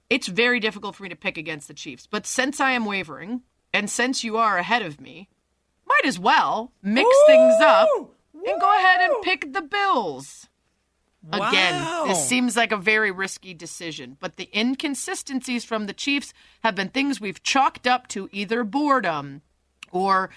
It's 0.10 0.28
very 0.28 0.60
difficult 0.60 0.96
for 0.96 1.04
me 1.04 1.10
to 1.10 1.16
pick 1.16 1.38
against 1.38 1.68
the 1.68 1.74
Chiefs. 1.74 2.08
But 2.08 2.26
since 2.26 2.60
I 2.60 2.72
am 2.72 2.86
wavering, 2.86 3.42
and 3.74 3.90
since 3.90 4.24
you 4.24 4.38
are 4.38 4.58
ahead 4.58 4.82
of 4.82 5.00
me, 5.00 5.30
might 5.86 6.06
as 6.06 6.18
well 6.18 6.72
mix 6.82 7.10
things 7.28 7.62
up 7.62 7.90
and 8.34 8.62
go 8.62 8.78
ahead 8.78 9.02
and 9.02 9.22
pick 9.22 9.54
the 9.54 9.62
Bills. 9.62 10.48
Again, 11.32 12.08
this 12.08 12.28
seems 12.28 12.56
like 12.56 12.72
a 12.72 12.78
very 12.78 13.12
risky 13.12 13.54
decision, 13.54 14.16
but 14.20 14.38
the 14.38 14.50
inconsistencies 14.58 15.66
from 15.66 15.86
the 15.86 15.94
Chiefs 15.94 16.34
have 16.64 16.76
been 16.76 16.90
things 16.90 17.20
we've 17.20 17.44
chalked 17.44 17.86
up 17.86 18.08
to 18.10 18.30
either 18.32 18.64
boredom 18.64 19.42
or 19.92 20.30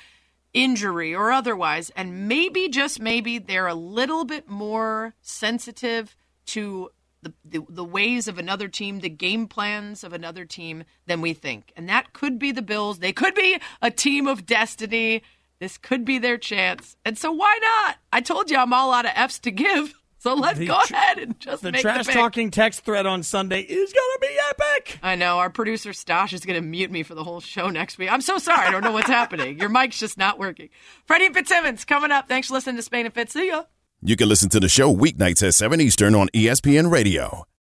injury 0.52 1.14
or 1.14 1.30
otherwise. 1.30 1.90
And 1.96 2.28
maybe, 2.28 2.68
just 2.68 3.00
maybe, 3.00 3.38
they're 3.38 3.68
a 3.68 3.74
little 3.74 4.24
bit 4.24 4.48
more 4.48 5.14
sensitive 5.22 6.16
to 6.46 6.90
the, 7.22 7.32
the, 7.44 7.64
the 7.68 7.84
ways 7.84 8.26
of 8.26 8.38
another 8.38 8.68
team, 8.68 9.00
the 9.00 9.08
game 9.08 9.46
plans 9.46 10.02
of 10.02 10.12
another 10.12 10.44
team 10.44 10.84
than 11.06 11.20
we 11.20 11.32
think. 11.32 11.72
And 11.76 11.88
that 11.88 12.12
could 12.12 12.38
be 12.38 12.50
the 12.50 12.62
Bills. 12.62 12.98
They 12.98 13.12
could 13.12 13.34
be 13.34 13.60
a 13.80 13.90
team 13.90 14.26
of 14.26 14.44
destiny. 14.44 15.22
This 15.60 15.78
could 15.78 16.04
be 16.04 16.18
their 16.18 16.38
chance. 16.38 16.96
And 17.04 17.16
so 17.16 17.30
why 17.30 17.58
not? 17.62 17.98
I 18.12 18.20
told 18.20 18.50
you 18.50 18.58
I'm 18.58 18.72
all 18.72 18.92
out 18.92 19.04
of 19.04 19.12
F's 19.14 19.38
to 19.40 19.50
give. 19.50 19.94
So 20.22 20.34
let's 20.34 20.56
The 20.56 20.66
go 20.66 20.78
tr- 20.84 20.94
ahead 20.94 21.18
and 21.18 21.40
just 21.40 21.62
The 21.64 21.72
make 21.72 21.80
trash 21.80 22.06
the 22.06 22.12
pick. 22.12 22.14
talking 22.20 22.50
text 22.52 22.84
thread 22.84 23.06
on 23.06 23.24
Sunday 23.24 23.60
is 23.60 23.92
going 23.92 24.10
to 24.14 24.18
be 24.20 24.28
epic. 24.50 24.98
I 25.02 25.16
know. 25.16 25.38
Our 25.38 25.50
producer 25.50 25.90
Stosh 25.90 26.32
is 26.32 26.44
going 26.44 26.54
to 26.62 26.64
mute 26.64 26.92
me 26.92 27.02
for 27.02 27.16
the 27.16 27.24
whole 27.24 27.40
show 27.40 27.70
next 27.70 27.98
week. 27.98 28.08
I'm 28.12 28.20
so 28.20 28.38
sorry. 28.38 28.68
I 28.68 28.70
don't 28.70 28.84
know 28.84 28.92
what's 28.92 29.08
happening. 29.08 29.58
Your 29.58 29.68
mic's 29.68 29.98
just 29.98 30.16
not 30.16 30.38
working. 30.38 30.68
Freddie 31.06 31.26
and 31.26 31.34
Fitzsimmons 31.34 31.84
coming 31.84 32.12
up. 32.12 32.28
Thanks 32.28 32.46
for 32.46 32.54
listening 32.54 32.76
to 32.76 32.82
Spain 32.82 33.04
and 33.06 33.12
Fitz. 33.14 33.32
See 33.32 33.48
ya. 33.48 33.64
You 34.00 34.14
can 34.14 34.28
listen 34.28 34.48
to 34.50 34.60
the 34.60 34.68
show 34.68 34.94
weeknights 34.94 35.44
at 35.44 35.54
7 35.54 35.80
Eastern 35.80 36.14
on 36.14 36.28
ESPN 36.28 36.88
Radio. 36.90 37.44